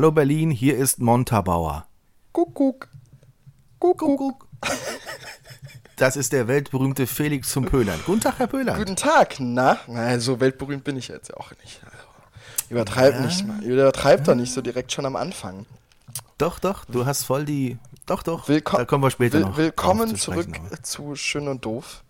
Hallo 0.00 0.12
Berlin, 0.12 0.50
hier 0.50 0.78
ist 0.78 0.98
Montabauer. 0.98 1.86
Kuckuck. 2.32 2.88
Kuckuck. 3.78 4.46
Das 5.96 6.16
ist 6.16 6.32
der 6.32 6.48
weltberühmte 6.48 7.06
Felix 7.06 7.50
zum 7.50 7.66
Pöhlern. 7.66 8.00
Guten 8.06 8.22
Tag, 8.22 8.38
Herr 8.38 8.46
Pöhlern. 8.46 8.78
Guten 8.78 8.96
Tag. 8.96 9.36
Na, 9.40 9.76
na, 9.86 10.18
so 10.18 10.40
weltberühmt 10.40 10.84
bin 10.84 10.96
ich 10.96 11.08
jetzt 11.08 11.36
auch 11.36 11.50
nicht. 11.62 11.82
Also, 11.84 11.98
übertreib 12.70 13.12
Ja. 13.12 13.20
nicht 13.26 13.46
mal. 13.46 13.62
Übertreib 13.62 14.24
doch 14.24 14.34
nicht 14.34 14.54
so 14.54 14.62
direkt 14.62 14.90
schon 14.90 15.04
am 15.04 15.16
Anfang. 15.16 15.66
Doch, 16.38 16.60
doch, 16.60 16.86
du 16.86 17.04
hast 17.04 17.24
voll 17.24 17.44
die. 17.44 17.76
Doch, 18.06 18.22
doch. 18.22 18.48
Willko 18.48 18.78
da 18.78 18.86
kommen 18.86 19.04
wir 19.04 19.10
später 19.10 19.34
will 19.34 19.40
noch. 19.42 19.58
Willkommen 19.58 20.08
zu 20.08 20.14
zurück 20.16 20.48
aber. 20.66 20.82
zu 20.82 21.14
Schön 21.14 21.46
und 21.46 21.62
Doof. 21.62 22.04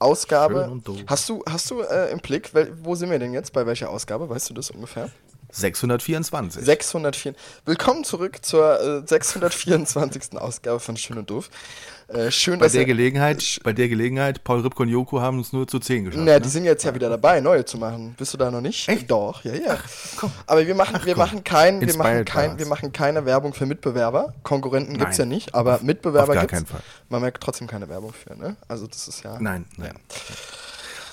Ausgabe. 0.00 0.62
Schön 0.62 0.72
und 0.72 0.88
doof. 0.88 0.98
Hast 1.06 1.28
du, 1.28 1.44
hast 1.48 1.70
du 1.70 1.82
äh, 1.82 2.10
im 2.10 2.18
Blick, 2.18 2.50
wo 2.82 2.96
sind 2.96 3.10
wir 3.12 3.20
denn 3.20 3.32
jetzt? 3.32 3.52
Bei 3.52 3.64
welcher 3.64 3.90
Ausgabe? 3.90 4.28
Weißt 4.28 4.50
du 4.50 4.54
das 4.54 4.72
ungefähr? 4.72 5.08
624. 5.50 6.62
604. 6.64 7.34
Willkommen 7.64 8.04
zurück 8.04 8.38
zur 8.44 9.02
äh, 9.02 9.06
624. 9.06 10.36
Ausgabe 10.38 10.78
von 10.78 10.96
Schön 10.96 11.18
und 11.18 11.30
Doof. 11.30 11.48
Äh, 12.08 12.30
schön, 12.30 12.58
bei 12.58 12.68
der 12.68 12.82
ihr- 12.82 12.86
Gelegenheit, 12.86 13.60
bei 13.64 13.72
der 13.72 13.88
Gelegenheit, 13.88 14.42
Paul 14.44 14.60
Ripke 14.60 14.82
und 14.82 14.88
Joko 14.88 15.20
haben 15.20 15.38
uns 15.38 15.52
nur 15.52 15.66
zu 15.66 15.78
10 15.78 16.04
geschafft. 16.04 16.24
Na, 16.24 16.32
ne? 16.34 16.40
die 16.40 16.48
sind 16.48 16.64
jetzt 16.64 16.82
ja 16.84 16.94
wieder 16.94 17.10
dabei, 17.10 17.40
neue 17.40 17.64
zu 17.66 17.76
machen. 17.76 18.14
Bist 18.16 18.32
du 18.32 18.38
da 18.38 18.50
noch 18.50 18.62
nicht? 18.62 18.88
Echt? 18.88 19.10
Doch, 19.10 19.44
ja, 19.44 19.54
ja. 19.54 19.78
komm. 20.16 20.32
Aber 20.46 20.66
wir 20.66 20.74
machen, 20.74 21.00
wir 21.04 21.16
machen 21.16 21.44
kein, 21.44 21.80
wir 21.80 21.96
machen 21.96 22.24
kein, 22.24 22.58
wir 22.58 22.66
machen 22.66 22.92
keine 22.92 23.26
Werbung 23.26 23.52
für 23.52 23.66
Mitbewerber. 23.66 24.32
Konkurrenten 24.42 24.96
gibt's 24.96 25.18
ja 25.18 25.24
Nein. 25.26 25.34
nicht, 25.34 25.54
aber 25.54 25.80
Mitbewerber 25.82 26.28
auf 26.32 26.34
gar 26.34 26.46
gibt's. 26.46 26.54
keinen 26.54 26.66
Fall. 26.66 26.80
Man 27.10 27.20
merkt 27.20 27.42
trotzdem 27.42 27.66
keine 27.66 27.88
Werbung 27.90 28.12
für, 28.12 28.36
ne? 28.38 28.56
Also 28.68 28.86
das 28.86 29.06
ist 29.08 29.22
ja. 29.22 29.38
Nein, 29.38 29.66
nein. 29.76 29.92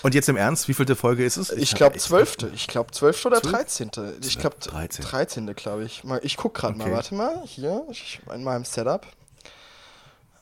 Und 0.05 0.13
jetzt 0.13 0.29
im 0.29 0.37
Ernst, 0.37 0.67
wie 0.67 0.75
vielte 0.75 0.95
Folge 0.95 1.25
ist 1.25 1.35
es? 1.35 1.49
Ich 1.49 1.73
glaube 1.73 1.97
zwölfte. 1.97 2.51
Ich 2.53 2.67
glaube 2.67 2.91
zwölfte 2.91 3.27
oder 3.27 3.41
dreizehnte. 3.41 4.15
Ich 4.23 4.37
glaube 4.37 4.55
13. 4.59 5.03
dreizehnte, 5.03 5.55
glaube 5.55 5.83
ich. 5.83 6.03
Mal, 6.03 6.19
Ich 6.21 6.37
guck 6.37 6.53
gerade 6.53 6.77
mal. 6.77 6.83
Okay. 6.83 6.93
Warte 6.93 7.15
mal, 7.15 7.41
hier 7.43 7.83
in 8.31 8.43
meinem 8.43 8.65
Setup. 8.65 9.07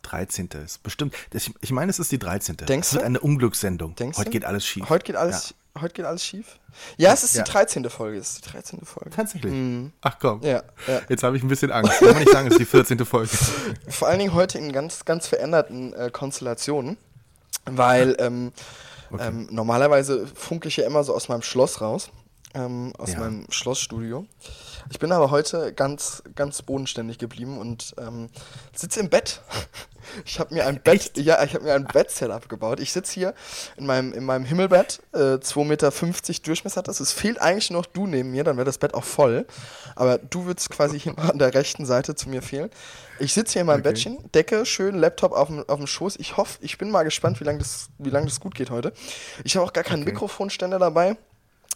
13. 0.01 0.49
ist 0.65 0.83
bestimmt. 0.83 1.15
Ich, 1.61 1.71
meine, 1.71 1.89
es 1.91 1.97
ist 1.97 2.11
die 2.11 2.19
13. 2.19 2.57
Denkst 2.57 2.89
es 2.89 2.93
wird 2.95 3.03
du? 3.03 3.05
eine 3.05 3.21
Unglückssendung. 3.21 3.95
Denkst 3.95 4.17
Heute 4.17 4.25
du? 4.25 4.31
geht 4.31 4.43
alles 4.43 4.65
schief. 4.65 4.89
Heute 4.89 5.05
geht 5.05 5.15
alles, 5.15 5.53
heute 5.79 5.93
geht 5.93 6.03
alles 6.07 6.25
schief. 6.25 6.59
Ja, 6.97 7.13
es 7.13 7.23
ist 7.23 7.33
Ja. 7.33 7.43
die 7.43 7.49
dreizehnte 7.51 7.89
Folge. 7.89 8.17
Es 8.17 8.33
ist 8.33 8.45
die 8.45 8.49
dreizehnte 8.51 8.85
Folge. 8.85 9.11
Tatsächlich. 9.11 9.53
Ach 10.01 10.17
komm. 10.19 10.39
Mhm. 10.39 10.45
Ja, 10.45 10.63
ja. 10.87 11.01
Jetzt 11.07 11.23
habe 11.23 11.37
ich 11.37 11.41
ein 11.41 11.47
bisschen 11.47 11.71
Angst. 11.71 11.99
Kann 11.99 12.09
man 12.09 12.17
nicht 12.19 12.33
sagen, 12.33 12.47
es 12.47 12.55
ist 12.55 12.59
die 12.59 12.65
14. 12.65 13.05
Folge. 13.05 13.29
Vor 13.87 14.09
allen 14.09 14.19
Dingen 14.19 14.33
heute 14.33 14.57
in 14.57 14.73
ganz, 14.73 15.05
ganz 15.05 15.25
veränderten 15.25 15.93
äh, 15.93 16.09
Konstellationen, 16.11 16.97
weil 17.63 18.17
ähm, 18.19 18.51
ähm, 19.19 19.47
normalerweise 19.51 20.27
funke 20.27 20.67
ich 20.67 20.77
ja 20.77 20.85
immer 20.85 21.03
so 21.03 21.13
aus 21.13 21.29
meinem 21.29 21.41
Schloss 21.41 21.81
raus, 21.81 22.11
ähm, 22.53 22.93
aus 22.97 23.13
Ja. 23.13 23.19
meinem 23.19 23.45
Schlossstudio. 23.49 24.25
Ich 24.91 24.99
bin 24.99 25.11
aber 25.11 25.31
heute 25.31 25.73
ganz, 25.73 26.23
ganz 26.35 26.61
bodenständig 26.61 27.17
geblieben 27.17 27.57
und 27.57 27.95
ähm, 27.97 28.29
sitze 28.75 28.99
im 28.99 29.09
Bett. 29.09 29.41
Ich 30.25 30.37
habe 30.37 30.53
mir 30.53 30.67
ein 30.67 30.81
Bett, 30.81 31.17
ja, 31.17 31.41
ich 31.45 31.53
habe 31.55 31.63
mir 31.63 31.73
ein 31.73 31.85
Bett-Setup 31.85 32.49
gebaut. 32.49 32.81
Ich 32.81 32.91
sitze 32.91 33.13
hier 33.13 33.33
in 33.77 33.85
meinem, 33.85 34.11
in 34.11 34.25
meinem 34.25 34.43
Himmelbett, 34.43 35.01
äh, 35.13 35.37
2,50 35.39 35.63
Meter 35.63 35.91
Durchmesser 36.43 36.79
hat 36.79 36.89
das. 36.89 36.99
Es 36.99 37.13
fehlt 37.13 37.39
eigentlich 37.39 37.71
noch 37.71 37.85
du 37.85 38.05
neben 38.05 38.31
mir, 38.31 38.43
dann 38.43 38.57
wäre 38.57 38.65
das 38.65 38.77
Bett 38.77 38.93
auch 38.93 39.05
voll. 39.05 39.47
Aber 39.95 40.17
du 40.17 40.43
würdest 40.45 40.69
quasi 40.71 40.99
hier 40.99 41.17
an 41.17 41.39
der 41.39 41.53
rechten 41.53 41.85
Seite 41.85 42.15
zu 42.15 42.27
mir 42.27 42.41
fehlen. 42.41 42.69
Ich 43.17 43.33
sitze 43.33 43.53
hier 43.53 43.61
in 43.61 43.67
meinem 43.67 43.79
Okay. 43.79 43.89
Bettchen, 43.91 44.31
Decke, 44.33 44.65
schön, 44.65 44.95
Laptop 44.95 45.31
auf 45.31 45.47
dem, 45.47 45.63
auf 45.69 45.77
dem 45.77 45.87
Schoß. 45.87 46.17
Ich 46.17 46.35
hoffe, 46.35 46.57
ich 46.59 46.77
bin 46.77 46.91
mal 46.91 47.03
gespannt, 47.03 47.39
wie 47.39 47.45
lange 47.45 47.59
das, 47.59 47.87
wie 47.97 48.09
lang 48.09 48.25
das 48.25 48.41
gut 48.41 48.55
geht 48.55 48.71
heute. 48.71 48.91
Ich 49.45 49.55
habe 49.55 49.65
auch 49.65 49.71
gar 49.71 49.85
keinen 49.85 50.01
Okay. 50.03 50.11
Mikrofonständer 50.11 50.79
dabei. 50.79 51.15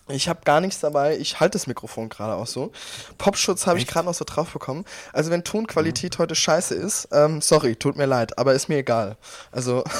Ich 0.09 0.29
habe 0.29 0.41
gar 0.45 0.61
nichts 0.61 0.79
dabei. 0.79 1.17
Ich 1.17 1.39
halte 1.39 1.57
das 1.57 1.67
Mikrofon 1.67 2.09
gerade 2.09 2.35
auch 2.35 2.47
so. 2.47 2.71
Popschutz 3.17 3.67
habe 3.67 3.79
ich 3.79 3.87
gerade 3.87 4.05
noch 4.05 4.13
so 4.13 4.25
drauf 4.25 4.51
bekommen. 4.51 4.85
Also 5.13 5.31
wenn 5.31 5.43
Tonqualität 5.43 6.17
heute 6.17 6.35
scheiße 6.35 6.75
ist, 6.75 7.09
ähm, 7.11 7.41
sorry, 7.41 7.75
tut 7.75 7.97
mir 7.97 8.05
leid, 8.05 8.37
aber 8.37 8.53
ist 8.53 8.69
mir 8.69 8.77
egal. 8.77 9.17
Also 9.51 9.83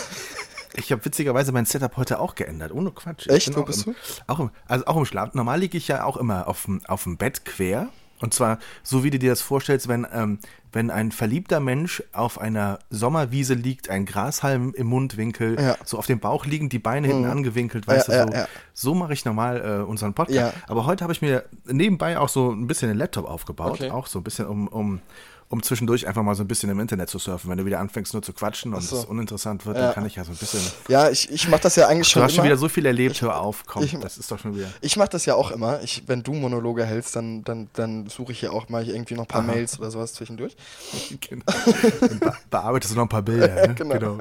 Ich 0.78 0.92
habe 0.92 1.04
witzigerweise 1.04 1.52
mein 1.52 1.66
Setup 1.66 1.98
heute 1.98 2.20
auch 2.20 2.36
geändert, 2.36 2.72
ohne 2.72 2.92
Quatsch. 2.92 3.28
Echt? 3.28 3.56
Wo 3.56 3.64
bist 3.64 3.88
im, 3.88 3.94
du? 3.94 4.00
Auch 4.28 4.40
im, 4.40 4.52
also 4.68 4.86
auch 4.86 4.98
im 4.98 5.06
Schlaf. 5.06 5.34
Normal 5.34 5.60
liege 5.60 5.78
ich 5.78 5.88
ja 5.88 6.04
auch 6.04 6.18
immer 6.18 6.48
auf 6.48 6.66
dem, 6.66 6.86
auf 6.86 7.04
dem 7.04 7.18
Bett 7.18 7.46
quer. 7.46 7.90
Und 8.20 8.34
zwar 8.34 8.60
so, 8.84 9.04
wie 9.04 9.10
du 9.10 9.20
dir 9.20 9.32
das 9.32 9.42
vorstellst, 9.42 9.88
wenn, 9.88 10.06
ähm, 10.12 10.40
wenn 10.78 10.92
ein 10.92 11.12
verliebter 11.12 11.60
Mensch 11.60 12.04
auf 12.14 12.40
einer 12.40 12.78
Sommerwiese 12.92 13.56
liegt, 13.56 13.90
ein 13.90 14.06
Grashalm 14.06 14.74
im 14.76 14.86
Mundwinkel, 14.86 15.60
Ja. 15.60 15.76
so 15.84 15.98
auf 15.98 16.06
dem 16.06 16.20
Bauch 16.20 16.46
liegen, 16.46 16.70
die 16.70 16.78
Beine 16.78 17.08
hinten 17.08 17.26
angewinkelt, 17.26 17.88
weißt 17.88 18.10
Ja, 18.10 18.26
du, 18.28 18.32
so, 18.32 18.38
ja, 18.38 18.48
so 18.76 18.94
mache 18.94 19.14
ich 19.14 19.26
normal 19.26 19.82
äh, 19.82 19.84
unseren 19.84 20.14
Podcast. 20.14 20.56
Aber 20.68 20.86
heute 20.86 21.04
habe 21.04 21.12
ich 21.14 21.22
mir 21.24 21.44
nebenbei 21.66 22.20
auch 22.20 22.30
so 22.30 22.52
ein 22.52 22.68
bisschen 22.68 22.90
den 22.90 22.98
Laptop 23.00 23.28
aufgebaut, 23.28 23.72
Okay. 23.72 23.90
auch 23.90 24.06
so 24.06 24.20
ein 24.20 24.24
bisschen, 24.24 24.46
um, 24.46 24.68
um, 24.68 25.00
um 25.50 25.64
zwischendurch 25.64 26.08
einfach 26.08 26.24
mal 26.24 26.36
so 26.36 26.44
ein 26.44 26.48
bisschen 26.48 26.70
im 26.70 26.80
Internet 26.80 27.10
zu 27.10 27.20
surfen. 27.20 27.50
Wenn 27.50 27.58
du 27.58 27.66
wieder 27.66 27.80
anfängst 27.80 28.12
nur 28.14 28.22
zu 28.22 28.34
quatschen 28.34 28.74
und 28.74 28.82
so. 28.84 28.98
es 28.98 29.06
uninteressant 29.06 29.66
wird, 29.66 29.78
Ja. 29.78 29.86
dann 29.86 29.94
kann 29.94 30.06
ich 30.06 30.16
ja 30.16 30.26
so 30.26 30.32
ein 30.32 30.38
bisschen 30.38 30.60
ja, 30.90 31.10
ich, 31.10 31.32
ich 31.32 31.48
mache 31.48 31.62
das 31.62 31.76
ja 31.78 31.88
eigentlich 31.88 32.08
Du 32.08 32.14
schon 32.14 32.24
hast 32.24 32.36
schon 32.36 32.44
wieder 32.44 32.58
so 32.58 32.68
viel 32.68 32.86
erlebt, 32.86 33.22
hör 33.22 33.40
auf, 33.40 33.64
komm, 33.66 33.84
ich- 33.84 33.98
das 33.98 34.18
ist 34.18 34.30
doch 34.30 34.40
schon 34.40 34.56
wieder. 34.56 34.68
Ich 34.82 34.98
mache 34.98 35.10
das 35.10 35.26
ja 35.26 35.36
auch 35.36 35.52
immer. 35.52 35.82
Ich, 35.84 36.04
wenn 36.08 36.22
du 36.24 36.34
Monologe 36.34 36.86
hältst, 36.86 37.16
dann, 37.16 37.44
dann, 37.46 37.70
dann 37.74 38.08
suche 38.08 38.34
ich 38.34 38.42
ja 38.42 38.52
auch 38.52 38.68
mal 38.70 38.86
irgendwie 38.88 39.14
noch 39.14 39.24
ein 39.24 39.28
paar 39.28 39.42
Mails 39.42 39.80
oder 39.80 39.90
sowas 39.92 40.14
zwischendurch. 40.14 40.56
Genau. 41.30 41.44
Be 42.20 42.34
bearbeitest 42.50 42.92
du 42.94 42.98
noch 42.98 43.04
ein 43.06 43.10
paar 43.10 43.22
Bilder, 43.22 43.48
ne? 43.68 43.76
Genau. 43.76 44.18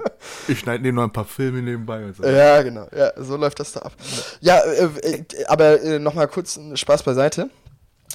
Ich 0.49 0.61
schneide 0.61 0.83
neben 0.83 0.97
noch 0.97 1.03
ein 1.05 1.13
paar 1.13 1.25
Filme 1.25 1.61
nebenbei 1.63 2.05
und 2.05 2.17
so. 2.17 2.25
Ja, 2.25 2.63
genau. 2.63 2.87
Ja, 2.97 3.11
so 3.23 3.37
läuft 3.37 3.59
das 3.61 3.73
da 3.73 3.81
ab. 3.81 3.93
Ja, 4.41 4.59
äh, 4.61 4.85
äh, 5.03 5.25
aber 5.47 5.81
äh, 5.83 5.99
nochmal 5.99 6.29
kurz 6.29 6.59
Spaß 6.75 7.03
beiseite. 7.03 7.51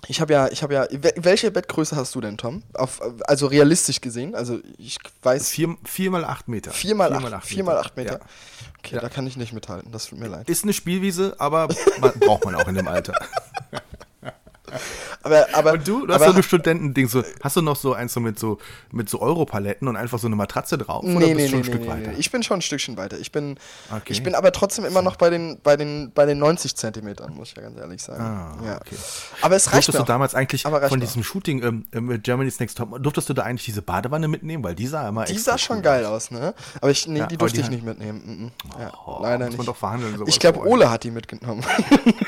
Ich 0.08 0.20
habe 0.20 0.34
ja, 0.34 0.48
ich 0.50 0.64
habe 0.64 0.74
ja. 0.74 0.84
wel- 0.86 1.14
Welche 1.18 1.52
Bettgröße 1.52 1.96
hast 1.96 2.16
du 2.16 2.22
denn, 2.22 2.38
Tom? 2.38 2.64
Auf, 2.74 3.02
also 3.28 3.46
realistisch 3.48 4.02
gesehen. 4.02 4.34
Also 4.36 4.60
ich 4.78 4.98
weiß. 5.22 5.50
Vier, 5.50 5.76
vier 5.86 6.10
mal 6.12 6.26
acht 6.26 6.48
Meter. 6.48 6.72
Vier 6.72 6.96
mal 6.96 7.14
acht, 7.14 7.46
vier 7.46 7.64
mal 7.64 7.78
acht 7.78 7.96
Meter. 7.98 8.14
Ja. 8.14 8.20
Okay, 8.80 8.96
Ja. 8.96 9.02
da 9.02 9.10
kann 9.10 9.28
ich 9.28 9.38
nicht 9.38 9.54
mithalten. 9.54 9.92
Das 9.92 10.08
tut 10.08 10.20
mir 10.20 10.28
leid. 10.28 10.50
Ist 10.50 10.64
eine 10.64 10.74
Spielwiese, 10.74 11.36
aber 11.38 11.68
man, 12.00 12.12
braucht 12.20 12.46
man 12.46 12.56
auch 12.56 12.68
in 12.68 12.76
dem 12.76 12.88
Alter. 12.88 13.14
Aber, 15.24 15.46
aber, 15.54 15.74
Und 15.74 15.88
du, 15.88 16.08
du 16.08 16.14
hast 16.14 16.22
aber, 16.24 16.32
so 16.32 16.38
ein 16.38 16.44
Studentending, 16.44 17.08
so, 17.08 17.24
hast 17.44 17.56
du 17.56 17.62
noch 17.62 17.76
so 17.76 17.94
eins 17.94 18.12
so 18.14 18.20
mit 18.20 18.40
so, 18.40 18.58
mit 18.92 19.08
so 19.08 19.22
Europaletten 19.22 19.88
und 19.88 19.96
einfach 19.96 20.18
so 20.18 20.26
eine 20.26 20.36
Matratze 20.36 20.80
drauf? 20.80 21.04
oder 21.04 21.12
Nee, 21.14 21.36
bist 21.36 21.38
nee, 21.38 21.48
schon 21.50 21.52
nee, 21.52 21.58
ein 21.58 21.64
Stück 21.66 21.82
nee, 21.82 21.88
weiter? 21.88 22.10
nee. 22.12 22.18
Ich 22.18 22.32
bin 22.32 22.42
schon 22.42 22.58
ein 22.58 22.62
Stückchen 22.64 22.98
weiter. 22.98 23.20
Ich 23.20 23.32
bin, 23.32 23.58
Okay. 23.92 24.14
ich 24.14 24.24
bin 24.24 24.34
aber 24.34 24.52
trotzdem 24.52 24.84
immer 24.84 25.04
noch 25.04 25.18
bei 25.18 25.30
den, 25.30 25.60
bei 25.62 25.78
den, 25.78 26.12
bei 26.14 26.26
den 26.26 26.40
90 26.40 26.76
Zentimetern, 26.76 27.36
muss 27.36 27.50
ich 27.50 27.56
ja 27.56 27.62
ganz 27.62 27.78
ehrlich 27.78 28.02
sagen. 28.02 28.20
Ah, 28.24 28.58
ja. 28.66 28.76
okay. 28.78 28.96
Aber 29.44 29.56
es 29.56 29.68
reicht 29.68 29.88
Durftest 29.88 30.00
du 30.00 30.04
damals 30.12 30.34
eigentlich 30.34 30.64
von 30.64 31.00
diesem 31.00 31.24
Shooting 31.24 31.62
ähm, 31.62 31.86
äh, 31.92 32.02
mit 32.02 32.24
Germany's 32.24 32.60
Next 32.60 32.80
Top, 32.80 32.98
durftest 33.04 33.30
du 33.30 33.34
da 33.34 33.44
eigentlich 33.44 33.66
diese 33.66 33.84
Badewanne 33.84 34.28
mitnehmen? 34.28 34.64
Weil 34.64 34.74
die 34.74 34.88
sah 34.88 35.08
immer 35.08 35.26
Die 35.26 35.38
sah 35.38 35.58
schon 35.60 35.78
cool 35.78 35.84
geil 35.84 36.06
aus, 36.06 36.32
ne? 36.32 36.56
Aber 36.82 36.90
ich, 36.90 37.06
nee, 37.08 37.20
Ja, 37.20 37.28
die 37.28 37.38
durfte 37.38 37.58
die 37.58 37.64
ich 37.66 37.70
nicht 37.70 37.84
mitnehmen. 37.86 38.22
Mhm. 38.26 38.52
Ja, 38.82 38.92
Oh, 39.06 39.20
leider 39.22 39.46
muss 39.46 39.50
man 39.52 39.58
nicht. 39.60 39.68
doch 39.68 39.76
verhandeln, 39.78 40.24
ich 40.26 40.40
glaube. 40.40 40.62
Ole 40.66 40.90
hat 40.90 41.04
die 41.04 41.12
mitgenommen. 41.12 41.64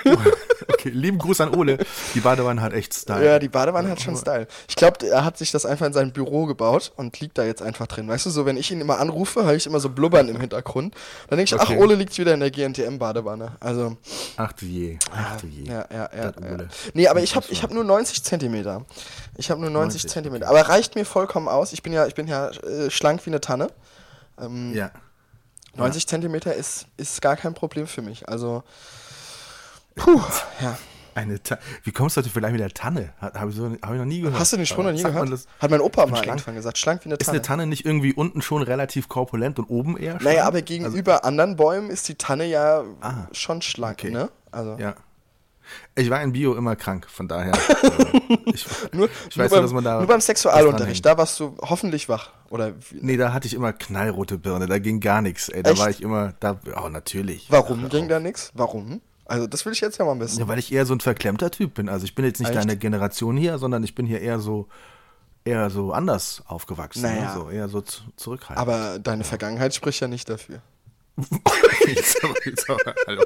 Okay, 0.68 0.90
lieben 0.90 1.18
Gruß 1.18 1.42
an 1.42 1.54
Ole. 1.54 1.78
Die 2.14 2.20
Badewanne 2.20 2.62
hat 2.62 2.74
echt 2.74 2.94
Style. 2.94 3.26
ja, 3.26 3.40
die 3.40 3.50
Badewanne 3.50 3.90
hat 3.90 4.02
schon 4.02 4.16
Style. 4.16 4.48
Ich 4.68 4.76
glaube, 4.76 5.06
er 5.08 5.24
hat 5.26 5.38
sich 5.38 5.52
das 5.52 5.66
einfach 5.66 5.86
in 5.86 5.94
sein 5.94 6.12
Büro 6.14 6.46
gebaut 6.46 6.92
und 6.96 7.20
liegt 7.20 7.38
da 7.38 7.44
jetzt 7.44 7.62
einfach 7.62 7.88
drin. 7.88 8.08
Weißt 8.08 8.26
du, 8.26 8.30
so 8.30 8.46
wenn 8.46 8.58
ich 8.58 8.72
ihn 8.72 8.82
immer 8.82 9.00
anrufe, 9.00 9.44
höre 9.44 9.56
ich 9.56 9.66
immer 9.66 9.80
so 9.80 9.90
blubbern 9.90 10.30
im 10.30 10.40
Hintergrund. 10.40 10.96
Dann 11.30 11.38
denke 11.38 11.56
ich, 11.56 11.62
Okay. 11.62 11.76
ach, 11.78 11.82
Ole 11.84 11.96
liegt 11.96 12.18
wieder 12.18 12.34
in 12.34 12.40
der 12.40 12.52
GNTM-Badewanne. 12.52 13.54
Also, 13.60 13.98
Ach 14.38 14.52
du 14.54 14.66
je, 14.66 14.98
ach 15.16 15.40
du 15.42 15.48
je. 15.48 15.64
ja, 15.70 15.86
ja, 15.92 16.10
ja. 16.16 16.24
Ja. 16.26 16.58
Nee, 16.94 17.08
aber 17.08 17.22
ich 17.22 17.36
habe 17.36 17.46
ich 17.50 17.64
hab 17.64 17.72
nur 17.72 17.84
90 17.84 18.24
Zentimeter. 18.24 18.86
Ich 19.38 19.50
habe 19.52 19.62
nur 19.62 19.70
90, 19.70 20.04
90, 20.04 20.12
Zentimeter. 20.12 20.48
Aber 20.48 20.62
reicht 20.62 20.96
mir 20.96 21.06
vollkommen 21.06 21.48
aus. 21.48 21.74
Ich 21.74 21.84
bin 21.84 21.94
ja, 21.94 22.06
ich 22.08 22.16
bin 22.16 22.28
ja 22.28 22.50
äh, 22.50 22.90
schlank 22.90 23.26
wie 23.26 23.30
eine 23.30 23.42
Tanne. 23.42 23.68
Ähm, 24.40 24.74
Ja. 24.74 24.92
90 25.76 26.08
Zentimeter 26.08 26.54
ist, 26.54 26.86
ist 26.98 27.20
gar 27.22 27.36
kein 27.36 27.54
Problem 27.56 27.88
für 27.88 28.02
mich. 28.04 28.30
Also, 28.30 28.64
puh, 29.96 30.22
ja. 30.62 30.78
Eine 31.16 31.42
Ta 31.44 31.60
Wie 31.84 31.92
kommst 31.92 32.18
du 32.18 32.22
heute 32.22 32.30
vielleicht 32.32 32.54
mit 32.54 32.60
der 32.62 32.72
Tanne? 32.72 33.14
Habe 33.22 33.52
ich, 33.52 33.56
so, 33.56 33.66
hab 33.84 33.92
ich 33.92 34.00
noch 34.00 34.06
nie 34.06 34.22
gehört. 34.22 34.40
Hast 34.40 34.52
du 34.54 34.58
den 34.58 34.66
Spruch 34.66 34.84
noch 34.84 34.92
nie 34.92 35.04
gehört? 35.04 35.32
das? 35.32 35.46
Hat 35.60 35.70
mein 35.70 35.80
Opa 35.80 36.08
mal 36.08 36.18
schlank? 36.18 36.40
irgendwann 36.40 36.56
gesagt. 36.56 36.80
Schlank 36.80 37.02
wie 37.06 37.10
eine 37.10 37.16
Ist 37.18 37.26
Tanne. 37.28 37.38
eine 37.38 37.42
Tanne 37.44 37.68
nicht 37.68 37.86
irgendwie 37.86 38.14
unten 38.14 38.42
schon 38.42 38.64
relativ 38.64 39.10
korpulent 39.10 39.60
und 39.60 39.66
oben 39.66 39.96
eher 39.98 40.14
schlank? 40.14 40.24
naja, 40.24 40.46
aber 40.48 40.64
gegenüber 40.64 41.24
anderen 41.24 41.56
Bäumen 41.56 41.92
ist 41.92 42.08
die 42.08 42.16
Tanne 42.16 42.46
ja 42.46 42.84
Ah, 43.02 43.28
schon 43.32 43.62
schlank, 43.62 44.00
okay. 44.02 44.10
ne? 44.10 44.30
Also, 44.52 44.76
Ja. 44.80 44.96
Ich 45.96 46.10
war 46.10 46.22
in 46.22 46.34
Bio 46.34 46.56
immer 46.56 46.76
krank, 46.76 47.08
von 47.10 47.28
daher. 47.28 47.54
äh, 47.84 48.38
ich, 48.48 48.66
Nur, 48.92 49.08
ich 49.30 49.38
nur, 49.38 49.46
weiß 49.46 49.50
beim, 49.50 49.50
nur, 49.52 49.62
dass 49.62 49.72
man 49.72 49.84
da. 49.84 49.98
nur 50.00 50.08
beim 50.08 50.20
Sexualunterricht, 50.20 51.06
da 51.06 51.18
warst 51.18 51.40
du 51.40 51.56
hoffentlich 51.62 52.10
wach. 52.10 52.32
Oder 52.50 52.74
wie, 52.90 52.98
Nee, 53.02 53.18
da 53.18 53.32
hatte 53.34 53.48
ich 53.48 53.54
immer 53.54 53.72
knallrote 53.72 54.38
Birne, 54.40 54.66
da 54.66 54.80
ging 54.80 55.00
gar 55.00 55.22
nichts. 55.22 55.48
Da 55.48 55.70
Echt? 55.70 55.80
war 55.80 55.90
ich 55.90 56.02
immer, 56.02 56.34
da, 56.42 56.60
oh, 56.84 56.90
natürlich. 56.90 57.48
warum 57.50 57.88
ging 57.90 58.04
auf. 58.06 58.10
da 58.10 58.20
nichts? 58.20 58.52
Warum? 58.56 59.02
Also 59.34 59.48
das 59.48 59.66
will 59.66 59.74
ich 59.74 59.82
jetzt 59.82 59.98
ja 59.98 60.06
mal 60.06 60.20
wissen. 60.20 60.42
Ja, 60.42 60.48
weil 60.48 60.60
ich 60.60 60.72
eher 60.72 60.86
so 60.86 60.94
ein 60.94 61.00
verklemmter 61.00 61.50
Typ 61.50 61.74
bin. 61.74 61.90
Also 61.90 62.06
ich 62.06 62.14
bin 62.14 62.24
jetzt 62.24 62.40
nicht 62.40 62.50
Echt? 62.50 62.60
deine 62.60 62.78
Generation 62.78 63.36
hier, 63.36 63.58
sondern 63.58 63.84
ich 63.84 63.96
bin 63.96 64.06
hier 64.06 64.22
eher 64.22 64.38
so, 64.40 64.68
eher 65.44 65.72
so 65.72 65.92
anders 65.92 66.44
aufgewachsen. 66.46 67.02
Naja. 67.02 67.34
Ne? 67.34 67.34
So, 67.34 67.50
eher 67.50 67.68
so 67.68 67.82
zu, 67.82 68.04
zurückhaltend. 68.16 68.60
Aber 68.60 69.00
deine 69.00 69.24
Vergangenheit 69.24 69.74
spricht 69.74 70.00
ja 70.02 70.08
nicht 70.08 70.30
dafür. 70.30 70.62
jetzt 71.88 72.24
aber, 72.24 72.36
jetzt 72.46 72.70
aber, 72.70 72.94
hallo. 73.08 73.24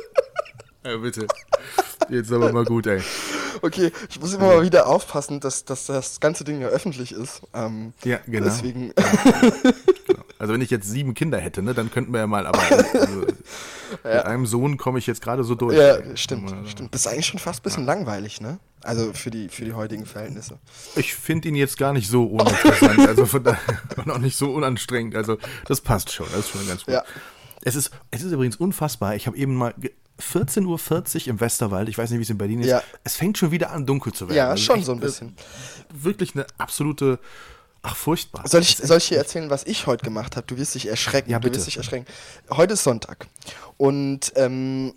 Ja, 0.87 0.95
bitte. 0.97 1.27
Jetzt 2.09 2.31
aber 2.31 2.53
mal 2.53 2.63
gut, 2.63 2.87
ey. 2.87 3.01
Okay, 3.61 3.91
ich 4.09 4.19
muss 4.21 4.33
immer 4.33 4.47
mal 4.47 4.63
wieder 4.63 4.87
aufpassen, 4.87 5.41
dass, 5.41 5.65
dass 5.65 5.87
das 5.87 6.19
ganze 6.21 6.45
Ding 6.45 6.61
ja 6.61 6.67
öffentlich 6.67 7.11
ist. 7.11 7.41
Ähm, 7.53 7.93
Ja, 8.05 8.19
genau. 8.25 8.45
Deswegen, 8.45 8.93
Also 10.39 10.53
wenn 10.53 10.61
ich 10.61 10.69
jetzt 10.69 10.87
sieben 10.87 11.13
Kinder 11.13 11.39
hätte, 11.39 11.61
ne, 11.61 11.73
dann 11.73 11.91
könnten 11.91 12.13
wir 12.13 12.19
ja 12.19 12.27
mal, 12.27 12.45
aber 12.45 12.59
also, 12.93 13.21
mit 14.03 14.05
einem 14.05 14.45
Sohn 14.45 14.77
komme 14.77 14.99
ich 14.99 15.07
jetzt 15.07 15.21
gerade 15.21 15.43
so 15.43 15.55
durch. 15.55 15.75
ja, 15.75 15.95
ey. 15.95 16.15
stimmt, 16.15 16.51
Also, 16.53 16.69
stimmt. 16.69 16.93
Das 16.93 17.01
ist 17.01 17.07
eigentlich 17.07 17.25
schon 17.25 17.39
fast 17.39 17.61
ein 17.61 17.63
bisschen 17.63 17.85
langweilig, 17.85 18.39
ne? 18.39 18.59
Also 18.83 19.11
für 19.13 19.31
die, 19.31 19.49
für 19.49 19.65
die 19.65 19.73
heutigen 19.73 20.05
Verhältnisse. 20.05 20.59
Ich 20.95 21.15
finde 21.15 21.49
ihn 21.49 21.55
jetzt 21.55 21.77
gar 21.77 21.91
nicht 21.91 22.07
so 22.07 22.25
uninteressant, 22.25 22.99
also 23.07 23.25
von 23.25 23.43
daher 23.43 23.81
und 23.97 24.11
auch 24.11 24.19
nicht 24.19 24.37
so 24.37 24.53
unanstrengend. 24.53 25.15
Also 25.15 25.37
das 25.65 25.81
passt 25.81 26.11
schon, 26.13 26.27
das 26.31 26.41
ist 26.41 26.49
schon 26.51 26.67
ganz 26.67 26.85
gut. 26.85 26.93
Ja. 26.93 27.03
Es 27.67 27.75
ist, 27.75 27.91
es 28.11 28.23
ist 28.23 28.31
übrigens 28.31 28.55
unfassbar. 28.55 29.15
Ich 29.15 29.27
habe 29.27 29.35
eben 29.37 29.53
mal 29.55 29.73
ge- 29.77 29.91
14.40 30.21 30.65
Uhr 31.23 31.27
im 31.27 31.39
Westerwald, 31.41 31.89
ich 31.89 31.97
weiß 31.97 32.09
nicht, 32.09 32.19
wie 32.19 32.23
es 32.23 32.29
in 32.29 32.37
Berlin 32.37 32.61
ist. 32.61 32.67
Ja. 32.67 32.81
Es 33.03 33.15
fängt 33.17 33.37
schon 33.37 33.51
wieder 33.51 33.71
an, 33.71 33.85
dunkel 33.85 34.13
zu 34.13 34.27
werden. 34.27 34.37
Ja, 34.37 34.49
Also 34.49 34.63
schon 34.63 34.77
echt, 34.77 34.85
so 34.85 34.93
ein 34.93 34.99
bisschen. 34.99 35.29
Äh, 35.29 36.03
wirklich 36.03 36.33
eine 36.33 36.47
absolute, 36.57 37.19
ach 37.81 37.95
furchtbar. 37.95 38.47
Soll 38.47 38.61
ich, 38.61 38.77
soll 38.77 38.97
ich 38.97 39.09
dir 39.09 39.17
erzählen, 39.17 39.49
was 39.49 39.65
ich 39.65 39.85
heute 39.85 40.05
gemacht 40.05 40.37
habe? 40.37 40.47
Du 40.47 40.57
wirst 40.57 40.75
dich 40.75 40.87
erschrecken. 40.87 41.29
Ja, 41.29 41.39
Du 41.39 41.43
bitte. 41.43 41.57
wirst 41.57 41.67
dich 41.67 41.77
erschrecken. 41.77 42.05
Heute 42.49 42.73
ist 42.73 42.83
Sonntag. 42.83 43.27
Und 43.75 44.31
ähm, 44.35 44.93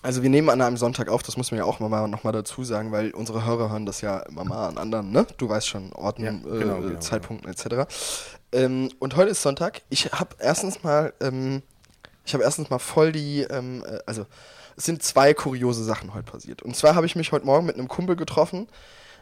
also 0.00 0.22
wir 0.22 0.30
nehmen 0.30 0.48
an 0.50 0.62
einem 0.62 0.76
Sonntag 0.76 1.08
auf, 1.08 1.24
das 1.24 1.36
muss 1.36 1.50
man 1.50 1.58
ja 1.58 1.64
auch 1.64 1.80
mal 1.80 2.06
noch 2.06 2.22
mal 2.22 2.30
dazu 2.32 2.62
sagen, 2.62 2.92
weil 2.92 3.10
unsere 3.10 3.44
Hörer 3.44 3.70
hören 3.70 3.84
das 3.86 4.00
ja 4.02 4.20
immer 4.20 4.44
mal 4.44 4.68
an 4.68 4.78
anderen, 4.78 5.10
ne? 5.10 5.26
Du 5.36 5.48
weißt 5.48 5.66
schon, 5.66 5.92
Orten, 5.92 6.24
Ja, 6.24 6.30
genau, 6.30 6.78
äh, 6.78 6.82
genau, 6.82 6.98
Zeitpunkten 7.00 7.50
etc. 7.50 7.90
Ähm, 8.52 8.90
und 9.00 9.16
heute 9.16 9.32
ist 9.32 9.42
Sonntag. 9.42 9.82
Ich 9.90 10.12
habe 10.12 10.36
erstens 10.38 10.84
mal, 10.84 11.12
ähm, 11.20 11.62
ich 12.28 12.34
habe 12.34 12.44
erstens 12.44 12.68
mal 12.68 12.78
voll 12.78 13.10
die, 13.10 13.40
ähm, 13.40 13.82
äh, 13.86 13.98
also 14.04 14.26
es 14.76 14.84
sind 14.84 15.02
zwei 15.02 15.32
kuriose 15.32 15.82
Sachen 15.82 16.12
heute 16.12 16.30
passiert. 16.30 16.62
Und 16.62 16.76
zwar 16.76 16.94
habe 16.94 17.06
ich 17.06 17.16
mich 17.16 17.32
heute 17.32 17.46
Morgen 17.46 17.66
mit 17.66 17.76
einem 17.76 17.88
Kumpel 17.88 18.16
getroffen. 18.16 18.68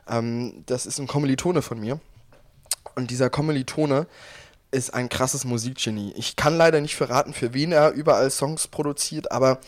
Ähm, 0.09 0.65
das 0.67 0.87
ist 0.87 0.99
ein 0.99 1.07
Kommilitone 1.07 1.63
von 1.63 1.79
mir. 1.79 2.01
Und 2.97 3.11
dieser 3.13 3.31
Kommilitone 3.31 4.07
ist 4.73 4.93
ein 4.93 5.09
krasses 5.09 5.45
Musikgenie. 5.45 6.13
Ich 6.17 6.37
kann 6.37 6.57
leider 6.57 6.81
nicht 6.81 6.97
verraten, 6.97 7.33
für 7.33 7.55
wen 7.55 7.73
er 7.73 7.93
überall 7.93 8.31
Songs 8.31 8.67
produziert, 8.69 9.31
aber 9.31 9.59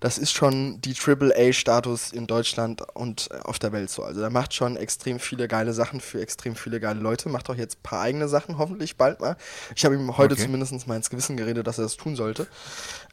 das 0.00 0.18
ist 0.18 0.32
schon 0.32 0.80
die 0.80 0.94
AAA-Status 0.94 2.12
in 2.12 2.26
Deutschland 2.26 2.82
und 2.94 3.28
äh, 3.30 3.38
auf 3.44 3.58
der 3.58 3.72
Welt 3.72 3.90
so. 3.90 4.02
Also 4.02 4.20
er 4.20 4.30
macht 4.30 4.52
schon 4.54 4.76
extrem 4.76 5.18
viele 5.20 5.46
geile 5.48 5.72
Sachen 5.72 6.00
für 6.00 6.20
extrem 6.20 6.56
viele 6.56 6.80
geile 6.80 7.00
Leute, 7.00 7.28
macht 7.28 7.48
auch 7.48 7.54
jetzt 7.54 7.76
ein 7.78 7.82
paar 7.82 8.00
eigene 8.02 8.28
Sachen, 8.28 8.58
hoffentlich 8.58 8.96
bald 8.96 9.20
mal. 9.20 9.36
Ich 9.76 9.84
habe 9.84 9.94
ihm 9.94 10.16
heute 10.16 10.34
Okay. 10.34 10.44
zumindest 10.44 10.86
mal 10.86 10.96
ins 10.96 11.10
Gewissen 11.10 11.36
geredet, 11.36 11.66
dass 11.66 11.78
er 11.78 11.84
das 11.84 11.96
tun 11.96 12.16
sollte. 12.16 12.46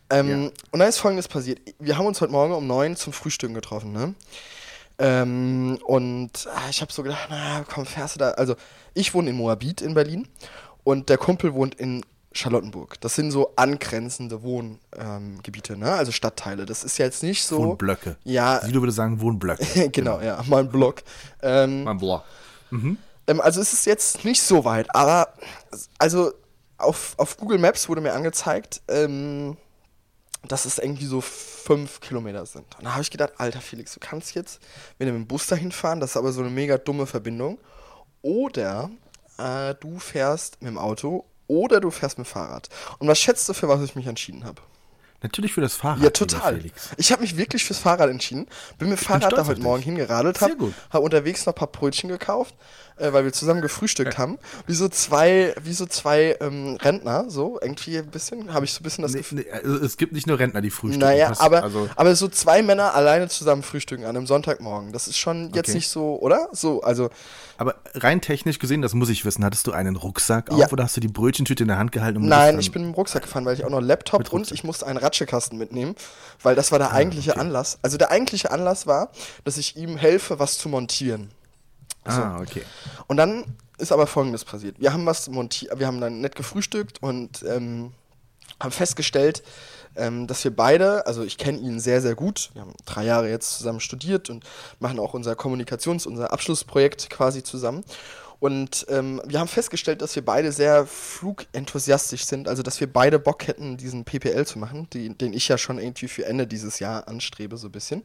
Ähm, 0.10 0.30
Ja. 0.30 0.36
Und 0.72 0.80
dann 0.80 0.90
ist 0.90 0.98
folgendes 1.00 1.28
passiert. 1.28 1.60
Wir 1.80 1.98
haben 1.98 2.06
uns 2.08 2.20
heute 2.20 2.32
Morgen 2.32 2.54
um 2.54 2.66
neun 2.66 2.96
zum 2.96 3.14
Frühstücken 3.14 3.54
getroffen, 3.54 3.92
ne? 3.92 4.16
Ähm, 5.00 5.78
und 5.86 6.48
ah, 6.52 6.70
ich 6.70 6.82
habe 6.82 6.92
so 6.92 7.04
gedacht, 7.04 7.28
na 7.30 7.64
komm, 7.72 7.86
fährst 7.86 8.16
du 8.16 8.20
da. 8.20 8.32
Also, 8.32 8.56
ich 8.96 9.14
wohne 9.14 9.30
in 9.30 9.36
Moabit 9.36 9.82
in 9.82 9.94
Berlin 9.94 10.28
und 10.88 11.10
der 11.10 11.18
Kumpel 11.18 11.54
wohnt 11.54 11.76
in 11.76 12.06
Charlottenburg. 12.32 13.02
Das 13.02 13.14
sind 13.14 13.32
so 13.32 13.52
angrenzende 13.58 14.42
Wohngebiete, 14.42 15.74
ähm, 15.74 15.80
ne? 15.80 15.92
Also 15.92 16.14
Stadtteile. 16.14 16.66
Das 16.66 16.86
ist 16.86 16.98
jetzt 16.98 17.24
nicht 17.24 17.44
so. 17.44 17.58
Wohnblöcke. 17.58 18.16
Ja, 18.24 18.62
Sido 18.64 18.82
würde 18.82 18.94
sagen 18.94 19.20
Wohnblöcke. 19.20 19.90
genau, 19.92 20.22
ja, 20.22 20.42
mein 20.48 20.70
Block. 20.70 21.04
Ähm, 21.42 21.84
Mein 21.84 21.98
Block. 21.98 22.24
ähm, 22.72 22.98
also 23.42 23.60
es 23.60 23.74
ist 23.74 23.86
jetzt 23.86 24.24
nicht 24.24 24.42
so 24.42 24.64
weit, 24.64 24.88
aber 24.96 25.34
also 25.98 26.32
auf, 26.78 27.16
auf 27.18 27.36
Google 27.36 27.58
Maps 27.58 27.90
wurde 27.90 28.00
mir 28.00 28.14
angezeigt, 28.14 28.82
ähm, 28.88 29.58
dass 30.48 30.64
es 30.64 30.78
irgendwie 30.78 31.06
so 31.06 31.20
fünf 31.20 32.00
Kilometer 32.00 32.46
sind. 32.46 32.64
Und 32.78 32.86
da 32.86 32.92
habe 32.94 33.02
ich 33.02 33.12
gedacht, 33.12 33.34
Alter 33.36 33.60
Felix, 33.60 33.94
du 33.94 34.00
kannst 34.00 34.36
jetzt 34.36 34.62
mit 35.00 35.10
dem 35.10 35.28
Bus 35.28 35.48
dahin 35.48 35.74
fahren, 35.74 36.00
das 36.00 36.12
ist 36.12 36.18
aber 36.18 36.32
so 36.32 36.40
eine 36.40 36.50
mega 36.50 36.78
dumme 36.78 37.08
Verbindung. 37.08 37.60
Oder 38.22 38.90
äh, 39.38 39.76
du 39.80 40.00
fährst 40.00 40.62
mit 40.62 40.70
dem 40.70 40.78
Auto 40.78 41.26
oder 41.48 41.80
du 41.80 41.92
fährst 41.92 42.18
mit 42.18 42.28
dem 42.28 42.32
Fahrrad. 42.32 42.70
Und 43.00 43.08
was 43.08 43.20
schätzt 43.20 43.48
du, 43.48 43.54
für 43.54 43.68
was 43.68 43.82
ich 43.82 43.96
mich 43.96 44.08
entschieden 44.08 44.44
habe? 44.44 44.62
Natürlich 45.24 45.54
für 45.54 45.62
das 45.62 45.74
Fahrrad. 45.74 46.04
Ja, 46.04 46.12
total. 46.12 46.62
Ich 46.98 47.12
habe 47.12 47.24
mich 47.24 47.38
wirklich 47.38 47.66
fürs 47.66 47.80
Fahrrad 47.80 48.10
entschieden. 48.10 48.48
Bin 48.78 48.90
mit 48.90 49.00
dem 49.00 49.04
Fahrrad 49.04 49.34
da 49.34 49.48
heute. 49.48 49.62
Morgen 49.62 49.82
hingeradelt, 49.82 50.42
habe 50.42 50.74
hab 50.92 51.02
unterwegs 51.02 51.46
noch 51.46 51.54
ein 51.54 51.58
paar 51.58 51.72
Brötchen 51.72 52.10
gekauft, 52.10 52.54
äh, 52.98 53.14
weil 53.14 53.24
wir 53.26 53.34
zusammen 53.34 53.62
gefrühstückt 53.62 54.18
haben. 54.18 54.38
Wie 54.66 54.74
so 54.74 54.88
zwei, 54.90 55.54
wie 55.64 55.74
so 55.74 55.86
zwei 55.86 56.36
ähm, 56.42 56.78
Rentner, 56.82 57.26
so 57.30 57.60
irgendwie 57.62 57.98
ein 57.98 58.08
bisschen, 58.08 58.54
habe 58.54 58.66
ich 58.66 58.74
so 58.74 58.80
ein 58.82 58.84
bisschen 58.84 59.02
das 59.04 59.12
Nee, 59.14 59.20
Gefühl. 59.20 59.40
nee, 59.46 59.52
also 59.52 59.78
es 59.86 59.98
gibt 59.98 60.14
nicht 60.14 60.28
nur 60.28 60.40
Rentner, 60.40 60.62
die 60.62 60.70
frühstücken. 60.70 61.00
Naja, 61.06 61.30
Das- 61.30 61.40
aber, 61.40 61.64
Also, 61.64 61.90
aber 61.96 62.16
so 62.16 62.28
zwei 62.28 62.62
Männer 62.62 62.94
alleine 62.96 63.28
zusammen 63.30 63.64
frühstücken 63.64 64.04
an 64.06 64.16
einem 64.16 64.28
Sonntagmorgen, 64.28 64.92
das 64.94 65.08
ist 65.08 65.18
schon 65.18 65.52
jetzt 65.54 65.70
Okay. 65.70 65.78
nicht 65.78 65.90
so, 65.90 66.18
oder? 66.20 66.50
So, 66.52 66.82
also 66.82 67.10
aber 67.60 67.76
rein 67.96 68.22
technisch 68.22 68.60
gesehen, 68.60 68.84
das 68.84 68.94
muss 68.94 69.10
ich 69.10 69.26
wissen, 69.26 69.44
hattest 69.44 69.66
du 69.66 69.72
einen 69.72 69.96
Rucksack 69.96 70.52
auf 70.52 70.60
Ja. 70.60 70.70
oder 70.72 70.84
hast 70.84 70.96
du 70.96 71.02
die 71.02 71.08
Brötchentüte 71.08 71.64
in 71.64 71.68
der 71.70 71.78
Hand 71.80 71.92
gehalten? 71.92 72.18
um 72.18 72.28
Nein, 72.28 72.60
ich 72.60 72.72
bin 72.72 72.84
im 72.84 72.92
Rucksack 72.92 73.24
gefahren, 73.24 73.46
weil 73.46 73.56
ich 73.56 73.66
auch 73.66 73.70
noch 73.72 73.80
einen 73.80 73.88
Laptop 73.88 74.20
und 74.22 74.32
Rucksack. 74.32 74.54
ich 74.54 74.64
musste 74.64 74.86
einen 74.86 74.98
Ratschekasten 74.98 75.58
mitnehmen, 75.58 75.96
weil 76.44 76.54
das 76.56 76.72
war 76.72 76.78
der 76.78 76.92
eigentliche 76.92 77.32
okay. 77.32 77.40
Anlass. 77.40 77.80
Also 77.82 77.98
der 77.98 78.12
eigentliche 78.12 78.52
Anlass 78.52 78.86
war, 78.86 79.10
dass 79.44 79.58
ich 79.58 79.76
ihm 79.76 79.98
helfe, 79.98 80.38
was 80.40 80.58
zu 80.60 80.70
montieren. 80.70 81.32
Ah, 82.08 82.40
okay. 82.42 82.64
Und 83.08 83.18
dann 83.18 83.46
ist 83.78 83.92
aber 83.92 84.08
Folgendes 84.08 84.46
passiert. 84.46 84.80
Wir 84.80 84.94
haben 84.94 85.06
was 85.06 85.30
montiert, 85.30 85.78
wir 85.78 85.88
haben 85.88 86.02
dann 86.02 86.22
nett 86.22 86.36
gefrühstückt 86.36 87.02
und 87.02 87.44
ähm, 87.48 87.92
haben 88.60 88.72
festgestellt, 88.72 89.44
ähm, 89.96 90.28
dass 90.28 90.44
wir 90.44 90.56
beide, 90.56 91.06
also 91.06 91.24
ich 91.24 91.38
kenne 91.38 91.60
ihn 91.60 91.80
sehr, 91.80 92.02
sehr 92.02 92.16
gut, 92.16 92.52
wir 92.54 92.62
haben 92.64 92.74
drei 92.86 93.06
Jahre 93.06 93.30
jetzt 93.30 93.58
zusammen 93.58 93.80
studiert 93.80 94.30
und 94.30 94.46
machen 94.80 95.00
auch 95.00 95.14
unser 95.14 95.34
Kommunikations-, 95.34 96.08
unser 96.08 96.32
Abschlussprojekt 96.32 97.10
quasi 97.10 97.44
zusammen. 97.44 97.84
Und 98.40 98.86
ähm, 98.90 99.22
wir 99.26 99.40
haben 99.40 99.48
festgestellt, 99.48 100.02
dass 100.02 100.16
wir 100.16 100.24
beide 100.24 100.52
sehr 100.52 100.86
flugenthusiastisch 100.86 102.26
sind, 102.26 102.48
also 102.48 102.64
dass 102.64 102.80
wir 102.80 102.92
beide 102.92 103.20
Bock 103.20 103.48
hätten, 103.48 103.78
diesen 103.78 104.06
PPL 104.06 104.46
zu 104.46 104.60
machen, 104.60 104.88
die, 104.94 105.10
den 105.10 105.34
ich 105.34 105.48
ja 105.48 105.58
schon 105.58 105.80
irgendwie 105.80 106.08
für 106.08 106.26
Ende 106.26 106.48
dieses 106.48 106.80
Jahr 106.80 107.08
anstrebe, 107.08 107.58
so 107.58 107.68
ein 107.68 107.72
bisschen. 107.72 108.04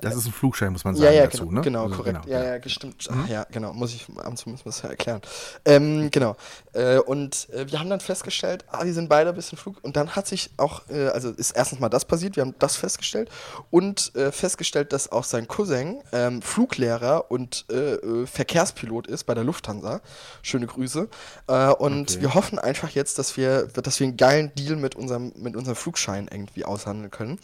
Das 0.00 0.14
ist 0.14 0.26
ein 0.26 0.32
Flugschein, 0.32 0.72
muss 0.72 0.84
man 0.84 0.94
Ja, 0.96 1.02
sagen 1.02 1.16
ja, 1.16 1.24
dazu, 1.24 1.46
genau, 1.46 1.52
ne? 1.52 1.60
genau 1.62 1.82
Also, 1.84 1.96
korrekt. 1.96 2.22
genau, 2.24 2.36
ja, 2.36 2.44
ja, 2.44 2.58
gestimmt. 2.58 3.08
Ach, 3.10 3.28
ja, 3.28 3.44
genau, 3.50 3.72
muss 3.72 3.94
ich 3.94 4.06
ab 4.16 4.28
und 4.28 4.36
zu 4.36 4.48
müssen 4.50 4.64
wir 4.64 4.70
es 4.70 4.82
ja 4.82 4.88
erklären. 4.90 5.20
Ähm, 5.64 6.10
genau. 6.10 6.36
Äh, 6.72 6.98
und 6.98 7.48
äh, 7.50 7.70
wir 7.70 7.80
haben 7.80 7.90
dann 7.90 8.00
festgestellt, 8.00 8.64
ah, 8.70 8.84
wir 8.84 8.94
sind 8.94 9.08
beide 9.08 9.30
ein 9.30 9.36
bisschen 9.36 9.58
Flug. 9.58 9.78
Und 9.82 9.96
dann 9.96 10.14
hat 10.14 10.26
sich 10.26 10.50
auch, 10.56 10.82
äh, 10.88 11.08
also 11.08 11.30
ist 11.30 11.52
erstens 11.52 11.80
mal 11.80 11.88
das 11.88 12.04
passiert, 12.04 12.36
wir 12.36 12.42
haben 12.42 12.54
das 12.58 12.76
festgestellt 12.76 13.30
und 13.70 14.14
äh, 14.14 14.30
festgestellt, 14.32 14.92
dass 14.92 15.10
auch 15.10 15.24
sein 15.24 15.48
Cousin 15.48 16.02
ähm, 16.12 16.42
Fluglehrer 16.42 17.30
und 17.30 17.64
äh, 17.70 17.94
äh, 17.94 18.26
Verkehrspilot 18.26 19.06
ist 19.06 19.24
bei 19.24 19.34
der 19.34 19.44
Lufthansa. 19.44 19.55
Schöne 20.42 20.66
Grüße. 20.66 21.08
Äh, 21.48 21.68
und 21.72 22.10
Okay. 22.10 22.20
wir 22.20 22.34
hoffen 22.34 22.58
einfach 22.58 22.90
jetzt, 22.90 23.18
dass 23.18 23.36
wir, 23.36 23.66
dass 23.66 24.00
wir 24.00 24.06
einen 24.06 24.16
geilen 24.16 24.54
Deal 24.54 24.76
mit 24.76 24.94
unserem, 24.94 25.32
mit 25.36 25.56
unserem 25.56 25.76
Flugschein 25.76 26.28
irgendwie 26.30 26.64
aushandeln 26.64 27.10
können. 27.10 27.38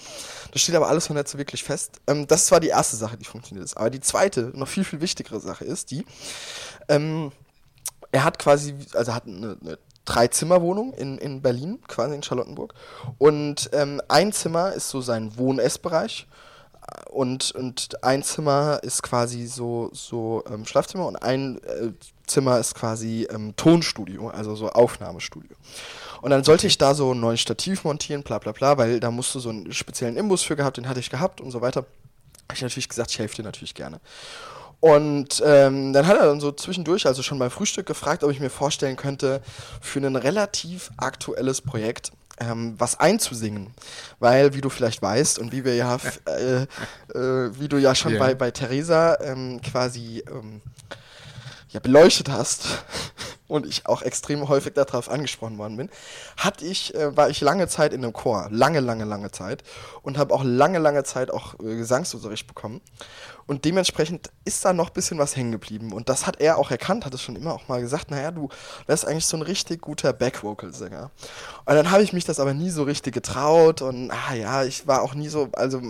Das 0.53 0.63
steht 0.63 0.75
aber 0.75 0.89
alles 0.89 1.09
noch 1.09 1.17
nicht 1.17 1.29
so 1.29 1.39
wirklich 1.39 1.63
fest. 1.65 2.01
Ähm, 2.07 2.27
das 2.27 2.51
war 2.51 2.61
die 2.61 2.69
erste 2.69 2.97
Sache, 2.97 3.17
die 3.17 3.25
funktioniert 3.25 3.65
ist. 3.65 3.77
Aber 3.77 3.91
die 3.91 4.01
zweite, 4.01 4.53
noch 4.55 4.69
viel, 4.69 4.85
viel 4.85 5.01
wichtigere 5.01 5.41
Sache 5.41 5.65
ist 5.65 5.91
die, 5.91 6.05
ähm, 6.89 7.33
er 8.13 8.25
hat 8.25 8.39
quasi, 8.39 8.75
also 8.95 9.15
hat 9.15 9.27
eine, 9.27 9.57
eine 9.61 9.79
Drei-Zimmer-Wohnung 10.05 10.93
in, 10.95 11.17
in 11.19 11.43
Berlin, 11.43 11.79
quasi 11.87 12.15
in 12.15 12.23
Charlottenburg. 12.23 12.75
Und 13.19 13.71
ähm, 13.73 14.03
ein 14.09 14.33
Zimmer 14.33 14.73
ist 14.73 14.89
so 14.89 15.01
sein 15.01 15.37
Wohn-Essbereich. 15.39 16.27
Und, 17.11 17.53
und 17.53 18.03
ein 18.03 18.23
Zimmer 18.23 18.81
ist 18.83 19.03
quasi 19.03 19.47
so, 19.47 19.91
so 19.93 20.43
ähm, 20.51 20.65
Schlafzimmer 20.65 21.07
und 21.07 21.17
ein 21.17 21.63
äh, 21.65 21.93
Zimmer 22.27 22.59
ist 22.59 22.75
quasi 22.75 23.27
ähm, 23.31 23.55
Tonstudio, 23.57 24.29
also 24.29 24.55
so 24.55 24.71
Aufnahmestudio. 24.71 25.57
Und 26.23 26.31
dann 26.31 26.45
sollte 26.45 26.67
ich 26.67 26.79
da 26.79 26.95
so 26.95 27.13
ein 27.13 27.21
neues 27.21 27.41
Stativ 27.41 27.85
montieren, 27.85 28.23
bla 28.23 28.39
bla 28.39 28.53
bla, 28.53 28.79
weil 28.79 29.01
da 29.01 29.11
musst 29.11 29.35
du 29.35 29.41
so 29.41 29.51
einen 29.51 29.73
speziellen 29.73 30.17
Imbus 30.17 30.43
für 30.43 30.57
gehabt, 30.57 30.77
den 30.77 30.89
hatte 30.89 31.01
ich 31.01 31.11
gehabt 31.11 31.41
und 31.41 31.51
so 31.51 31.61
weiter. 31.61 31.81
Habe 32.49 32.55
ich 32.55 32.63
natürlich 32.63 32.89
gesagt, 32.89 33.11
ich 33.11 33.19
helfe 33.19 33.37
dir 33.37 33.43
natürlich 33.43 33.75
gerne. 33.75 34.01
Und 34.83 35.41
ähm, 35.47 35.93
dann 35.93 36.09
hat 36.09 36.17
er 36.17 36.27
dann 36.27 36.41
so 36.41 36.51
zwischendurch, 36.51 37.07
also 37.07 37.23
schon 37.23 37.39
beim 37.39 37.53
Frühstück, 37.53 37.87
gefragt, 37.87 38.25
ob 38.25 38.33
ich 38.33 38.41
mir 38.41 38.51
vorstellen 38.51 38.97
könnte, 38.97 39.41
für 39.81 40.01
ein 40.01 40.17
relativ 40.17 40.91
aktuelles 40.97 41.61
Projekt 41.61 42.11
ähm, 42.51 42.75
was 42.79 42.99
einzusingen. 42.99 43.69
Weil, 44.19 44.55
wie 44.55 44.61
du 44.61 44.69
vielleicht 44.69 45.03
weißt 45.03 45.39
und 45.39 45.53
wie 45.53 45.65
wir 45.65 45.75
ja, 45.75 45.97
äh, 46.27 46.63
äh, 47.15 47.59
wie 47.59 47.69
du 47.69 47.79
ja 47.79 47.95
schon 47.95 48.15
Ja. 48.15 48.19
bei, 48.19 48.35
bei 48.35 48.51
Theresa 48.51 49.19
ähm, 49.21 49.61
quasi 49.63 50.23
ähm, 50.31 50.61
ja, 51.73 51.81
beleuchtet 51.81 52.29
hast 52.31 52.85
und 53.49 53.67
ich 53.67 53.87
auch 53.87 54.03
extrem 54.03 54.49
häufig 54.49 54.75
darauf 54.75 55.11
angesprochen 55.11 55.59
worden 55.59 55.77
bin, 55.77 55.91
hatte 56.37 56.65
ich, 56.65 56.95
äh, 56.95 57.17
war 57.17 57.31
ich 57.31 57.41
lange 57.41 57.69
Zeit 57.69 57.93
in 57.93 58.05
einem 58.05 58.13
Chor. 58.13 58.49
Lange, 58.51 58.81
lange, 58.81 59.05
lange 59.05 59.31
Zeit. 59.31 59.63
Und 60.03 60.19
habe 60.19 60.35
auch 60.35 60.45
lange, 60.45 60.79
lange 60.79 61.05
Zeit 61.05 61.31
auch 61.31 61.55
äh, 61.61 61.77
Gesangsunterricht 61.77 62.47
bekommen. 62.47 62.81
Und 63.47 63.65
dementsprechend 63.65 64.31
ist 64.45 64.65
da 64.65 64.73
noch 64.73 64.89
ein 64.89 64.93
bisschen 64.93 65.19
was 65.19 65.37
hängen 65.37 65.53
geblieben. 65.53 65.93
Und 65.93 66.09
das 66.09 66.27
hat 66.27 66.41
er 66.41 66.59
auch 66.59 66.71
erkannt, 66.71 67.05
hat 67.05 67.15
es 67.15 67.23
schon 67.23 67.37
immer 67.37 67.53
auch 67.53 67.69
mal 67.69 67.81
gesagt, 67.81 68.11
naja, 68.11 68.31
du 68.31 68.49
wärst 68.87 69.07
eigentlich 69.07 69.27
so 69.27 69.37
ein 69.37 69.43
richtig 69.43 69.83
guter 69.83 70.13
Backvocal-Sänger. 70.13 71.11
Und 71.65 71.75
dann 71.75 71.91
habe 71.91 72.03
ich 72.03 72.13
mich 72.13 72.25
das 72.25 72.39
aber 72.39 72.55
nie 72.55 72.71
so 72.71 72.85
richtig 72.85 73.15
getraut 73.15 73.83
und 73.83 74.11
ah 74.11 74.35
ja, 74.35 74.65
ich 74.65 74.87
war 74.87 75.03
auch 75.03 75.15
nie 75.15 75.29
so, 75.29 75.49
also 75.53 75.81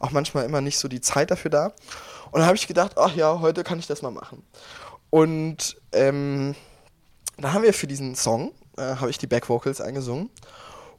auch 0.00 0.10
manchmal 0.10 0.44
immer 0.44 0.60
nicht 0.60 0.78
so 0.78 0.88
die 0.88 1.00
Zeit 1.00 1.30
dafür 1.30 1.50
da. 1.50 1.66
Und 2.30 2.40
dann 2.40 2.46
habe 2.46 2.56
ich 2.56 2.66
gedacht, 2.66 2.92
ach 2.96 3.14
ja, 3.14 3.40
heute 3.40 3.62
kann 3.62 3.78
ich 3.78 3.86
das 3.86 4.00
mal 4.00 4.10
machen. 4.10 4.42
Und 5.12 5.76
ähm, 5.92 6.54
dann 7.36 7.52
haben 7.52 7.64
wir 7.64 7.74
für 7.74 7.86
diesen 7.86 8.14
Song, 8.14 8.52
äh, 8.78 8.96
habe 8.96 9.10
ich 9.10 9.18
die 9.18 9.26
Backvocals 9.26 9.82
eingesungen. 9.82 10.30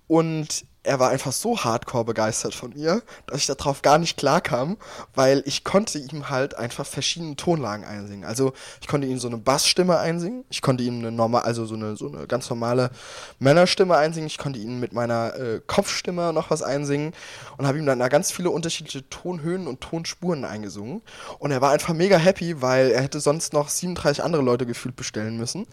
Und 0.07 0.65
er 0.83 0.99
war 0.99 1.09
einfach 1.09 1.31
so 1.31 1.57
hardcore 1.63 2.03
begeistert 2.03 2.53
von 2.53 2.73
mir, 2.73 3.01
dass 3.25 3.39
ich 3.39 3.47
darauf 3.47 3.81
gar 3.81 3.97
nicht 3.97 4.17
klar 4.17 4.41
kam, 4.41 4.77
weil 5.15 5.41
ich 5.45 5.63
konnte 5.63 5.97
ihm 5.97 6.29
halt 6.29 6.55
einfach 6.55 6.85
verschiedene 6.85 7.37
Tonlagen 7.37 7.85
einsingen. 7.85 8.25
Also 8.25 8.51
ich 8.81 8.87
konnte 8.87 9.07
ihm 9.07 9.17
so 9.17 9.29
eine 9.29 9.37
Bassstimme 9.37 9.97
einsingen, 9.97 10.43
ich 10.49 10.61
konnte 10.61 10.83
ihm 10.83 10.99
eine 10.99 11.11
normal, 11.11 11.43
also 11.43 11.65
so 11.65 11.75
eine, 11.75 11.95
so 11.95 12.11
eine 12.11 12.27
ganz 12.27 12.49
normale 12.49 12.91
Männerstimme 13.39 13.95
einsingen, 13.95 14.27
ich 14.27 14.37
konnte 14.37 14.59
ihm 14.59 14.81
mit 14.81 14.91
meiner 14.91 15.35
äh, 15.35 15.61
Kopfstimme 15.65 16.33
noch 16.33 16.49
was 16.51 16.61
einsingen 16.61 17.13
und 17.57 17.65
habe 17.65 17.77
ihm 17.77 17.85
dann 17.85 17.99
da 17.99 18.09
ganz 18.09 18.31
viele 18.31 18.49
unterschiedliche 18.49 19.07
Tonhöhen 19.09 19.67
und 19.67 19.79
Tonspuren 19.79 20.43
eingesungen. 20.43 21.01
Und 21.39 21.51
er 21.51 21.61
war 21.61 21.71
einfach 21.71 21.93
mega 21.93 22.17
happy, 22.17 22.61
weil 22.61 22.91
er 22.91 23.01
hätte 23.01 23.21
sonst 23.21 23.53
noch 23.53 23.69
37 23.69 24.21
andere 24.21 24.41
Leute 24.41 24.65
gefühlt 24.65 24.97
bestellen 24.97 25.37
müssen. 25.37 25.65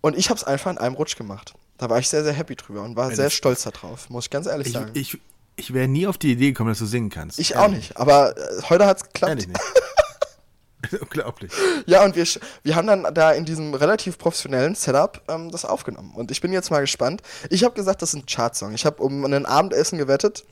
Und 0.00 0.16
ich 0.16 0.30
habe 0.30 0.38
es 0.38 0.44
einfach 0.44 0.70
in 0.70 0.78
einem 0.78 0.94
Rutsch 0.94 1.16
gemacht. 1.16 1.54
Da 1.78 1.90
war 1.90 1.98
ich 1.98 2.08
sehr, 2.08 2.24
sehr 2.24 2.32
happy 2.32 2.56
drüber 2.56 2.82
und 2.82 2.96
war 2.96 3.10
Ja, 3.10 3.16
sehr 3.16 3.30
stolz 3.30 3.64
darauf, 3.64 4.08
muss 4.10 4.24
ich 4.26 4.30
ganz 4.30 4.46
ehrlich 4.46 4.68
Ich, 4.68 4.72
sagen. 4.72 4.90
Ich, 4.94 5.14
ich, 5.14 5.20
ich 5.56 5.74
wäre 5.74 5.88
nie 5.88 6.06
auf 6.06 6.18
die 6.18 6.32
Idee 6.32 6.48
gekommen, 6.48 6.70
dass 6.70 6.78
du 6.78 6.86
singen 6.86 7.10
kannst. 7.10 7.38
auch 7.56 7.62
Ehrlich. 7.62 7.76
nicht, 7.78 7.96
aber 7.96 8.36
äh, 8.36 8.62
heute 8.68 8.86
hat 8.86 8.98
es 8.98 9.02
geklappt. 9.04 9.30
Ehrlich 9.30 9.48
nicht. 9.48 9.60
Unglaublich. 11.00 11.52
Ja, 11.86 12.04
und 12.04 12.16
wir, 12.16 12.26
wir 12.62 12.76
haben 12.76 12.86
dann 12.86 13.14
da 13.14 13.32
in 13.32 13.44
diesem 13.44 13.74
relativ 13.74 14.18
professionellen 14.18 14.74
Setup 14.74 15.22
ähm, 15.28 15.50
das 15.50 15.64
aufgenommen. 15.64 16.12
Und 16.14 16.30
ich 16.30 16.40
bin 16.40 16.52
jetzt 16.52 16.70
mal 16.70 16.80
gespannt. 16.80 17.22
Ich 17.50 17.64
habe 17.64 17.74
gesagt, 17.74 18.02
das 18.02 18.10
ist 18.14 18.20
ein 18.20 18.26
Chartsong. 18.26 18.74
Ich 18.74 18.84
habe 18.84 19.02
um 19.02 19.24
ein 19.24 19.46
Abendessen 19.46 19.98
gewettet, 19.98 20.44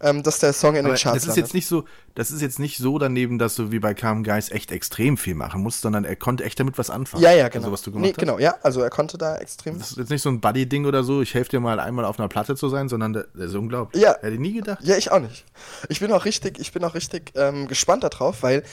ähm, 0.00 0.22
dass 0.22 0.38
der 0.38 0.52
Song 0.52 0.74
in 0.74 0.84
Aber 0.84 0.94
den 0.94 1.00
Charts 1.00 1.14
das 1.14 1.22
ist 1.22 1.28
landet. 1.28 1.44
jetzt 1.44 1.54
nicht 1.54 1.66
so, 1.66 1.84
das 2.14 2.30
ist 2.30 2.42
jetzt 2.42 2.58
nicht 2.58 2.78
so 2.78 2.98
daneben, 2.98 3.38
dass 3.38 3.54
du 3.54 3.70
wie 3.70 3.78
bei 3.78 3.94
Carmen 3.94 4.24
Geist 4.24 4.50
echt 4.50 4.72
extrem 4.72 5.16
viel 5.16 5.34
machen 5.34 5.62
musst, 5.62 5.82
sondern 5.82 6.04
er 6.04 6.16
konnte 6.16 6.44
echt 6.44 6.58
damit 6.58 6.76
was 6.76 6.90
anfangen. 6.90 7.22
ja, 7.22 7.32
ja, 7.32 7.48
genau. 7.48 7.64
Also, 7.64 7.72
was 7.72 7.82
du 7.82 7.92
gemacht 7.92 8.06
nee, 8.06 8.12
genau, 8.12 8.38
ja, 8.38 8.56
also 8.62 8.80
er 8.80 8.90
konnte 8.90 9.18
da 9.18 9.36
extrem. 9.36 9.74
hast. 9.74 9.82
Das 9.82 9.90
ist 9.92 9.98
jetzt 9.98 10.10
nicht 10.10 10.22
so 10.22 10.30
ein 10.30 10.40
Buddy-Ding 10.40 10.86
oder 10.86 11.04
so, 11.04 11.22
ich 11.22 11.34
helfe 11.34 11.50
dir 11.50 11.60
mal 11.60 11.78
einmal 11.78 12.04
auf 12.04 12.18
einer 12.18 12.28
Platte 12.28 12.56
zu 12.56 12.68
sein, 12.68 12.88
sondern 12.88 13.12
der, 13.12 13.26
der 13.34 13.46
ist 13.46 13.54
unglaublich. 13.54 14.02
Ja. 14.02 14.16
Hätte 14.20 14.30
ich 14.34 14.40
nie 14.40 14.54
gedacht. 14.54 14.80
Ja, 14.82 14.96
ich 14.96 15.10
auch 15.10 15.20
nicht. 15.20 15.44
Ich 15.88 16.00
bin 16.00 16.10
auch 16.12 16.24
richtig, 16.24 16.58
ich 16.58 16.72
bin 16.72 16.82
auch 16.84 16.94
richtig 16.94 17.32
ähm, 17.36 17.68
gespannt 17.68 18.02
darauf, 18.02 18.42
weil 18.42 18.64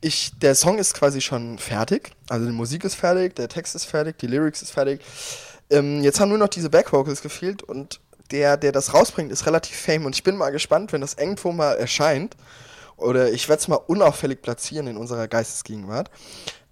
ich, 0.00 0.32
der 0.38 0.54
Song 0.54 0.78
ist 0.78 0.94
quasi 0.94 1.20
schon 1.20 1.58
fertig. 1.58 2.12
Also 2.28 2.46
die 2.46 2.52
Musik 2.52 2.84
ist 2.84 2.94
fertig, 2.94 3.34
der 3.36 3.48
Text 3.48 3.74
ist 3.74 3.84
fertig, 3.84 4.18
die 4.18 4.26
Lyrics 4.26 4.62
ist 4.62 4.70
fertig. 4.70 5.00
Ähm, 5.70 6.02
jetzt 6.02 6.20
haben 6.20 6.28
nur 6.28 6.38
noch 6.38 6.48
diese 6.48 6.70
Backvocals 6.70 7.22
gefehlt 7.22 7.62
und 7.62 8.00
der, 8.30 8.56
der 8.56 8.72
das 8.72 8.94
rausbringt, 8.94 9.30
ist 9.32 9.46
relativ 9.46 9.76
fame 9.76 10.06
und 10.06 10.14
ich 10.14 10.22
bin 10.22 10.36
mal 10.36 10.50
gespannt, 10.50 10.92
wenn 10.92 11.00
das 11.00 11.14
irgendwo 11.14 11.52
mal 11.52 11.74
erscheint. 11.74 12.36
Oder 12.96 13.32
ich 13.32 13.48
werde 13.48 13.60
es 13.60 13.68
mal 13.68 13.76
unauffällig 13.76 14.40
platzieren 14.40 14.86
in 14.86 14.96
unserer 14.96 15.26
Geistesgegenwart. 15.26 16.10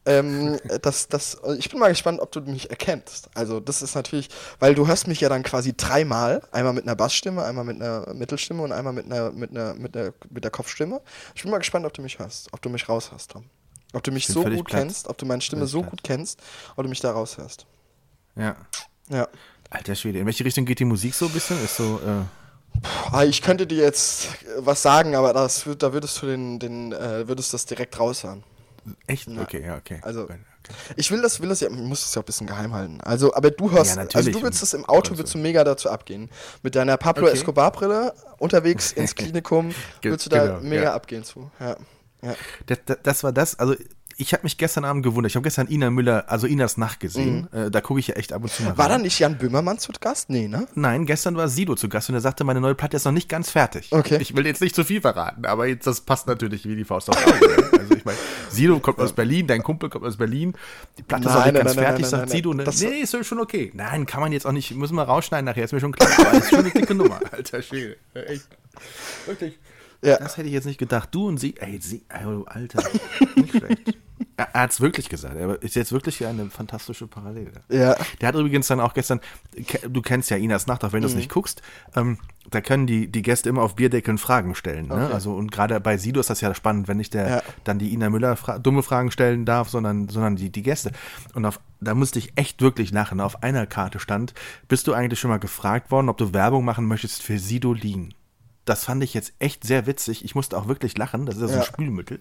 Ähm, 0.04 0.58
das, 0.82 1.08
das, 1.08 1.40
ich 1.58 1.70
bin 1.70 1.78
mal 1.78 1.88
gespannt, 1.88 2.20
ob 2.20 2.32
du 2.32 2.40
mich 2.40 2.70
erkennst. 2.70 3.30
Also, 3.34 3.60
das 3.60 3.82
ist 3.82 3.94
natürlich, 3.94 4.28
weil 4.58 4.74
du 4.74 4.86
hörst 4.86 5.06
mich 5.06 5.20
ja 5.20 5.28
dann 5.28 5.44
quasi 5.44 5.74
dreimal. 5.76 6.42
Einmal 6.50 6.72
mit 6.72 6.84
einer 6.84 6.96
Bassstimme, 6.96 7.44
einmal 7.44 7.64
mit 7.64 7.80
einer 7.80 8.12
Mittelstimme 8.12 8.62
und 8.62 8.72
einmal 8.72 8.92
mit 8.92 9.06
einer, 9.06 9.30
mit 9.30 9.50
einer, 9.50 9.74
mit 9.74 9.96
einer, 9.96 10.12
mit 10.28 10.42
der 10.42 10.50
Kopfstimme. 10.50 11.00
Ich 11.34 11.42
bin 11.42 11.50
mal 11.50 11.58
gespannt, 11.58 11.86
ob 11.86 11.92
du 11.92 12.02
mich 12.02 12.18
hörst, 12.18 12.52
ob 12.52 12.60
du 12.62 12.68
mich 12.68 12.88
raushörst, 12.88 13.30
Tom. 13.30 13.44
Ob 13.92 14.02
du 14.02 14.10
mich 14.10 14.26
so 14.26 14.42
gut 14.42 14.64
platt. 14.64 14.80
kennst, 14.80 15.06
ob 15.06 15.18
du 15.18 15.26
meine 15.26 15.42
Stimme 15.42 15.66
so 15.66 15.80
platt. 15.80 15.90
gut 15.90 16.02
kennst, 16.02 16.40
ob 16.76 16.82
du 16.82 16.88
mich 16.88 17.00
da 17.00 17.12
raushörst. 17.12 17.66
Ja. 18.34 18.56
Ja. 19.08 19.28
Alter 19.70 19.94
Schwede, 19.94 20.18
in 20.18 20.26
welche 20.26 20.44
Richtung 20.44 20.64
geht 20.64 20.80
die 20.80 20.84
Musik 20.84 21.14
so 21.14 21.26
ein 21.26 21.32
bisschen? 21.32 21.62
Ist 21.64 21.76
so, 21.76 22.00
äh, 23.14 23.28
Ich 23.28 23.42
könnte 23.42 23.66
dir 23.66 23.82
jetzt 23.82 24.26
äh, 24.26 24.48
was 24.58 24.82
sagen, 24.82 25.14
aber 25.14 25.32
das, 25.32 25.64
da 25.78 25.92
würdest 25.92 26.20
du 26.22 26.26
den, 26.26 26.58
den, 26.58 26.92
äh, 26.92 27.28
würdest 27.28 27.54
das 27.54 27.66
direkt 27.66 27.98
raushören. 27.98 28.42
Echt? 29.06 29.28
Okay, 29.28 29.64
ja, 29.64 29.76
okay. 29.76 30.00
Also- 30.02 30.24
Okay. 30.24 30.38
Ich 30.94 31.10
will 31.10 31.20
das, 31.20 31.40
will 31.40 31.48
das 31.48 31.58
ja, 31.58 31.68
ich 31.68 31.76
muss 31.76 32.04
es 32.04 32.14
ja 32.14 32.22
ein 32.22 32.24
bisschen 32.24 32.46
geheim 32.46 32.72
halten. 32.72 33.00
Also, 33.00 33.34
aber 33.34 33.50
du 33.50 33.72
hörst, 33.72 33.96
Ja, 33.96 34.06
also 34.14 34.30
du 34.30 34.42
willst 34.42 34.62
es 34.62 34.72
im 34.74 34.84
Auto, 34.84 35.18
willst 35.18 35.34
du. 35.34 35.38
mega 35.38 35.64
dazu 35.64 35.90
abgehen. 35.90 36.30
Mit 36.62 36.76
deiner 36.76 36.96
Pablo 36.98 37.24
Okay. 37.26 37.34
Escobar 37.34 37.72
Brille 37.72 38.14
unterwegs 38.38 38.92
ins 38.92 39.14
Klinikum, 39.16 39.74
willst 40.02 40.26
du 40.26 40.30
da 40.30 40.46
genau, 40.46 40.60
mega 40.60 40.82
ja. 40.84 40.94
abgehen 40.94 41.24
zu. 41.24 41.50
Ja. 41.58 41.76
ja. 42.22 42.34
Das, 42.66 42.78
das, 42.86 42.98
das 43.02 43.24
war 43.24 43.32
das, 43.32 43.58
also 43.58 43.74
ich 44.16 44.32
habe 44.32 44.42
mich 44.44 44.58
gestern 44.58 44.84
Abend 44.84 45.02
gewundert. 45.02 45.30
Ich 45.30 45.36
habe 45.36 45.44
gestern 45.44 45.68
Ina 45.68 45.90
Müller, 45.90 46.24
also 46.28 46.46
Inas 46.46 46.76
Nacht 46.76 47.00
gesehen. 47.00 47.52
Äh, 47.52 47.70
da 47.70 47.80
gucke 47.80 48.00
ich 48.00 48.08
ja 48.08 48.14
echt 48.16 48.32
ab 48.32 48.42
und 48.42 48.50
zu 48.52 48.62
mal 48.62 48.72
Mhm. 48.72 48.78
War 48.78 48.88
da 48.88 48.98
nicht 48.98 49.18
Jan 49.18 49.38
Böhmermann 49.38 49.78
zu 49.78 49.92
Gast? 50.00 50.30
Nee, 50.30 50.48
ne? 50.48 50.66
Nein, 50.74 51.06
gestern 51.06 51.36
war 51.36 51.48
Sido 51.48 51.74
zu 51.74 51.88
Gast 51.88 52.08
und 52.08 52.14
er 52.14 52.20
sagte, 52.20 52.44
meine 52.44 52.60
neue 52.60 52.74
Platte 52.74 52.96
ist 52.96 53.04
noch 53.04 53.12
nicht 53.12 53.28
ganz 53.28 53.50
fertig. 53.50 53.88
Okay. 53.92 54.18
Ich 54.20 54.34
will 54.36 54.46
jetzt 54.46 54.60
nicht 54.60 54.74
zu 54.74 54.84
viel 54.84 55.00
verraten, 55.00 55.44
aber 55.46 55.66
jetzt, 55.66 55.86
das 55.86 56.00
passt 56.00 56.26
natürlich 56.26 56.64
wie 56.66 56.76
die 56.76 56.84
Faust 56.84 57.10
Auge. 57.10 57.18
ne? 57.20 57.68
also 57.78 57.94
ich 57.94 58.04
meine, 58.04 58.18
Sido 58.50 58.78
kommt 58.80 58.98
aus 58.98 59.12
Berlin, 59.12 59.46
dein 59.46 59.62
Kumpel 59.62 59.88
kommt 59.90 60.04
aus 60.04 60.16
Berlin. 60.16 60.54
Die 60.98 61.02
Platte 61.02 61.24
ist 61.28 61.34
noch 61.34 61.44
Nein, 61.44 61.44
nicht 61.44 61.54
nein, 61.54 61.64
ganz 61.64 61.76
nein, 61.76 61.84
fertig, 61.84 62.02
nein, 62.02 62.10
sagt 62.10 62.22
nein, 62.28 62.36
Sido. 62.36 62.48
nein. 62.50 62.56
Ne? 62.58 62.64
Das- 62.64 62.80
Nee, 62.82 63.00
ist 63.00 63.26
schon 63.26 63.40
okay. 63.40 63.70
Nein, 63.74 64.06
kann 64.06 64.20
man 64.20 64.32
jetzt 64.32 64.46
auch 64.46 64.52
nicht, 64.52 64.74
müssen 64.74 64.94
wir 64.96 65.02
rausschneiden 65.04 65.44
nachher, 65.44 65.64
ist 65.64 65.72
mir 65.72 65.80
schon 65.80 65.92
klar. 65.92 66.08
Aber 66.18 66.30
das 66.38 66.44
ist 66.44 66.50
schon 66.50 66.58
eine 66.60 66.70
dicke 66.70 66.94
Nummer, 66.94 67.20
alter 67.30 67.62
Schwede. 67.62 67.96
Echt. 68.14 68.46
Wirklich. 69.26 69.58
Ja. 70.02 70.16
Das 70.18 70.36
hätte 70.36 70.48
ich 70.48 70.54
jetzt 70.54 70.66
nicht 70.66 70.78
gedacht. 70.78 71.08
Du 71.12 71.28
und 71.28 71.38
sie, 71.38 71.56
ey, 71.58 71.78
sie, 71.80 72.02
ey, 72.08 72.42
Alter, 72.46 72.82
nicht 73.36 73.50
schlecht. 73.56 73.98
Er, 74.36 74.48
er 74.54 74.62
hat 74.62 74.70
es 74.70 74.80
wirklich 74.80 75.08
gesagt. 75.10 75.36
Er 75.36 75.60
ist 75.62 75.74
jetzt 75.74 75.90
wirklich 75.92 76.24
eine 76.24 76.48
fantastische 76.48 77.06
Parallele. 77.06 77.52
Ja. 77.68 77.96
Der 78.20 78.28
hat 78.28 78.34
übrigens 78.36 78.66
dann 78.68 78.80
auch 78.80 78.94
gestern, 78.94 79.20
du 79.88 80.00
kennst 80.00 80.30
ja 80.30 80.36
Inas 80.38 80.66
Nacht, 80.66 80.84
auch 80.84 80.92
wenn 80.92 81.02
du 81.02 81.08
Mhm. 81.08 81.12
es 81.12 81.16
nicht 81.16 81.28
guckst, 81.30 81.60
ähm, 81.96 82.18
da 82.48 82.60
können 82.62 82.86
die, 82.86 83.08
die 83.10 83.20
Gäste 83.20 83.48
immer 83.48 83.62
auf 83.62 83.74
Bierdeckeln 83.74 84.16
Fragen 84.18 84.54
stellen. 84.54 84.86
Ne? 84.88 84.94
Okay. 84.94 85.12
Also 85.12 85.34
und 85.34 85.50
gerade 85.52 85.78
bei 85.80 85.98
Sido 85.98 86.20
ist 86.20 86.30
das 86.30 86.40
ja 86.40 86.54
spannend, 86.54 86.88
wenn 86.88 86.96
nicht 86.98 87.12
der 87.14 87.28
Ja. 87.28 87.42
dann 87.64 87.78
die 87.78 87.92
Ina 87.92 88.08
Müller 88.10 88.36
fra 88.36 88.58
dumme 88.58 88.82
Fragen 88.82 89.10
stellen 89.10 89.44
darf, 89.44 89.68
sondern, 89.68 90.08
sondern 90.08 90.36
die, 90.36 90.50
die 90.50 90.62
Gäste. 90.62 90.92
Und 91.34 91.44
auf, 91.44 91.60
da 91.80 91.94
musste 91.94 92.18
ich 92.20 92.32
echt 92.36 92.62
wirklich 92.62 92.90
lachen. 92.92 93.20
Auf 93.20 93.42
einer 93.42 93.66
Karte 93.66 93.98
stand, 93.98 94.32
bist 94.68 94.86
du 94.86 94.94
eigentlich 94.94 95.18
schon 95.20 95.30
mal 95.30 95.40
gefragt 95.40 95.90
worden, 95.90 96.08
ob 96.08 96.16
du 96.16 96.32
Werbung 96.32 96.64
machen 96.64 96.86
möchtest 96.86 97.22
für 97.22 97.38
Sidolin? 97.38 98.14
Das 98.64 98.84
fand 98.84 99.02
ich 99.02 99.14
jetzt 99.14 99.32
echt 99.38 99.64
sehr 99.64 99.86
witzig. 99.86 100.24
Ich 100.24 100.34
musste 100.34 100.56
auch 100.56 100.68
wirklich 100.68 100.96
lachen. 100.96 101.26
Das 101.26 101.36
ist 101.36 101.40
ja 101.42 101.48
so 101.48 101.54
ein 101.54 101.60
Ja. 101.60 101.64
Spülmittel. 101.66 102.20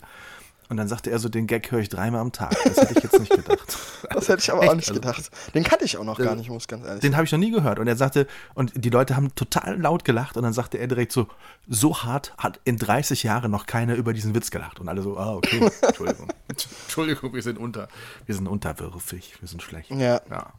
Und 0.70 0.78
dann 0.78 0.88
sagte 0.88 1.12
er 1.12 1.20
so, 1.20 1.28
den 1.28 1.48
Gag 1.48 1.70
höre 1.70 1.80
ich 1.82 1.90
dreimal 1.90 2.22
am 2.22 2.32
Tag. 2.32 2.52
Das 2.64 2.78
hätte 2.78 2.94
ich 2.98 3.04
jetzt 3.04 3.20
nicht 3.20 3.32
gedacht. 3.36 3.78
Das 4.14 4.28
hätte 4.28 4.40
ich 4.42 4.52
aber 4.52 4.62
Echt, 4.64 4.72
auch 4.72 4.76
nicht 4.76 4.90
also- 4.90 5.00
gedacht. 5.02 5.30
Den 5.54 5.64
kannte 5.64 5.86
ich 5.86 5.98
auch 5.98 6.04
noch 6.04 6.18
gar 6.18 6.36
nicht, 6.36 6.50
muss 6.50 6.68
ganz 6.68 6.86
ehrlich 6.86 7.02
Den 7.02 7.16
habe 7.16 7.26
ich 7.26 7.32
noch 7.32 7.40
nie 7.40 7.52
gehört. 7.52 7.78
Und 7.80 7.88
er 7.88 7.96
sagte, 7.96 8.26
und 8.56 8.72
die 8.76 8.90
Leute 8.90 9.16
haben 9.16 9.34
total 9.36 9.80
laut 9.80 10.04
gelacht. 10.06 10.38
Und 10.38 10.44
dann 10.44 10.54
sagte 10.54 10.78
er 10.80 10.88
direkt 10.88 11.12
so, 11.12 11.28
so 11.68 12.04
hart 12.04 12.34
hat 12.38 12.60
in 12.66 12.78
30 12.78 13.24
Jahren 13.24 13.52
noch 13.52 13.66
keiner 13.68 13.96
über 13.96 14.14
diesen 14.14 14.34
Witz 14.34 14.50
gelacht. 14.50 14.80
Und 14.80 14.90
alle 14.90 15.02
so, 15.02 15.18
ah, 15.18 15.34
okay, 15.36 15.70
Entschuldigung. 15.82 16.28
Entschuldigung, 16.48 17.34
wir 17.34 17.44
sind 17.44 17.58
unter, 17.58 17.88
wir 18.26 18.36
sind 18.36 18.48
unterwürfig, 18.48 19.36
wir 19.40 19.48
sind 19.48 19.62
schlecht. 19.62 19.92
Ja. 19.92 20.22
ja. 20.30 20.54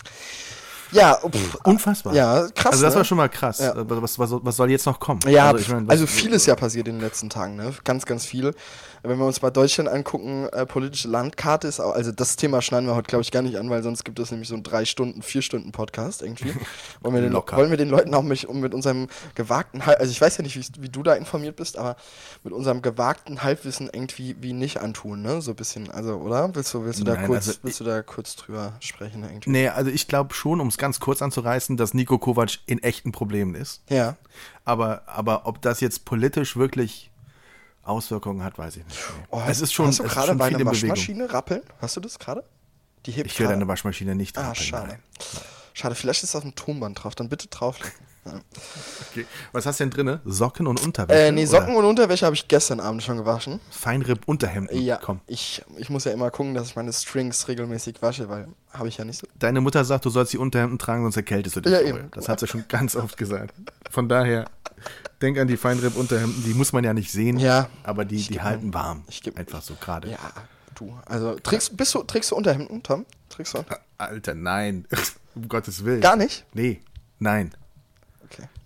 Ja, 0.93 1.15
pf, 1.17 1.57
Unfassbar. 1.65 2.15
Ja, 2.15 2.49
krass, 2.55 2.73
Also 2.73 2.85
das 2.85 2.95
ne? 2.95 2.99
war 2.99 3.05
schon 3.05 3.19
mal 3.19 3.29
krass. 3.29 3.59
Ja. 3.59 3.73
Was, 3.77 4.19
was, 4.19 4.31
was 4.33 4.57
soll 4.57 4.71
jetzt 4.71 4.87
noch 4.87 5.01
kommen? 5.01 5.21
Ja, 5.27 5.47
also, 5.47 5.57
also, 5.57 5.59
ich 5.59 5.69
mein, 5.69 5.89
was- 5.89 6.11
viel 6.11 6.33
ist 6.33 6.47
ja 6.47 6.55
passiert 6.55 6.89
in 6.89 6.97
den 6.97 7.03
letzten 7.03 7.31
Tagen, 7.31 7.57
ne? 7.57 7.73
Ganz, 7.85 8.07
ganz 8.07 8.25
viel. 8.25 8.55
Wenn 9.05 9.19
wir 9.19 9.27
uns 9.27 9.43
mal 9.43 9.51
Deutschland 9.51 9.89
angucken, 9.89 10.49
äh, 10.53 10.65
politische 10.65 11.09
Landkarte 11.09 11.67
ist 11.67 11.81
auch, 11.81 11.93
also 11.93 12.13
das 12.13 12.37
Thema 12.37 12.63
schneiden 12.63 12.87
wir 12.87 12.95
heute, 12.95 13.09
glaube 13.09 13.23
ich, 13.23 13.33
gar 13.33 13.43
nicht 13.43 13.57
an, 13.59 13.69
weil 13.69 13.83
sonst 13.83 14.05
gibt 14.05 14.21
es 14.21 14.31
nämlich 14.31 14.49
so 14.49 14.55
einen 14.55 14.63
drei 14.63 14.85
Stunden, 14.85 15.23
vier 15.23 15.43
Stunden 15.43 15.73
Podcast 15.73 16.23
irgendwie. 16.23 16.55
Wollen 17.01 17.15
wir 17.17 17.23
den, 17.23 17.33
wollen 17.35 17.71
wir 17.71 17.77
den 17.77 17.89
Leuten 17.89 18.15
auch 18.15 18.23
mit, 18.23 18.49
mit 18.55 18.75
unserem 18.75 19.09
gewagten, 19.35 19.83
also 19.83 20.09
ich 20.11 20.21
weiß 20.21 20.37
ja 20.37 20.45
nicht, 20.45 20.55
wie, 20.57 20.83
wie 20.83 20.89
du 20.89 21.03
da 21.03 21.15
informiert 21.15 21.57
bist, 21.57 21.77
aber 21.77 21.97
mit 22.45 22.53
unserem 22.53 22.81
gewagten 22.81 23.43
Halbwissen 23.43 23.91
irgendwie 23.93 24.37
wie 24.41 24.53
nicht 24.53 24.81
antun, 24.81 25.23
ne? 25.23 25.41
So 25.43 25.51
ein 25.51 25.57
bisschen, 25.57 25.91
also, 25.91 26.15
oder? 26.19 26.55
Willst 26.55 26.73
du, 26.73 26.85
willst 26.85 27.01
du 27.01 27.05
da 27.05 27.15
Nein, 27.15 27.27
kurz, 27.27 27.49
also 27.49 27.59
willst 27.63 27.81
du 27.81 27.85
da 27.85 28.03
kurz 28.03 28.37
drüber 28.37 28.75
sprechen 28.79 29.25
irgendwie? 29.25 29.51
Nee, 29.51 29.69
also 29.69 29.91
ich 29.91 30.07
glaube 30.07 30.33
schon, 30.35 30.61
um 30.61 30.69
es 30.69 30.79
ganz 30.83 30.99
kurz 31.01 31.23
anzureißen, 31.23 31.77
dass 31.77 31.95
Nico 31.95 32.19
Kovac 32.19 32.59
in 32.67 32.83
echten 32.83 33.13
Problemen 33.13 33.55
ist. 33.55 33.83
Ja. 33.89 34.17
Aber, 34.65 35.03
aber 35.07 35.47
ob 35.47 35.63
das 35.63 35.81
jetzt 35.81 36.05
politisch 36.05 36.57
wirklich 36.57 37.11
Auswirkungen 37.85 38.43
hat, 38.43 38.59
weiß 38.59 38.77
ich 38.79 38.85
nicht. 38.85 38.99
Oh, 39.31 39.41
es 39.47 39.61
ist 39.61 39.73
schon, 39.73 39.87
hast 39.87 40.01
du 40.01 40.03
gerade 40.03 40.35
bei 40.35 40.47
einer 40.47 40.59
Bewegung. 40.59 40.73
Waschmaschine 40.91 41.33
rappeln? 41.33 41.63
Hast 41.81 41.97
du 41.97 42.01
das 42.01 42.19
gerade? 42.19 42.45
Die 43.07 43.13
hebt 43.13 43.29
Ich 43.31 43.39
höre 43.39 43.49
deine 43.49 43.67
Waschmaschine 43.69 44.15
nicht 44.17 44.37
Ah, 44.39 44.49
rappeln, 44.49 44.65
schade. 44.65 44.89
nein. 44.89 45.03
Schade, 45.73 45.95
vielleicht 45.95 46.23
ist 46.25 46.35
das 46.35 46.45
ein 46.45 46.55
Tonband 46.57 47.03
drauf, 47.03 47.15
dann 47.15 47.29
bitte 47.29 47.47
drauflegen. 47.49 47.93
Okay. 48.25 49.27
Was 49.53 49.67
hast 49.67 49.81
du 49.81 49.85
denn 49.85 49.91
drin? 49.91 50.21
Socken 50.25 50.67
und 50.67 50.81
Unterwäsche? 50.85 51.19
Äh, 51.21 51.33
nee, 51.33 51.45
Socken 51.45 51.75
oder 51.75 51.89
und 51.89 51.99
Unterwäsche 51.99 52.25
habe 52.25 52.35
ich 52.37 52.47
gestern 52.49 52.79
Abend 52.81 53.03
schon 53.03 53.17
gewaschen. 53.17 53.61
Feinripp-Unterhemden? 53.71 54.81
Ja, 54.81 54.97
Komm. 55.03 55.21
ich, 55.27 55.63
ich 55.77 55.91
muss 55.91 56.05
ja 56.05 56.13
immer 56.13 56.31
gucken, 56.31 56.55
dass 56.55 56.69
ich 56.69 56.77
meine 56.77 56.93
Strings 56.93 57.49
regelmäßig 57.49 58.01
wasche, 58.01 58.29
weil 58.29 58.49
habe 58.73 58.89
ich 58.89 58.97
ja 58.97 59.05
nicht 59.05 59.19
so. 59.19 59.27
Deine 59.39 59.61
Mutter 59.61 59.85
sagt, 59.85 60.05
du 60.05 60.11
sollst 60.11 60.33
die 60.33 60.39
Unterhemden 60.39 60.79
tragen, 60.79 61.03
sonst 61.03 61.17
erkältest 61.17 61.57
du 61.57 61.61
dich 61.61 61.73
Ja, 61.73 61.79
vorher. 61.81 61.99
eben. 61.99 62.11
Das 62.13 62.29
hat 62.29 62.41
sie 62.41 62.47
schon 62.47 62.65
ganz 62.69 62.95
oft 62.97 63.17
gesagt. 63.17 63.55
Von 63.91 64.09
daher, 64.09 64.47
denk 65.21 65.39
an 65.39 65.49
die 65.49 65.57
Feinripp-Unterhemden, 65.57 66.45
die 66.45 66.55
muss 66.55 66.73
man 66.73 66.85
ja 66.85 66.95
nicht 66.95 67.11
sehen, 67.11 67.39
Ja. 67.39 67.69
aber 67.83 68.05
die, 68.05 68.23
die 68.23 68.41
halten 68.41 68.73
warm. 68.73 69.03
ich 69.09 69.21
geb- 69.23 69.37
Einfach 69.37 69.63
so 69.63 69.75
gerade. 69.81 70.11
Ja, 70.11 70.19
du. 70.77 70.97
Also, 71.07 71.35
trägst, 71.41 71.77
bist 71.77 71.95
du, 71.95 72.03
trägst 72.05 72.31
du 72.31 72.37
Unterhemden, 72.37 72.83
Tom? 72.83 73.05
Trägst 73.29 73.55
du? 73.55 73.65
Alter, 73.99 74.35
nein. 74.35 74.87
um 75.35 75.49
Gottes 75.49 75.85
Willen. 75.85 76.01
Gar 76.01 76.17
nicht? 76.17 76.45
Nee, 76.55 76.81
nein. 77.19 77.53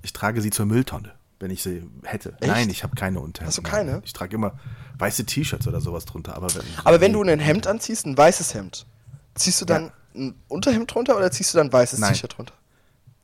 Okay. 0.06 0.10
Ich 0.10 0.12
trage 0.12 0.40
sie 0.40 0.50
zur 0.50 0.66
Mülltonne, 0.66 1.12
wenn 1.40 1.50
ich 1.50 1.62
sie 1.62 1.82
hätte. 2.04 2.30
Echt? 2.40 2.46
Nein, 2.46 2.70
ich 2.70 2.82
habe 2.82 2.94
keine 2.94 3.20
Unterhemden. 3.20 3.48
Hast 3.48 3.58
du 3.58 3.62
keine? 3.62 4.00
Ich 4.04 4.12
trage 4.12 4.34
immer 4.36 4.58
weiße 4.98 5.24
T-Shirts 5.26 5.66
oder 5.66 5.80
sowas 5.80 6.04
drunter. 6.04 6.34
Aber 6.36 6.54
wenn, 6.54 6.62
Aber 6.84 7.00
wenn 7.00 7.12
du 7.12 7.22
ein 7.22 7.38
Hemd 7.38 7.66
anziehst, 7.66 8.06
ein 8.06 8.16
weißes 8.16 8.54
Hemd, 8.54 8.86
ziehst 9.34 9.60
du 9.60 9.64
dann 9.64 9.90
ein 10.14 10.34
Unterhemd 10.48 10.94
drunter 10.94 11.16
oder 11.16 11.30
ziehst 11.30 11.52
du 11.52 11.58
dann 11.58 11.68
ein 11.68 11.72
weißes. 11.72 12.00
T-Shirt 12.00 12.36
drunter? 12.36 12.54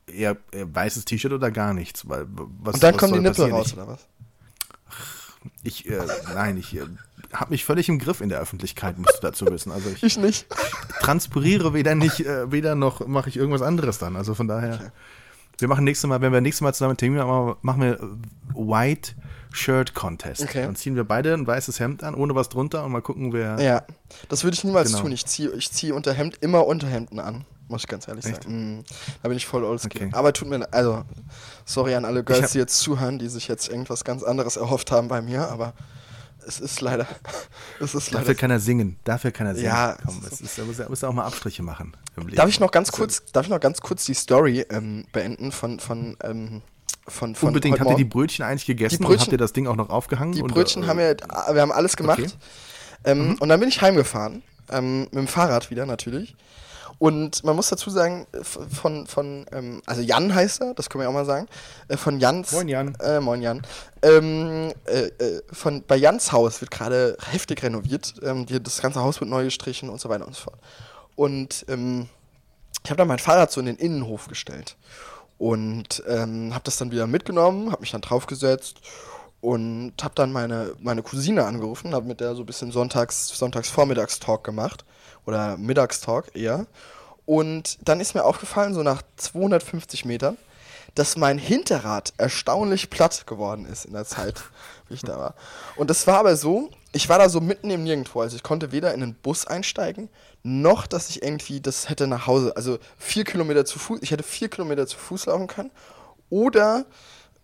eher, 0.07 0.37
eher 0.51 0.75
weißes 0.75 1.05
T-Shirt 1.05 1.31
oder 1.31 1.49
gar 1.51 1.73
nichts, 1.73 2.07
weil 2.07 2.27
was 2.29 2.75
Und 2.75 2.83
dann 2.83 2.93
was 2.93 2.99
kommen 2.99 3.13
die 3.13 3.19
Nippel 3.21 3.49
raus, 3.51 3.67
Ich, 3.67 3.73
oder 3.73 3.87
was? 3.87 4.05
ich 5.63 5.89
äh, 5.89 5.99
nein, 6.33 6.57
ich 6.57 6.75
äh, 6.75 6.81
habe 7.33 7.51
mich 7.51 7.65
völlig 7.65 7.89
im 7.89 7.99
Griff 7.99 8.21
in 8.21 8.29
der 8.29 8.39
Öffentlichkeit, 8.39 8.97
musst 8.97 9.17
du 9.17 9.21
dazu 9.21 9.45
wissen. 9.47 9.71
Also 9.71 9.89
ich 9.89 10.03
Ich 10.03 10.17
nicht. 10.17 10.45
transpiriere 10.99 11.73
weder 11.73 11.95
nicht, 11.95 12.19
äh, 12.21 12.51
weder 12.51 12.75
noch 12.75 13.07
mache 13.07 13.29
ich 13.29 13.37
irgendwas 13.37 13.61
anderes 13.61 13.97
dann. 13.97 14.15
Also 14.15 14.35
von 14.35 14.47
daher, 14.47 14.91
wir 15.59 15.67
machen 15.67 15.83
nächstes 15.83 16.07
Mal, 16.07 16.19
wenn 16.21 16.31
wir 16.33 16.41
nächstes 16.41 16.61
Mal 16.61 16.73
zusammen 16.73 16.91
einen 16.91 16.97
Termin 16.97 17.19
machen, 17.19 17.55
machen 17.61 17.81
wir 17.81 17.99
White 18.55 19.11
Shirt 19.51 19.93
Contest. 19.93 20.41
Okay. 20.41 20.63
Dann 20.63 20.75
ziehen 20.75 20.95
wir 20.95 21.03
beide 21.03 21.33
ein 21.33 21.45
weißes 21.45 21.79
Hemd 21.79 22.03
an, 22.03 22.15
ohne 22.15 22.33
was 22.35 22.49
drunter 22.49 22.83
und 22.83 22.91
mal 22.91 23.01
gucken, 23.01 23.33
wer. 23.33 23.59
Ja, 23.61 23.83
das 24.29 24.43
würde 24.43 24.55
ich 24.55 24.63
niemals 24.63 24.89
Genau. 24.89 25.03
tun. 25.03 25.11
Ich 25.11 25.25
ziehe 25.25 25.51
ich 25.51 25.71
zieh 25.71 25.91
unter 25.91 26.11
Hemd 26.13 26.37
immer 26.41 26.65
Unterhemden 26.65 27.19
an, 27.19 27.45
muss 27.67 27.81
ich 27.83 27.87
ganz 27.87 28.07
ehrlich 28.07 28.25
Echt? 28.25 28.43
sagen. 28.43 28.79
Mm, 28.79 28.83
da 29.21 29.29
bin 29.29 29.37
ich 29.37 29.45
voll 29.45 29.63
oldschool. 29.63 29.91
Okay. 29.95 30.09
Aber 30.13 30.33
tut 30.33 30.47
mir 30.49 30.57
le- 30.57 30.73
also 30.73 31.03
sorry 31.65 31.93
an 31.93 32.03
alle 32.03 32.19
hab- 32.19 32.25
Girls, 32.25 32.51
die 32.53 32.57
jetzt 32.57 32.79
zuhören, 32.79 33.19
die 33.19 33.27
sich 33.29 33.47
jetzt 33.47 33.69
irgendwas 33.69 34.03
ganz 34.03 34.23
anderes 34.23 34.55
erhofft 34.57 34.91
haben 34.91 35.07
bei 35.07 35.21
mir, 35.21 35.47
aber 35.49 35.73
es 36.47 36.59
ist 36.59 36.81
leider, 36.81 37.07
es 37.79 37.93
ist 37.95 38.11
leider. 38.11 38.19
Dafür 38.25 38.35
kann 38.35 38.51
er 38.51 38.59
singen. 38.59 38.97
Dafür 39.03 39.31
kann 39.31 39.47
er 39.47 39.55
singen. 39.55 39.67
Ja, 39.67 39.97
Komm, 40.05 40.21
es 40.29 40.41
ist, 40.41 40.57
da 40.57 40.63
muss 40.63 40.79
er, 40.79 40.89
muss 40.89 41.03
er 41.03 41.09
auch 41.09 41.13
mal 41.13 41.25
Abstriche 41.25 41.63
machen. 41.63 41.95
Im 42.15 42.23
Leben. 42.23 42.35
Darf 42.35 42.49
ich 42.49 42.59
noch 42.59 42.71
ganz 42.71 42.91
kurz, 42.91 43.23
darf 43.31 43.45
ich 43.45 43.49
noch 43.49 43.59
ganz 43.59 43.81
kurz 43.81 44.05
die 44.05 44.13
Story 44.13 44.65
ähm, 44.69 45.05
beenden 45.11 45.51
von 45.51 45.79
von 45.79 46.17
ähm, 46.23 46.61
von, 47.07 47.35
von 47.35 47.47
Unbedingt. 47.49 47.79
Habt 47.79 47.89
ihr 47.91 47.97
die? 47.97 48.05
Brötchen 48.05 48.45
eigentlich 48.45 48.65
gegessen 48.65 48.97
Die 48.99 49.03
und 49.03 49.11
Brötchen- 49.11 49.21
habt 49.21 49.31
ihr 49.33 49.37
das 49.37 49.51
Ding 49.53 49.67
auch 49.67 49.75
noch 49.75 49.89
aufgehangen? 49.89 50.33
Die 50.33 50.41
und, 50.41 50.53
Brötchen 50.53 50.83
äh, 50.83 50.87
haben 50.87 50.99
wir, 50.99 51.17
wir 51.17 51.61
haben 51.61 51.71
alles 51.71 51.97
gemacht. 51.97 52.19
okay. 52.19 52.31
Ähm, 53.03 53.35
Und 53.39 53.49
dann 53.49 53.59
bin 53.59 53.67
ich 53.69 53.81
heimgefahren. 53.81 54.41
Ähm, 54.71 55.01
mit 55.01 55.13
dem 55.15 55.27
Fahrrad 55.27 55.69
wieder 55.69 55.85
natürlich. 55.85 56.35
Und 56.99 57.43
man 57.43 57.55
muss 57.55 57.69
dazu 57.69 57.89
sagen, 57.89 58.27
f- 58.31 58.59
von, 58.71 59.07
von 59.07 59.45
ähm, 59.51 59.81
also 59.85 60.01
Jan 60.01 60.33
heißt 60.33 60.61
er, 60.61 60.73
das 60.73 60.89
können 60.89 61.03
wir 61.03 61.09
auch 61.09 61.13
mal 61.13 61.25
sagen. 61.25 61.47
Äh, 61.87 61.97
von 61.97 62.19
Jans. 62.19 62.51
Moin, 62.51 62.67
Jan. 62.69 62.95
Äh, 62.95 63.19
moin 63.19 63.41
Jan. 63.41 63.61
Ähm, 64.01 64.71
äh, 64.85 65.07
äh, 65.07 65.41
von, 65.51 65.83
bei 65.83 65.97
Jans 65.97 66.31
Haus 66.31 66.61
wird 66.61 66.71
gerade 66.71 67.17
heftig 67.29 67.61
renoviert. 67.63 68.13
Ähm, 68.23 68.45
die, 68.45 68.61
das 68.61 68.81
ganze 68.81 69.01
Haus 69.01 69.19
wird 69.19 69.29
neu 69.29 69.43
gestrichen 69.43 69.89
und 69.89 69.99
so 69.99 70.09
weiter 70.09 70.25
und 70.25 70.35
so 70.35 70.43
fort. 70.43 70.59
Und 71.15 71.65
ähm, 71.67 72.07
ich 72.83 72.89
habe 72.89 72.97
dann 72.97 73.07
mein 73.07 73.19
Fahrrad 73.19 73.51
so 73.51 73.59
in 73.59 73.65
den 73.65 73.77
Innenhof 73.77 74.27
gestellt 74.27 74.75
und 75.37 76.03
ähm, 76.07 76.53
habe 76.53 76.63
das 76.63 76.77
dann 76.77 76.91
wieder 76.91 77.07
mitgenommen, 77.07 77.71
habe 77.71 77.81
mich 77.81 77.91
dann 77.91 78.01
draufgesetzt 78.01 78.77
und 79.41 79.93
habe 80.01 80.15
dann 80.15 80.31
meine, 80.31 80.73
meine 80.79 81.03
Cousine 81.03 81.45
angerufen, 81.45 81.93
habe 81.93 82.07
mit 82.07 82.19
der 82.19 82.35
so 82.35 82.43
ein 82.43 82.45
bisschen 82.45 82.71
Sonntags, 82.71 83.27
Sonntags 83.27 83.69
Vormittagstalk 83.69 84.43
gemacht 84.43 84.85
oder 85.25 85.57
Mittagstalk 85.57 86.35
eher. 86.35 86.65
Und 87.25 87.77
dann 87.87 87.99
ist 87.99 88.15
mir 88.15 88.25
aufgefallen, 88.25 88.73
so 88.73 88.83
nach 88.83 89.01
250 89.17 90.05
Metern, 90.05 90.37
dass 90.95 91.17
mein 91.17 91.37
Hinterrad 91.37 92.13
erstaunlich 92.17 92.89
platt 92.89 93.25
geworden 93.25 93.65
ist 93.65 93.85
in 93.85 93.93
der 93.93 94.05
Zeit, 94.05 94.41
wie 94.87 94.95
ich 94.95 95.01
da 95.01 95.17
war. 95.17 95.35
Und 95.75 95.89
das 95.89 96.05
war 96.05 96.19
aber 96.19 96.35
so, 96.35 96.69
ich 96.91 97.09
war 97.09 97.17
da 97.17 97.29
so 97.29 97.41
mitten 97.41 97.69
im 97.69 97.83
Nirgendwo. 97.83 98.21
Also 98.21 98.35
ich 98.35 98.43
konnte 98.43 98.71
weder 98.71 98.93
in 98.93 98.99
den 98.99 99.15
Bus 99.15 99.47
einsteigen, 99.47 100.09
noch 100.43 100.85
dass 100.85 101.09
ich 101.09 101.23
irgendwie 101.23 101.61
das 101.61 101.89
hätte 101.89 102.07
nach 102.07 102.27
Hause, 102.27 102.55
also 102.55 102.77
vier 102.97 103.23
Kilometer 103.23 103.65
zu 103.65 103.79
Fuß, 103.79 103.99
ich 104.01 104.11
hätte 104.11 104.23
vier 104.23 104.49
Kilometer 104.49 104.85
zu 104.85 104.97
Fuß 104.97 105.27
laufen 105.27 105.47
können. 105.47 105.71
Oder 106.29 106.85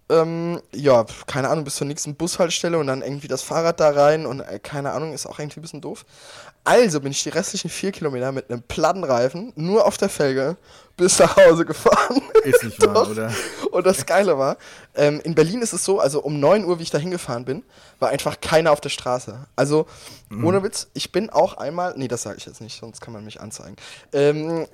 ähm, 0.10 0.62
ja, 0.74 1.06
keine 1.28 1.50
Ahnung, 1.50 1.64
bis 1.64 1.76
zur 1.76 1.88
nächsten 1.88 2.16
Bushaltestelle 2.16 2.78
und 2.78 2.88
dann 2.88 3.02
irgendwie 3.02 3.28
das 3.28 3.44
Fahrrad 3.44 3.80
da 3.80 3.92
rein 3.92 4.26
und 4.26 4.42
äh, 4.42 4.60
keine 4.60 4.92
Ahnung, 4.92 5.14
ist 5.14 5.28
auch 5.28 5.40
irgendwie 5.40 5.60
ein 5.60 5.62
bisschen 5.62 5.82
doof. 5.82 6.06
Also 6.70 7.02
bin 7.02 7.12
ich 7.12 7.24
die 7.24 7.30
restlichen 7.30 7.68
vier 7.68 7.92
Kilometer 7.92 8.32
mit 8.32 8.52
einem 8.52 8.62
Plattenreifen 8.62 9.54
nur 9.56 9.88
auf 9.88 9.98
der 9.98 10.08
Felge 10.08 10.56
bis 10.98 11.18
nach 11.18 11.36
Hause 11.36 11.66
gefahren. 11.66 12.22
Ist 12.44 12.64
nicht 12.64 12.80
wahr, 12.86 13.10
oder? 13.10 13.34
Und 13.72 13.88
das 13.88 14.06
Geile 14.06 14.38
war, 14.38 14.56
ähm, 14.94 15.20
in 15.24 15.34
Berlin 15.34 15.64
ist 15.64 15.74
es 15.74 15.84
so, 15.84 16.00
also 16.00 16.22
um 16.22 16.40
9 16.40 16.66
Uhr, 16.66 16.78
wie 16.78 16.84
ich 16.84 16.92
da 16.92 17.00
hingefahren 17.00 17.44
bin, 17.44 17.64
war 17.98 18.10
einfach 18.10 18.40
keiner 18.40 18.72
auf 18.72 18.82
der 18.82 18.90
Straße. 18.90 19.48
Also, 19.56 19.88
ohne 20.44 20.62
Witz, 20.62 20.90
ich 20.94 21.12
bin 21.12 21.32
auch 21.32 21.58
einmal, 21.58 21.96
nee, 21.98 22.08
das 22.08 22.22
sage 22.22 22.38
ich 22.38 22.46
jetzt 22.46 22.62
nicht, 22.62 22.80
sonst 22.80 23.02
kann 23.02 23.14
man 23.14 23.26
mich 23.26 23.42
anzeigen. 23.42 23.76
Ähm, 24.14 24.68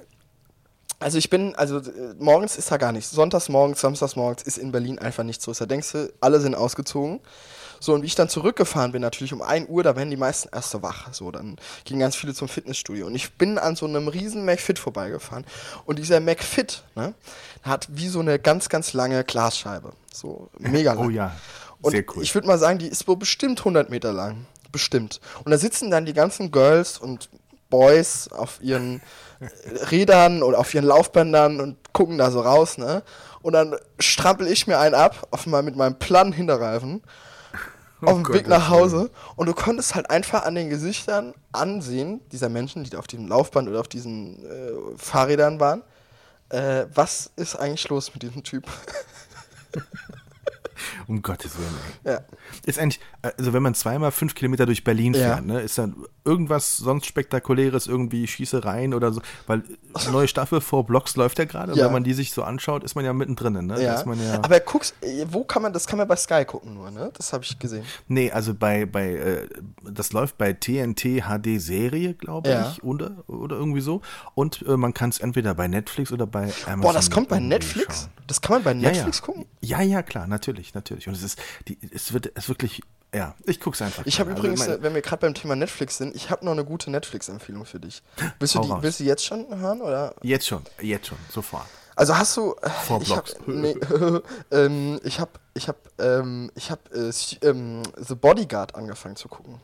also 1.00 1.18
ich 1.18 1.30
bin, 1.30 1.56
also 1.56 1.78
äh, 1.78 2.14
morgens 2.20 2.58
ist 2.58 2.70
da 2.72 2.76
gar 2.76 2.92
nichts. 2.92 3.12
Sonntags 3.12 3.48
morgens, 3.48 3.80
samstags 3.80 4.18
morgens 4.18 4.44
ist 4.44 4.58
in 4.58 4.74
Berlin 4.74 5.00
einfach 5.00 5.24
nichts 5.24 5.46
so. 5.46 5.54
Da 5.54 5.66
denkst 5.66 5.94
du, 5.94 6.12
alle 6.20 6.42
sind 6.42 6.56
ausgezogen. 6.56 7.22
So, 7.80 7.94
und 7.94 8.02
wie 8.02 8.08
ich 8.08 8.16
dann 8.16 8.30
zurückgefahren 8.30 8.92
bin, 8.92 9.02
natürlich 9.02 9.34
um 9.34 9.42
1 9.42 9.70
Uhr, 9.70 9.84
da 9.84 9.96
werden 9.96 10.10
die 10.10 10.18
meisten 10.18 10.50
erst 10.52 10.72
so 10.72 10.82
wach. 10.82 11.14
So, 11.14 11.32
dann 11.32 11.58
gingen 11.84 12.00
ganz 12.00 12.16
viele 12.16 12.34
zum 12.34 12.48
Fitnessstudio. 12.48 13.08
Und 13.08 13.16
ich 13.16 13.34
bin 13.34 13.58
an 13.58 13.76
so 13.76 13.86
einem 13.86 14.08
riesen 14.08 14.46
McFit 14.46 14.80
vorbeigefahren. 14.80 15.46
Und 15.86 16.00
dieser 16.00 16.20
McFit, 16.20 16.84
ne, 16.96 17.14
hat 17.64 17.88
wie 17.92 18.08
so 18.08 18.20
eine 18.20 18.40
ganz, 18.40 18.70
ganz 18.70 18.94
lange 18.94 19.24
Glasscheibe. 19.24 19.94
So, 20.14 20.50
mega 20.60 20.94
lang. 20.94 21.06
Oh 21.06 21.10
ja, 21.10 21.36
Und 21.82 21.92
sehr 21.92 22.04
cool. 22.16 22.24
ich 22.24 22.34
würde 22.34 22.48
mal 22.48 22.58
sagen, 22.58 22.80
die 22.80 22.88
ist 22.88 23.08
wohl 23.08 23.18
bestimmt 23.18 23.60
100 23.60 23.90
Meter 23.90 24.14
lang. 24.14 24.46
Bestimmt. 24.72 25.22
Und 25.44 25.52
da 25.52 25.58
sitzen 25.58 25.90
dann 25.90 26.06
die 26.06 26.14
ganzen 26.14 26.52
Girls 26.52 26.98
und 26.98 27.30
Boys 27.70 28.30
auf 28.30 28.60
ihren 28.62 29.02
äh, 29.40 29.86
Rädern 29.86 30.44
oder 30.44 30.60
auf 30.60 30.74
ihren 30.74 30.86
Laufbändern 30.86 31.60
und 31.60 31.78
gucken 31.94 32.18
da 32.18 32.32
so 32.32 32.42
raus, 32.42 32.78
ne? 32.78 33.04
Und 33.42 33.54
dann 33.54 33.76
strampel 34.00 34.48
ich 34.48 34.66
mir 34.66 34.80
einen 34.80 34.96
ab, 34.96 35.28
auf 35.32 35.46
mal 35.46 35.62
mit 35.62 35.76
meinem 35.76 36.00
platten 36.00 36.32
Hinterreifen, 36.32 37.04
auf 38.06 38.16
dem 38.16 38.26
Oh 38.28 38.34
Weg 38.34 38.48
nach 38.48 38.70
Hause. 38.70 39.12
Und 39.36 39.48
du 39.48 39.54
konntest 39.54 39.96
halt 39.96 40.10
einfach 40.10 40.44
an 40.44 40.56
den 40.56 40.70
Gesichtern 40.70 41.34
ansehen, 41.52 42.22
dieser 42.32 42.50
Menschen, 42.50 42.84
die 42.84 42.90
da 42.90 43.00
auf 43.00 43.08
diesem 43.08 43.28
Laufband 43.28 43.68
oder 43.70 43.80
auf 43.80 43.88
diesen 43.88 44.46
äh, 44.46 44.72
Fahrrädern 44.98 45.60
waren, 45.60 45.84
äh, 46.50 46.86
was 46.94 47.32
ist 47.36 47.56
eigentlich 47.56 47.88
los 47.90 48.14
mit 48.14 48.24
diesem 48.24 48.44
Typ? 48.44 48.66
Um 51.08 51.22
Gottes 51.22 51.58
Willen, 51.58 51.74
ey. 52.04 52.14
ja. 52.14 52.20
Ist 52.66 52.80
eigentlich, 52.80 53.00
also 53.22 53.54
wenn 53.54 53.64
man 53.64 53.74
zweimal 53.76 54.12
fünf 54.12 54.36
Kilometer 54.36 54.66
durch 54.66 54.84
Berlin 54.84 55.14
Ja. 55.14 55.36
fährt, 55.36 55.46
ne, 55.46 55.62
ist 55.62 55.78
dann 55.78 55.96
irgendwas 56.24 56.78
sonst 56.78 57.06
Spektakuläres, 57.06 57.88
irgendwie 57.88 58.26
Schießereien 58.28 58.94
oder 58.94 59.12
so, 59.14 59.22
weil 59.48 59.64
neue 60.12 60.28
Staffel 60.28 60.62
vor 60.62 60.86
Blocks 60.86 61.16
läuft 61.16 61.40
ja 61.40 61.46
gerade, 61.46 61.74
und 61.74 61.78
Ja. 61.80 61.86
wenn 61.86 61.94
man 61.94 62.04
die 62.04 62.14
sich 62.14 62.32
so 62.32 62.44
anschaut, 62.44 62.84
ist 62.84 62.96
man 62.96 63.06
ja 63.06 63.14
mittendrin, 63.14 63.66
ne? 63.66 63.82
Ja. 63.82 63.96
Ja, 64.06 64.40
Aber 64.44 64.60
guckst, 64.60 64.96
wo 65.28 65.44
kann 65.44 65.62
man, 65.62 65.74
das 65.74 65.88
kann 65.88 65.98
man 65.98 66.08
bei 66.08 66.16
Sky 66.16 66.46
gucken 66.46 66.74
nur, 66.74 66.92
ne? 66.92 67.12
Das 67.16 67.32
habe 67.34 67.44
ich 67.44 67.58
gesehen. 67.60 67.86
nee, 68.08 68.32
also 68.32 68.54
bei, 68.54 68.86
bei, 68.86 69.14
äh, 69.16 69.48
das 69.84 70.12
läuft 70.14 70.38
bei 70.38 70.54
TNT 70.54 71.22
HD 71.24 71.60
Serie, 71.60 72.14
glaube 72.14 72.50
Ja. 72.50 72.72
ich, 72.72 72.84
oder, 72.84 73.24
oder 73.28 73.56
irgendwie 73.56 73.82
so. 73.82 74.02
Und 74.34 74.64
äh, 74.68 74.78
man 74.78 74.94
kann 74.94 75.10
es 75.10 75.20
entweder 75.20 75.54
bei 75.56 75.68
Netflix 75.68 76.12
oder 76.12 76.26
bei 76.28 76.52
Amazon. 76.66 76.82
Boah, 76.82 76.94
das 76.94 77.10
kommt 77.12 77.30
bei 77.30 77.40
Netflix? 77.40 78.02
schauen. 78.02 78.10
Das 78.28 78.42
kann 78.42 78.56
man 78.58 78.64
bei 78.64 78.72
Ja, 78.74 78.90
Netflix 78.92 79.20
ja. 79.20 79.26
gucken? 79.26 79.46
Ja, 79.62 79.82
ja, 79.82 80.02
klar, 80.02 80.28
natürlich, 80.28 80.74
natürlich. 80.76 81.08
Und 81.08 81.16
es 81.16 81.24
ist, 81.24 81.40
die, 81.68 81.78
es 81.92 82.14
wird, 82.14 82.32
es 82.36 82.48
wirklich, 82.50 82.82
ja, 83.14 83.36
ich 83.46 83.60
guck's 83.60 83.82
einfach. 83.82 84.06
Ich 84.06 84.20
habe 84.20 84.32
übrigens, 84.32 84.62
Also, 84.62 84.74
äh, 84.74 84.84
wenn 84.84 84.94
wir 84.94 85.02
gerade 85.02 85.22
beim 85.22 85.34
Thema 85.34 85.56
Netflix 85.56 85.98
sind, 85.98 86.16
ich 86.16 86.30
habe 86.30 86.46
noch 86.46 86.52
eine 86.52 86.66
gute 86.66 86.92
Netflix-Empfehlung 86.92 87.66
für 87.66 87.80
dich. 87.80 88.04
Willst 88.40 88.56
du, 88.56 88.62
die, 88.62 88.74
willst 88.82 89.00
du 89.00 89.04
jetzt 89.06 89.26
schon 89.26 89.48
hören? 89.58 89.82
Oder? 89.82 90.14
Jetzt 90.22 90.48
schon, 90.48 90.62
jetzt 90.82 91.08
schon, 91.08 91.18
sofort. 91.30 91.66
Also 91.96 92.18
hast 92.18 92.36
du. 92.38 92.56
äh, 92.62 92.70
Vor 92.70 93.02
ich 93.02 93.16
hab, 93.16 93.26
Blocks. 93.26 93.40
nee, 93.48 93.76
ähm, 94.52 95.00
ich 95.04 95.20
habe 95.20 95.32
ich 95.54 95.68
hab, 95.68 95.78
ähm, 96.00 96.52
ich 96.56 96.70
hab, 96.72 96.94
äh, 96.94 97.12
ähm, 97.42 97.84
The 97.98 98.16
Bodyguard 98.16 98.76
angefangen 98.76 99.16
zu 99.16 99.30
gucken. 99.30 99.62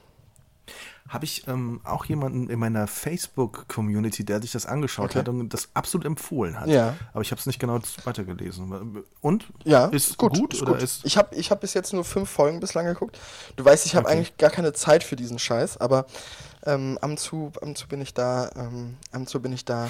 Habe 1.12 1.26
ich 1.26 1.45
ähm, 1.47 1.82
auch 1.84 2.06
jemanden 2.06 2.50
in 2.50 2.58
meiner 2.58 2.88
Facebook-Community, 2.88 4.24
der 4.24 4.41
sich 4.41 4.52
das 4.52 4.65
angeschaut 4.65 5.10
Okay. 5.12 5.19
hat 5.19 5.30
und 5.30 5.50
das 5.54 5.69
absolut 5.74 6.06
empfohlen 6.06 6.60
hat. 6.60 6.67
Ja. 6.67 6.95
Aber 7.13 7.21
ich 7.21 7.32
habe 7.32 7.39
es 7.39 7.45
nicht 7.45 7.60
genau 7.60 7.80
weitergelesen. 8.06 9.04
Und? 9.19 9.45
Ja, 9.63 9.88
Ist 9.88 10.17
gut, 10.17 10.54
ist 10.54 10.62
oder 10.62 10.74
gut. 10.74 10.82
ist. 10.84 11.02
ich 11.06 11.17
habe 11.17 11.36
ich 11.36 11.52
hab 11.52 11.62
bis 11.62 11.74
jetzt 11.74 11.91
nur 11.93 12.06
fünf 12.06 12.30
Folgen 12.30 12.60
bislang 12.60 12.86
geguckt. 12.86 13.19
Du 13.58 13.65
weißt, 13.65 13.86
ich 13.86 13.95
habe 13.95 14.06
Okay. 14.08 14.15
eigentlich 14.15 14.38
gar 14.38 14.50
keine 14.52 14.74
Zeit 14.74 15.04
für 15.04 15.15
diesen 15.15 15.38
Scheiß, 15.38 15.78
aber 15.78 16.06
ähm, 16.65 16.97
am 17.02 17.17
zu, 17.17 17.52
am 17.62 17.76
zu 17.76 17.88
bin 17.88 18.02
ich 18.02 18.13
da, 18.13 18.50
ähm, 18.56 18.95
am 19.12 19.28
zu 19.28 19.41
bin 19.41 19.52
ich 19.52 19.65
da 19.65 19.89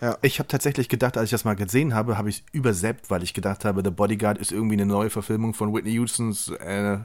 Ja. 0.00 0.16
Ich 0.22 0.38
habe 0.38 0.48
tatsächlich 0.48 0.88
gedacht, 0.88 1.16
als 1.18 1.24
ich 1.26 1.30
das 1.32 1.44
mal 1.44 1.56
gesehen 1.56 1.94
habe, 1.94 2.16
habe 2.16 2.30
ich 2.30 2.36
es 2.38 2.42
überseppt, 2.52 3.10
weil 3.10 3.22
ich 3.22 3.34
gedacht 3.34 3.64
habe, 3.64 3.82
The 3.84 3.90
Bodyguard 3.90 4.38
ist 4.38 4.50
irgendwie 4.52 4.74
eine 4.76 4.86
neue 4.86 5.10
Verfilmung 5.10 5.52
von 5.52 5.74
Whitney 5.74 5.96
Houstons 5.96 6.48
äh, 6.48 6.98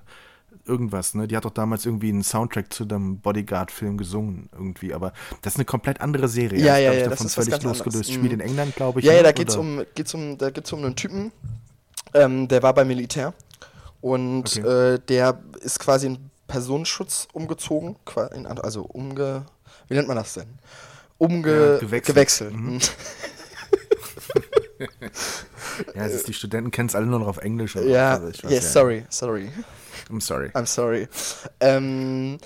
irgendwas, 0.65 1.13
ne? 1.13 1.27
Die 1.27 1.35
hat 1.35 1.45
doch 1.45 1.51
damals 1.51 1.85
irgendwie 1.85 2.09
einen 2.09 2.23
Soundtrack 2.23 2.71
zu 2.73 2.85
dem 2.85 3.19
Bodyguard-Film 3.19 3.97
gesungen, 3.97 4.49
irgendwie, 4.53 4.93
aber 4.93 5.13
das 5.41 5.53
ist 5.53 5.57
eine 5.57 5.65
komplett 5.65 6.01
andere 6.01 6.27
Serie. 6.27 6.59
Ja, 6.59 6.73
Das, 6.75 6.81
ja, 6.81 6.93
ja, 6.93 6.99
das 7.01 7.09
davon 7.09 7.25
ist 7.27 7.37
was 7.37 7.45
völlig 7.47 7.63
losgelöst. 7.63 7.85
anderes. 7.95 8.07
Spielt 8.13 8.23
Mhm. 8.33 8.39
in 8.39 8.39
England, 8.41 8.75
glaube 8.75 8.99
ich. 8.99 9.05
Ja, 9.05 9.11
ja, 9.13 9.17
ne? 9.19 9.23
da 9.23 9.31
geht's 9.31 9.53
Oder- 9.57 9.61
um, 9.61 9.83
geht's 9.95 10.13
um, 10.13 10.37
da 10.37 10.49
geht's 10.49 10.71
um 10.73 10.83
einen 10.83 10.95
Typen, 10.95 11.31
ähm, 12.13 12.47
der 12.47 12.63
war 12.63 12.73
beim 12.73 12.87
Militär 12.87 13.33
und 14.01 14.57
Okay. 14.57 14.93
äh, 14.95 14.99
der 15.07 15.39
ist 15.61 15.79
quasi 15.79 16.07
in 16.07 16.29
Personenschutz 16.47 17.27
umgezogen, 17.33 17.95
also 18.61 18.83
umge, 18.83 19.45
wie 19.87 19.95
nennt 19.95 20.07
man 20.07 20.17
das 20.17 20.33
denn? 20.35 20.47
Umge 21.17 21.71
Ja, 21.73 21.77
gewechselt. 21.79 22.05
gewechselt. 22.15 22.53
Mhm. 22.53 22.73
Mhm. 22.73 22.79
Ja, 25.93 26.05
es 26.05 26.13
ist, 26.13 26.27
die 26.27 26.33
Studenten 26.33 26.71
kennen 26.71 26.87
es 26.89 26.95
alle 26.95 27.05
nur 27.05 27.19
noch 27.19 27.27
auf 27.27 27.37
Englisch. 27.37 27.75
Ja, 27.75 28.21
ich 28.29 28.43
weiß 28.43 28.51
ja. 28.51 28.61
sorry, 28.61 29.05
sorry. 29.09 29.49
I'm 30.09 30.21
sorry. 30.21 30.51
I'm 30.53 30.65
sorry. 30.65 31.07
Ähm, 31.59 32.37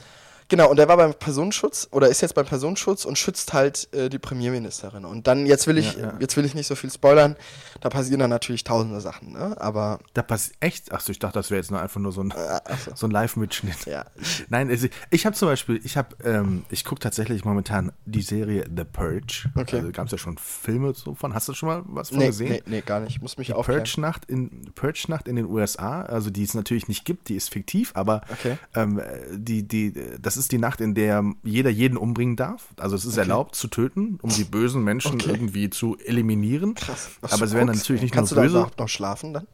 genau, 0.49 0.69
und 0.69 0.75
der 0.77 0.87
war 0.89 0.97
beim 0.97 1.13
Personenschutz 1.13 1.87
oder 1.91 2.09
ist 2.09 2.21
jetzt 2.21 2.33
beim 2.35 2.45
Personenschutz 2.45 3.05
und 3.05 3.17
schützt 3.17 3.53
halt 3.53 3.87
äh, 3.93 4.09
die 4.09 4.19
Premierministerin. 4.19 5.05
Und 5.05 5.27
dann, 5.27 5.45
jetzt 5.45 5.67
will 5.67 5.77
ich, 5.77 5.93
Ja, 5.93 5.99
ja. 6.01 6.13
jetzt 6.19 6.35
will 6.35 6.43
ich 6.45 6.53
nicht 6.55 6.67
so 6.67 6.75
viel 6.75 6.91
spoilern, 6.91 7.35
da 7.81 7.89
passieren 7.89 8.19
dann 8.19 8.29
natürlich 8.29 8.63
tausende 8.65 8.99
Sachen, 8.99 9.31
ne? 9.31 9.55
Aber 9.61 9.99
Da 10.13 10.21
passiert 10.21 10.57
echt. 10.59 10.91
Achso, 10.91 11.11
ich 11.11 11.19
dachte, 11.19 11.39
das 11.39 11.49
wäre 11.51 11.59
jetzt 11.61 11.71
nur 11.71 11.81
einfach 11.81 12.01
nur 12.01 12.11
so 12.11 12.21
ein, 12.21 12.31
äh, 12.31 12.59
achso. 12.65 12.91
so 12.95 13.07
ein 13.07 13.11
Live-Mitschnitt. 13.11 13.85
Ja. 13.85 14.05
Nein, 14.49 14.69
also 14.69 14.87
ich 15.11 15.25
habe 15.25 15.35
zum 15.35 15.47
Beispiel, 15.47 15.79
ich 15.83 15.95
habe, 15.95 16.15
ähm, 16.25 16.65
ich 16.69 16.83
gucke 16.83 16.99
tatsächlich 16.99 17.45
momentan 17.45 17.91
die 18.05 18.21
Serie 18.21 18.65
The 18.75 18.83
Purge. 18.83 19.49
Okay. 19.55 19.77
Also 19.77 19.91
gab 19.91 20.07
es 20.07 20.11
ja 20.11 20.17
schon 20.17 20.37
Filme 20.37 20.93
so 20.93 21.15
von. 21.15 21.33
Hast 21.33 21.47
du 21.47 21.53
schon 21.53 21.69
mal 21.69 21.83
was 21.85 22.09
von 22.09 22.17
Nee, 22.17 22.27
gesehen? 22.27 22.49
nee, 22.49 22.61
nee, 22.65 22.81
gar 22.81 22.99
nicht. 22.99 23.11
Ich 23.15 23.21
muss 23.21 23.37
mich 23.37 23.53
aufklären. 23.53 23.83
Purge-Nacht 23.83 24.25
in, 24.25 24.71
Purge-Nacht 24.75 25.27
in 25.27 25.35
den 25.35 25.45
USA, 25.45 26.01
also 26.01 26.29
die 26.29 26.43
es 26.43 26.53
natürlich 26.53 26.87
nicht 26.87 27.05
gibt, 27.05 27.29
die 27.29 27.35
ist 27.35 27.49
fiktiv, 27.51 27.91
aber 27.93 28.21
Okay. 28.31 28.57
ähm, 28.75 29.01
die, 29.31 29.67
die, 29.67 29.93
das 30.21 30.37
ist 30.37 30.38
die 30.47 30.57
Nacht, 30.57 30.79
in 30.81 30.95
der 30.95 31.23
jeder 31.43 31.69
jeden 31.69 31.97
umbringen 31.97 32.35
darf. 32.35 32.67
Also 32.77 32.95
es 32.95 33.05
ist 33.05 33.17
erlaubt 33.17 33.55
zu 33.55 33.67
töten, 33.67 34.17
um 34.21 34.29
die 34.29 34.43
bösen 34.45 34.83
Menschen 34.83 35.15
Okay. 35.15 35.31
irgendwie 35.31 35.69
zu 35.69 35.97
eliminieren. 35.97 36.75
Was 37.21 37.33
aber 37.33 37.39
du 37.39 37.45
es 37.45 37.53
werden 37.53 37.67
guckst. 37.67 37.81
natürlich 37.81 38.01
nicht 38.03 38.13
Kannst 38.13 38.31
nur 38.31 38.35
du 38.37 38.41
da 38.41 38.47
böse. 38.47 38.57
überhaupt 38.59 38.79
noch 38.79 38.89
schlafen 38.89 39.33
dann? 39.33 39.47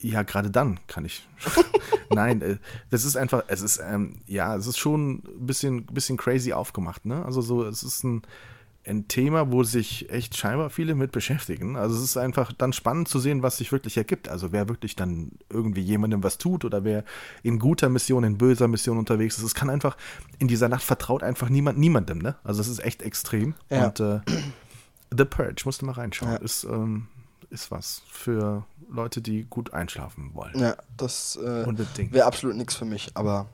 Ja, 0.00 0.22
gerade 0.22 0.50
dann 0.50 0.78
kann 0.86 1.04
ich. 1.04 1.26
Nein, 2.10 2.40
äh, 2.40 2.58
das 2.90 3.04
ist 3.04 3.16
einfach, 3.16 3.42
es 3.48 3.62
ist, 3.62 3.80
ähm, 3.84 4.20
ja, 4.26 4.54
es 4.54 4.66
ist 4.68 4.78
schon 4.78 5.14
ein 5.26 5.46
bisschen, 5.46 5.86
bisschen 5.86 6.16
crazy 6.16 6.52
aufgemacht, 6.52 7.04
ne? 7.04 7.24
Also 7.24 7.40
so, 7.40 7.64
es 7.64 7.82
ist 7.82 8.04
ein, 8.04 8.22
ein 8.88 9.08
Thema, 9.08 9.52
wo 9.52 9.62
sich 9.62 10.10
echt 10.10 10.36
scheinbar 10.36 10.70
viele 10.70 10.94
mit 10.94 11.12
beschäftigen. 11.12 11.76
Also 11.76 11.96
es 11.96 12.02
ist 12.02 12.16
einfach 12.16 12.52
dann 12.52 12.72
spannend 12.72 13.08
zu 13.08 13.18
sehen, 13.18 13.42
was 13.42 13.58
sich 13.58 13.72
wirklich 13.72 13.96
ergibt. 13.96 14.28
Also 14.28 14.52
wer 14.52 14.68
wirklich 14.68 14.96
dann 14.96 15.32
irgendwie 15.50 15.80
jemandem 15.80 16.22
was 16.22 16.38
tut 16.38 16.64
oder 16.64 16.84
wer 16.84 17.04
in 17.42 17.58
guter 17.58 17.88
Mission, 17.88 18.24
in 18.24 18.38
böser 18.38 18.68
Mission 18.68 18.98
unterwegs 18.98 19.38
ist. 19.38 19.44
Es 19.44 19.54
kann 19.54 19.70
einfach, 19.70 19.96
in 20.38 20.48
dieser 20.48 20.68
Nacht 20.68 20.82
vertraut 20.82 21.22
einfach 21.22 21.48
niemand 21.48 21.78
niemandem, 21.78 22.18
ne? 22.18 22.36
Also 22.44 22.60
es 22.60 22.68
ist 22.68 22.80
echt 22.80 23.02
extrem. 23.02 23.54
Ja. 23.70 23.86
Und 23.86 24.00
äh, 24.00 24.20
The 25.16 25.24
Purge, 25.24 25.62
musst 25.64 25.82
du 25.82 25.86
mal 25.86 25.92
reinschauen. 25.92 26.32
Ja. 26.32 26.38
Ist, 26.38 26.64
ähm, 26.64 27.08
ist 27.50 27.70
was 27.70 28.02
für 28.10 28.64
Leute, 28.90 29.20
die 29.20 29.44
gut 29.44 29.72
einschlafen 29.72 30.30
wollen. 30.34 30.58
Ja, 30.58 30.76
das 30.96 31.36
äh, 31.36 31.66
wäre 32.12 32.26
absolut 32.26 32.56
nichts 32.56 32.74
für 32.74 32.84
mich, 32.84 33.10
aber 33.14 33.46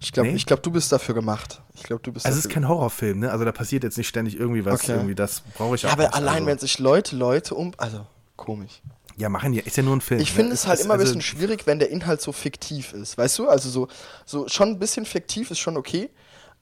ich 0.00 0.12
glaube, 0.12 0.30
Nee? 0.30 0.34
ich 0.36 0.46
glaube, 0.46 0.62
du 0.62 0.70
bist 0.70 0.90
dafür 0.92 1.14
gemacht. 1.14 1.62
Ich 1.74 1.82
glaube, 1.84 2.02
du 2.02 2.12
bist 2.12 2.26
Also 2.26 2.38
es 2.38 2.46
ist 2.46 2.50
kein 2.52 2.68
Horrorfilm, 2.68 3.20
ne? 3.20 3.30
Also 3.30 3.44
da 3.44 3.52
passiert 3.52 3.84
jetzt 3.84 3.96
nicht 3.96 4.08
ständig 4.08 4.36
irgendwie 4.38 4.64
was, 4.64 4.82
Okay. 4.82 4.92
irgendwie 4.92 5.14
das 5.14 5.40
brauche 5.56 5.76
ich 5.76 5.82
Ja, 5.82 5.90
auch 5.90 5.92
aber 5.94 6.04
nicht. 6.04 6.14
allein, 6.14 6.34
also, 6.34 6.46
wenn 6.46 6.58
sich 6.58 6.78
Leute, 6.78 7.16
Leute 7.16 7.54
um. 7.54 7.72
Also, 7.76 8.06
komisch. 8.36 8.82
Ja, 9.16 9.28
machen 9.28 9.52
ja, 9.52 9.62
ist 9.62 9.76
ja 9.76 9.82
nur 9.84 9.94
ein 9.96 10.00
Film. 10.00 10.20
Ich 10.20 10.32
finde 10.32 10.48
ne? 10.48 10.54
es 10.54 10.66
halt 10.66 10.80
ist- 10.80 10.84
immer 10.86 10.94
ein 10.94 11.00
also- 11.00 11.12
bisschen 11.14 11.22
schwierig, 11.22 11.66
wenn 11.66 11.78
der 11.78 11.90
Inhalt 11.90 12.20
so 12.20 12.32
fiktiv 12.32 12.92
ist. 12.94 13.16
Weißt 13.16 13.38
du? 13.38 13.48
Also 13.48 13.70
so, 13.70 13.88
so 14.26 14.48
schon 14.48 14.70
ein 14.70 14.78
bisschen 14.80 15.06
fiktiv 15.06 15.52
ist 15.52 15.60
schon 15.60 15.76
okay, 15.76 16.10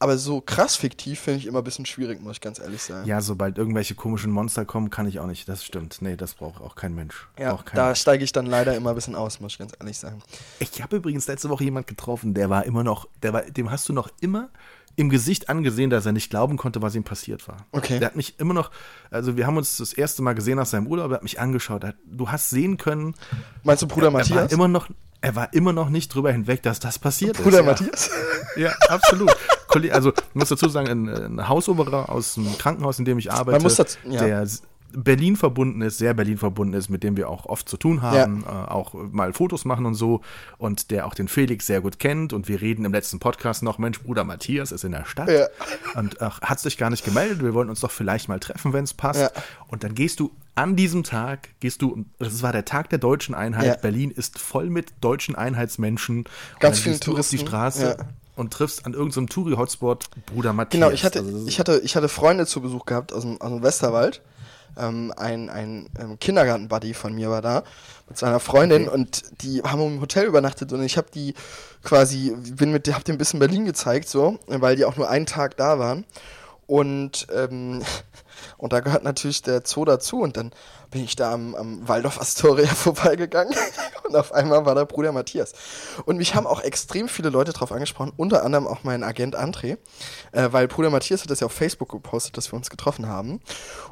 aber 0.02 0.18
so 0.18 0.40
krass 0.40 0.74
fiktiv 0.74 1.20
finde 1.20 1.38
ich 1.38 1.46
immer 1.46 1.58
ein 1.58 1.64
bisschen 1.64 1.86
schwierig, 1.86 2.20
muss 2.20 2.34
ich 2.34 2.40
ganz 2.40 2.58
ehrlich 2.58 2.82
sagen. 2.82 3.06
Ja, 3.06 3.20
sobald 3.20 3.56
irgendwelche 3.56 3.94
komischen 3.94 4.32
Monster 4.32 4.64
kommen, 4.64 4.90
kann 4.90 5.06
ich 5.06 5.20
auch 5.20 5.26
nicht. 5.26 5.48
Das 5.48 5.64
stimmt. 5.64 6.02
Nee, 6.02 6.16
das 6.16 6.34
braucht 6.34 6.60
auch 6.60 6.74
kein 6.74 6.92
Mensch. 6.94 7.28
Ja, 7.38 7.56
kein 7.56 7.76
da 7.76 7.94
steige 7.94 8.24
ich 8.24 8.32
dann 8.32 8.46
leider 8.46 8.74
immer 8.74 8.90
ein 8.90 8.96
bisschen 8.96 9.14
aus, 9.14 9.38
muss 9.38 9.52
ich 9.52 9.58
ganz 9.60 9.72
ehrlich 9.78 9.96
sagen. 9.96 10.20
Ich 10.58 10.82
habe 10.82 10.96
übrigens 10.96 11.28
letzte 11.28 11.50
Woche 11.50 11.62
jemand 11.62 11.86
getroffen, 11.86 12.34
der 12.34 12.50
war 12.50 12.64
immer 12.64 12.82
noch, 12.82 13.06
der 13.22 13.32
war, 13.32 13.42
dem 13.42 13.70
hast 13.70 13.88
du 13.88 13.92
noch 13.92 14.08
immer 14.20 14.48
im 14.96 15.08
Gesicht 15.08 15.48
angesehen, 15.48 15.88
dass 15.88 16.04
er 16.04 16.12
nicht 16.12 16.30
glauben 16.30 16.56
konnte, 16.56 16.82
was 16.82 16.96
ihm 16.96 17.04
passiert 17.04 17.46
war. 17.46 17.58
Okay. 17.70 18.00
Der 18.00 18.08
hat 18.08 18.16
mich 18.16 18.40
immer 18.40 18.54
noch, 18.54 18.72
also 19.10 19.36
wir 19.36 19.46
haben 19.46 19.56
uns 19.56 19.76
das 19.76 19.92
erste 19.92 20.20
Mal 20.22 20.34
gesehen 20.34 20.56
nach 20.56 20.66
seinem 20.66 20.88
Urlaub, 20.88 21.12
er 21.12 21.14
hat 21.14 21.22
mich 21.22 21.38
angeschaut. 21.38 21.84
Er 21.84 21.90
hat, 21.90 21.96
du 22.04 22.28
hast 22.28 22.50
sehen 22.50 22.76
können, 22.76 23.14
Meinst 23.62 23.82
du 23.82 23.86
Bruder 23.86 24.08
er 24.08 24.12
war 24.14 24.20
Matthias? 24.20 24.52
immer 24.52 24.66
noch, 24.66 24.88
er 25.20 25.36
war 25.36 25.54
immer 25.54 25.72
noch 25.72 25.90
nicht 25.90 26.12
drüber 26.12 26.32
hinweg, 26.32 26.62
dass 26.62 26.80
das 26.80 26.98
passiert 26.98 27.36
Bruder 27.36 27.50
ist. 27.50 27.56
Ja. 27.56 27.62
Matthias? 27.62 28.10
Ja, 28.56 28.72
absolut. 28.88 29.34
Also, 29.90 30.10
ich 30.10 30.34
muss 30.34 30.48
dazu 30.48 30.68
sagen, 30.68 30.88
ein, 30.88 31.08
ein 31.38 31.48
Hausoberer 31.48 32.08
aus 32.10 32.34
dem 32.34 32.46
Krankenhaus, 32.58 32.98
in 32.98 33.04
dem 33.04 33.18
ich 33.18 33.32
arbeite, 33.32 33.62
das- 33.64 33.98
ja. 34.08 34.20
der 34.24 34.46
Berlin 34.94 35.36
verbunden 35.36 35.80
ist, 35.80 35.96
sehr 35.96 36.12
Berlin 36.12 36.36
verbunden 36.36 36.74
ist, 36.74 36.90
mit 36.90 37.02
dem 37.02 37.16
wir 37.16 37.30
auch 37.30 37.46
oft 37.46 37.66
zu 37.66 37.78
tun 37.78 38.02
haben, 38.02 38.44
äh, 38.44 38.50
auch 38.50 38.92
mal 38.92 39.32
Fotos 39.32 39.64
machen 39.64 39.86
und 39.86 39.94
so 39.94 40.20
und 40.58 40.90
der 40.90 41.06
auch 41.06 41.14
den 41.14 41.28
Felix 41.28 41.66
sehr 41.66 41.80
gut 41.80 41.98
kennt 41.98 42.34
und 42.34 42.46
wir 42.46 42.60
reden 42.60 42.84
im 42.84 42.92
letzten 42.92 43.18
Podcast 43.18 43.62
noch, 43.62 43.78
Mensch, 43.78 44.02
Bruder 44.02 44.24
Matthias 44.24 44.70
ist 44.70 44.84
in 44.84 44.92
der 44.92 45.06
Stadt 45.06 45.30
Ja. 45.30 45.46
und 45.98 46.20
hat 46.20 46.60
sich 46.60 46.76
gar 46.76 46.90
nicht 46.90 47.06
gemeldet, 47.06 47.42
wir 47.42 47.54
wollen 47.54 47.70
uns 47.70 47.80
doch 47.80 47.90
vielleicht 47.90 48.28
mal 48.28 48.38
treffen, 48.38 48.74
wenn 48.74 48.84
es 48.84 48.92
passt 48.92 49.20
Ja. 49.22 49.30
und 49.68 49.82
dann 49.82 49.94
gehst 49.94 50.20
du 50.20 50.30
an 50.56 50.76
diesem 50.76 51.04
Tag, 51.04 51.48
gehst 51.60 51.80
du, 51.80 52.04
das 52.18 52.42
war 52.42 52.52
der 52.52 52.66
Tag 52.66 52.90
der 52.90 52.98
deutschen 52.98 53.34
Einheit, 53.34 53.64
Ja. 53.64 53.76
Berlin 53.76 54.10
ist 54.10 54.38
voll 54.38 54.68
mit 54.68 54.92
deutschen 55.00 55.34
Einheitsmenschen 55.34 56.24
Ganz 56.60 56.84
du 56.84 56.90
auf 56.90 56.98
die 56.98 57.00
Touristen, 57.06 57.38
Straße 57.38 57.96
ja. 57.98 58.04
Und 58.36 58.52
triffst 58.52 58.86
an 58.86 58.94
irgendeinem 58.94 59.28
Touri-Hotspot 59.28 60.06
Bruder 60.26 60.52
Matthias. 60.52 60.80
Genau, 60.80 60.90
ich 60.90 61.04
hatte, 61.04 61.20
Also, 61.20 61.46
ich 61.46 61.58
hatte, 61.58 61.80
ich 61.84 61.96
hatte 61.96 62.08
Freunde 62.08 62.46
zu 62.46 62.60
Besuch 62.60 62.86
gehabt 62.86 63.12
aus 63.12 63.22
dem, 63.22 63.40
aus 63.40 63.50
dem 63.50 63.62
Westerwald. 63.62 64.20
Ähm, 64.76 65.12
ein 65.16 65.50
ein 65.50 65.90
ähm, 65.98 66.18
Kindergarten-Buddy 66.18 66.94
von 66.94 67.14
mir 67.14 67.28
war 67.28 67.42
da 67.42 67.62
mit 68.08 68.16
seiner 68.16 68.40
Freundin 68.40 68.88
und 68.88 69.22
die 69.42 69.62
haben 69.62 69.82
im 69.82 70.00
Hotel 70.00 70.24
übernachtet 70.24 70.72
und 70.72 70.82
ich 70.82 70.96
habe 70.96 71.08
die 71.14 71.34
quasi, 71.82 72.34
bin 72.56 72.72
mit, 72.72 72.88
hab 72.94 73.04
dem 73.04 73.16
ein 73.16 73.18
bisschen 73.18 73.38
Berlin 73.38 73.66
gezeigt, 73.66 74.08
so, 74.08 74.38
weil 74.46 74.76
die 74.76 74.86
auch 74.86 74.96
nur 74.96 75.10
einen 75.10 75.26
Tag 75.26 75.56
da 75.58 75.78
waren. 75.78 76.04
Und, 76.66 77.26
ähm, 77.34 77.82
und 78.56 78.72
da 78.72 78.80
gehört 78.80 79.04
natürlich 79.04 79.42
der 79.42 79.62
Zoo 79.64 79.84
dazu 79.84 80.20
und 80.20 80.36
dann 80.36 80.52
bin 80.90 81.04
ich 81.04 81.16
da 81.16 81.32
am, 81.32 81.54
am 81.54 81.88
Waldorf 81.88 82.20
Astoria 82.20 82.66
vorbeigegangen 82.74 83.54
und 84.06 84.14
auf 84.16 84.32
einmal 84.32 84.66
war 84.66 84.74
da 84.74 84.84
Bruder 84.84 85.12
Matthias. 85.12 85.52
Und 86.04 86.18
mich 86.18 86.34
haben 86.34 86.46
auch 86.46 86.60
extrem 86.60 87.08
viele 87.08 87.30
Leute 87.30 87.52
drauf 87.52 87.72
angesprochen, 87.72 88.12
unter 88.16 88.44
anderem 88.44 88.66
auch 88.66 88.84
mein 88.84 89.02
Agent 89.02 89.36
André, 89.38 89.78
äh, 90.32 90.48
weil 90.50 90.68
Bruder 90.68 90.90
Matthias 90.90 91.22
hat 91.22 91.30
das 91.30 91.40
ja 91.40 91.46
auf 91.46 91.52
Facebook 91.52 91.90
gepostet, 91.90 92.36
dass 92.36 92.52
wir 92.52 92.56
uns 92.56 92.68
getroffen 92.68 93.08
haben 93.08 93.40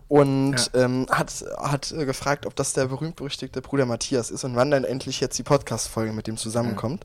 und 0.08 0.70
ähm, 0.74 1.06
hat, 1.10 1.32
hat 1.56 1.92
äh, 1.92 2.04
gefragt, 2.04 2.44
ob 2.44 2.54
das 2.56 2.72
der 2.74 2.86
berühmt-berüchtigte 2.86 3.62
Bruder 3.62 3.86
Matthias 3.86 4.30
ist 4.30 4.44
und 4.44 4.56
wann 4.56 4.70
dann 4.70 4.84
endlich 4.84 5.20
jetzt 5.20 5.38
die 5.38 5.42
Podcast-Folge 5.42 6.12
mit 6.12 6.26
dem 6.26 6.36
zusammenkommt. 6.36 7.04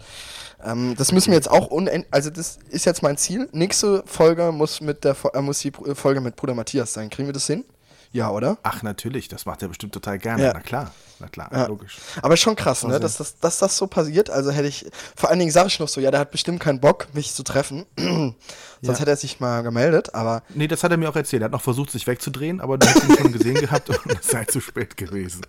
Ähm, 0.63 0.95
das 0.97 1.11
müssen 1.11 1.29
wir 1.31 1.35
jetzt 1.37 1.49
auch 1.49 1.67
unend 1.67 2.05
also 2.11 2.29
das 2.29 2.57
ist 2.69 2.85
jetzt 2.85 3.03
mein 3.03 3.17
Ziel. 3.17 3.47
Nächste 3.51 4.03
Folge 4.05 4.51
muss 4.51 4.81
mit 4.81 5.03
der 5.03 5.15
Fo- 5.15 5.29
äh, 5.33 5.41
muss 5.41 5.59
die 5.59 5.71
Folge 5.93 6.19
mit 6.19 6.35
Bruder 6.35 6.53
Matthias 6.55 6.93
sein. 6.93 7.09
Kriegen 7.09 7.27
wir 7.27 7.33
das 7.35 7.47
hin? 7.47 7.65
Ja, 8.11 8.29
oder? 8.31 8.57
Ach, 8.63 8.81
natürlich, 8.81 9.27
das 9.27 9.45
macht 9.45 9.61
er 9.61 9.67
bestimmt 9.67 9.93
total 9.93 10.17
gerne. 10.19 10.41
Ja. 10.43 10.53
Na 10.53 10.61
klar, 10.61 10.91
na 11.19 11.27
klar, 11.27 11.49
Ja. 11.51 11.65
logisch. 11.65 11.97
Aber 12.21 12.37
schon 12.37 12.55
krass, 12.55 12.83
ne? 12.85 12.97
Dass 12.97 13.17
das, 13.17 13.37
dass 13.39 13.57
das 13.57 13.75
so 13.75 13.87
passiert. 13.87 14.29
Also 14.29 14.51
hätte 14.51 14.69
ich, 14.69 14.85
vor 15.17 15.29
allen 15.29 15.39
Dingen 15.39 15.51
sage 15.51 15.67
ich 15.67 15.79
noch 15.81 15.89
so, 15.89 15.99
ja, 15.99 16.11
der 16.11 16.21
hat 16.21 16.31
bestimmt 16.31 16.61
keinen 16.61 16.79
Bock, 16.79 17.07
mich 17.13 17.33
zu 17.33 17.43
treffen. 17.43 17.85
Sonst 17.97 18.35
Ja. 18.81 18.93
hätte 18.99 19.09
er 19.11 19.17
sich 19.17 19.41
mal 19.41 19.63
gemeldet, 19.63 20.15
aber 20.15 20.43
Nee, 20.53 20.67
das 20.67 20.81
hat 20.85 20.91
er 20.91 20.97
mir 20.97 21.09
auch 21.09 21.15
erzählt. 21.17 21.41
Er 21.41 21.45
hat 21.45 21.51
noch 21.51 21.61
versucht, 21.61 21.91
sich 21.91 22.07
wegzudrehen, 22.07 22.61
aber 22.61 22.77
du 22.77 22.87
hast 22.87 23.03
ihn 23.03 23.17
schon 23.17 23.31
gesehen 23.33 23.55
gehabt 23.55 23.89
und 23.89 23.99
es 24.21 24.27
sei 24.29 24.45
zu 24.45 24.61
spät 24.61 24.95
gewesen. 24.95 25.41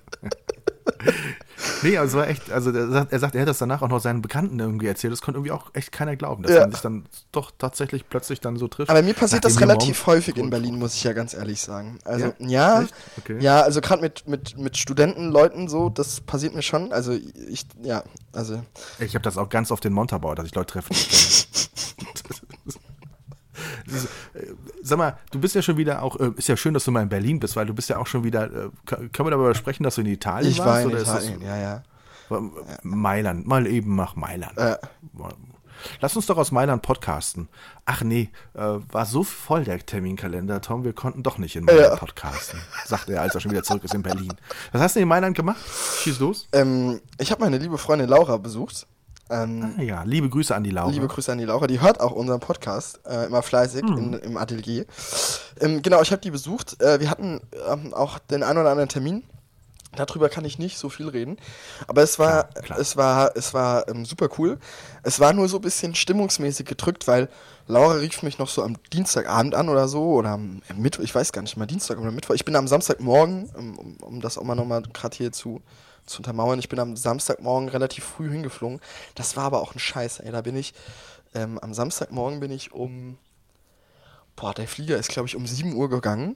nee, 1.82 1.96
also 1.98 2.18
es 2.18 2.22
war 2.22 2.28
echt, 2.28 2.50
also 2.50 2.70
er 2.70 2.90
sagt, 2.90 3.12
er 3.12 3.18
sagt, 3.18 3.34
er 3.34 3.40
hätte 3.40 3.50
das 3.50 3.58
danach 3.58 3.82
auch 3.82 3.88
noch 3.88 4.00
seinen 4.00 4.22
Bekannten 4.22 4.58
irgendwie 4.58 4.86
erzählt. 4.86 5.12
Das 5.12 5.22
konnte 5.22 5.38
irgendwie 5.38 5.52
auch 5.52 5.70
echt 5.74 5.92
keiner 5.92 6.16
glauben, 6.16 6.42
dass 6.42 6.52
Ja. 6.52 6.60
man 6.60 6.72
sich 6.72 6.80
dann 6.80 7.06
doch 7.32 7.50
tatsächlich 7.56 8.08
plötzlich 8.08 8.40
dann 8.40 8.56
so 8.56 8.68
trifft. 8.68 8.90
Aber 8.90 9.02
mir 9.02 9.14
passiert 9.14 9.44
das 9.44 9.60
relativ 9.60 10.06
häufig 10.06 10.36
in 10.36 10.50
Berlin, 10.50 10.78
muss 10.78 10.94
ich 10.94 11.04
ja 11.04 11.12
ganz 11.12 11.34
ehrlich 11.34 11.60
sagen. 11.60 11.98
Also 12.04 12.32
Ja? 12.38 12.82
ja? 12.82 12.86
Okay. 13.18 13.36
ja, 13.40 13.60
also 13.62 13.80
gerade 13.80 14.02
mit, 14.02 14.26
mit, 14.28 14.58
mit 14.58 14.76
Studentenleuten 14.76 15.68
so, 15.68 15.88
das 15.88 16.20
passiert 16.20 16.54
mir 16.54 16.62
schon. 16.62 16.92
Also 16.92 17.12
ich, 17.12 17.66
ja, 17.82 18.02
also 18.32 18.62
Ich 18.98 19.14
habe 19.14 19.22
das 19.22 19.38
auch 19.38 19.48
ganz 19.48 19.70
oft 19.70 19.84
in 19.84 19.92
Montabaur, 19.92 20.34
dass 20.34 20.46
ich 20.46 20.54
Leute 20.54 20.72
treffe. 20.72 20.94
ich 24.86 24.90
Sag 24.90 24.98
mal, 24.98 25.18
du 25.32 25.40
bist 25.40 25.54
ja 25.56 25.62
schon 25.62 25.76
wieder 25.76 26.00
auch, 26.02 26.14
äh, 26.20 26.30
ist 26.36 26.46
ja 26.48 26.56
schön, 26.56 26.72
dass 26.72 26.84
du 26.84 26.92
mal 26.92 27.02
in 27.02 27.08
Berlin 27.08 27.40
bist, 27.40 27.56
weil 27.56 27.66
du 27.66 27.74
bist 27.74 27.88
ja 27.88 27.98
auch 27.98 28.06
schon 28.06 28.22
wieder, 28.22 28.44
äh, 28.44 28.68
können 28.86 29.10
wir 29.26 29.30
darüber 29.32 29.52
sprechen, 29.56 29.82
dass 29.82 29.96
du 29.96 30.02
in 30.02 30.06
Italien 30.06 30.50
ich 30.52 30.58
warst? 30.58 30.68
war 30.70 30.80
in 30.82 30.88
oder 30.90 30.98
ist 30.98 31.08
das- 31.08 31.24
Italien, 31.24 31.42
ja, 31.42 31.56
ja. 31.56 31.82
Mailand, 32.82 33.46
mal 33.46 33.66
eben 33.66 33.96
nach 33.96 34.14
Mailand. 34.16 34.56
Äh. 34.58 34.76
Lass 36.00 36.16
uns 36.16 36.26
doch 36.26 36.38
aus 36.38 36.52
Mailand 36.52 36.82
podcasten. 36.82 37.48
Ach 37.84 38.02
nee, 38.02 38.30
äh, 38.54 38.60
war 38.60 39.06
so 39.06 39.22
voll 39.24 39.64
der 39.64 39.84
Terminkalender, 39.84 40.60
Tom, 40.60 40.84
wir 40.84 40.92
konnten 40.92 41.22
doch 41.22 41.38
nicht 41.38 41.54
in 41.56 41.64
Mailand 41.64 41.88
Ja. 41.90 41.96
podcasten, 41.96 42.60
sagte 42.84 43.12
er, 43.14 43.22
als 43.22 43.34
er 43.34 43.40
schon 43.40 43.50
wieder 43.50 43.62
zurück 43.62 43.84
ist 43.84 43.94
in 43.94 44.02
Berlin. 44.02 44.32
Was 44.72 44.80
hast 44.82 44.96
du 44.96 45.00
in 45.00 45.08
Mailand 45.08 45.36
gemacht? 45.36 45.58
Schieß 46.02 46.18
los. 46.20 46.48
Ähm, 46.52 47.00
ich 47.18 47.30
habe 47.30 47.42
meine 47.42 47.58
liebe 47.58 47.76
Freundin 47.78 48.08
Laura 48.08 48.36
besucht. 48.36 48.86
Ähm, 49.28 49.74
Ah 49.78 49.82
ja, 49.82 50.02
liebe 50.04 50.28
Grüße 50.28 50.54
an 50.54 50.62
die 50.64 50.70
Laura. 50.70 50.90
Liebe 50.90 51.08
Grüße 51.08 51.32
an 51.32 51.38
die 51.38 51.44
Laura, 51.44 51.66
die 51.66 51.80
hört 51.80 52.00
auch 52.00 52.12
unseren 52.12 52.40
Podcast, 52.40 53.00
äh, 53.06 53.26
immer 53.26 53.42
fleißig 53.42 53.82
Hm. 53.82 53.96
in, 53.98 54.12
im 54.14 54.36
Atelier. 54.36 54.86
Ähm, 55.60 55.82
genau, 55.82 56.00
ich 56.02 56.12
habe 56.12 56.22
die 56.22 56.30
besucht. 56.30 56.80
Äh, 56.82 57.00
wir 57.00 57.10
hatten 57.10 57.40
ähm, 57.68 57.92
auch 57.92 58.18
den 58.18 58.42
einen 58.42 58.58
oder 58.58 58.70
anderen 58.70 58.88
Termin. 58.88 59.24
Darüber 59.96 60.28
kann 60.28 60.44
ich 60.44 60.58
nicht 60.58 60.76
so 60.76 60.90
viel 60.90 61.08
reden. 61.08 61.38
Aber 61.88 62.02
es 62.02 62.18
war, 62.18 62.44
Klar, 62.48 62.62
klar. 62.64 62.78
es 62.78 62.96
war, 62.98 63.32
es 63.34 63.54
war 63.54 63.88
ähm, 63.88 64.04
super 64.04 64.28
cool. 64.38 64.58
Es 65.02 65.20
war 65.20 65.32
nur 65.32 65.48
so 65.48 65.56
ein 65.56 65.62
bisschen 65.62 65.94
stimmungsmäßig 65.94 66.66
gedrückt, 66.66 67.08
weil 67.08 67.28
Laura 67.66 67.94
rief 67.94 68.22
mich 68.22 68.38
noch 68.38 68.48
so 68.50 68.62
am 68.62 68.76
Dienstagabend 68.92 69.54
an 69.54 69.70
oder 69.70 69.88
so. 69.88 70.02
Oder 70.12 70.30
am 70.32 70.60
Mittwoch, 70.76 71.02
ich 71.02 71.14
weiß 71.14 71.32
gar 71.32 71.40
nicht 71.42 71.56
mal, 71.56 71.64
Dienstag 71.66 71.98
oder 71.98 72.10
Mittwoch. 72.12 72.34
Ich 72.34 72.44
bin 72.44 72.56
am 72.56 72.68
Samstagmorgen, 72.68 73.48
um, 73.56 73.78
um, 73.78 73.96
um 74.02 74.20
das 74.20 74.36
auch 74.36 74.44
mal 74.44 74.54
nochmal 74.54 74.82
gerade 74.82 75.16
hier 75.16 75.32
zu, 75.32 75.62
zu 76.06 76.18
untermauern, 76.18 76.58
ich 76.58 76.68
bin 76.68 76.78
am 76.78 76.96
Samstagmorgen 76.96 77.68
relativ 77.68 78.04
früh 78.04 78.30
hingeflogen. 78.30 78.80
Das 79.14 79.36
war 79.36 79.44
aber 79.44 79.60
auch 79.60 79.74
ein 79.74 79.78
Scheiß, 79.78 80.20
ey. 80.20 80.30
Da 80.32 80.40
bin 80.42 80.56
ich, 80.56 80.72
ähm, 81.34 81.58
am 81.58 81.74
Samstagmorgen 81.74 82.40
bin 82.40 82.50
ich 82.50 82.72
um, 82.72 83.18
boah, 84.36 84.54
der 84.54 84.68
Flieger 84.68 84.96
ist, 84.96 85.08
glaube 85.10 85.28
ich, 85.28 85.36
um 85.36 85.46
7 85.46 85.74
Uhr 85.74 85.88
gegangen. 85.90 86.34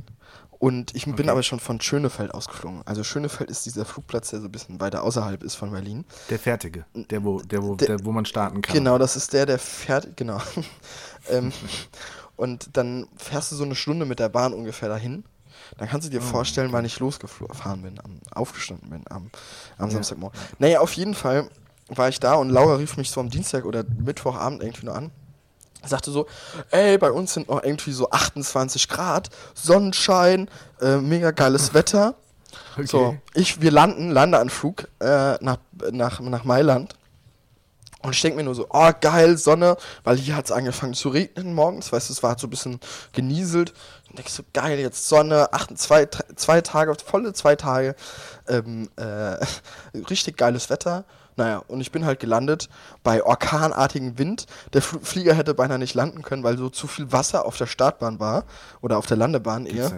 Und 0.58 0.94
ich 0.94 1.06
bin 1.06 1.30
aber 1.30 1.42
schon 1.42 1.58
von 1.58 1.80
Schönefeld 1.80 2.34
ausgeflogen. 2.34 2.82
Also 2.84 3.02
Schönefeld 3.02 3.48
ist 3.48 3.64
dieser 3.64 3.86
Flugplatz, 3.86 4.28
der 4.28 4.40
so 4.40 4.46
ein 4.48 4.52
bisschen 4.52 4.78
weiter 4.78 5.02
außerhalb 5.04 5.42
ist 5.42 5.54
von 5.54 5.70
Berlin. 5.70 6.04
Der 6.28 6.38
Fertige, 6.38 6.84
der 6.94 7.24
wo, 7.24 7.40
der, 7.40 7.62
wo, 7.62 7.76
Der- 7.76 7.96
der, 7.96 8.04
wo 8.04 8.12
man 8.12 8.26
starten 8.26 8.60
kann. 8.60 8.74
Genau, 8.74 8.98
das 8.98 9.16
ist 9.16 9.32
der, 9.32 9.46
der 9.46 9.58
fährt, 9.58 10.18
genau. 10.18 10.38
ähm, 11.30 11.50
und 12.36 12.76
dann 12.76 13.08
fährst 13.16 13.52
du 13.52 13.56
so 13.56 13.64
eine 13.64 13.74
Stunde 13.74 14.04
mit 14.04 14.18
der 14.18 14.28
Bahn 14.28 14.52
ungefähr 14.52 14.90
dahin. 14.90 15.24
Dann 15.78 15.88
kannst 15.88 16.06
du 16.06 16.10
dir 16.10 16.20
vorstellen, 16.20 16.72
wann 16.72 16.84
ich 16.84 16.98
losgefahren 16.98 17.82
bin, 17.82 17.98
am, 18.02 18.20
aufgestanden 18.32 18.90
bin 18.90 19.04
am, 19.10 19.30
am 19.78 19.90
Samstagmorgen. 19.90 20.38
Naja, 20.58 20.80
auf 20.80 20.92
jeden 20.92 21.14
Fall 21.14 21.48
war 21.88 22.08
ich 22.08 22.20
da 22.20 22.34
und 22.34 22.50
Laura 22.50 22.76
rief 22.76 22.96
mich 22.96 23.10
so 23.10 23.20
am 23.20 23.30
Dienstag 23.30 23.64
oder 23.64 23.84
Mittwochabend 23.84 24.62
irgendwie 24.62 24.86
nur 24.86 24.94
an. 24.94 25.10
Sagte 25.84 26.10
so, 26.10 26.26
ey, 26.70 26.98
bei 26.98 27.10
uns 27.10 27.32
sind 27.32 27.48
noch 27.48 27.62
irgendwie 27.62 27.92
so 27.92 28.10
28 28.10 28.88
Grad, 28.88 29.30
Sonnenschein, 29.54 30.50
äh, 30.80 30.98
mega 30.98 31.30
geiles 31.30 31.72
Wetter. 31.74 32.14
Okay. 32.72 32.86
So, 32.86 33.16
ich, 33.34 33.60
wir 33.60 33.70
landen, 33.70 34.10
Landeanflug 34.10 34.88
äh, 35.00 35.36
nach, 35.40 35.58
nach, 35.90 36.20
nach 36.20 36.44
Mailand. 36.44 36.94
Und 38.02 38.14
ich 38.14 38.22
denke 38.22 38.38
mir 38.38 38.44
nur 38.44 38.54
so, 38.54 38.66
oh 38.70 38.90
geil, 39.00 39.36
Sonne, 39.36 39.76
weil 40.04 40.16
hier 40.16 40.34
hat 40.34 40.46
es 40.46 40.52
angefangen 40.52 40.94
zu 40.94 41.10
regnen 41.10 41.54
morgens, 41.54 41.92
weißt 41.92 42.08
du, 42.08 42.12
es 42.14 42.22
war 42.22 42.30
halt 42.30 42.40
so 42.40 42.46
ein 42.46 42.50
bisschen 42.50 42.80
genieselt. 43.12 43.74
Und 44.10 44.18
denke 44.18 44.28
ich 44.28 44.34
so, 44.34 44.42
geil, 44.52 44.78
jetzt 44.78 45.08
Sonne, 45.08 45.52
acht, 45.52 45.76
zwei, 45.78 46.06
zwei 46.34 46.60
Tage, 46.60 46.94
volle 47.04 47.32
zwei 47.32 47.54
Tage, 47.56 47.94
ähm, 48.48 48.90
äh, 48.96 49.36
richtig 50.10 50.36
geiles 50.36 50.68
Wetter. 50.68 51.04
Naja, 51.36 51.62
und 51.68 51.80
ich 51.80 51.92
bin 51.92 52.04
halt 52.04 52.20
gelandet 52.20 52.68
bei 53.02 53.22
orkanartigem 53.24 54.18
Wind. 54.18 54.46
Der 54.72 54.82
Fl 54.82 54.98
Flieger 55.00 55.34
hätte 55.34 55.54
beinahe 55.54 55.78
nicht 55.78 55.94
landen 55.94 56.22
können, 56.22 56.42
weil 56.42 56.58
so 56.58 56.68
zu 56.68 56.86
viel 56.86 57.12
Wasser 57.12 57.46
auf 57.46 57.56
der 57.56 57.66
Startbahn 57.66 58.18
war 58.20 58.44
oder 58.82 58.98
auf 58.98 59.06
der 59.06 59.16
Landebahn 59.16 59.64
eher. 59.64 59.92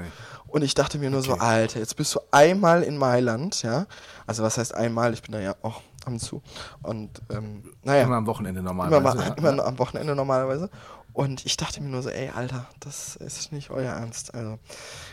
Und 0.47 0.63
ich 0.63 0.75
dachte 0.75 0.99
mir 0.99 1.09
nur 1.09 1.23
so, 1.23 1.35
Alter, 1.35 1.79
jetzt 1.79 1.97
bist 1.97 2.15
du 2.15 2.21
einmal 2.31 2.83
in 2.83 2.99
Mailand, 2.99 3.63
ja. 3.63 3.87
Also 4.27 4.43
was 4.43 4.59
heißt 4.59 4.75
einmal? 4.75 5.15
Ich 5.15 5.23
bin 5.23 5.33
da 5.33 5.41
ja 5.41 5.55
auch 5.63 5.81
ab 6.05 6.13
und 6.13 6.21
zu. 6.21 6.43
Und 6.83 7.23
ähm, 7.31 7.63
naja, 7.83 8.03
Immer 8.05 8.17
am 8.17 8.27
Wochenende 8.27 8.61
immer, 8.61 8.87
normalerweise. 8.89 9.35
immer 9.37 9.53
nur 9.53 9.67
am 9.67 9.79
Wochenende 9.79 10.15
normalerweise. 10.15 10.69
Und 11.13 11.45
ich 11.45 11.57
dachte 11.57 11.83
mir 11.83 11.89
nur 11.91 12.03
so, 12.03 12.09
ey, 12.11 12.31
Alter, 12.31 12.67
das 12.81 13.17
ist 13.17 13.53
nicht 13.53 13.71
euer 13.71 13.93
Ernst. 13.93 14.35
Also, 14.35 14.59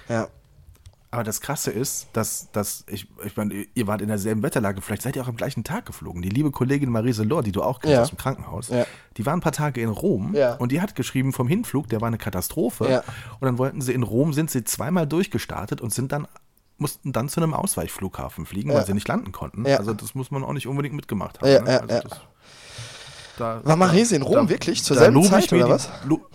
ja. 0.08 0.28
Aber 1.12 1.24
das 1.24 1.42
Krasse 1.42 1.72
ist, 1.72 2.08
dass, 2.14 2.52
dass 2.52 2.84
ich, 2.88 3.08
ich 3.26 3.36
meine, 3.36 3.66
ihr 3.74 3.88
wart 3.88 4.02
in 4.02 4.10
derselben 4.10 4.44
Wetterlage, 4.44 4.80
vielleicht 4.82 5.02
seid 5.02 5.16
ihr 5.16 5.24
auch 5.24 5.28
am 5.28 5.38
gleichen 5.38 5.64
Tag 5.64 5.88
geflogen. 5.88 6.22
Die 6.22 6.30
liebe 6.30 6.52
Kollegin 6.52 6.92
Marise 6.92 7.24
Lohr, 7.24 7.42
die 7.42 7.52
du 7.52 7.64
auch 7.64 7.80
kennst 7.80 7.94
Ja. 7.96 8.02
aus 8.04 8.10
dem 8.10 8.20
Krankenhaus, 8.20 8.70
Ja. 8.70 8.86
die 9.18 9.26
war 9.26 9.34
ein 9.34 9.40
paar 9.42 9.52
Tage 9.52 9.82
in 9.82 9.90
Rom 9.90 10.36
Ja. 10.36 10.54
und 10.56 10.72
die 10.72 10.82
hat 10.82 10.94
geschrieben, 10.94 11.34
vom 11.34 11.48
Hinflug, 11.48 11.90
der 11.90 12.00
war 12.02 12.08
eine 12.10 12.20
Katastrophe. 12.20 13.04
Und 13.40 13.46
dann 13.46 13.58
wollten 13.58 13.82
sie 13.82 13.94
in 13.94 14.04
Rom, 14.04 14.34
sind 14.34 14.52
sie 14.52 14.64
zweimal 14.64 15.08
durchgestartet 15.08 15.82
und 15.82 15.92
sind 15.92 16.12
dann 16.12 16.28
mussten 16.78 17.12
dann 17.12 17.28
zu 17.28 17.42
einem 17.42 17.54
Ausweichflughafen 17.54 18.46
fliegen, 18.46 18.74
weil 18.74 18.86
sie 18.86 18.94
nicht 18.94 19.08
landen 19.08 19.32
konnten. 19.34 19.66
Also 19.68 19.94
das 19.94 20.16
muss 20.16 20.32
man 20.32 20.44
auch 20.44 20.54
nicht 20.54 20.68
unbedingt 20.68 20.96
mitgemacht 20.96 21.42
haben. 21.42 21.50
Ja, 21.50 21.62
ne? 21.62 21.82
also 21.82 21.94
ja. 21.96 22.02
das, 22.02 22.22
da, 23.40 23.62
War 23.64 23.76
Marise 23.76 24.16
in 24.16 24.22
Rom 24.22 24.36
da- 24.36 24.50
wirklich? 24.50 24.84
Zur 24.84 24.98
selben 24.98 25.24
Zeit 25.24 25.52
oder 25.54 25.66
die- 25.66 25.72
was? 25.72 25.90
lo- 26.06 26.26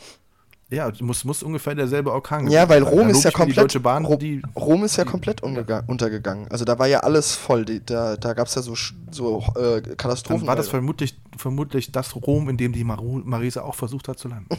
ja, 0.71 0.90
muss, 1.01 1.23
muss 1.25 1.43
ungefähr 1.43 1.75
derselbe 1.75 2.11
Orkan 2.11 2.49
Ja, 2.51 2.69
weil 2.69 2.83
sein. 2.83 2.93
Rom 2.93 3.09
ist 3.11 3.23
ja 3.23 3.31
komplett. 3.31 3.73
Die 3.75 3.79
Bahn, 3.79 4.05
Ro- 4.05 4.17
die, 4.17 4.43
Rom 4.57 4.83
ist 4.83 4.97
ja 4.97 5.05
komplett 5.05 5.43
unterga 5.43 5.85
untergegangen. 5.87 6.49
Also 6.51 6.64
da 6.64 6.79
war 6.79 6.87
ja 6.88 7.01
alles 7.01 7.35
voll. 7.37 7.64
Die, 7.64 7.85
da 7.85 8.17
da 8.17 8.33
gab 8.33 8.49
es 8.49 8.55
ja 8.57 8.62
so, 8.62 8.75
so 9.11 9.45
äh, 9.57 9.83
Katastrophen. 9.97 10.40
Dann 10.40 10.47
war 10.49 10.57
das 10.57 10.69
vermutlich, 10.69 11.21
vermutlich 11.37 11.93
das 11.93 12.17
Rom, 12.17 12.49
in 12.49 12.57
dem 12.57 12.73
die 12.73 12.83
Maru 12.83 13.21
Marise 13.25 13.62
auch 13.62 13.75
versucht 13.77 14.09
hat 14.09 14.19
zu 14.19 14.27
landen. 14.29 14.49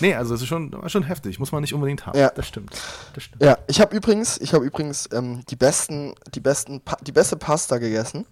nee, 0.00 0.14
also 0.14 0.34
es 0.34 0.42
ist 0.42 0.48
schon, 0.48 0.74
schon 0.88 1.02
heftig, 1.04 1.38
muss 1.38 1.52
man 1.52 1.60
nicht 1.62 1.74
unbedingt 1.74 2.06
haben. 2.06 2.18
Ja. 2.18 2.30
Das 2.30 2.46
stimmt. 2.48 2.70
Das 3.14 3.22
stimmt. 3.24 3.42
Ja, 3.42 3.58
ich 3.68 3.80
habe 3.80 3.94
übrigens, 3.96 4.38
ich 4.38 4.52
habe 4.54 4.64
übrigens 4.64 5.08
ähm, 5.12 5.42
die 5.48 5.56
besten, 5.56 6.14
die 6.34 6.40
besten, 6.40 6.80
Pa- 6.80 6.98
die 7.02 7.12
beste 7.12 7.36
Pasta 7.36 7.78
gegessen, 7.78 8.26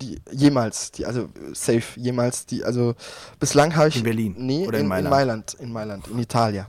die 0.00 0.20
jemals, 0.32 0.90
die 0.92 1.06
also 1.06 1.28
safe 1.52 1.98
jemals, 2.00 2.46
die 2.46 2.64
also 2.64 2.94
bislang 3.38 3.76
habe 3.76 3.88
ich 3.88 3.96
In 3.96 4.02
Berlin 4.04 4.34
nee 4.38 4.66
oder 4.66 4.78
in 4.78 4.84
in, 4.84 4.88
Mailand? 4.88 5.04
in 5.04 5.10
Mailand, 5.10 5.54
in 5.54 5.72
Mailand, 5.72 6.06
in 6.08 6.18
Italien, 6.18 6.66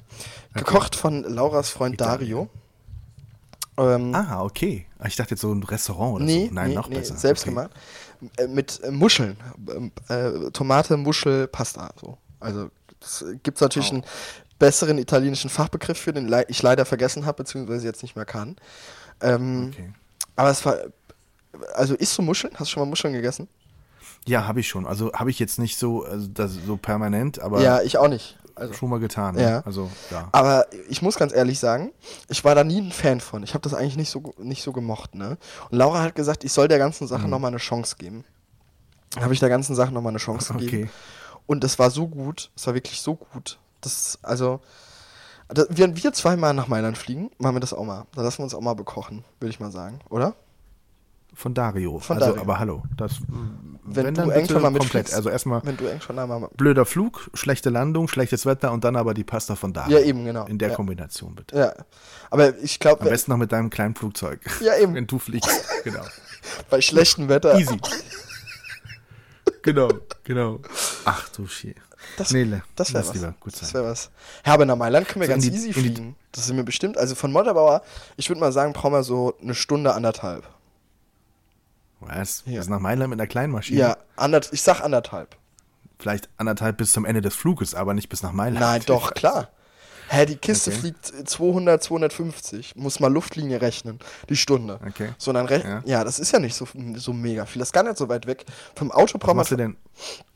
gekocht 0.53 0.95
von 0.95 1.23
Lauras 1.23 1.69
Freund 1.69 1.95
Italien. 1.95 2.19
Dario. 2.19 2.49
Ähm, 3.77 4.13
Ah, 4.13 4.43
okay. 4.43 4.85
Ah, 4.99 5.07
Ich 5.07 5.15
dachte 5.15 5.31
jetzt 5.31 5.41
so 5.41 5.51
ein 5.53 5.63
Restaurant 5.63 6.15
oder 6.15 6.25
nee, 6.25 6.47
so. 6.47 6.53
Nein, 6.53 6.69
nee, 6.69 6.75
noch 6.75 6.89
nee, 6.89 6.95
besser. 6.97 7.15
selbst 7.15 7.43
okay. 7.43 7.51
gemacht, 7.51 7.71
äh, 8.37 8.47
mit 8.47 8.81
äh, 8.83 8.91
Muscheln, 8.91 9.37
ähm, 9.69 9.91
äh, 10.09 10.51
Tomate, 10.51 10.97
Muschel, 10.97 11.47
Pasta, 11.47 11.89
so. 11.99 12.17
Also 12.39 12.69
es 13.01 13.23
gibt 13.43 13.61
natürlich 13.61 13.91
einen 13.91 14.03
besseren 14.59 14.97
italienischen 14.97 15.49
Fachbegriff 15.49 15.97
für, 15.97 16.13
den 16.13 16.31
ich 16.49 16.61
leider 16.61 16.85
vergessen 16.85 17.25
habe, 17.25 17.37
beziehungsweise 17.43 17.85
jetzt 17.87 18.03
nicht 18.03 18.15
mehr 18.15 18.25
kann. 18.25 18.57
Ähm, 19.21 19.69
Okay. 19.73 19.89
aber 20.35 20.49
es 20.51 20.65
war. 20.65 20.75
Also 21.73 21.95
isst 21.95 22.17
du 22.17 22.21
Muscheln? 22.21 22.53
Hast 22.53 22.69
du 22.69 22.73
schon 22.73 22.83
mal 22.83 22.89
Muscheln 22.89 23.13
gegessen? 23.13 23.47
Ja, 24.25 24.47
habe 24.47 24.59
ich 24.59 24.67
schon. 24.67 24.85
Also 24.85 25.11
habe 25.13 25.29
ich 25.29 25.39
jetzt 25.39 25.59
nicht 25.59 25.77
so, 25.77 26.03
also 26.03 26.27
das, 26.27 26.53
so 26.53 26.77
permanent, 26.77 27.39
aber 27.39 27.61
ja, 27.61 27.81
ich 27.81 27.97
auch 27.97 28.07
nicht. 28.07 28.37
Also, 28.53 28.73
schon 28.73 28.89
mal 28.89 28.99
getan. 28.99 29.35
ne? 29.35 29.41
Ja. 29.41 29.61
Also, 29.61 29.89
ja. 30.11 30.27
aber 30.33 30.67
ich 30.89 31.01
muss 31.01 31.15
ganz 31.15 31.33
ehrlich 31.33 31.59
sagen, 31.59 31.91
ich 32.27 32.43
war 32.43 32.53
da 32.53 32.63
nie 32.63 32.79
ein 32.79 32.91
Fan 32.91 33.19
von. 33.21 33.43
Ich 33.43 33.53
habe 33.53 33.61
das 33.61 33.73
eigentlich 33.73 33.97
nicht 33.97 34.11
so, 34.11 34.33
nicht 34.37 34.61
so 34.61 34.71
gemocht. 34.71 35.15
Ne? 35.15 35.37
Und 35.69 35.77
Laura 35.77 36.01
hat 36.01 36.15
gesagt, 36.15 36.43
ich 36.43 36.53
soll 36.53 36.67
der 36.67 36.77
ganzen 36.77 37.07
Sache 37.07 37.27
noch 37.27 37.39
mal 37.39 37.47
eine 37.47 37.57
Chance 37.57 37.95
geben. 37.97 38.23
Habe 39.19 39.33
ich 39.33 39.39
der 39.39 39.49
ganzen 39.49 39.75
Sache 39.75 39.93
noch 39.93 40.01
mal 40.01 40.09
eine 40.09 40.19
Chance 40.19 40.53
gegeben. 40.57 40.83
Okay. 40.83 40.89
Und 41.47 41.63
es 41.63 41.79
war 41.79 41.89
so 41.89 42.07
gut. 42.07 42.51
Es 42.55 42.67
war 42.67 42.73
wirklich 42.73 43.01
so 43.01 43.15
gut. 43.15 43.57
Das, 43.79 44.19
also, 44.21 44.59
da, 45.47 45.65
wenn 45.69 46.01
wir 46.01 46.13
zweimal 46.13 46.53
nach 46.53 46.67
Mailand 46.67 46.97
fliegen, 46.97 47.31
machen 47.37 47.55
wir 47.55 47.61
das 47.61 47.73
auch 47.73 47.83
mal. 47.83 48.05
Dann 48.13 48.23
lassen 48.23 48.39
wir 48.39 48.43
uns 48.43 48.53
auch 48.53 48.61
mal 48.61 48.75
bekochen, 48.75 49.23
würde 49.39 49.49
ich 49.49 49.59
mal 49.59 49.71
sagen, 49.71 49.99
oder? 50.09 50.35
Von 51.33 51.53
Dario. 51.53 51.99
Von 51.99 52.17
also, 52.17 52.27
Dario. 52.29 52.41
aber 52.41 52.59
hallo. 52.59 52.83
Das, 52.97 53.13
Wenn, 53.83 54.13
dann 54.13 54.13
du 54.13 54.21
bitte 54.33 54.35
irgendwann 54.53 54.73
mal 54.73 54.79
komplett. 54.79 55.13
Also 55.13 55.29
erstmal 55.29 55.61
Wenn 55.65 55.77
du 55.77 55.87
einmal 56.09 56.49
blöder 56.57 56.85
Flug, 56.85 57.29
schlechte 57.33 57.69
Landung, 57.69 58.07
schlechtes 58.07 58.45
Wetter 58.45 58.71
und 58.71 58.83
dann 58.83 58.95
aber 58.95 59.13
die 59.13 59.23
Pasta 59.23 59.55
von 59.55 59.73
Dario. 59.73 59.97
Ja, 59.97 60.03
eben, 60.03 60.25
genau. 60.25 60.45
In 60.45 60.57
der 60.59 60.69
Ja. 60.69 60.75
Kombination 60.75 61.33
bitte. 61.35 61.57
Ja. 61.57 61.73
Aber 62.29 62.57
ich 62.59 62.75
Am 62.75 62.79
glaube, 62.79 63.05
besten 63.09 63.31
noch 63.31 63.37
mit 63.37 63.51
deinem 63.51 63.69
kleinen 63.69 63.95
Flugzeug. 63.95 64.41
Ja, 64.61 64.77
eben. 64.77 64.93
Wenn 64.93 65.07
du 65.07 65.17
fliegst. 65.19 65.65
Genau. 65.83 66.01
bei 66.69 66.81
schlechtem 66.81 67.29
Wetter. 67.29 67.57
Easy. 67.57 67.79
genau, 69.61 69.89
genau. 70.23 70.59
Ach 71.05 71.29
du 71.29 71.47
Schie. 71.47 71.75
Das, 72.17 72.31
Nee, 72.31 72.61
das 72.75 72.93
wäre 72.93 73.07
was. 73.07 73.13
lieber 73.13 73.33
gut 73.39 73.53
das 73.61 73.73
wäre 73.73 73.85
was. 73.85 74.09
Ja, 74.45 74.53
aber 74.53 74.65
nach 74.65 74.75
Mailand 74.75 75.07
können 75.07 75.21
wir 75.21 75.27
So 75.27 75.33
ganz 75.33 75.43
die- 75.45 75.51
easy 75.53 75.71
fliegen. 75.73 76.15
Das 76.31 76.45
sind 76.47 76.57
wir 76.57 76.63
bestimmt. 76.63 76.97
Also 76.97 77.15
von 77.15 77.31
Motterbauer, 77.31 77.83
ich 78.17 78.29
würde 78.29 78.39
mal 78.39 78.51
sagen, 78.51 78.73
brauchen 78.73 78.93
wir 78.93 79.03
so 79.03 79.35
eine 79.41 79.53
Stunde, 79.55 79.93
anderthalb. 79.93 80.43
Was? 82.01 82.43
Ja. 82.45 82.59
Ist 82.59 82.69
nach 82.69 82.79
Mailand 82.79 83.09
mit 83.09 83.19
einer 83.19 83.27
kleinen 83.27 83.53
Maschine? 83.53 83.79
Ja, 83.79 83.97
anderth 84.15 84.49
ich 84.51 84.61
sag 84.61 84.81
anderthalb. 84.81 85.35
Vielleicht 85.99 86.29
anderthalb 86.37 86.77
bis 86.77 86.91
zum 86.93 87.05
Ende 87.05 87.21
des 87.21 87.35
Fluges, 87.35 87.75
aber 87.75 87.93
nicht 87.93 88.09
bis 88.09 88.23
nach 88.23 88.31
Mailand. 88.31 88.59
Nein, 88.59 88.81
doch, 88.85 89.13
klar. 89.15 89.49
Hä, 90.09 90.25
die 90.25 90.35
Kiste 90.35 90.71
Okay. 90.71 90.79
fliegt 90.79 91.05
200, 91.29 91.81
250. 91.81 92.75
Muss 92.75 92.99
mal 92.99 93.07
Luftlinie 93.13 93.61
rechnen. 93.61 93.97
Die 94.27 94.35
Stunde. 94.35 94.77
Okay. 94.85 95.11
So, 95.17 95.31
dann 95.31 95.45
rech 95.45 95.63
ja. 95.63 95.81
Ja. 95.85 96.03
das 96.03 96.19
ist 96.19 96.33
ja 96.33 96.39
nicht 96.39 96.53
so, 96.53 96.67
so 96.95 97.13
mega 97.13 97.45
viel. 97.45 97.59
Das 97.59 97.69
ist 97.69 97.73
gar 97.73 97.83
nicht 97.83 97.95
so 97.97 98.09
weit 98.09 98.27
weg. 98.27 98.43
Vom 98.75 98.91
Auto 98.91 99.17
brauchen 99.19 99.37
wir. 99.49 99.55
denn? 99.57 99.77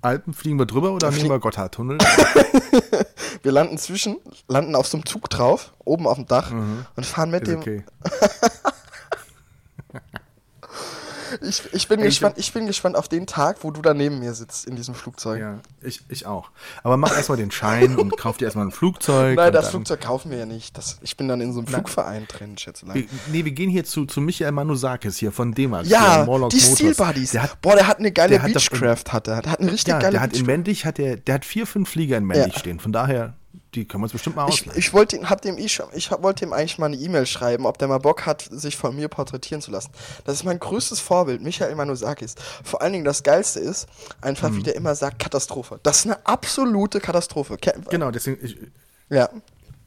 Alpen 0.02 0.34
fliegen 0.34 0.58
wir 0.60 0.66
drüber 0.66 0.92
oder 0.94 1.12
nehmen 1.12 1.30
wir 1.30 1.40
Gotthardtunnel? 1.40 1.98
Wir 3.44 3.52
landen 3.52 3.78
zwischen, 3.78 4.18
landen 4.48 4.76
auf 4.76 4.88
so 4.88 4.98
einem 4.98 5.06
Zug 5.06 5.30
drauf, 5.30 5.74
oben 5.84 6.08
auf 6.08 6.16
dem 6.16 6.26
Dach 6.26 6.52
und 6.96 7.06
fahren 7.06 7.30
mit 7.30 7.44
Ist 7.44 7.52
dem. 7.52 7.60
okay. 7.60 7.84
Ich, 11.66 11.74
ich, 11.74 11.88
bin 11.88 12.00
ich 12.00 12.06
gespannt, 12.06 12.36
ich 12.38 12.54
bin 12.54 12.68
gespannt 12.68 12.96
auf 12.96 13.08
den 13.08 13.28
Tag, 13.28 13.58
wo 13.62 13.72
du 13.72 13.82
da 13.82 13.94
neben 13.94 14.20
mir 14.20 14.34
sitzt 14.34 14.66
in 14.66 14.76
diesem 14.76 14.96
Flugzeug. 14.96 15.40
Ja, 15.40 15.60
ich, 15.82 16.02
ich 16.10 16.26
auch. 16.26 16.50
Aber 16.84 16.98
mach 16.98 17.16
erstmal 17.16 17.38
den 17.38 17.52
Schein 17.52 17.96
und 17.98 18.18
kauf 18.18 18.38
dir 18.38 18.46
erstmal 18.46 18.66
ein 18.66 18.72
Flugzeug. 18.72 19.36
Nein, 19.36 19.54
das 19.54 19.70
Flugzeug 19.70 20.02
kaufen 20.02 20.32
wir 20.32 20.38
ja 20.38 20.46
nicht. 20.46 20.78
Das, 20.78 20.98
ich 21.02 21.18
bin 21.18 21.28
dann 21.28 21.42
in 21.42 21.54
so 21.54 21.60
einem 21.60 21.68
Flugverein 21.68 22.26
drin, 22.28 22.58
Schätzelein. 22.58 22.96
Wir, 22.96 23.06
nee, 23.32 23.46
wir 23.46 23.52
gehen 23.52 23.70
hier 23.70 23.84
zu, 23.86 24.06
zu 24.06 24.22
Michael 24.22 24.52
Manusakis 24.52 25.18
hier 25.18 25.32
von 25.32 25.54
D-Max. 25.54 25.90
Ja, 25.90 26.26
die. 26.50 26.60
Steel 26.60 26.96
Buddies. 26.96 27.32
Der 27.32 27.44
hat, 27.44 27.62
Boah, 27.62 27.76
der 27.76 27.88
hat 27.88 28.00
eine 28.00 28.12
geile 28.12 28.30
der 28.32 28.44
hat 28.44 28.56
das- 28.56 28.70
Beechcraft, 28.70 29.14
hat 29.14 29.28
er. 29.28 29.42
Der 29.42 29.52
hat 29.52 29.60
eine 29.60 29.72
richtig 29.72 29.92
ja, 29.92 30.00
geile 30.00 30.12
der 30.14 30.22
hat 30.22 30.28
in 30.34 30.46
Beechcraft. 30.46 30.48
Männlich, 30.48 30.86
hat 30.86 30.98
der, 30.98 31.18
der 31.18 31.36
hat 31.36 31.46
vier, 31.46 31.68
fünf 31.68 31.90
Flieger 31.90 32.18
in 32.18 32.26
Männlich 32.26 32.54
Ja. 32.54 32.60
stehen. 32.60 32.80
Von 32.80 32.92
daher, 32.92 33.36
die 33.76 33.86
können 33.86 34.02
wir 34.02 34.06
uns 34.06 34.14
bestimmt 34.14 34.36
mal 34.36 34.48
Ich, 34.50 34.66
ich 34.76 34.94
wollte 34.94 35.16
ihm, 35.18 35.30
hab 35.30 35.42
dem 35.42 35.58
ich 35.58 35.80
hab- 35.80 36.24
wollte 36.24 36.46
ihm 36.46 36.54
eigentlich 36.54 36.78
mal 36.78 36.88
eine 36.88 36.96
E-Mail 36.96 37.26
schreiben, 37.26 37.66
ob 37.66 37.78
der 37.78 37.88
mal 37.88 37.98
Bock 38.00 38.26
hat, 38.26 38.48
sich 38.50 38.76
von 38.78 38.96
mir 38.96 39.08
porträtieren 39.10 39.62
zu 39.62 39.72
lassen. 39.72 39.92
Das 40.24 40.36
ist 40.36 40.44
mein 40.44 40.60
größtes 40.60 41.00
Vorbild, 41.00 41.42
Michael 41.42 41.76
Manusakis. 41.76 42.36
Vor 42.64 42.82
allen 42.82 42.94
Dingen 42.94 43.06
das 43.06 43.24
Geilste 43.24 43.60
ist, 43.60 43.88
einfach 44.22 44.50
Mhm. 44.50 44.58
wie 44.58 44.64
der 44.64 44.76
immer 44.76 44.96
sagt, 44.96 45.20
Katastrophe. 45.20 45.80
Das 45.84 45.98
ist 46.00 46.06
eine 46.06 46.26
absolute 46.26 47.00
Katastrophe. 47.00 47.58
Genau, 47.90 48.12
deswegen, 48.12 48.44
ich, 48.46 48.58
Ja. 49.10 49.30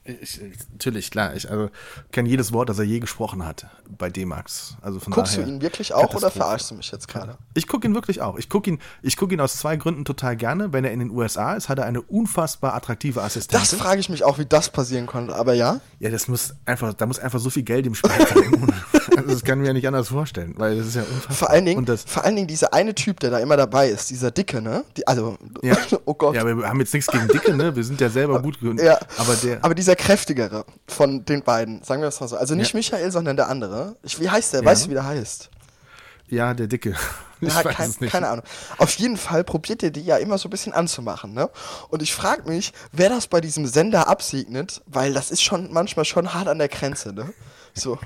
Ich, 0.09 0.41
ich, 0.41 0.59
natürlich, 0.73 1.11
klar, 1.11 1.35
ich 1.35 1.51
also, 1.51 1.71
kenne 2.13 2.29
jedes 2.29 2.53
Wort, 2.53 2.69
das 2.69 2.79
er 2.79 2.85
je 2.85 2.99
gesprochen 2.99 3.45
hat 3.45 3.67
bei 3.89 4.09
D-Max. 4.09 4.77
Also 4.81 5.01
von 5.01 5.13
Guckst 5.13 5.35
daher, 5.35 5.47
du 5.47 5.53
ihn 5.53 5.63
wirklich 5.63 5.93
auch 5.93 6.15
oder 6.15 6.31
verarschst 6.31 6.71
du 6.71 6.75
mich 6.77 6.91
jetzt 6.91 7.09
gerade? 7.09 7.37
Ich 7.55 7.67
gucke 7.67 7.87
ihn 7.87 7.95
wirklich 7.95 8.21
auch. 8.21 8.39
Ich 8.39 8.49
gucke 8.49 8.71
ihn, 8.71 8.79
ich 9.03 9.17
guck 9.17 9.33
ihn 9.33 9.41
aus 9.41 9.57
zwei 9.57 9.77
Gründen 9.77 10.05
total 10.05 10.37
gerne. 10.37 10.73
Wenn 10.73 10.85
er 10.85 10.93
in 10.93 11.01
den 11.01 11.11
USA 11.11 11.55
ist, 11.55 11.69
hat 11.69 11.79
er 11.79 11.85
eine 11.85 12.01
unfassbar 12.01 12.75
attraktive 12.75 13.23
Assistentin. 13.23 13.61
Das 13.61 13.79
frage 13.79 14.01
ich 14.01 14.09
mich 14.09 14.25
auch, 14.25 14.39
wie 14.39 14.47
das 14.47 14.71
passieren 14.71 15.07
konnte, 15.07 15.35
aber 15.35 15.55
ja. 15.55 15.81
Ja, 15.99 16.11
das 16.11 16.29
muss 16.29 16.55
einfach, 16.65 16.95
da 16.95 17.07
muss 17.07 17.19
einfach 17.19 17.41
so 17.41 17.51
viel 17.51 17.63
Geld 17.63 17.87
im 17.87 17.95
Spiel 17.95 18.11
sein. 18.11 18.73
also 19.17 19.31
das 19.31 19.45
kann 19.45 19.59
ich 19.59 19.63
mir 19.63 19.69
ja 19.69 19.73
nicht 19.73 19.87
anders 19.87 20.09
vorstellen, 20.09 20.55
weil 20.57 20.77
das 20.77 20.87
ist 20.87 20.97
ja 20.97 21.03
unfassbar. 21.03 21.37
Vor 21.37 21.51
allen 21.51 21.67
Dingen, 21.67 21.87
vor 21.87 22.25
allen 22.25 22.37
Dingen 22.37 22.49
dieser 22.49 22.73
eine 22.73 22.95
Typ, 22.95 23.21
der 23.21 23.31
da 23.31 23.39
immer 23.39 23.57
dabei 23.57 23.89
ist, 23.89 24.11
dieser 24.11 24.31
Dicke, 24.31 24.63
ne? 24.63 24.85
Die, 24.97 25.07
also, 25.07 25.37
ja. 25.63 25.77
oh 26.05 26.15
Gott. 26.15 26.35
Ja, 26.35 26.47
wir 26.47 26.69
haben 26.69 26.81
jetzt 26.81 26.95
nichts 26.95 27.11
gegen 27.11 27.29
Dicke, 27.29 27.55
ne? 27.55 27.75
Wir 27.75 27.85
sind 27.85 28.01
ja 28.01 28.09
selber 28.09 28.41
gut. 28.41 28.59
Ja, 28.79 28.99
Aber 29.17 29.35
der, 29.35 29.65
aber 29.65 29.75
dieser 29.75 29.97
kräftigere 29.99 30.65
von 30.87 31.25
den 31.27 31.43
beiden, 31.43 31.83
sagen 31.83 32.01
wir 32.01 32.07
das 32.07 32.21
mal 32.21 32.29
so. 32.29 32.37
Also 32.39 32.55
nicht 32.55 32.73
Ja. 32.73 32.79
Michael, 32.79 33.11
sondern 33.13 33.37
der 33.37 33.49
andere. 33.49 33.97
Ich, 34.03 34.19
wie 34.21 34.31
heißt 34.31 34.55
der? 34.55 34.61
Ja. 34.61 34.67
Weißt 34.67 34.87
du, 34.87 34.91
wie 34.91 34.95
der 34.95 35.05
heißt? 35.05 35.51
ja, 36.29 36.55
der 36.55 36.67
Dicke. 36.67 36.95
Ich 37.41 37.55
Ja, 37.55 37.65
weiß 37.65 37.77
kein, 37.77 37.89
es 37.91 38.01
nicht. 38.01 38.11
keine 38.11 38.27
Ahnung. 38.31 38.45
Auf 38.79 38.97
jeden 38.97 39.17
Fall 39.17 39.45
probiert 39.45 39.85
er 39.85 39.91
die 39.93 40.01
ja 40.05 40.17
immer 40.17 40.39
so 40.39 40.49
ein 40.49 40.51
bisschen 40.51 40.73
anzumachen, 40.73 41.35
ne? 41.35 41.49
Und 41.89 42.03
ich 42.03 42.13
frage 42.13 42.49
mich, 42.49 42.73
wer 42.91 43.11
das 43.11 43.29
bei 43.29 43.41
diesem 43.41 43.65
Sender 43.65 44.09
absegnet, 44.09 44.83
weil 44.87 45.15
das 45.15 45.31
ist 45.31 45.43
schon 45.43 45.73
manchmal 45.73 46.05
schon 46.05 46.35
hart 46.35 46.49
an 46.49 46.59
der 46.59 46.67
Grenze, 46.67 47.13
ne? 47.13 47.33
So. 47.79 47.99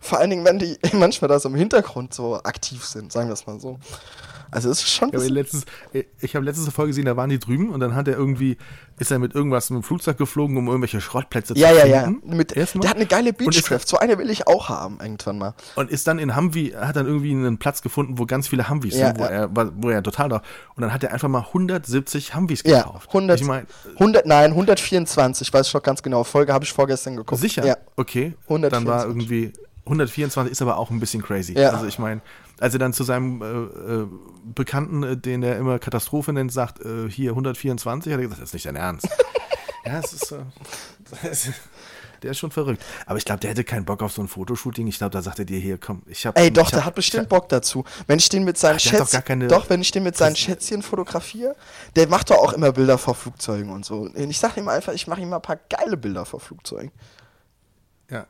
Vor 0.00 0.18
allen 0.18 0.30
Dingen, 0.30 0.44
wenn 0.44 0.58
die 0.58 0.78
manchmal 0.92 1.28
da 1.28 1.38
so 1.38 1.48
im 1.48 1.54
Hintergrund 1.54 2.14
so 2.14 2.36
aktiv 2.42 2.84
sind, 2.84 3.12
sagen 3.12 3.28
wir 3.28 3.34
es 3.34 3.46
mal 3.46 3.58
so. 3.60 3.78
Also 4.50 4.68
es 4.70 4.80
ist 4.80 4.90
schon. 4.90 5.10
Ich 5.10 5.14
habe 5.14 5.28
letztens, 5.28 5.64
ich 6.20 6.34
habe 6.34 6.44
letztens 6.44 6.66
eine 6.66 6.72
Folge 6.72 6.90
gesehen, 6.90 7.04
da 7.04 7.16
waren 7.16 7.30
die 7.30 7.38
drüben 7.38 7.70
und 7.70 7.80
dann 7.80 7.94
hat 7.94 8.08
er 8.08 8.16
irgendwie, 8.16 8.56
ist 8.98 9.10
er 9.10 9.18
mit 9.18 9.34
irgendwas 9.34 9.70
mit 9.70 9.80
dem 9.80 9.84
Flugzeug 9.84 10.18
geflogen, 10.18 10.56
um 10.56 10.66
irgendwelche 10.66 11.00
Schrottplätze 11.00 11.54
ja, 11.54 11.70
zu 11.70 11.78
ja, 11.78 11.86
ja. 11.86 12.04
finden. 12.04 12.36
Mit, 12.36 12.56
der 12.56 12.66
hat 12.66 12.96
eine 12.96 13.06
geile 13.06 13.32
Beechcraft. 13.32 13.86
So 13.86 13.98
eine 13.98 14.18
will 14.18 14.28
ich 14.28 14.48
auch 14.48 14.68
haben, 14.68 14.98
irgendwann 15.00 15.38
mal. 15.38 15.54
Und 15.76 15.90
ist 15.90 16.06
dann 16.08 16.18
in 16.18 16.36
Humvee, 16.36 16.74
hat 16.74 16.96
dann 16.96 17.06
irgendwie 17.06 17.30
einen 17.30 17.58
Platz 17.58 17.80
gefunden, 17.82 18.18
wo 18.18 18.26
ganz 18.26 18.48
viele 18.48 18.68
Humvees 18.68 18.96
Ja, 18.96 19.08
sind, 19.08 19.18
wo, 19.20 19.22
ja. 19.22 19.28
er, 19.30 19.50
wo 19.54 19.90
er 19.90 20.02
total 20.02 20.28
da. 20.28 20.42
Und 20.74 20.82
dann 20.82 20.92
hat 20.92 21.04
er 21.04 21.12
einfach 21.12 21.28
mal 21.28 21.44
170 21.46 22.34
Humvees 22.34 22.62
Ja, 22.64 22.82
gekauft. 22.82 23.08
100, 23.08 23.40
Ich 23.40 23.46
meine, 23.46 23.66
100, 23.94 24.26
nein, 24.26 24.50
124, 24.50 25.52
weiß 25.52 25.68
ich 25.68 25.74
noch 25.74 25.82
ganz 25.82 26.02
genau. 26.02 26.24
Folge 26.24 26.52
habe 26.52 26.64
ich 26.64 26.72
vorgestern 26.72 27.16
geguckt. 27.16 27.40
sicher? 27.40 27.64
Ja. 27.64 27.76
Okay. 27.96 28.34
Dann 28.48 28.86
war 28.86 29.02
124. 29.02 29.16
irgendwie 29.20 29.52
124 29.86 30.52
ist 30.52 30.62
aber 30.62 30.76
auch 30.76 30.90
ein 30.90 31.00
bisschen 31.00 31.22
crazy. 31.22 31.54
Ja. 31.58 31.70
Also 31.70 31.86
ich 31.86 31.98
meine, 31.98 32.20
als 32.58 32.74
er 32.74 32.78
dann 32.78 32.92
zu 32.92 33.04
seinem 33.04 33.42
äh, 33.42 33.46
äh, 34.02 34.06
Bekannten, 34.44 35.02
äh, 35.02 35.16
den 35.16 35.42
er 35.42 35.56
immer 35.56 35.78
Katastrophe 35.78 36.32
nennt, 36.32 36.52
sagt, 36.52 36.80
äh, 36.84 37.10
hier 37.10 37.30
124, 37.30 38.12
hat 38.12 38.18
er 38.18 38.22
gesagt, 38.22 38.40
das 38.42 38.50
ist 38.50 38.54
nicht 38.54 38.66
dein 38.66 38.76
Ernst. 38.76 39.08
ja, 39.84 39.98
es 39.98 40.12
ist, 40.12 40.32
äh, 40.32 41.30
ist 41.30 41.50
der 42.22 42.32
ist 42.32 42.38
schon 42.38 42.50
verrückt. 42.50 42.84
Aber 43.06 43.16
ich 43.18 43.24
glaube, 43.24 43.40
der 43.40 43.50
hätte 43.50 43.64
keinen 43.64 43.84
Bock 43.84 44.02
auf 44.02 44.12
so 44.12 44.20
ein 44.22 44.28
Fotoshooting. 44.28 44.86
Ich 44.86 44.98
glaube, 44.98 45.10
da 45.10 45.22
sagt 45.22 45.38
er 45.38 45.44
dir 45.44 45.58
hier, 45.58 45.78
komm, 45.78 46.02
ich 46.06 46.26
habe 46.26 46.38
Ey, 46.38 46.50
doch, 46.50 46.64
ich 46.64 46.70
der 46.70 46.80
hab- 46.80 46.86
hat 46.86 46.94
bestimmt 46.94 47.28
Bock 47.28 47.48
dazu. 47.48 47.84
Wenn 48.06 48.18
ich 48.18 48.28
den 48.28 48.44
mit 48.44 48.58
seinen 48.58 48.78
Ach, 48.78 49.48
doch 49.48 49.70
wenn 49.70 49.80
ich 49.80 49.90
den 49.90 50.02
mit 50.02 50.16
seinen 50.16 50.36
Schätzchen 50.36 50.82
fotografiere, 50.82 51.56
der 51.96 52.08
macht 52.08 52.30
doch 52.30 52.36
auch 52.38 52.52
immer 52.52 52.72
Bilder 52.72 52.98
vor 52.98 53.14
Flugzeugen 53.14 53.70
und 53.70 53.84
so. 53.84 54.00
Und 54.00 54.16
Ich 54.16 54.38
sag 54.38 54.56
ihm 54.56 54.68
einfach, 54.68 54.92
ich 54.92 55.06
mache 55.06 55.20
ihm 55.22 55.30
mal 55.30 55.36
ein 55.36 55.42
paar 55.42 55.58
geile 55.68 55.96
Bilder 55.96 56.24
vor 56.24 56.40
Flugzeugen. 56.40 56.90
Ja. 58.10 58.26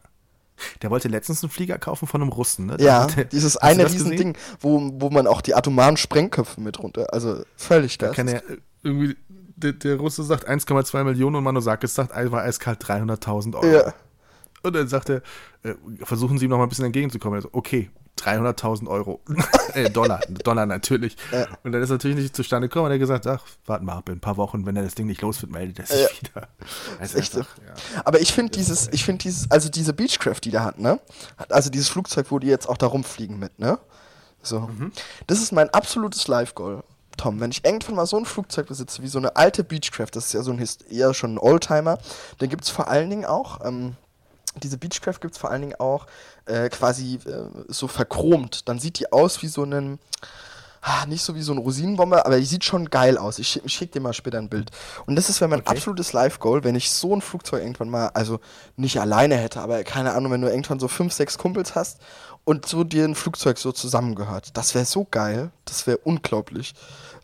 Der 0.83 0.91
wollte 0.91 1.09
letztens 1.09 1.43
einen 1.43 1.51
Flieger 1.51 1.79
kaufen 1.79 2.07
von 2.07 2.23
einem 2.23 2.31
Russen, 2.33 2.67
ne? 2.67 2.77
Da 2.77 2.85
Ja, 2.85 3.07
der- 3.07 3.25
dieses 3.25 3.57
eine 3.57 3.83
das 3.85 3.93
riesen 3.93 4.11
gesehen? 4.11 4.35
Ding, 4.35 4.37
wo, 4.61 4.91
wo 4.95 5.11
man 5.11 5.27
auch 5.27 5.41
die 5.41 5.55
atomaren 5.55 5.97
Sprengköpfe 5.97 6.61
mit 6.61 6.79
runter, 6.79 7.13
also 7.13 7.43
völlig 7.57 7.99
Da 7.99 8.07
geil. 8.07 8.15
kann 8.17 8.29
er 8.29 8.39
äh, 8.51 8.57
irgendwie, 8.83 9.17
der, 9.57 9.73
der 9.73 9.97
Russe 9.97 10.23
sagt 10.25 10.49
1,2 10.49 11.05
Millionen 11.05 11.37
und 11.37 11.45
Manusakis 11.45 11.95
sagt, 11.95 12.13
war 12.33 12.43
eiskalt 12.43 12.83
300.000 12.85 13.55
Euro. 13.57 13.67
Ja. 13.67 13.95
Und 14.63 14.75
dann 14.77 14.89
sagt 14.89 15.09
er, 15.09 15.23
äh, 15.63 15.75
versuchen 16.03 16.39
Sie 16.39 16.45
ihm 16.45 16.51
noch 16.51 16.59
mal 16.59 16.65
ein 16.65 16.69
bisschen 16.69 16.85
entgegenzukommen. 16.85 17.39
Er 17.39 17.43
so, 17.43 17.49
okay, 17.53 17.91
300.000 18.23 18.89
Euro. 18.89 19.21
äh, 19.75 19.91
Dollar, 19.91 20.21
Dollar 20.45 20.67
natürlich. 20.67 21.17
Ja. 21.33 21.47
Und 21.65 21.73
dann 21.73 21.83
ist 21.83 21.91
natürlich 21.91 22.17
nicht 22.17 22.37
zustande 22.37 22.69
gekommen. 22.69 22.87
Und 22.87 22.91
er 22.93 22.95
hat 22.95 23.01
gesagt, 23.01 23.27
ach, 23.27 23.45
warten 23.67 23.85
wir 23.87 23.95
ab, 23.95 24.09
in 24.09 24.17
ein 24.17 24.21
paar 24.21 24.37
Wochen, 24.37 24.67
wenn 24.67 24.77
er 24.77 24.83
das 24.83 24.95
Ding 24.95 25.07
nicht 25.07 25.23
los 25.23 25.41
wird, 25.43 25.53
meldet 25.53 25.79
er 25.81 25.87
sich 25.87 26.01
Ja. 26.03 26.09
wieder. 26.21 26.49
Das 27.01 27.15
Echt 27.15 27.33
so. 27.33 27.41
einfach, 27.41 27.57
ja. 27.59 28.03
Aber 28.05 28.21
ich 28.21 28.33
finde 28.33 28.53
dieses, 28.53 28.89
ich 28.93 29.05
finde 29.05 29.23
dieses, 29.23 29.51
also 29.51 29.69
diese 29.69 29.93
Beechcraft, 29.93 30.41
die 30.45 30.51
der 30.51 30.65
hat, 30.65 30.79
ne? 30.79 31.01
Also 31.49 31.71
dieses 31.71 31.89
Flugzeug, 31.89 32.27
wo 32.31 32.39
die 32.39 32.49
jetzt 32.49 32.69
auch 32.69 32.77
da 32.77 32.87
rumfliegen 32.87 33.39
mit, 33.39 33.59
ne? 33.59 33.79
So. 34.43 34.61
Mhm. 34.61 34.93
Das 35.27 35.39
ist 35.41 35.53
mein 35.53 35.71
absolutes 35.71 36.27
Live-Goal. 36.29 36.83
Tom, 37.17 37.41
wenn 37.41 37.51
ich 37.51 37.65
irgendwann 37.65 37.97
mal 37.97 38.07
so 38.07 38.17
ein 38.17 38.25
Flugzeug 38.25 38.69
besitze, 38.69 39.03
wie 39.03 39.09
so 39.09 39.19
eine 39.19 39.37
alte 39.37 39.63
Beechcraft, 39.63 40.09
das 40.13 40.27
ist 40.27 40.33
ja 40.33 40.43
so 40.43 40.53
ein 40.53 40.59
Hist 40.59 40.91
eher 40.91 41.13
schon 41.13 41.35
ein 41.35 41.39
Oldtimer, 41.39 41.99
dann 42.39 42.49
gibt 42.49 42.65
es 42.65 42.71
vor 42.71 42.89
allen 42.89 43.11
Dingen 43.11 43.27
auch, 43.27 43.65
ähm, 43.65 43.97
diese 44.63 44.79
Beechcraft 44.79 45.21
gibt 45.21 45.35
es 45.35 45.39
vor 45.39 45.51
allen 45.51 45.61
Dingen 45.61 45.75
auch 45.79 46.07
äh, 46.47 46.69
quasi 46.69 47.19
äh, 47.27 47.45
so 47.69 47.89
verchromt. 47.89 48.69
Dann 48.69 48.79
sieht 48.79 48.99
die 48.99 49.13
aus 49.13 49.43
wie 49.43 49.49
so 49.49 49.63
ein, 49.65 49.99
ah, 50.83 51.07
nicht 51.07 51.23
so 51.23 51.35
wie 51.35 51.43
so 51.43 51.53
ein 51.53 51.59
Rosinenbomber, 51.59 52.25
aber 52.27 52.39
die 52.39 52.45
sieht 52.47 52.65
schon 52.65 52.91
geil 52.91 53.19
aus. 53.19 53.39
Ich 53.39 53.49
schicke 53.49 53.69
schick 53.69 53.93
dir 53.93 54.01
mal 54.01 54.13
später 54.13 54.39
ein 54.39 54.49
Bild. 54.49 54.71
Und 55.07 55.17
das 55.17 55.29
ist 55.29 55.41
wäre 55.41 55.49
mein 55.51 55.61
Okay. 55.61 55.71
absolutes 55.77 56.13
Live-Goal, 56.13 56.65
wenn 56.65 56.75
ich 56.75 56.91
so 56.91 57.15
ein 57.15 57.21
Flugzeug 57.21 57.63
irgendwann 57.63 57.91
mal, 57.91 58.09
also 58.09 58.41
nicht 58.77 59.01
alleine 59.01 59.37
hätte, 59.37 59.61
aber 59.61 59.83
keine 59.85 60.13
Ahnung, 60.15 60.33
wenn 60.33 60.41
du 60.41 60.49
irgendwann 60.49 60.81
so 60.81 60.89
fünf, 60.89 61.13
sechs 61.13 61.39
Kumpels 61.39 61.75
hast 61.75 61.99
und 62.45 62.67
so 62.67 62.85
dir 62.85 63.05
ein 63.05 63.15
Flugzeug 63.15 63.59
so 63.59 63.71
zusammengehört. 63.73 64.57
Das 64.57 64.75
wäre 64.75 64.87
so 64.87 65.07
geil. 65.11 65.51
Das 65.67 65.87
wäre 65.87 65.99
unglaublich. 65.99 66.75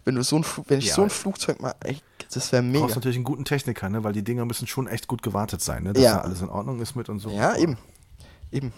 Wenn 0.04 0.14
du 0.14 0.22
so 0.22 0.36
ein, 0.36 0.44
wenn 0.68 0.78
ich 0.78 0.86
Ja. 0.88 0.94
so 0.94 1.02
ein 1.02 1.10
Flugzeug 1.10 1.60
mal, 1.60 1.74
ey, 1.82 1.98
das 2.32 2.52
wäre 2.52 2.62
Du 2.62 2.68
mega. 2.68 2.80
brauchst 2.84 2.94
natürlich 2.96 3.16
einen 3.16 3.24
guten 3.24 3.44
Techniker, 3.44 3.88
ne? 3.88 4.04
weil 4.04 4.12
die 4.12 4.22
Dinger 4.22 4.44
müssen 4.44 4.66
schon 4.68 4.86
echt 4.86 5.08
gut 5.08 5.22
gewartet 5.22 5.62
sein, 5.62 5.82
ne? 5.82 5.94
dass 5.94 6.02
Ja. 6.04 6.16
da 6.16 6.20
alles 6.20 6.42
in 6.42 6.48
Ordnung 6.48 6.80
ist 6.80 6.94
mit 6.94 7.08
und 7.08 7.18
so. 7.18 7.30
Ja, 7.30 7.56
eben. 7.56 7.76
Eben. 8.52 8.72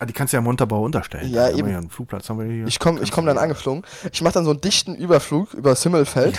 Ah, 0.00 0.06
die 0.06 0.12
kannst 0.12 0.32
du 0.32 0.36
ja 0.36 0.38
im 0.38 0.44
Montabaur 0.44 0.80
unterstellen. 0.80 1.30
Ja, 1.30 1.50
Da 1.50 1.56
eben. 1.56 1.68
Ja 1.70 1.78
einen 1.78 1.90
Flugplatz 1.90 2.28
haben 2.28 2.38
wir 2.40 2.46
hier. 2.46 2.66
Ich 2.66 2.78
komme 2.80 3.00
ich 3.00 3.12
komm 3.12 3.26
dann 3.26 3.38
angeflogen. 3.38 3.84
Ich 4.12 4.22
mache 4.22 4.34
dann 4.34 4.44
so 4.44 4.50
einen 4.50 4.60
dichten 4.60 4.94
Überflug 4.96 5.54
über 5.54 5.74
Simmelfeld. 5.76 6.38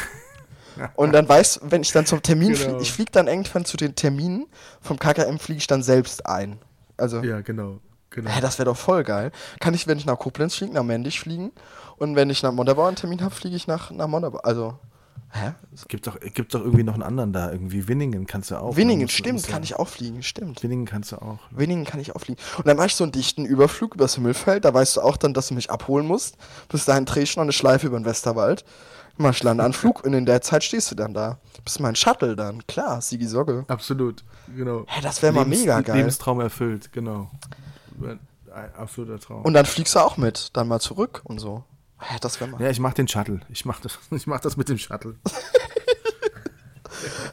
und 0.96 1.13
dann 1.13 1.28
weiß, 1.28 1.62
wenn 1.63 1.82
ich 1.82 1.91
dann 1.94 2.06
zum 2.06 2.22
Termin 2.22 2.50
Genau. 2.54 2.60
fliege, 2.60 2.82
ich 2.82 2.91
fliege 2.91 3.12
dann 3.12 3.28
irgendwann 3.28 3.63
zu 3.63 3.78
den 3.78 3.96
Terminen 3.96 4.46
vom 4.82 5.00
KKM, 5.00 5.38
fliege 5.39 5.60
ich 5.60 5.68
dann 5.68 5.84
selbst 5.84 6.26
ein. 6.26 6.60
Also, 6.98 7.22
Ja, 7.24 7.39
genau. 7.41 7.80
genau. 8.10 8.30
hä, 8.30 8.41
das 8.41 8.60
wäre 8.60 8.65
doch 8.65 8.78
voll 8.78 9.04
geil. 9.04 9.32
Kann 9.62 9.74
ich, 9.74 9.88
wenn 9.88 9.98
ich 9.98 10.06
nach 10.06 10.20
Koblenz 10.20 10.56
fliege, 10.56 10.74
nach 10.74 10.84
Mendig 10.84 11.20
fliegen. 11.20 11.52
Und 11.98 12.18
wenn 12.18 12.30
ich 12.30 12.44
nach 12.44 12.52
Montabaur 12.52 12.88
einen 12.88 12.98
Termin 12.98 13.22
habe, 13.22 13.34
fliege 13.34 13.56
ich 13.56 13.68
nach, 13.68 13.89
nach 13.91 14.08
Montabaur. 14.08 14.46
Also, 14.46 14.78
hä? 15.32 15.54
Gibt 15.88 16.08
doch, 16.08 16.19
gibt 16.19 16.54
doch 16.54 16.62
irgendwie 16.62 16.84
noch 16.84 16.93
einen 16.93 17.04
anderen 17.04 17.34
da, 17.34 17.51
irgendwie 17.51 17.88
Winningen 17.88 18.25
kannst 18.25 18.51
du 18.51 18.56
auch. 18.56 18.75
Winningen, 18.75 19.10
stimmt, 19.10 19.47
kann 19.47 19.63
ich 19.63 19.75
auch 19.75 19.88
fliegen, 19.88 20.23
stimmt. 20.23 20.63
Winningen 20.63 20.86
kannst 20.86 21.12
du 21.12 21.17
auch. 21.17 21.39
Winningen 21.51 21.86
kann 21.86 21.99
ich 21.99 22.15
auch 22.15 22.21
fliegen. 22.21 22.39
Und 22.58 22.67
dann 22.67 22.78
mache 22.78 22.88
ich 22.88 22.95
so 22.95 23.04
einen 23.04 23.12
dichten 23.12 23.45
Überflug 23.45 23.95
übers 23.95 24.15
Himmelfeld. 24.15 24.65
Da 24.65 24.73
weißt 24.73 24.97
du 24.97 25.01
auch 25.01 25.17
dann, 25.17 25.34
dass 25.34 25.49
du 25.49 25.54
mich 25.54 25.69
abholen 25.69 26.08
musst. 26.08 26.38
Bis 26.69 26.86
dahin 26.86 27.06
drehe 27.06 27.23
ich 27.23 27.36
noch 27.36 27.43
eine 27.43 27.51
Schleife 27.51 27.88
über 27.88 27.99
den 27.99 28.06
Westerwald. 28.06 28.65
Mach 29.17 29.32
ich 29.32 29.43
lande 29.43 29.71
Flug 29.71 30.04
und 30.04 30.13
in 30.13 30.25
der 30.25 30.41
Zeit 30.41 30.63
stehst 30.63 30.91
du 30.91 30.95
dann 30.95 31.13
da. 31.13 31.38
Bist 31.63 31.80
mein 31.80 31.95
Shuttle 31.95 32.36
dann. 32.36 32.65
Klar, 32.67 33.01
Sigi 33.01 33.25
Sogge. 33.25 33.63
Absolut, 33.67 34.23
genau. 34.56 34.84
Hä, 34.88 35.01
das 35.01 35.21
wär 35.21 35.32
mal 35.32 35.45
mega 35.45 35.80
geil. 35.82 35.97
Lebenstraum 35.97 36.41
erfüllt, 36.41 36.91
genau. 36.91 37.30
Ein 38.54 38.75
absoluter 38.75 39.19
Traum. 39.19 39.43
Und 39.43 39.54
dann 39.54 39.65
fliegst 39.65 39.95
du 39.95 39.99
auch 39.99 40.17
mit. 40.17 40.49
Dann 40.54 40.67
mal 40.67 40.80
zurück 40.80 41.21
und 41.23 41.39
so. 41.39 41.63
Hä, 41.99 42.17
das 42.21 42.39
wäre 42.39 42.51
mal. 42.51 42.62
ja, 42.62 42.69
ich 42.69 42.79
mach 42.79 42.93
den 42.93 43.08
Shuttle. 43.08 43.41
Ich 43.49 43.65
mach 43.65 43.80
das, 43.80 43.97
ich 44.11 44.28
mach 44.28 44.39
das 44.41 44.57
mit 44.57 44.70
dem 44.70 44.78
Shuttle. 44.78 45.15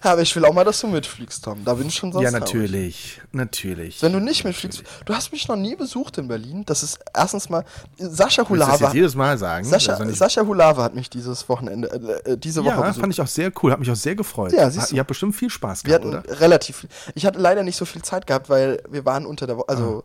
Ja, 0.04 0.12
aber 0.12 0.22
ich 0.22 0.34
will 0.36 0.44
auch 0.44 0.52
mal, 0.52 0.64
dass 0.64 0.80
du 0.80 0.86
mitfliegst, 0.88 1.44
Tom. 1.44 1.64
Da 1.64 1.74
bin 1.74 1.86
ich 1.88 1.94
schon 1.94 2.12
sonst 2.12 2.24
Ja, 2.24 2.30
traurig. 2.30 2.52
natürlich. 2.52 3.20
Natürlich. 3.32 4.02
Wenn 4.02 4.12
du 4.12 4.20
nicht 4.20 4.44
mitfliegst, 4.44 4.82
du 5.04 5.14
hast 5.14 5.32
mich 5.32 5.48
noch 5.48 5.56
nie 5.56 5.76
besucht 5.76 6.18
in 6.18 6.28
Berlin. 6.28 6.64
Das 6.66 6.82
ist 6.82 6.98
erstens 7.16 7.48
mal 7.48 7.64
Sascha 7.98 8.42
du 8.44 8.56
das 8.56 8.68
Hulava. 8.68 8.92
jedes 8.92 9.14
Mal 9.14 9.38
sagen? 9.38 9.64
Sascha, 9.64 9.94
Also 9.94 10.12
Sascha 10.14 10.44
Hulava 10.46 10.82
hat 10.82 10.94
mich 10.94 11.08
dieses 11.10 11.48
Wochenende, 11.48 11.88
äh, 12.24 12.32
äh, 12.32 12.36
diese 12.38 12.64
Woche 12.64 12.74
ja, 12.74 12.80
besucht. 12.82 13.00
fand 13.00 13.12
ich 13.12 13.20
auch 13.20 13.26
sehr 13.26 13.50
cool. 13.62 13.72
Hat 13.72 13.78
mich 13.80 13.90
auch 13.90 13.96
sehr 13.96 14.14
gefreut. 14.14 14.52
Ja, 14.52 14.68
siehst 14.70 14.90
du. 14.90 14.96
Ihr 14.96 15.00
habt 15.00 15.08
bestimmt 15.08 15.34
viel 15.34 15.50
Spaß 15.50 15.84
Wir 15.84 15.98
gehabt, 15.98 16.04
hatten 16.16 16.26
oder? 16.28 16.40
relativ 16.40 16.76
viel. 16.78 16.90
Ich 17.14 17.24
hatte 17.26 17.38
leider 17.38 17.62
nicht 17.62 17.76
so 17.76 17.84
viel 17.84 18.02
Zeit 18.02 18.26
gehabt, 18.26 18.48
weil 18.48 18.82
wir 18.90 19.04
waren 19.04 19.26
unter 19.26 19.46
der 19.46 19.56
Woche, 19.56 19.68
also 19.68 20.04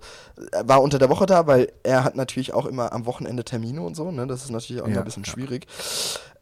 Ah. 0.53 0.61
war 0.67 0.81
unter 0.81 0.99
der 0.99 1.09
Woche 1.09 1.25
da, 1.25 1.47
weil 1.47 1.71
er 1.83 2.03
hat 2.03 2.15
natürlich 2.15 2.53
auch 2.53 2.65
immer 2.65 2.93
am 2.93 3.05
Wochenende 3.05 3.43
Termine 3.43 3.81
und 3.81 3.95
so, 3.95 4.11
ne? 4.11 4.27
Das 4.27 4.43
ist 4.43 4.51
natürlich 4.51 4.81
auch 4.81 4.85
immer 4.85 4.95
Ja, 4.95 5.01
ein 5.01 5.05
bisschen 5.05 5.23
ja. 5.23 5.31
schwierig. 5.31 5.65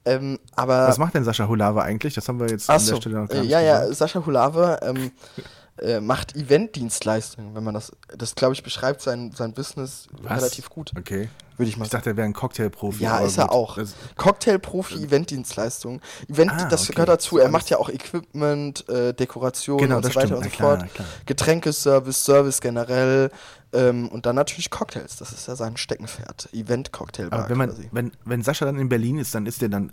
Ähm, 0.05 0.39
aber 0.55 0.87
Was 0.87 0.97
macht 0.97 1.15
denn 1.15 1.23
Sascha 1.23 1.47
Hulava 1.47 1.81
eigentlich? 1.81 2.13
Das 2.13 2.27
haben 2.27 2.39
wir 2.39 2.47
jetzt 2.47 2.69
an 2.69 2.75
Achso, 2.75 2.93
der 2.93 3.01
Stelle 3.01 3.15
noch 3.21 3.27
gar 3.27 3.37
äh, 3.37 3.41
nicht 3.41 3.49
ja, 3.49 3.59
ja, 3.59 3.79
gesagt. 3.79 3.97
Sascha 3.97 4.25
Hulave 4.25 4.79
ähm, 4.83 5.11
äh, 5.81 5.99
macht 5.99 6.35
Eventdienstleistungen, 6.35 7.53
wenn 7.55 7.63
man 7.63 7.73
das, 7.73 7.91
das 8.17 8.35
glaube 8.35 8.53
ich, 8.53 8.63
beschreibt 8.63 9.01
sein, 9.01 9.31
sein 9.35 9.53
Business 9.53 10.07
Was? 10.21 10.37
relativ 10.37 10.69
gut, 10.69 10.91
Okay. 10.97 11.27
würde 11.57 11.69
ich 11.69 11.75
mal 11.77 11.85
Ich 11.85 11.91
dachte, 11.91 12.11
er 12.11 12.17
wäre 12.17 12.25
ein 12.25 12.33
Cocktailprofi. 12.33 13.03
Ja, 13.03 13.19
ist 13.19 13.37
er 13.37 13.45
gut. 13.47 13.53
auch. 13.55 13.77
Cocktailprofi, 14.15 15.03
Eventdienstleistungen. 15.03 16.01
Event, 16.29 16.51
Ah, 16.51 16.65
das 16.69 16.83
okay. 16.83 16.93
gehört 16.93 17.09
dazu. 17.09 17.37
Er 17.37 17.49
macht 17.49 17.69
ja 17.69 17.77
auch 17.77 17.89
Equipment, 17.89 18.87
äh, 18.89 19.13
Dekoration 19.13 19.77
Genau, 19.77 19.97
und 19.97 20.03
so 20.05 20.15
weiter 20.15 20.27
stimmt. 20.27 20.33
und 20.37 20.43
Na 20.45 20.49
so 20.49 20.55
klar, 20.55 20.69
fort. 20.77 20.79
na 20.81 20.87
klar. 20.87 21.07
Getränkeservice, 21.25 22.23
Service 22.23 22.61
generell 22.61 23.29
ähm, 23.73 24.07
und 24.09 24.25
dann 24.25 24.35
natürlich 24.35 24.69
Cocktails. 24.69 25.17
Das 25.17 25.31
ist 25.33 25.47
ja 25.47 25.55
sein 25.55 25.75
Steckenpferd. 25.77 26.49
Event-Cocktailbar 26.53 27.39
aber 27.39 27.49
wenn, 27.49 27.57
man, 27.57 27.69
quasi. 27.69 27.89
wenn, 27.91 28.11
wenn 28.23 28.41
Sascha 28.43 28.65
dann 28.65 28.77
in 28.79 28.87
Berlin 28.89 29.17
ist, 29.17 29.35
dann 29.35 29.45
ist 29.45 29.61
der 29.61 29.69
dann. 29.69 29.91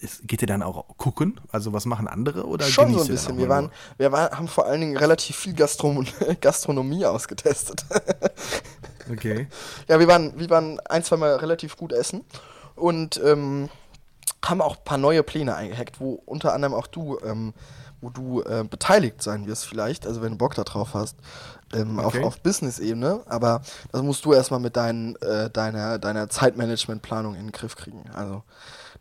Ist, 0.00 0.26
geht 0.26 0.40
ihr 0.42 0.48
dann 0.48 0.62
auch 0.62 0.96
gucken? 0.96 1.40
Also 1.52 1.72
was 1.72 1.84
machen 1.84 2.08
andere 2.08 2.46
oder 2.46 2.64
Schon 2.64 2.94
so 2.94 3.02
ein 3.02 3.06
bisschen. 3.06 3.36
Wir, 3.36 3.48
waren, 3.48 3.70
wir 3.98 4.10
waren, 4.12 4.36
haben 4.36 4.48
vor 4.48 4.66
allen 4.66 4.80
Dingen 4.80 4.96
relativ 4.96 5.36
viel 5.36 5.52
Gastrom 5.52 6.06
Gastronomie 6.40 7.04
ausgetestet. 7.04 7.84
Okay. 9.10 9.48
Ja, 9.88 9.98
wir 9.98 10.06
waren, 10.06 10.38
wir 10.38 10.48
waren 10.50 10.78
ein, 10.88 11.02
zwei 11.02 11.16
Mal 11.16 11.34
relativ 11.36 11.76
gut 11.76 11.92
essen 11.92 12.24
und 12.76 13.20
ähm, 13.24 13.68
haben 14.44 14.60
auch 14.60 14.76
ein 14.76 14.84
paar 14.84 14.98
neue 14.98 15.22
Pläne 15.22 15.56
eingehackt, 15.56 16.00
wo 16.00 16.22
unter 16.26 16.52
anderem 16.52 16.74
auch 16.74 16.86
du, 16.86 17.18
ähm, 17.24 17.52
wo 18.00 18.10
du 18.10 18.42
äh, 18.42 18.64
beteiligt 18.68 19.22
sein 19.22 19.46
wirst 19.46 19.66
vielleicht, 19.66 20.06
also 20.06 20.22
wenn 20.22 20.32
du 20.32 20.38
Bock 20.38 20.54
da 20.54 20.64
drauf 20.64 20.94
hast, 20.94 21.16
ähm, 21.74 21.98
Okay. 21.98 22.18
auf, 22.20 22.24
auf 22.24 22.40
Business-Ebene, 22.40 23.20
aber 23.26 23.62
das 23.92 24.02
musst 24.02 24.24
du 24.24 24.32
erstmal 24.32 24.60
mit 24.60 24.76
dein, 24.76 25.16
äh, 25.16 25.50
deiner, 25.50 25.98
deiner 25.98 26.28
Zeitmanagement-Planung 26.28 27.34
in 27.34 27.46
den 27.46 27.52
Griff 27.52 27.76
kriegen. 27.76 28.04
Also 28.14 28.42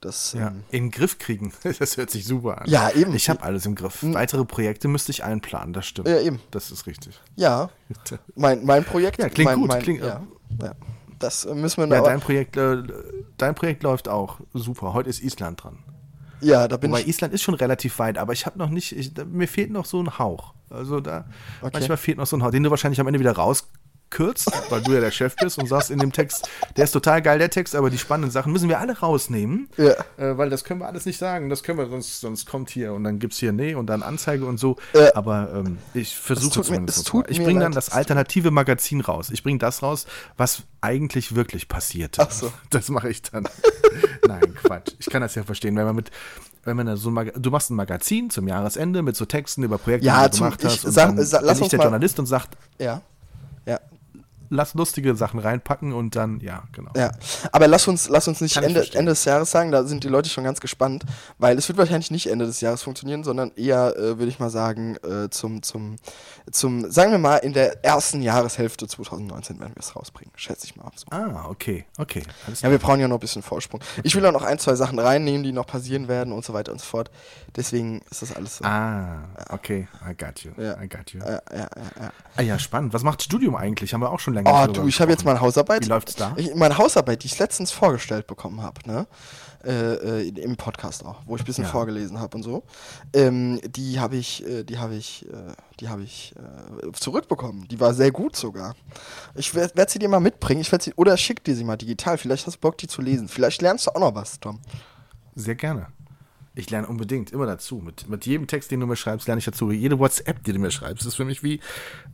das 0.01 0.33
Ja, 0.33 0.47
ähm, 0.47 0.63
in 0.69 0.85
den 0.85 0.91
Griff 0.91 1.17
kriegen. 1.17 1.51
Das 1.79 1.97
hört 1.97 2.09
sich 2.09 2.25
super 2.25 2.61
an. 2.61 2.69
Ja, 2.69 2.89
eben. 2.91 3.13
Ich 3.15 3.29
habe 3.29 3.41
alles 3.43 3.65
im 3.65 3.75
Griff. 3.75 3.99
Weitere 4.01 4.45
Projekte 4.45 4.87
müsste 4.87 5.11
ich 5.11 5.23
einplanen, 5.23 5.73
das 5.73 5.85
stimmt. 5.87 6.07
Ja, 6.07 6.19
eben. 6.19 6.39
Das 6.51 6.71
ist 6.71 6.85
richtig. 6.85 7.19
ja, 7.35 7.69
mein, 8.35 8.63
mein 8.65 8.83
Projekt. 8.85 9.19
Ja, 9.19 9.29
klingt 9.29 9.49
mein, 9.49 9.59
gut, 9.59 9.67
Mein, 9.69 9.81
klingt- 9.81 10.01
ja, 10.03 10.21
ja. 10.61 10.71
Das 11.19 11.43
äh, 11.45 11.53
müssen 11.53 11.81
wir 11.81 11.87
Ja, 11.95 11.97
noch. 12.01 12.07
dein 12.07 12.19
Projekt, 12.21 12.55
äh, 12.55 12.81
dein 13.37 13.55
Projekt 13.55 13.83
läuft 13.83 14.07
auch 14.07 14.39
super. 14.53 14.93
Heute 14.93 15.09
ist 15.09 15.21
Island 15.21 15.63
dran. 15.63 15.79
Ja, 16.41 16.67
da 16.67 16.77
bin 16.77 16.91
Wobei 16.91 17.01
ich. 17.01 17.07
Island 17.07 17.33
ist 17.33 17.41
schon 17.43 17.53
relativ 17.55 17.99
weit, 17.99 18.17
aber 18.17 18.33
ich 18.33 18.45
habe 18.45 18.57
noch 18.57 18.69
nicht, 18.69 18.91
ich, 18.95 19.13
da, 19.13 19.25
mir 19.25 19.47
fehlt 19.47 19.71
noch 19.71 19.85
so 19.85 20.01
ein 20.01 20.17
Hauch. 20.19 20.53
Also 20.69 20.99
da, 20.99 21.25
Okay. 21.61 21.71
manchmal 21.73 21.97
fehlt 21.97 22.17
noch 22.17 22.27
so 22.27 22.37
ein 22.37 22.43
Hauch, 22.43 22.51
den 22.51 22.63
du 22.63 22.69
wahrscheinlich 22.69 22.99
am 22.99 23.07
Ende 23.07 23.19
wieder 23.19 23.31
rauskürzt, 24.13 24.51
weil 24.69 24.81
du 24.81 24.93
ja 24.93 24.99
der 24.99 25.11
Chef 25.11 25.35
bist 25.35 25.57
und 25.57 25.67
sagst 25.67 25.91
in 25.91 25.99
dem 25.99 26.11
Text, 26.11 26.49
der 26.77 26.83
ist 26.85 26.91
total 26.91 27.21
geil, 27.21 27.39
der 27.39 27.49
Text, 27.49 27.75
aber 27.75 27.89
die 27.89 27.97
spannenden 27.97 28.31
Sachen 28.31 28.51
müssen 28.51 28.69
wir 28.69 28.79
alle 28.79 28.97
rausnehmen, 28.99 29.69
Ja. 29.77 29.93
äh, 30.17 30.37
weil 30.37 30.49
das 30.49 30.63
können 30.63 30.79
wir 30.81 30.87
alles 30.87 31.05
nicht 31.05 31.17
sagen, 31.17 31.49
das 31.49 31.63
können 31.63 31.77
wir, 31.77 31.87
sonst, 31.87 32.19
sonst 32.21 32.45
kommt 32.45 32.69
hier 32.69 32.93
und 32.93 33.03
dann 33.03 33.19
gibt's 33.19 33.37
hier 33.37 33.51
nee 33.51 33.75
und 33.75 33.87
dann 33.87 34.03
Anzeige 34.03 34.45
und 34.45 34.57
so, 34.59 34.77
Ja. 34.93 35.15
aber 35.15 35.51
ähm, 35.53 35.77
ich 35.93 36.15
versuche 36.15 36.61
zumindest. 36.61 36.99
es 36.99 37.03
tut 37.03 37.29
ich 37.29 37.41
bringe 37.43 37.59
dann 37.61 37.71
das 37.71 37.89
es 37.89 37.93
alternative 37.93 38.51
Magazin 38.51 39.01
raus. 39.01 39.29
Ich 39.31 39.43
bringe 39.43 39.59
das 39.59 39.81
raus, 39.83 40.05
was 40.37 40.63
eigentlich 40.81 41.35
wirklich 41.35 41.67
passierte. 41.67 42.21
Ach 42.21 42.31
so. 42.31 42.51
Das 42.69 42.89
mache 42.89 43.09
ich 43.09 43.21
dann. 43.21 43.47
Nein, 44.27 44.53
Quatsch. 44.55 44.93
Ich 44.99 45.07
kann 45.09 45.21
das 45.21 45.35
ja 45.35 45.43
verstehen, 45.43 45.75
wenn 45.75 45.85
man 45.85 45.95
mit, 45.95 46.11
wenn 46.63 46.77
man 46.77 46.95
so 46.97 47.09
ein 47.09 47.31
du 47.35 47.51
machst 47.51 47.69
ein 47.69 47.75
Magazin 47.75 48.29
zum 48.29 48.47
Jahresende 48.47 49.01
mit 49.01 49.15
so 49.15 49.25
Texten 49.25 49.63
über 49.63 49.77
Projekte, 49.77 50.05
Ja, 50.07 50.23
die 50.25 50.31
du 50.31 50.37
zum- 50.37 50.45
gemacht 50.45 50.63
ich 50.63 50.69
hast. 50.69 50.85
und 50.85 50.91
sag- 50.91 51.15
dann 51.15 51.25
sa- 51.25 51.37
bin 51.39 51.47
lass 51.47 51.57
ich 51.57 51.63
uns 51.63 51.69
der 51.71 51.77
mal- 51.77 51.83
Journalist 51.85 52.19
und 52.19 52.25
sagt, 52.25 52.57
Ja. 52.77 53.01
Ja. 53.65 53.79
Lass 54.49 54.73
lustige 54.73 55.15
Sachen 55.15 55.39
reinpacken 55.39 55.93
und 55.93 56.15
dann, 56.15 56.39
ja, 56.39 56.63
genau. 56.71 56.91
Ja, 56.95 57.11
aber 57.51 57.67
lass 57.67 57.87
uns, 57.87 58.09
lass 58.09 58.27
uns 58.27 58.41
nicht 58.41 58.57
Ende. 58.57 58.85
Ende 58.93 59.11
des 59.11 59.25
Jahres 59.25 59.51
sagen, 59.51 59.71
da 59.71 59.83
sind 59.83 60.03
die 60.03 60.07
Leute 60.07 60.29
schon 60.29 60.43
ganz 60.43 60.59
gespannt, 60.59 61.05
weil 61.37 61.57
es 61.57 61.67
wird 61.67 61.77
wahrscheinlich 61.77 62.11
nicht 62.11 62.27
Ende 62.27 62.45
des 62.45 62.61
Jahres 62.61 62.81
funktionieren, 62.81 63.23
sondern 63.23 63.51
eher, 63.55 63.95
äh, 63.95 64.17
würde 64.17 64.27
ich 64.27 64.39
mal 64.39 64.49
sagen, 64.49 64.97
äh, 64.97 65.29
zum, 65.29 65.61
zum, 65.61 65.97
zum, 66.51 66.89
sagen 66.89 67.11
wir 67.11 67.19
mal, 67.19 67.37
in 67.37 67.53
der 67.53 67.83
ersten 67.83 68.21
Jahreshälfte 68.21 68.87
2019 68.87 69.59
werden 69.59 69.75
wir 69.75 69.81
es 69.81 69.95
rausbringen, 69.95 70.33
schätze 70.35 70.65
ich 70.65 70.75
mal. 70.75 70.91
So. 70.95 71.05
Ah, 71.11 71.45
okay, 71.49 71.85
okay. 71.97 72.23
Alles 72.47 72.61
Ja, 72.61 72.71
wir 72.71 72.79
brauchen 72.79 72.99
ja 72.99 73.07
noch 73.07 73.17
ein 73.17 73.21
bisschen 73.21 73.41
Vorsprung. 73.41 73.81
Ich 74.03 74.15
will 74.15 74.25
auch 74.25 74.31
noch 74.31 74.43
ein, 74.43 74.59
zwei 74.59 74.75
Sachen 74.75 74.99
reinnehmen, 74.99 75.43
die 75.43 75.51
noch 75.51 75.67
passieren 75.67 76.07
werden 76.07 76.33
und 76.33 76.43
so 76.43 76.53
weiter 76.53 76.71
und 76.71 76.79
so 76.79 76.85
fort. 76.85 77.11
Deswegen 77.55 78.01
ist 78.09 78.21
das 78.21 78.35
alles 78.35 78.57
so. 78.57 78.65
Ah, 78.65 79.23
okay, 79.49 79.87
I 80.07 80.15
got 80.15 80.39
you. 80.39 80.51
Ja. 80.57 80.81
I 80.81 80.87
got 80.87 81.11
you. 81.11 81.19
Ja, 81.19 81.41
ja, 81.51 81.57
ja, 81.57 81.67
ja. 81.99 82.11
Ah 82.35 82.41
ja, 82.41 82.59
spannend. 82.59 82.93
Was 82.93 83.03
macht 83.03 83.21
Studium 83.23 83.55
eigentlich? 83.55 83.93
Haben 83.93 84.01
wir 84.01 84.11
auch 84.11 84.19
schon 84.19 84.33
länger 84.43 84.63
Oh, 84.69 84.71
du, 84.71 84.87
ich 84.87 84.99
habe 85.01 85.11
jetzt 85.11 85.25
meine 85.25 85.39
Hausarbeit. 85.41 85.83
Wie 85.85 85.89
läuft's 85.89 86.15
da? 86.15 86.33
Ich, 86.37 86.53
meine 86.55 86.77
Hausarbeit, 86.77 87.23
die 87.23 87.27
ich 87.27 87.37
letztens 87.39 87.71
vorgestellt 87.71 88.27
bekommen 88.27 88.61
habe, 88.61 88.79
ne? 88.85 89.07
Äh, 89.61 90.21
äh, 90.21 90.27
Im 90.29 90.55
Podcast 90.55 91.05
auch, 91.05 91.17
wo 91.25 91.35
ich 91.35 91.41
ein 91.41 91.45
bisschen 91.45 91.65
Ja. 91.65 91.69
vorgelesen 91.69 92.17
habe 92.19 92.37
und 92.37 92.43
so. 92.43 92.63
Ähm, 93.13 93.59
die 93.67 93.99
habe 93.99 94.15
ich, 94.15 94.45
äh, 94.47 94.63
die 94.63 94.77
habe 94.77 94.95
ich, 94.95 95.25
äh, 95.29 95.33
die 95.81 95.89
habe 95.89 96.01
ich 96.03 96.33
äh, 96.37 96.91
zurückbekommen. 96.93 97.67
Die 97.67 97.77
war 97.77 97.93
sehr 97.93 98.11
gut 98.11 98.37
sogar. 98.37 98.73
Ich 99.35 99.53
werde 99.53 99.75
werd 99.75 99.89
sie 99.89 99.99
dir 99.99 100.07
mal 100.07 100.21
mitbringen. 100.21 100.61
Ich 100.61 100.71
werd 100.71 100.81
sie, 100.81 100.93
oder 100.95 101.17
schick 101.17 101.43
dir 101.43 101.55
sie 101.57 101.65
mal 101.65 101.75
digital. 101.75 102.17
Vielleicht 102.17 102.47
hast 102.47 102.55
du 102.55 102.59
Bock, 102.61 102.77
die 102.77 102.87
zu 102.87 103.01
lesen. 103.01 103.27
Vielleicht 103.27 103.61
lernst 103.61 103.87
du 103.87 103.91
auch 103.91 103.99
noch 103.99 104.15
was, 104.15 104.39
Tom. 104.39 104.59
Sehr 105.35 105.55
gerne. 105.55 105.87
Ich 106.59 106.69
lerne 106.69 106.87
unbedingt 106.87 107.31
immer 107.31 107.45
dazu. 107.45 107.77
Mit, 107.77 108.09
mit 108.09 108.25
jedem 108.25 108.47
Text, 108.47 108.69
den 108.71 108.79
du 108.81 108.85
mir 108.85 108.95
schreibst, 108.95 109.27
lerne 109.27 109.39
ich 109.39 109.45
dazu. 109.45 109.71
Jede 109.71 109.97
WhatsApp, 109.99 110.43
die 110.43 110.53
du 110.53 110.59
mir 110.59 110.71
schreibst, 110.71 111.05
ist 111.05 111.15
für 111.15 111.25
mich 111.25 111.41
wie 111.43 111.59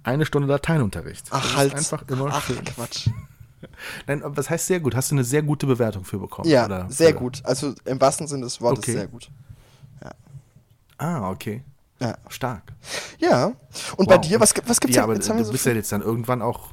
eine 0.03 0.25
Stunde 0.25 0.47
Lateinunterricht. 0.47 1.31
Das 1.31 1.41
Ach, 1.43 1.55
halt. 1.57 1.73
einfach 1.75 2.07
immer 2.07 2.27
Ach, 2.31 2.43
schön. 2.45 2.63
Quatsch. 2.63 3.09
Nein, 4.07 4.21
aber 4.23 4.37
was 4.37 4.49
heißt 4.49 4.67
sehr 4.67 4.79
gut? 4.79 4.95
Hast 4.95 5.09
du 5.11 5.15
eine 5.15 5.23
sehr 5.23 5.41
gute 5.41 5.65
Bewertung 5.65 6.05
für 6.05 6.19
bekommen? 6.19 6.47
Ja, 6.47 6.65
oder 6.65 6.89
sehr 6.89 7.09
für- 7.09 7.15
gut. 7.15 7.41
Also 7.43 7.73
im 7.85 7.99
wahrsten 7.99 8.27
Sinne 8.27 8.43
des 8.43 8.61
Wortes 8.61 8.79
Okay. 8.83 8.93
sehr 8.93 9.07
gut. 9.07 9.29
Ah, 10.97 11.29
okay. 11.29 11.63
Ja. 11.99 12.17
Stark. 12.29 12.71
Ja. 13.19 13.53
Und 13.97 14.07
bei 14.07 14.15
Wow. 14.15 14.21
dir, 14.21 14.39
was, 14.39 14.53
gibt- 14.53 14.69
was 14.69 14.79
gibt's 14.79 14.95
Ja, 14.95 15.03
aber 15.03 15.13
jetzt 15.15 15.27
du 15.29 15.43
so 15.43 15.51
bist 15.51 15.63
viel- 15.63 15.73
ja 15.73 15.77
jetzt 15.77 15.91
dann 15.91 16.01
irgendwann 16.01 16.41
auch. 16.41 16.69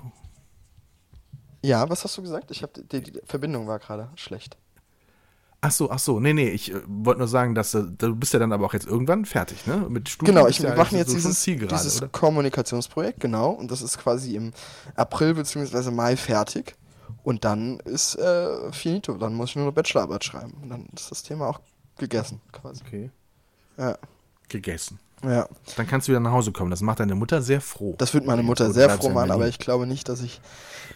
Ja, 1.64 1.88
was 1.88 2.04
hast 2.04 2.16
du 2.18 2.22
gesagt? 2.22 2.50
Ich 2.50 2.62
habe 2.62 2.72
die, 2.84 3.00
die 3.02 3.20
Verbindung 3.24 3.66
war 3.66 3.78
gerade 3.78 4.10
schlecht. 4.16 4.56
Ach 5.64 5.70
so, 5.70 5.90
ach 5.92 6.00
so. 6.00 6.18
Nee, 6.18 6.32
nee, 6.32 6.48
ich 6.48 6.72
äh, 6.72 6.80
wollte 6.86 7.20
nur 7.20 7.28
sagen, 7.28 7.54
dass 7.54 7.72
äh, 7.74 7.84
du 7.96 8.16
bist 8.16 8.32
ja 8.32 8.40
dann 8.40 8.52
aber 8.52 8.66
auch 8.66 8.74
jetzt 8.74 8.86
irgendwann 8.86 9.24
fertig, 9.24 9.64
ne? 9.66 9.86
Mit 9.88 10.08
Studium. 10.08 10.34
Genau, 10.34 10.48
ich, 10.48 10.58
ja 10.58 10.64
wir 10.64 10.70
machen 10.70 10.96
eigentlich 10.96 10.98
jetzt 10.98 11.10
so 11.10 11.14
dieses, 11.14 11.40
Ziel 11.40 11.56
gerade, 11.56 11.74
dieses 11.76 11.98
oder? 11.98 12.08
Kommunikationsprojekt, 12.08 13.20
genau, 13.20 13.50
und 13.50 13.70
das 13.70 13.80
ist 13.80 13.96
quasi 13.96 14.34
im 14.34 14.52
April 14.96 15.34
bzw. 15.34 15.92
Mai 15.92 16.16
fertig. 16.16 16.74
Und 17.22 17.44
dann 17.44 17.78
ist 17.80 18.16
äh, 18.16 18.72
finito, 18.72 19.14
dann 19.14 19.34
muss 19.34 19.50
ich 19.50 19.56
nur 19.56 19.66
eine 19.66 19.72
Bachelorarbeit 19.72 20.24
schreiben. 20.24 20.54
Und 20.60 20.70
dann 20.70 20.88
ist 20.96 21.12
das 21.12 21.22
Thema 21.22 21.46
auch 21.46 21.60
gegessen, 21.96 22.40
quasi. 22.50 22.82
Okay. 22.84 23.10
Ja, 23.78 23.96
Gegessen. 24.48 24.98
Ja. 25.24 25.48
Dann 25.76 25.86
kannst 25.86 26.08
du 26.08 26.12
wieder 26.12 26.20
nach 26.20 26.32
Hause 26.32 26.52
kommen. 26.52 26.70
Das 26.70 26.80
macht 26.80 27.00
deine 27.00 27.14
Mutter 27.14 27.42
sehr 27.42 27.60
froh. 27.60 27.94
Das 27.98 28.14
wird 28.14 28.26
meine 28.26 28.42
Mutter 28.42 28.72
sehr 28.72 28.90
froh 28.90 29.10
machen, 29.10 29.30
aber 29.30 29.48
ich 29.48 29.58
glaube 29.58 29.86
nicht, 29.86 30.08
dass 30.08 30.20
ich, 30.22 30.40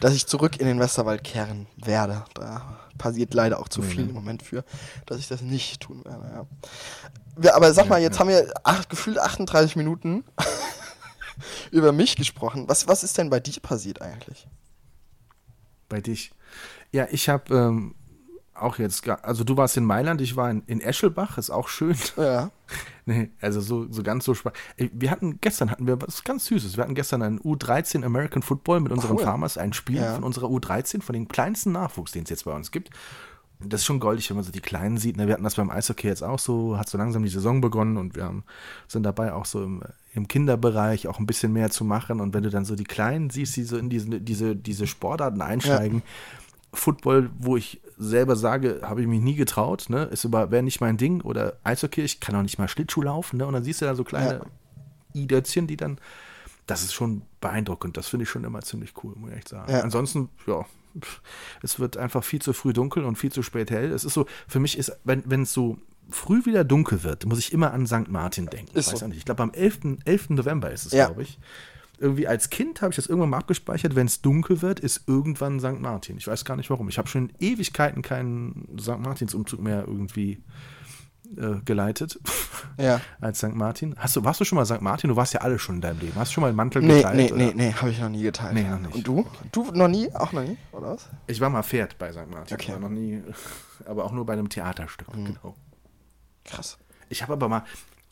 dass 0.01 0.15
ich 0.15 0.27
zurück 0.27 0.59
in 0.59 0.67
den 0.67 0.81
Westerwald 0.81 1.25
kehren 1.25 1.67
werde. 1.77 2.25
Da 2.35 2.79
passiert 2.99 3.35
leider 3.35 3.61
auch 3.61 3.69
zu 3.69 3.81
Nee, 3.81 3.89
viel 3.89 4.03
ne? 4.05 4.09
im 4.11 4.15
Moment 4.15 4.43
für, 4.43 4.65
dass 5.07 5.19
ich 5.19 5.29
das 5.29 5.43
nicht 5.43 5.81
tun 5.81 6.05
werde. 6.05 6.47
Ja. 7.43 7.55
Aber 7.55 7.73
sag 7.73 7.89
mal, 7.89 8.01
jetzt 8.01 8.15
ja. 8.15 8.21
haben 8.21 8.29
wir 8.29 8.53
acht, 8.65 8.89
gefühlt 8.89 9.19
38 9.19 9.77
Minuten 9.77 10.25
über 11.71 11.93
mich 11.93 12.17
gesprochen. 12.17 12.69
Was, 12.69 12.89
was 12.89 13.05
ist 13.05 13.19
denn 13.19 13.31
bei 13.31 13.41
dir 13.41 13.61
passiert 13.61 14.03
eigentlich? 14.03 14.49
Bei 15.89 16.01
dich. 16.01 16.33
Ja, 16.93 17.07
ich 17.11 17.29
habe 17.29 17.55
ähm, 17.55 17.95
auch 18.61 18.79
jetzt, 18.79 19.09
also 19.09 19.45
du 19.45 19.57
warst 19.57 19.77
in 19.77 19.85
Mailand, 19.85 20.21
ich 20.21 20.37
war 20.37 20.51
in, 20.51 20.63
in 20.67 20.81
Eschelbach, 20.81 21.39
ist 21.39 21.51
auch 21.51 21.69
schön. 21.69 21.97
Ja. 22.17 22.51
nee, 23.07 23.31
also 23.41 23.61
so, 23.61 23.87
so 23.93 24.03
ganz 24.03 24.25
so 24.25 24.35
spannend. 24.35 24.59
Wir 24.77 25.11
hatten, 25.11 25.39
gestern 25.41 25.71
hatten 25.71 25.87
wir 25.87 26.01
was 26.03 26.25
ganz 26.25 26.47
Süßes. 26.47 26.77
Wir 26.77 26.83
hatten 26.83 26.97
gestern 26.97 27.23
einen 27.23 27.39
U13 27.41 28.05
American 28.05 28.43
Football 28.43 28.81
mit 28.81 28.91
unseren 28.91 29.17
Cool. 29.19 29.23
Farmers, 29.23 29.57
ein 29.57 29.73
Spiel 29.73 30.01
Ja. 30.01 30.15
von 30.15 30.25
unserer 30.25 30.49
U13, 30.49 31.03
von 31.03 31.13
dem 31.13 31.29
kleinsten 31.29 31.71
Nachwuchs, 31.73 32.11
den 32.13 32.25
es 32.25 32.31
jetzt 32.31 32.45
bei 32.45 32.53
uns 32.53 32.73
gibt. 32.73 32.91
Das 33.61 33.81
ist 33.81 33.87
schon 33.87 34.01
goldig, 34.01 34.29
wenn 34.29 34.37
man 34.37 34.45
so 34.45 34.51
die 34.53 34.61
Kleinen 34.61 34.99
sieht. 34.99 35.17
Ne? 35.17 35.27
Wir 35.27 35.35
hatten 35.35 35.45
das 35.45 35.55
beim 35.55 35.71
Eishockey 35.71 36.09
jetzt 36.09 36.23
auch 36.23 36.39
so, 36.39 36.77
hat 36.77 36.89
so 36.89 36.99
langsam 36.99 37.23
die 37.23 37.29
Saison 37.31 37.61
begonnen 37.61 37.97
und 37.97 38.17
wir 38.17 38.25
haben, 38.25 38.45
sind 38.89 39.05
dabei 39.05 39.33
auch 39.33 39.47
so 39.47 39.63
im, 39.63 39.83
im 40.13 40.29
Kinderbereich 40.29 41.07
auch 41.09 41.19
ein 41.21 41.27
bisschen 41.27 41.53
mehr 41.53 41.71
zu 41.71 41.85
machen. 41.85 42.21
Und 42.21 42.35
wenn 42.35 42.43
du 42.43 42.51
dann 42.51 42.65
so 42.65 42.75
die 42.77 42.85
Kleinen 42.85 43.31
siehst, 43.31 43.57
die 43.57 43.63
so 43.63 43.79
in 43.79 43.89
diese, 43.89 44.21
diese, 44.21 44.57
diese 44.57 44.87
Sportarten 44.87 45.41
einsteigen, 45.41 46.03
Football, 46.73 47.31
wo 47.39 47.57
ich 47.57 47.81
selber 47.99 48.37
sage, 48.37 48.81
habe 48.83 49.01
ich 49.01 49.07
mich 49.07 49.21
nie 49.21 49.35
getraut, 49.35 49.87
ne? 49.89 50.05
Ist 50.05 50.25
aber, 50.25 50.51
wäre 50.51 50.63
nicht 50.63 50.81
mein 50.81 50.97
Ding. 50.97 51.21
Oder 51.23 51.57
Eishockey, 51.65 52.03
ich 52.03 52.21
kann 52.21 52.35
auch 52.37 52.43
nicht 52.43 52.59
mal 52.59 52.69
Schlittschuh 52.69 53.03
laufen, 53.03 53.39
ne? 53.39 53.47
Und 53.47 53.55
dann 53.55 53.65
siehst 53.65 53.81
du 53.81 53.87
da 53.87 53.95
so 53.95 54.05
kleine 54.05 54.41
Ja. 55.15 55.21
I-Dötzchen, 55.23 55.67
die 55.67 55.77
dann, 55.77 55.99
das 56.67 56.83
ist 56.83 56.93
schon 56.93 57.23
beeindruckend. 57.41 57.97
Das 57.97 58.09
finde 58.09 58.25
ich 58.25 58.31
schon 58.31 58.45
immer 58.45 58.61
ziemlich 58.63 58.93
cool, 59.03 59.15
muss 59.17 59.31
ich 59.31 59.37
echt 59.37 59.49
sagen. 59.49 59.73
Ja. 59.73 59.81
Ansonsten, 59.81 60.29
ja, 60.47 60.67
es 61.63 61.79
wird 61.79 61.97
einfach 61.97 62.25
viel 62.25 62.41
zu 62.43 62.53
früh 62.53 62.73
dunkel 62.73 63.05
und 63.05 63.17
viel 63.17 63.33
zu 63.33 63.43
spät 63.43 63.71
hell. 63.71 63.91
Es 63.93 64.05
ist 64.05 64.15
so, 64.15 64.27
für 64.49 64.61
mich 64.61 64.77
ist, 64.79 64.93
wenn 65.05 65.23
wenn 65.27 65.43
es 65.43 65.53
so 65.53 65.79
früh 66.11 66.45
wieder 66.45 66.65
dunkel 66.65 67.03
wird, 67.03 67.27
muss 67.27 67.39
ich 67.39 67.53
immer 67.53 67.73
an 67.73 67.87
St. 67.87 68.09
Martin 68.09 68.47
denken. 68.47 68.77
Ist 68.77 68.93
Weiß 68.93 69.01
so. 69.01 69.05
auch 69.07 69.09
nicht. 69.09 69.19
Ich 69.19 69.25
glaube, 69.25 69.43
am 69.43 69.51
11. 69.53 69.99
11. 70.05 70.31
November 70.31 70.71
ist 70.71 70.87
es, 70.87 70.93
Ja. 70.93 71.07
glaube 71.07 71.23
ich. 71.23 71.39
Irgendwie 71.99 72.27
als 72.29 72.51
Kind 72.51 72.83
habe 72.83 72.91
ich 72.91 72.97
das 72.97 73.07
irgendwann 73.07 73.31
mal 73.31 73.39
abgespeichert, 73.39 73.95
wenn 73.95 74.07
es 74.07 74.21
dunkel 74.21 74.61
wird, 74.61 74.81
ist 74.81 75.03
irgendwann 75.07 75.61
St. 75.61 75.81
Martin. 75.81 76.19
Ich 76.19 76.27
weiß 76.27 76.45
gar 76.45 76.57
nicht 76.57 76.69
warum. 76.71 76.89
Ich 76.89 76.99
habe 76.99 77.09
schon 77.09 77.31
in 77.31 77.37
Ewigkeiten 77.55 78.03
keinen 78.03 78.77
St. 78.79 78.99
Martins-Umzug 78.99 79.61
mehr 79.61 79.85
irgendwie 79.87 80.43
äh, 81.39 81.57
geleitet 81.65 82.21
Ja. 82.79 83.01
als 83.21 83.39
St. 83.39 83.55
Martin. 83.55 83.95
Hast 83.99 84.15
du, 84.15 84.25
warst 84.25 84.41
du 84.41 84.45
schon 84.45 84.57
mal 84.57 84.67
St. 84.67 84.83
Martin? 84.83 85.09
Du 85.09 85.17
warst 85.17 85.33
ja 85.33 85.41
alle 85.41 85.59
schon 85.59 85.77
in 85.77 85.81
deinem 85.81 86.01
Leben. 86.01 86.15
Hast 86.17 86.31
du 86.31 86.35
schon 86.35 86.43
mal 86.43 86.49
einen 86.49 86.57
Mantel 86.57 86.83
Nee, 86.83 86.97
geteilt? 86.99 87.17
nee, 87.17 87.33
oder? 87.33 87.37
nee, 87.47 87.53
nee, 87.55 87.73
habe 87.73 87.91
ich 87.91 87.99
noch 87.99 88.11
nie 88.11 88.23
geteilt. 88.23 88.53
Nee, 88.55 88.69
noch 88.69 88.79
nicht. 88.79 88.95
Und 88.95 89.07
du? 89.07 89.27
Du 89.53 89.71
noch 89.73 89.89
nie? 89.89 90.13
Auch 90.15 90.33
noch 90.33 90.43
nie, 90.45 90.59
oder 90.73 90.89
was? 90.91 91.09
Ich 91.27 91.41
war 91.41 91.49
mal 91.51 91.63
Pferd 91.63 91.97
bei 91.99 92.13
St. 92.13 92.31
Martin. 92.31 92.55
Okay. 92.57 92.73
Mhm. 92.73 92.77
Aber 92.77 92.89
noch 92.89 92.95
nie, 92.95 93.23
aber 93.87 94.05
auch 94.05 94.13
nur 94.13 94.27
bei 94.27 94.35
einem 94.35 94.49
Theaterstück. 94.51 95.09
Genau. 95.13 95.55
Krass. 96.45 96.77
Ich 97.09 97.23
habe 97.23 97.33
aber 97.33 97.49
mal, 97.49 97.65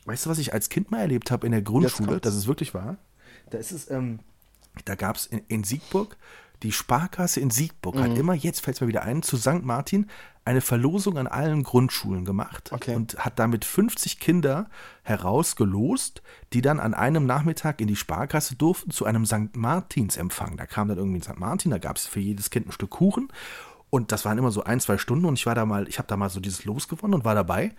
weißt 0.06 0.24
du, 0.26 0.30
was 0.30 0.38
ich 0.38 0.52
als 0.54 0.68
Kind 0.70 0.90
mal 0.90 1.00
erlebt 1.00 1.30
habe 1.30 1.44
in 1.46 1.52
der 1.52 1.62
Grundschule? 1.62 2.18
Das 2.20 2.34
ist 2.34 2.46
wirklich 2.46 2.72
wahr. 2.74 2.96
Da 3.54 3.60
ist 3.60 3.72
es, 3.72 3.90
ähm, 3.90 4.18
da 4.84 4.94
gab 4.96 5.16
es 5.16 5.26
in, 5.26 5.40
in 5.48 5.64
Siegburg, 5.64 6.16
die 6.62 6.72
Sparkasse 6.72 7.40
in 7.40 7.50
Siegburg 7.50 7.94
Mhm. 7.96 8.00
hat 8.02 8.18
immer, 8.18 8.34
jetzt 8.34 8.60
fällt 8.60 8.76
es 8.76 8.80
mir 8.80 8.88
wieder 8.88 9.02
ein, 9.02 9.22
zu 9.22 9.36
St. 9.36 9.62
Martin 9.62 10.08
eine 10.46 10.60
Verlosung 10.60 11.16
an 11.18 11.26
allen 11.26 11.62
Grundschulen 11.62 12.24
gemacht 12.24 12.70
Okay. 12.72 12.94
und 12.94 13.16
hat 13.24 13.38
damit 13.38 13.64
50 13.64 14.18
Kinder 14.20 14.68
herausgelost, 15.02 16.22
die 16.52 16.60
dann 16.60 16.80
an 16.80 16.94
einem 16.94 17.26
Nachmittag 17.26 17.80
in 17.80 17.86
die 17.88 17.96
Sparkasse 17.96 18.54
durften 18.56 18.90
zu 18.90 19.04
einem 19.04 19.24
St. 19.26 19.54
Martins-Empfang. 19.56 20.56
Da 20.56 20.66
kam 20.66 20.88
dann 20.88 20.98
irgendwie 20.98 21.18
ein 21.18 21.22
St. 21.22 21.38
Martin, 21.38 21.70
da 21.70 21.78
gab 21.78 21.96
es 21.96 22.06
für 22.06 22.20
jedes 22.20 22.50
Kind 22.50 22.68
ein 22.68 22.72
Stück 22.72 22.90
Kuchen 22.90 23.28
und 23.90 24.12
das 24.12 24.24
waren 24.24 24.36
immer 24.38 24.50
so 24.50 24.64
ein, 24.64 24.80
zwei 24.80 24.98
Stunden 24.98 25.24
und 25.24 25.38
ich 25.38 25.46
war 25.46 25.54
da 25.54 25.64
mal, 25.64 25.88
ich 25.88 25.98
habe 25.98 26.08
da 26.08 26.16
mal 26.16 26.28
so 26.30 26.40
dieses 26.40 26.64
Los 26.64 26.88
gewonnen 26.88 27.14
und 27.14 27.24
war 27.24 27.34
dabei 27.34 27.72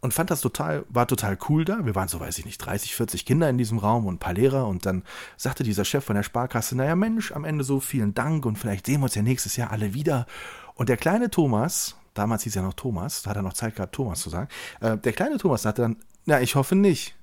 und 0.00 0.14
fand 0.14 0.30
das 0.30 0.40
total, 0.40 0.84
war 0.88 1.06
total 1.06 1.38
cool 1.48 1.64
da. 1.64 1.84
Wir 1.84 1.94
waren 1.94 2.08
so, 2.08 2.20
weiß 2.20 2.38
ich 2.38 2.44
nicht, 2.44 2.58
30, 2.58 2.94
40 2.94 3.24
Kinder 3.24 3.48
in 3.48 3.58
diesem 3.58 3.78
Raum 3.78 4.06
und 4.06 4.14
ein 4.14 4.18
paar 4.18 4.34
Lehrer 4.34 4.66
und 4.66 4.86
dann 4.86 5.02
sagte 5.36 5.64
dieser 5.64 5.84
Chef 5.84 6.04
von 6.04 6.16
der 6.16 6.22
Sparkasse, 6.22 6.76
naja 6.76 6.96
Mensch, 6.96 7.32
am 7.32 7.44
Ende 7.44 7.64
so 7.64 7.80
vielen 7.80 8.14
Dank 8.14 8.46
und 8.46 8.58
vielleicht 8.58 8.86
sehen 8.86 9.00
wir 9.00 9.04
uns 9.04 9.14
ja 9.14 9.22
nächstes 9.22 9.56
Jahr 9.56 9.70
alle 9.70 9.94
wieder. 9.94 10.26
Und 10.74 10.88
der 10.88 10.96
kleine 10.96 11.30
Thomas, 11.30 11.96
damals 12.14 12.42
hieß 12.42 12.56
er 12.56 12.62
noch 12.62 12.74
Thomas, 12.74 13.22
da 13.22 13.30
hat 13.30 13.36
er 13.36 13.42
noch 13.42 13.54
Zeit 13.54 13.76
gehabt, 13.76 13.94
Thomas 13.94 14.20
zu 14.20 14.30
sagen, 14.30 14.48
äh, 14.80 14.96
der 14.98 15.12
kleine 15.12 15.38
Thomas 15.38 15.62
sagte 15.62 15.82
dann, 15.82 15.96
na, 16.26 16.40
ich 16.40 16.54
hoffe 16.54 16.74
nicht. 16.74 17.14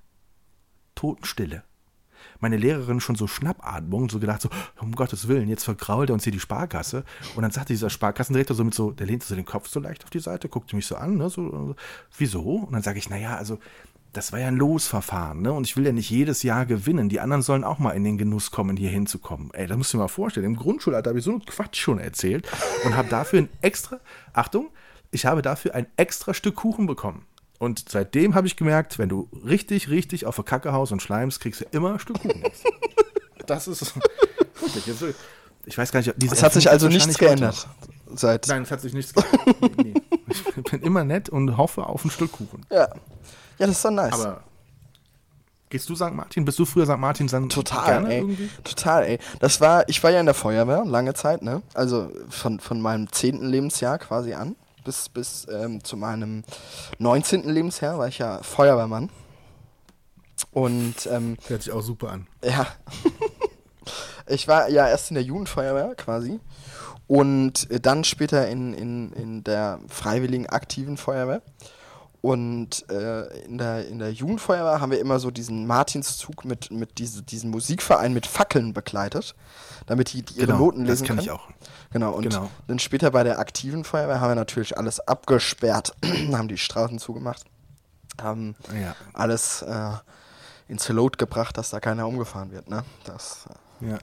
Totenstille 0.96 1.64
meine 2.42 2.58
Lehrerin 2.58 3.00
schon 3.00 3.16
so 3.16 3.28
Schnappatmung, 3.28 4.10
so 4.10 4.20
gedacht, 4.20 4.42
so, 4.42 4.50
um 4.80 4.94
Gottes 4.94 5.28
Willen, 5.28 5.48
jetzt 5.48 5.64
vergrault 5.64 6.10
er 6.10 6.14
uns 6.14 6.24
hier 6.24 6.34
die 6.34 6.40
Sparkasse. 6.40 7.04
Und 7.36 7.44
dann 7.44 7.52
sagte 7.52 7.74
dieser 7.74 7.90
Sparkassendirektor 7.90 8.56
so 8.56 8.64
mit 8.64 8.74
so, 8.74 8.92
der 8.92 9.08
lehnte 9.08 9.26
so 9.26 9.36
den 9.36 9.46
Kopf 9.46 9.68
so 9.68 9.80
leicht 9.80 10.04
auf 10.04 10.10
die 10.10 10.20
Seite, 10.20 10.50
guckte 10.50 10.76
mich 10.76 10.86
so 10.86 10.96
an, 10.96 11.18
ne, 11.18 11.30
so, 11.30 11.50
so 11.50 11.76
wieso? 12.18 12.42
Und 12.42 12.74
dann 12.74 12.82
sage 12.82 13.00
ich, 13.00 13.10
naja, 13.10 13.38
also, 13.38 13.60
das 14.14 14.34
war 14.34 14.40
ja 14.40 14.48
ein 14.48 14.58
Losverfahren, 14.58 15.42
ne? 15.42 15.54
Und 15.54 15.66
ich 15.66 15.78
will 15.78 15.86
ja 15.86 15.94
nicht 15.94 16.10
jedes 16.10 16.44
Jahr 16.44 16.66
gewinnen. 16.66 17.08
Die 17.08 17.22
anderen 17.22 17.42
sollen 17.42 17.64
auch 17.64 17.80
mal 17.80 17.92
in 17.92 18.04
den 18.04 18.18
Genuss 18.18 18.52
kommen, 18.52 18.76
hier 18.76 18.90
hinzukommen. 18.90 19.52
Ey, 19.54 19.68
das 19.68 19.78
musst 19.78 19.94
du 19.94 19.98
dir 19.98 20.04
mal 20.04 20.10
vorstellen. 20.10 20.46
Im 20.46 20.58
Grundschulalter 20.58 21.12
habe 21.12 21.20
ich 21.20 21.26
so 21.26 21.32
einen 21.32 21.46
Quatsch 21.46 21.80
schon 21.80 21.98
erzählt 21.98 22.46
und 22.84 22.96
habe 22.98 23.08
dafür 23.08 23.40
ein 23.40 23.50
extra, 23.62 24.02
Achtung, 24.34 24.70
ich 25.12 25.26
habe 25.26 25.42
dafür 25.42 25.76
ein 25.76 25.88
extra 25.96 26.34
Stück 26.34 26.56
Kuchen 26.56 26.88
bekommen. 26.88 27.26
Und 27.62 27.90
seitdem 27.90 28.34
habe 28.34 28.48
ich 28.48 28.56
gemerkt, 28.56 28.98
wenn 28.98 29.08
du 29.08 29.30
richtig, 29.46 29.88
richtig 29.88 30.26
auf 30.26 30.36
der 30.36 30.44
Kacke 30.44 30.74
haust 30.74 30.92
und 30.92 31.00
schleimst, 31.00 31.40
kriegst 31.42 31.62
du 31.62 31.66
immer 31.70 31.94
ein 31.94 32.00
Stück 32.00 32.20
Kuchen. 32.20 32.42
das 33.46 33.68
ist 33.68 33.94
wirklich. 34.60 34.88
Jetzt, 34.88 35.04
ich 35.66 35.78
weiß 35.78 35.92
gar 35.92 36.00
nicht, 36.00 36.12
diese 36.18 36.34
Es 36.34 36.42
hat 36.42 36.54
sich 36.54 36.72
also 36.72 36.88
nichts 36.88 37.20
geändert. 37.20 37.68
Seit. 38.16 38.48
Nein, 38.48 38.64
es 38.64 38.72
hat 38.72 38.82
sich 38.82 38.96
nichts 38.96 39.14
geändert. 39.14 39.78
Nee, 39.78 39.94
nee. 39.94 40.02
Ich 40.56 40.72
bin 40.72 40.82
immer 40.82 41.04
nett 41.04 41.30
und 41.30 41.56
hoffe 41.56 41.86
auf 41.86 42.04
ein 42.04 42.10
Stück 42.10 42.32
Kuchen. 42.32 42.66
Ja. 42.72 42.88
Ja, 43.60 43.68
das 43.68 43.70
ist 43.70 43.86
doch 43.86 43.92
nice. 43.92 44.14
Aber 44.14 44.42
gehst 45.70 45.88
du 45.88 45.96
St. 45.96 46.14
Martin? 46.14 46.44
Bist 46.46 46.58
du 46.58 46.66
früher 46.66 46.88
St. 46.88 46.98
Martin 46.98 47.28
dann 47.28 47.48
Total, 47.48 47.86
gerne 47.86 48.10
ey. 48.10 48.18
irgendwie? 48.22 48.50
Total, 48.64 49.04
ey. 49.04 49.20
Das 49.40 49.62
war, 49.62 49.88
ich 49.88 50.04
war 50.04 50.10
ja 50.10 50.20
in 50.20 50.26
der 50.26 50.34
Feuerwehr 50.34 50.84
lange 50.84 51.14
Zeit, 51.14 51.44
ne? 51.44 51.62
Also 51.76 52.12
von, 52.28 52.60
von 52.60 52.82
meinem 52.82 53.12
zehnten 53.12 53.46
Lebensjahr 53.46 54.00
quasi 54.00 54.34
an 54.34 54.56
bis, 54.84 55.10
bis 55.10 55.48
ähm, 55.52 55.84
zu 55.84 55.98
meinem 55.98 56.44
19. 57.00 57.50
Lebensjahr 57.50 57.98
war 57.98 58.08
ich 58.08 58.18
ja 58.18 58.42
Feuerwehrmann. 58.44 59.10
Und 60.52 61.08
ähm, 61.10 61.38
Hört 61.48 61.64
sich 61.64 61.72
auch 61.72 61.82
super 61.82 62.12
an. 62.12 62.28
ja, 62.44 62.68
ich 64.28 64.48
war 64.48 64.70
ja 64.70 64.88
erst 64.88 65.12
in 65.12 65.16
der 65.16 65.24
Jugendfeuerwehr 65.24 65.96
quasi 65.96 66.40
und 67.08 67.68
dann 67.86 68.04
später 68.04 68.48
in, 68.48 68.74
in, 68.74 69.12
in 69.14 69.44
der 69.44 69.80
freiwilligen 69.88 70.48
aktiven 70.48 70.98
Feuerwehr. 70.98 71.42
Und 72.22 72.88
äh, 72.90 73.44
in, 73.46 73.58
der, 73.58 73.88
in 73.88 73.98
der 73.98 74.12
Jugendfeuerwehr 74.14 74.80
haben 74.80 74.92
wir 74.92 75.00
immer 75.00 75.20
so 75.20 75.32
diesen 75.32 75.66
Martinszug 75.66 76.46
mit, 76.46 76.70
mit 76.70 77.00
diese, 77.00 77.24
diesem 77.24 77.50
Musikverein 77.50 78.14
mit 78.14 78.28
Fackeln 78.28 78.74
begleitet, 78.74 79.34
damit 79.88 80.14
die, 80.14 80.22
die 80.22 80.36
ihre 80.36 80.46
Genau, 80.48 80.60
Noten 80.60 80.82
das 80.86 81.00
lesen 81.00 81.08
kenn 81.08 81.16
können. 81.16 81.26
ich 81.26 81.32
auch. 81.32 81.48
Genau, 81.92 82.12
und 82.12 82.24
Genau. 82.30 82.52
dann 82.68 82.78
später 82.78 83.10
bei 83.10 83.24
der 83.24 83.40
aktiven 83.40 83.84
Feuerwehr 83.84 84.22
haben 84.22 84.30
wir 84.32 84.36
natürlich 84.36 84.78
alles 84.78 85.00
abgesperrt, 85.00 85.96
haben 86.32 86.48
die 86.48 86.60
Straßen 86.60 87.00
zugemacht, 87.00 87.44
haben 88.22 88.56
Ja. 88.80 88.96
alles 89.14 89.64
äh, 89.64 89.90
ins 90.68 90.88
Lot 90.90 91.18
gebracht, 91.18 91.58
dass 91.58 91.72
da 91.72 91.80
keiner 91.80 92.08
umgefahren 92.08 92.52
wird. 92.52 92.70
Ne? 92.70 92.84
Das, 93.04 93.48
äh, 93.82 93.90
Ja. 93.90 93.98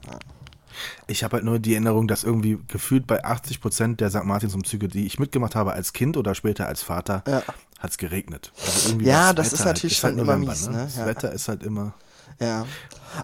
Ich 1.07 1.23
habe 1.23 1.37
halt 1.37 1.45
nur 1.45 1.57
die 1.57 1.73
Erinnerung, 1.73 2.07
dass 2.07 2.23
irgendwie 2.23 2.59
gefühlt 2.67 3.07
bei 3.07 3.23
80 3.23 3.59
Prozent 3.59 4.01
der 4.01 4.11
St. 4.11 4.23
Martinsumzüge, 4.23 4.87
die 4.87 5.05
ich 5.07 5.17
mitgemacht 5.19 5.55
habe 5.55 5.73
als 5.73 5.93
Kind 5.93 6.15
oder 6.15 6.35
später 6.35 6.67
als 6.67 6.83
Vater, 6.83 7.23
Ja. 7.27 7.41
Hat 7.79 7.91
es 7.91 7.97
geregnet. 7.97 8.51
Also 8.65 8.89
irgendwie 8.89 9.07
Ja, 9.07 9.33
das 9.33 9.47
das 9.49 9.53
ist 9.53 9.59
Wetter 9.61 9.69
natürlich 9.69 10.03
halt 10.03 10.13
schon 10.13 10.19
immer 10.21 10.33
November, 10.33 10.51
mies, 10.51 10.69
ne? 10.69 10.83
Das 10.85 10.97
Ja. 10.97 11.05
Wetter 11.07 11.31
ist 11.31 11.47
halt 11.47 11.63
immer. 11.63 11.93
Ja. 12.39 12.65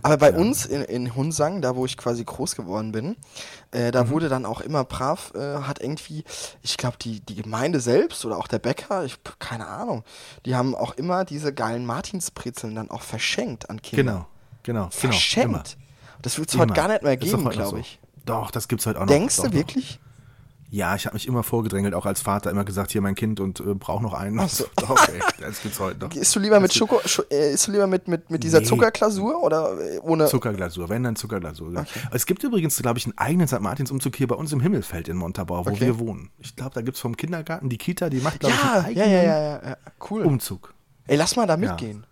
Aber 0.02 0.18
bei 0.18 0.34
uns 0.34 0.66
in, 0.66 0.82
in 0.82 1.16
Hunsang, 1.16 1.62
da 1.62 1.76
wo 1.76 1.86
ich 1.86 1.96
quasi 1.96 2.24
groß 2.26 2.56
geworden 2.56 2.92
bin, 2.92 3.16
äh, 3.72 3.88
Mhm. 3.88 3.92
da 3.92 4.10
wurde 4.10 4.30
dann 4.30 4.46
auch 4.46 4.60
immer 4.62 4.84
brav, 4.84 5.32
äh, 5.36 5.60
hat 5.60 5.80
irgendwie, 5.80 6.24
ich 6.64 6.76
glaube, 6.78 6.98
die, 7.00 7.20
die 7.22 7.36
Gemeinde 7.36 7.80
selbst 7.80 8.26
oder 8.26 8.38
auch 8.38 8.48
der 8.48 8.60
Bäcker, 8.60 9.06
ich, 9.06 9.18
keine 9.40 9.68
Ahnung, 9.68 10.04
die 10.46 10.56
haben 10.56 10.74
auch 10.76 10.96
immer 10.96 11.24
diese 11.24 11.54
geilen 11.54 11.86
Martinsbrezeln 11.86 12.76
dann 12.76 12.90
auch 12.90 13.04
verschenkt 13.04 13.70
an 13.70 13.82
Kinder. 13.82 14.04
Genau, 14.04 14.28
genau. 14.64 14.90
Verschenkt. 14.90 15.78
Genau, 15.78 16.20
Das 16.24 16.38
wird 16.40 16.50
es 16.50 16.58
heute 16.58 16.74
gar 16.74 16.88
nicht 16.88 17.04
mehr 17.04 17.14
Ist 17.14 17.20
geben, 17.20 17.48
glaube 17.50 17.70
so. 17.70 17.78
ich. 17.78 18.00
Doch, 18.26 18.50
das 18.52 18.68
gibt's 18.68 18.86
heute 18.88 18.98
auch 19.00 19.04
noch. 19.06 19.12
Denkst 19.12 19.38
doch, 19.38 19.44
du 19.46 19.54
wirklich? 19.54 20.00
Ja, 20.76 20.94
ich 20.94 21.06
habe 21.06 21.14
mich 21.14 21.26
immer 21.26 21.42
vorgedrängelt, 21.42 21.94
auch 21.94 22.06
als 22.06 22.20
Vater 22.20 22.52
immer 22.52 22.66
gesagt, 22.66 22.92
hier 22.92 23.00
mein 23.00 23.16
Kind 23.16 23.40
und 23.40 23.62
äh, 23.62 23.74
brauch 23.76 24.02
noch 24.02 24.14
einen. 24.14 24.38
Ach 24.42 24.50
so. 24.50 24.66
Ey, 25.08 25.22
das 25.40 25.62
gibt's 25.62 25.80
heute 25.80 26.02
noch. 26.02 26.14
Isst 26.14 26.36
du 26.36 26.40
lieber 26.42 26.60
mit 26.60 26.74
Schoko, 26.74 27.00
Scho 27.06 27.22
äh, 27.32 27.54
isst 27.54 27.68
du 27.68 27.72
lieber 27.72 27.88
mit, 27.88 28.10
mit, 28.10 28.30
mit 28.30 28.44
dieser 28.44 28.60
Nee. 28.60 28.66
Zuckerglasur 28.66 29.42
oder 29.42 29.80
äh, 29.80 30.00
ohne? 30.00 30.26
Zuckerglasur, 30.28 30.90
wenn 30.90 31.04
dann 31.04 31.16
Zuckerglasur. 31.16 31.72
ja. 31.72 31.86
Es 32.12 32.26
gibt 32.26 32.44
übrigens, 32.44 32.76
glaube 32.76 33.00
ich, 33.00 33.06
einen 33.06 33.18
eigenen 33.18 33.48
St. 33.48 33.62
Martinsumzug 33.62 34.18
hier 34.18 34.28
bei 34.28 34.36
uns 34.36 34.52
im 34.52 34.60
Himmelfeld 34.60 35.08
in 35.08 35.16
Montabaur, 35.16 35.66
wo 35.66 35.70
Okay. 35.70 35.80
wir 35.86 35.98
wohnen. 36.00 36.30
Ich 36.40 36.58
glaube, 36.58 36.72
da 36.74 36.82
gibt 36.82 36.96
es 36.98 37.02
vom 37.02 37.16
Kindergarten, 37.16 37.70
die 37.70 37.78
Kita, 37.78 38.10
die 38.10 38.20
macht, 38.20 38.42
glaube 38.42 38.56
ich, 38.56 38.62
Ja, 38.62 38.72
einen 38.82 38.96
ja, 38.98 39.04
eigenen 39.04 39.12
ja, 39.12 39.24
ja, 39.24 39.40
ja, 39.64 39.70
ja, 39.70 39.78
cool. 40.10 40.24
Umzug. 40.24 40.74
Ey, 41.08 41.16
lass 41.16 41.38
mal 41.38 41.48
da 41.48 41.56
mitgehen. 41.56 42.06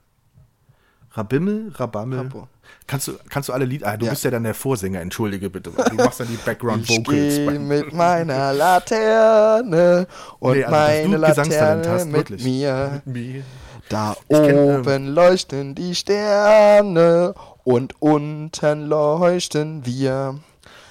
Rabimmel, 1.12 1.74
Rabammel. 1.76 2.20
Rabo. 2.20 2.48
Kannst 2.86 3.08
du, 3.08 3.14
kannst 3.30 3.48
du 3.50 3.54
alle 3.54 3.66
Lieder, 3.66 3.88
ah, 3.88 3.98
du 3.98 4.06
Ja. 4.06 4.12
bist 4.12 4.24
ja 4.26 4.32
dann 4.32 4.44
der 4.44 4.54
Vorsänger, 4.54 5.00
entschuldige 5.02 5.50
bitte. 5.50 5.72
Du 5.72 5.96
machst 5.96 6.20
dann 6.20 6.28
die 6.28 6.36
Background 6.38 6.84
Ich 6.90 6.98
Vocals. 6.98 7.38
bei- 7.46 7.58
mit 7.60 7.94
meiner 7.94 8.52
Laterne 8.54 10.08
und 10.40 10.58
Nee, 10.58 10.64
also, 10.66 10.76
meine 10.76 11.18
Laterne 11.18 11.90
hast, 11.90 12.06
mit 12.06 12.16
wirklich. 12.16 12.44
mir. 12.44 13.02
Mir. 13.06 13.44
Da 13.90 14.16
Ich 14.28 14.38
kenn, 14.38 14.58
ähm, 14.58 14.80
oben 14.82 15.08
leuchten 15.08 15.76
die 15.76 15.94
Sterne 15.96 17.34
und 17.64 17.94
unten 18.02 18.82
leuchten 18.88 19.86
wir. 19.86 20.40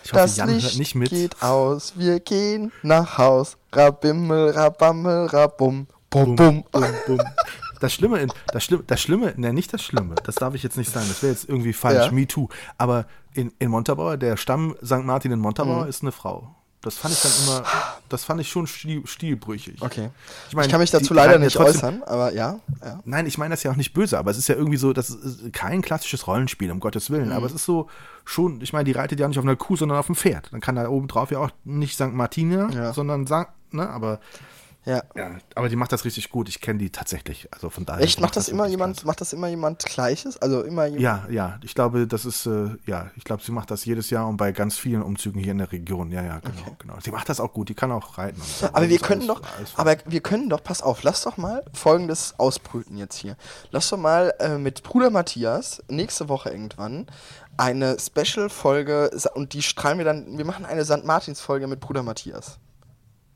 Ich 0.05 0.12
hoffe, 0.12 0.22
das 0.22 0.37
Jan 0.37 0.51
hört 0.51 0.62
Licht 0.62 0.78
nicht 0.78 0.95
mit. 0.95 1.11
geht 1.11 1.43
aus, 1.43 1.93
wir 1.97 2.20
gehen 2.20 2.72
nach 2.83 3.18
Haus. 3.18 3.57
Rabimmel, 3.72 4.51
rabammel, 4.51 5.26
rabum, 5.26 5.87
bum, 6.11 6.37
bum. 6.37 6.64
bum, 6.70 6.85
bum. 7.07 7.18
Das 7.83 7.93
Schlimme, 7.93 8.18
in, 8.20 8.33
das 8.49 8.64
Schlimme, 8.64 8.85
das 8.87 9.01
Schlimme, 9.01 9.35
ne, 9.37 9.53
nicht 9.53 9.72
das 9.72 9.83
Schlimme, 9.83 10.14
das 10.24 10.37
darf 10.37 10.55
ich 10.55 10.62
jetzt 10.62 10.76
nicht 10.76 10.93
sagen, 10.93 11.07
das 11.09 11.22
wäre 11.22 11.33
jetzt 11.33 11.49
irgendwie 11.49 11.72
falsch, 11.72 12.07
Ja. 12.07 12.12
me 12.12 12.26
too. 12.26 12.49
Aber 12.78 13.07
in, 13.35 13.53
in 13.59 13.70
Montabaur, 13.70 14.16
der 14.16 14.37
Stamm 14.37 14.76
St. 14.85 15.03
Martin 15.05 15.33
in 15.33 15.39
Mhm. 15.39 15.43
Montabaur 15.43 15.87
ist 15.87 16.03
eine 16.03 16.12
Frau. 16.12 16.55
Das 16.85 16.97
fand 16.97 17.14
ich 17.14 17.20
dann 17.20 17.30
immer, 17.45 17.64
das 18.09 18.24
fand 18.24 18.41
ich 18.41 18.49
schon 18.49 18.66
stil, 18.66 19.07
stilbrüchig. 19.07 19.80
Okay. 19.83 20.11
Ich, 20.49 20.55
mein, 20.57 20.64
Ich 20.64 20.70
kann 20.72 20.80
mich 20.80 20.91
dazu 20.91 21.09
die 21.09 21.14
leider 21.14 21.39
nicht 21.39 21.55
trotzdem- 21.57 21.76
äußern, 21.76 22.03
aber 22.03 22.33
ja. 22.35 22.59
ja. 22.85 22.99
Nein, 23.05 23.26
ich 23.26 23.39
meine 23.39 23.53
das 23.53 23.62
ja 23.62 23.70
auch 23.70 23.76
nicht 23.76 23.93
böse, 23.95 24.18
aber 24.18 24.33
es 24.33 24.37
ist 24.39 24.49
ja 24.49 24.57
irgendwie 24.57 24.78
so, 24.78 24.93
das 24.93 25.11
ist 25.11 25.53
kein 25.53 25.80
klassisches 25.80 26.26
Rollenspiel, 26.26 26.72
um 26.72 26.80
Gottes 26.80 27.09
Willen. 27.11 27.26
Mhm. 27.26 27.33
Aber 27.35 27.47
es 27.47 27.53
ist 27.53 27.64
so 27.66 27.89
schon, 28.24 28.61
ich 28.62 28.72
meine, 28.72 28.83
die 28.85 28.93
reitet 28.93 29.20
ja 29.20 29.28
nicht 29.28 29.39
auf 29.39 29.45
einer 29.45 29.55
Kuh, 29.55 29.76
sondern 29.76 29.97
auf 29.99 30.09
einem 30.09 30.16
Pferd. 30.16 30.49
Dann 30.53 30.61
kann 30.61 30.74
da 30.74 30.89
oben 30.89 31.07
drauf 31.07 31.30
ja 31.30 31.39
auch 31.39 31.51
nicht 31.64 31.95
St. 31.95 32.12
Martina, 32.12 32.68
Ja. 32.72 32.93
sondern 32.93 33.28
St. 33.28 33.47
Ne, 33.70 33.89
aber, 33.89 34.18
ja. 34.85 35.03
ja, 35.14 35.30
aber 35.55 35.68
die 35.68 35.76
macht 35.76 35.93
das 35.93 36.05
richtig 36.05 36.30
gut. 36.30 36.49
Ich 36.49 36.61
kenne 36.61 36.78
die 36.80 36.91
tatsächlich. 36.91 37.49
Also 37.53 37.70
von 37.70 37.85
daher. 37.87 38.03
Echt? 38.03 38.20
Macht 38.20 38.37
das 38.37 38.49
immer 38.49 38.64
wirklich 38.64 38.72
jemand, 38.72 39.05
macht 39.05 39.20
das 39.20 39.33
immer 39.33 39.49
jemand 39.49 39.85
Gleiches? 39.85 40.37
Also 40.39 40.62
immer 40.62 40.87
jemand. 40.87 41.03
Ja, 41.03 41.24
ja, 41.30 41.59
ich 41.62 41.74
glaube, 41.74 42.07
das 42.09 42.24
ist, 42.24 42.47
äh, 42.47 42.70
ja, 42.87 43.11
ich 43.16 43.24
glaube, 43.24 43.43
sie 43.45 43.53
macht 43.53 43.70
das 43.70 43.85
jedes 43.85 44.11
Jahr 44.11 44.26
und 44.26 44.37
bei 44.39 44.51
ganz 44.53 44.76
vielen 44.76 45.03
Umzügen 45.03 45.41
hier 45.41 45.53
in 45.53 45.59
der 45.59 45.70
Region. 45.70 46.11
Ja, 46.11 46.22
ja, 46.22 46.41
genau, 46.41 46.76
genau. 46.78 46.95
Sie 47.03 47.11
macht 47.12 47.28
das 47.28 47.39
auch 47.39 47.53
gut, 47.53 47.68
die 47.68 47.74
kann 47.74 47.93
auch 47.93 48.18
reiten. 48.18 48.41
so. 48.43 48.66
Aber 48.66 48.80
Das 48.80 48.89
wir 48.89 48.99
können 48.99 49.22
alles- 49.30 49.41
doch, 49.41 49.57
alles 49.57 49.72
aber 49.76 49.97
wir 50.07 50.20
können 50.20 50.49
doch, 50.51 50.64
pass 50.64 50.83
auf, 50.83 51.03
lass 51.05 51.22
doch 51.22 51.37
mal 51.37 51.64
folgendes 51.72 52.35
ausbrüten 52.39 52.97
jetzt 52.97 53.16
hier. 53.16 53.37
Lass 53.70 53.89
doch 53.91 53.99
mal 53.99 54.35
äh, 54.41 54.59
mit 54.59 54.83
Bruder 54.83 55.11
Matthias 55.11 55.83
nächste 55.89 56.28
Woche 56.28 56.51
irgendwann 56.51 57.07
eine 57.57 57.97
Special-Folge 58.01 59.11
und 59.35 59.53
die 59.53 59.62
strahlen 59.62 59.99
wir 59.99 60.05
dann, 60.05 60.39
wir 60.39 60.45
machen 60.45 60.64
eine 60.64 60.85
St. 60.85 61.05
Martins-Folge 61.05 61.66
mit 61.66 61.80
Bruder 61.80 62.03
Matthias. 62.03 62.59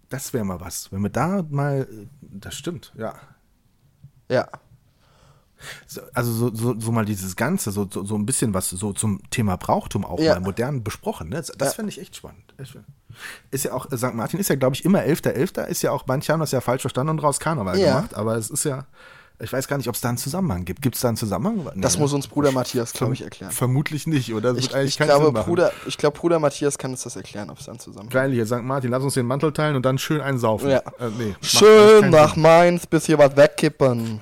Das 0.09 0.33
wäre 0.33 0.45
mal 0.45 0.61
was. 0.61 0.91
Wenn 0.93 1.03
wir 1.03 1.11
da 1.11 1.45
mal, 1.51 1.83
äh, 1.91 2.07
das 2.21 2.55
stimmt, 2.55 2.93
ja. 2.97 3.15
Ja. 4.31 4.49
So, 5.87 6.03
Also 6.13 6.33
so, 6.33 6.55
so, 6.55 6.79
so 6.79 6.93
mal 6.93 7.05
dieses 7.07 7.35
Ganze, 7.35 7.71
so, 7.73 7.89
so, 7.91 8.05
so 8.05 8.15
ein 8.17 8.27
bisschen 8.27 8.53
was 8.55 8.69
so 8.71 8.93
zum 8.93 9.21
Thema 9.31 9.57
Brauchtum 9.57 10.05
auch 10.05 10.19
Ja. 10.21 10.35
mal 10.35 10.41
modern 10.41 10.85
besprochen. 10.85 11.31
Ne? 11.31 11.37
Das, 11.37 11.47
das 11.57 11.69
Ja. 11.69 11.75
fände 11.75 11.91
ich 11.91 12.01
echt 12.01 12.15
spannend. 12.17 12.55
Echt 12.59 12.71
spannend. 12.71 12.89
Ist 13.51 13.65
ja 13.65 13.73
auch, 13.73 13.91
äh, 13.91 13.97
St. 13.97 14.13
Martin 14.15 14.39
ist 14.39 14.49
ja, 14.51 14.57
glaube 14.57 14.75
ich, 14.77 14.85
immer 14.85 15.01
11.11. 15.01 15.67
Ist 15.67 15.81
ja 15.83 15.91
auch, 15.93 16.07
manche 16.07 16.33
haben 16.33 16.41
das 16.41 16.51
ja 16.53 16.61
falsch 16.61 16.83
verstanden 16.83 17.11
und 17.11 17.21
raus 17.23 17.41
Karneval 17.41 17.79
Ja. 17.79 17.95
gemacht, 17.97 18.15
aber 18.15 18.37
es 18.37 18.51
ist 18.51 18.65
ja, 18.65 18.87
ich 19.39 19.53
weiß 19.53 19.69
gar 19.69 19.77
nicht, 19.77 19.89
ob 19.89 19.95
es 19.95 20.01
da 20.01 20.09
einen 20.09 20.19
Zusammenhang 20.19 20.65
gibt. 20.65 20.81
Gibt 20.83 20.95
es 20.95 21.03
da 21.03 21.09
einen 21.09 21.17
Zusammenhang? 21.17 21.57
Nee, 21.75 21.81
Das 21.83 21.97
ne? 21.97 22.01
muss 22.03 22.13
uns 22.13 22.27
Bruder 22.27 22.53
Matthias, 22.53 22.93
glaube 22.93 23.13
ich, 23.15 23.23
erklären. 23.23 23.53
Vermutlich 23.53 24.07
nicht, 24.07 24.33
oder? 24.33 24.55
Das 24.55 24.67
Ich, 24.67 24.75
ich, 24.75 24.99
glaube. 24.99 25.33
Bruder, 25.33 25.73
ich 25.87 25.99
glaube, 25.99 26.19
Bruder 26.19 26.39
Matthias 26.39 26.79
kann 26.79 26.93
uns 26.93 27.03
das 27.03 27.17
erklären, 27.17 27.51
ob 27.51 27.59
es 27.59 27.67
dann 27.67 27.79
zusammen 27.79 28.09
Geil 28.09 28.33
hier, 28.33 28.47
St. 28.47 28.63
Martin, 28.63 28.91
lass 28.91 29.03
uns 29.03 29.15
den 29.15 29.27
Mantel 29.27 29.53
teilen 29.53 29.77
und 29.77 29.85
dann 29.85 29.99
schön 29.99 30.21
einen 30.21 30.39
saufen. 30.39 30.71
Ja. 30.71 30.79
Äh, 30.99 31.11
nee, 31.19 31.35
Schön 31.43 32.11
nach. 32.11 32.37
Mainz, 32.37 32.87
bis 32.87 33.07
hier 33.07 33.19
was 33.19 33.37
wegkippen. 33.37 34.21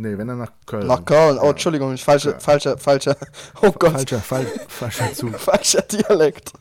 Nee, 0.00 0.16
wenn 0.16 0.28
dann 0.28 0.38
nach 0.38 0.52
Köln. 0.64 0.86
Nach 0.86 1.04
Köln. 1.04 1.38
Oh, 1.42 1.50
Entschuldigung, 1.50 1.92
ich 1.92 2.04
falsche, 2.04 2.30
Ja. 2.30 2.38
falscher, 2.38 2.78
falscher. 2.78 3.16
Oh 3.62 3.72
Gott. 3.72 3.92
Falscher, 3.92 4.20
fall, 4.20 4.46
falscher 4.68 5.12
Zug. 5.14 5.36
Falscher 5.38 5.82
Dialekt. 5.82 6.52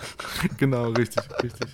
genau, 0.58 0.88
richtig, 0.90 1.22
richtig. 1.42 1.68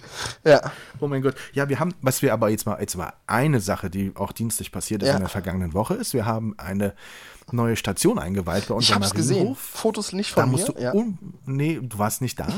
Ja. 0.44 0.60
Oh 1.00 1.08
mein 1.08 1.22
Gott. 1.22 1.34
Ja, 1.54 1.68
wir 1.70 1.80
haben, 1.80 1.94
was 2.02 2.20
wir 2.20 2.32
aber 2.34 2.50
jetzt 2.50 2.66
mal, 2.66 2.78
jetzt 2.80 2.96
mal 2.96 3.12
eine 3.26 3.60
Sache, 3.60 3.88
die 3.88 4.12
auch 4.14 4.32
dienstlich 4.32 4.70
passiert 4.72 5.02
ist 5.02 5.08
Ja. 5.08 5.14
in 5.14 5.20
der 5.20 5.28
vergangenen 5.30 5.72
Woche 5.72 5.94
ist, 5.94 6.12
wir 6.12 6.26
haben 6.26 6.54
eine 6.58 6.94
neue 7.52 7.76
Station 7.76 8.18
eingeweiht 8.18 8.68
bei 8.68 8.74
uns 8.74 8.84
Ich 8.84 8.94
hab's 8.94 9.14
gesehen. 9.14 9.54
Fotos 9.54 10.12
nicht 10.12 10.36
Da 10.36 10.42
von 10.42 10.50
musst 10.50 10.68
mir. 10.68 10.74
du, 10.92 10.98
ja. 10.98 11.04
nee, 11.46 11.78
du 11.82 11.98
warst 11.98 12.20
nicht 12.20 12.38
da. 12.40 12.48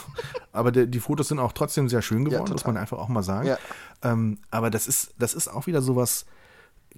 aber 0.52 0.72
die, 0.72 0.86
die 0.86 1.00
Fotos 1.00 1.28
sind 1.28 1.38
auch 1.38 1.52
trotzdem 1.52 1.88
sehr 1.88 2.00
schön 2.00 2.24
geworden, 2.24 2.52
muss 2.52 2.62
total. 2.62 2.74
man 2.74 2.80
einfach 2.80 2.98
auch 2.98 3.08
mal 3.08 3.22
sagen. 3.24 3.48
Ja. 3.48 3.58
Ähm, 4.02 4.38
aber 4.50 4.70
das 4.70 4.86
ist, 4.86 5.10
das 5.18 5.34
ist 5.34 5.48
auch 5.48 5.66
wieder 5.66 5.82
sowas 5.82 6.24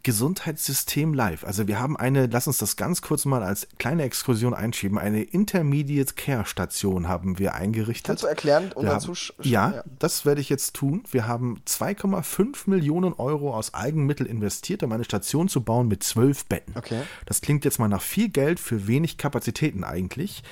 Gesundheitssystem 0.03 1.14
live. 1.14 1.44
Also 1.44 1.66
wir 1.66 1.78
haben 1.80 1.96
eine, 1.96 2.26
lass 2.26 2.46
uns 2.46 2.59
das 2.59 2.76
ganz 2.76 3.03
kurz 3.03 3.24
mal 3.24 3.42
als 3.42 3.68
kleine 3.78 4.05
Exkursion 4.05 4.55
einschieben, 4.55 4.99
eine 4.99 5.22
Intermediate 5.22 6.14
Care 6.14 6.46
Station 6.46 7.09
haben 7.09 7.38
wir 7.38 7.55
eingerichtet. 7.55 8.07
Kannst 8.07 8.22
du 8.22 8.26
erklären, 8.26 8.72
haben, 8.76 9.01
Zusch 9.01 9.32
ja, 9.42 9.70
ja. 9.76 9.84
das 9.99 10.24
werde 10.24 10.40
ich 10.40 10.49
jetzt 10.49 10.74
tun. 10.74 11.03
Wir 11.11 11.26
haben 11.26 11.61
2,5 11.66 12.68
Millionen 12.70 13.12
Euro 13.14 13.55
aus 13.55 13.74
Eigenmittel 13.74 14.26
investiert, 14.26 14.82
um 14.82 14.92
eine 14.92 15.05
Station 15.05 15.49
zu 15.49 15.62
bauen 15.62 15.88
mit 15.88 16.03
zwölf 16.03 16.46
Betten. 16.46 16.74
Okay. 16.76 17.03
Das 17.26 17.40
klingt 17.40 17.64
jetzt 17.64 17.78
mal 17.78 17.88
nach 17.88 18.03
viel 18.03 18.28
Geld 18.28 18.61
für 18.61 18.86
wenig 18.86 19.18
Kapazitäten 19.18 19.84
eigentlich. 19.84 20.42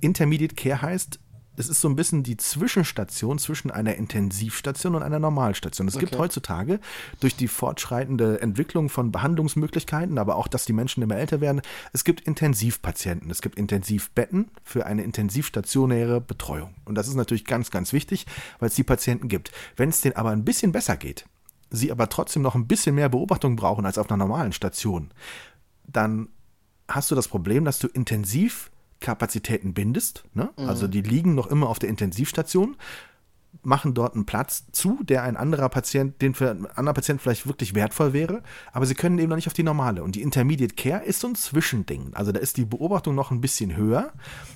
Intermediate 0.00 0.54
Care 0.54 0.82
heißt, 0.82 1.20
es 1.56 1.68
ist 1.68 1.80
so 1.80 1.88
ein 1.88 1.96
bisschen 1.96 2.22
die 2.22 2.36
Zwischenstation 2.36 3.38
zwischen 3.38 3.70
einer 3.70 3.94
Intensivstation 3.96 4.94
und 4.94 5.02
einer 5.02 5.18
Normalstation. 5.18 5.86
Es 5.86 5.98
gibt 5.98 6.12
Okay. 6.12 6.22
heutzutage 6.22 6.80
durch 7.20 7.36
die 7.36 7.48
fortschreitende 7.48 8.40
Entwicklung 8.40 8.88
von 8.88 9.12
Behandlungsmöglichkeiten, 9.12 10.18
aber 10.18 10.36
auch, 10.36 10.48
dass 10.48 10.64
die 10.64 10.72
Menschen 10.72 11.02
immer 11.02 11.16
älter 11.16 11.40
werden, 11.40 11.60
es 11.92 12.04
gibt 12.04 12.22
Intensivpatienten, 12.22 13.30
es 13.30 13.42
gibt 13.42 13.58
Intensivbetten 13.58 14.50
für 14.64 14.86
eine 14.86 15.02
intensivstationäre 15.02 16.20
Betreuung. 16.20 16.74
Und 16.84 16.94
das 16.94 17.08
ist 17.08 17.14
natürlich 17.14 17.44
ganz, 17.44 17.70
ganz 17.70 17.92
wichtig, 17.92 18.26
weil 18.58 18.68
es 18.68 18.74
die 18.74 18.84
Patienten 18.84 19.28
gibt. 19.28 19.52
Wenn 19.76 19.90
es 19.90 20.00
denen 20.00 20.16
aber 20.16 20.30
ein 20.30 20.44
bisschen 20.44 20.72
besser 20.72 20.96
geht, 20.96 21.26
sie 21.70 21.92
aber 21.92 22.08
trotzdem 22.08 22.42
noch 22.42 22.54
ein 22.54 22.66
bisschen 22.66 22.94
mehr 22.94 23.08
Beobachtung 23.10 23.56
brauchen 23.56 23.84
als 23.84 23.98
auf 23.98 24.10
einer 24.10 24.16
normalen 24.18 24.52
Station, 24.52 25.10
dann 25.86 26.28
hast 26.88 27.10
du 27.10 27.14
das 27.14 27.28
Problem, 27.28 27.64
dass 27.64 27.78
du 27.78 27.88
Intensivkapazitäten 29.02 29.74
bindest. 29.74 30.24
Ne? 30.34 30.50
Also 30.56 30.86
die 30.88 31.02
liegen 31.02 31.34
noch 31.34 31.48
immer 31.48 31.68
auf 31.68 31.78
der 31.78 31.88
Intensivstation, 31.88 32.76
machen 33.64 33.92
dort 33.92 34.14
einen 34.14 34.24
Platz 34.24 34.64
zu, 34.72 35.00
der 35.02 35.24
ein 35.24 35.36
anderer 35.36 35.68
Patient, 35.68 36.20
den 36.22 36.34
für 36.34 36.50
einen 36.50 36.66
anderen 36.66 36.94
Patient 36.94 37.20
vielleicht 37.20 37.46
wirklich 37.46 37.74
wertvoll 37.74 38.14
wäre, 38.14 38.42
aber 38.72 38.86
sie 38.86 38.94
können 38.94 39.18
eben 39.18 39.28
noch 39.28 39.36
nicht 39.36 39.46
auf 39.46 39.52
die 39.52 39.62
normale. 39.62 40.02
Und 40.02 40.14
die 40.16 40.22
Intermediate 40.22 40.74
Care 40.74 41.04
ist 41.04 41.20
so 41.20 41.28
ein 41.28 41.34
Zwischending. 41.34 42.12
Also 42.14 42.32
da 42.32 42.40
ist 42.40 42.56
die 42.56 42.64
Beobachtung 42.64 43.14
noch 43.14 43.30
ein 43.30 43.40
bisschen 43.42 43.76
höher, 43.76 44.12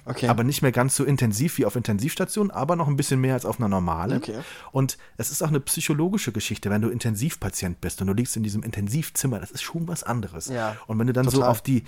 Okay. 0.06 0.28
aber 0.28 0.44
nicht 0.44 0.62
mehr 0.62 0.72
ganz 0.72 0.96
so 0.96 1.04
intensiv 1.04 1.58
wie 1.58 1.66
auf 1.66 1.76
Intensivstation, 1.76 2.50
aber 2.50 2.74
noch 2.74 2.88
ein 2.88 2.96
bisschen 2.96 3.20
mehr 3.20 3.34
als 3.34 3.44
auf 3.44 3.58
einer 3.60 3.68
normalen. 3.68 4.16
Okay. 4.16 4.38
Und 4.72 4.96
es 5.18 5.30
ist 5.30 5.42
auch 5.42 5.48
eine 5.48 5.60
psychologische 5.60 6.32
Geschichte, 6.32 6.70
wenn 6.70 6.80
du 6.80 6.88
Intensivpatient 6.88 7.80
bist 7.82 8.00
und 8.00 8.06
du 8.06 8.14
liegst 8.14 8.36
in 8.36 8.42
diesem 8.44 8.62
Intensivzimmer, 8.62 9.38
das 9.40 9.50
ist 9.50 9.62
schon 9.62 9.86
was 9.88 10.04
anderes. 10.04 10.46
Ja, 10.48 10.76
und 10.86 10.98
wenn 10.98 11.06
du 11.06 11.12
dann 11.12 11.26
so 11.26 11.32
total. 11.38 11.50
auf 11.50 11.60
die 11.60 11.84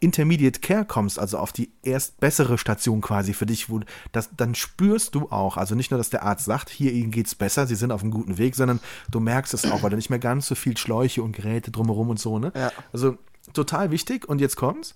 Intermediate 0.00 0.60
Care 0.60 0.84
kommst, 0.84 1.18
also 1.18 1.38
auf 1.38 1.52
die 1.52 1.70
erst 1.82 2.20
bessere 2.20 2.58
Station 2.58 3.00
quasi 3.00 3.34
für 3.34 3.46
dich, 3.46 3.68
wo 3.68 3.80
das, 4.12 4.30
dann 4.36 4.54
spürst 4.54 5.14
du 5.14 5.30
auch, 5.30 5.56
also 5.56 5.74
nicht 5.74 5.90
nur, 5.90 5.98
dass 5.98 6.10
der 6.10 6.22
Arzt 6.22 6.46
sagt, 6.46 6.70
hier 6.70 6.92
ihnen 6.92 7.10
geht's 7.10 7.34
besser, 7.34 7.66
sie 7.66 7.74
sind 7.74 7.92
auf 7.92 8.02
einem 8.02 8.10
guten 8.10 8.38
Weg, 8.38 8.56
sondern 8.56 8.80
du 9.10 9.20
merkst 9.20 9.54
es 9.54 9.70
auch, 9.70 9.82
weil 9.82 9.90
du 9.90 9.96
nicht 9.96 10.10
mehr 10.10 10.18
ganz 10.18 10.46
so 10.46 10.54
viel 10.54 10.76
Schläuche 10.76 11.22
und 11.22 11.32
Geräte 11.32 11.70
drumherum 11.70 12.08
und 12.08 12.18
so, 12.18 12.38
ne? 12.38 12.52
Ja. 12.54 12.72
Also 12.92 13.18
total 13.52 13.90
wichtig 13.90 14.28
und 14.28 14.40
jetzt 14.40 14.56
kommt's. 14.56 14.94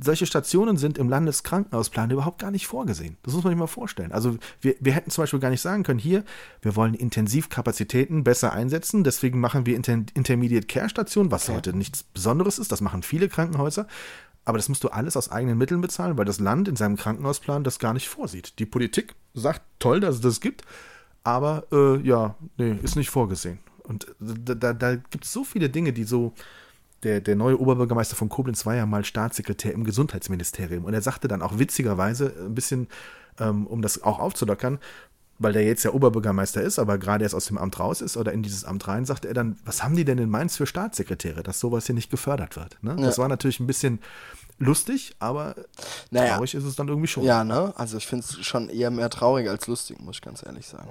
Solche 0.00 0.26
Stationen 0.26 0.76
sind 0.76 0.96
im 0.96 1.08
Landeskrankenhausplan 1.08 2.12
überhaupt 2.12 2.40
gar 2.40 2.52
nicht 2.52 2.68
vorgesehen. 2.68 3.16
Das 3.24 3.34
muss 3.34 3.42
man 3.42 3.52
sich 3.52 3.58
mal 3.58 3.66
vorstellen. 3.66 4.12
Also 4.12 4.38
wir, 4.60 4.76
wir 4.78 4.92
hätten 4.92 5.10
zum 5.10 5.22
Beispiel 5.22 5.40
gar 5.40 5.50
nicht 5.50 5.60
sagen 5.60 5.82
können, 5.82 5.98
hier, 5.98 6.22
wir 6.62 6.76
wollen 6.76 6.94
Intensivkapazitäten 6.94 8.22
besser 8.22 8.52
einsetzen, 8.52 9.02
deswegen 9.02 9.40
machen 9.40 9.66
wir 9.66 9.74
Inter 9.74 9.94
Intermediate 10.14 10.68
Care 10.68 10.88
Stationen, 10.88 11.32
was 11.32 11.48
heute 11.48 11.76
nichts 11.76 12.04
Besonderes 12.04 12.60
ist, 12.60 12.70
das 12.70 12.80
machen 12.80 13.02
viele 13.02 13.28
Krankenhäuser. 13.28 13.88
Aber 14.48 14.56
das 14.56 14.70
musst 14.70 14.82
du 14.82 14.88
alles 14.88 15.14
aus 15.14 15.30
eigenen 15.30 15.58
Mitteln 15.58 15.82
bezahlen, 15.82 16.16
weil 16.16 16.24
das 16.24 16.40
Land 16.40 16.68
in 16.68 16.76
seinem 16.76 16.96
Krankenhausplan 16.96 17.64
das 17.64 17.78
gar 17.78 17.92
nicht 17.92 18.08
vorsieht. 18.08 18.58
Die 18.58 18.64
Politik 18.64 19.14
sagt, 19.34 19.60
toll, 19.78 20.00
dass 20.00 20.14
es 20.14 20.20
das 20.22 20.40
gibt, 20.40 20.62
aber 21.22 21.66
äh, 21.70 21.98
ja, 21.98 22.34
nee, 22.56 22.78
ist 22.82 22.96
nicht 22.96 23.10
vorgesehen. 23.10 23.58
Und 23.82 24.06
da, 24.18 24.54
da, 24.54 24.72
da 24.72 24.96
gibt 24.96 25.26
es 25.26 25.34
so 25.34 25.44
viele 25.44 25.68
Dinge, 25.68 25.92
die 25.92 26.04
so. 26.04 26.32
Der, 27.02 27.20
der 27.20 27.36
neue 27.36 27.60
Oberbürgermeister 27.60 28.16
von 28.16 28.30
Koblenz 28.30 28.64
war 28.64 28.74
ja 28.74 28.86
mal 28.86 29.04
Staatssekretär 29.04 29.72
im 29.74 29.84
Gesundheitsministerium. 29.84 30.84
Und 30.84 30.94
er 30.94 31.02
sagte 31.02 31.28
dann 31.28 31.42
auch 31.42 31.58
witzigerweise, 31.58 32.34
ein 32.40 32.54
bisschen, 32.54 32.88
ähm, 33.38 33.66
um 33.66 33.82
das 33.82 34.02
auch 34.02 34.18
aufzulockern, 34.18 34.78
weil 35.38 35.52
der 35.52 35.64
jetzt 35.64 35.84
ja 35.84 35.92
Oberbürgermeister 35.92 36.60
ist, 36.62 36.78
aber 36.78 36.98
gerade 36.98 37.24
erst 37.24 37.34
aus 37.34 37.46
dem 37.46 37.58
Amt 37.58 37.78
raus 37.78 38.00
ist 38.00 38.16
oder 38.16 38.32
in 38.32 38.42
dieses 38.42 38.64
Amt 38.64 38.88
rein, 38.88 39.04
sagte 39.04 39.28
er 39.28 39.34
dann, 39.34 39.58
was 39.64 39.82
haben 39.84 39.94
die 39.96 40.04
denn 40.04 40.18
in 40.18 40.28
Mainz 40.30 40.56
für 40.56 40.66
Staatssekretäre, 40.66 41.42
dass 41.42 41.60
sowas 41.60 41.86
hier 41.86 41.94
nicht 41.94 42.10
gefördert 42.10 42.56
wird? 42.56 42.76
Ne? 42.82 42.96
Das 42.96 43.16
Ja. 43.16 43.22
war 43.22 43.28
natürlich 43.28 43.60
ein 43.60 43.66
bisschen 43.66 44.00
lustig, 44.58 45.14
aber 45.20 45.54
Naja. 46.10 46.34
traurig 46.34 46.54
ist 46.54 46.64
es 46.64 46.74
dann 46.74 46.88
irgendwie 46.88 47.06
schon. 47.06 47.22
Ja, 47.22 47.44
ne? 47.44 47.72
Also 47.76 47.96
ich 47.98 48.06
finde 48.06 48.24
es 48.28 48.44
schon 48.44 48.68
eher 48.68 48.90
mehr 48.90 49.08
traurig 49.10 49.48
als 49.48 49.66
lustig, 49.68 50.00
muss 50.00 50.16
ich 50.16 50.22
ganz 50.22 50.44
ehrlich 50.44 50.66
sagen. 50.66 50.90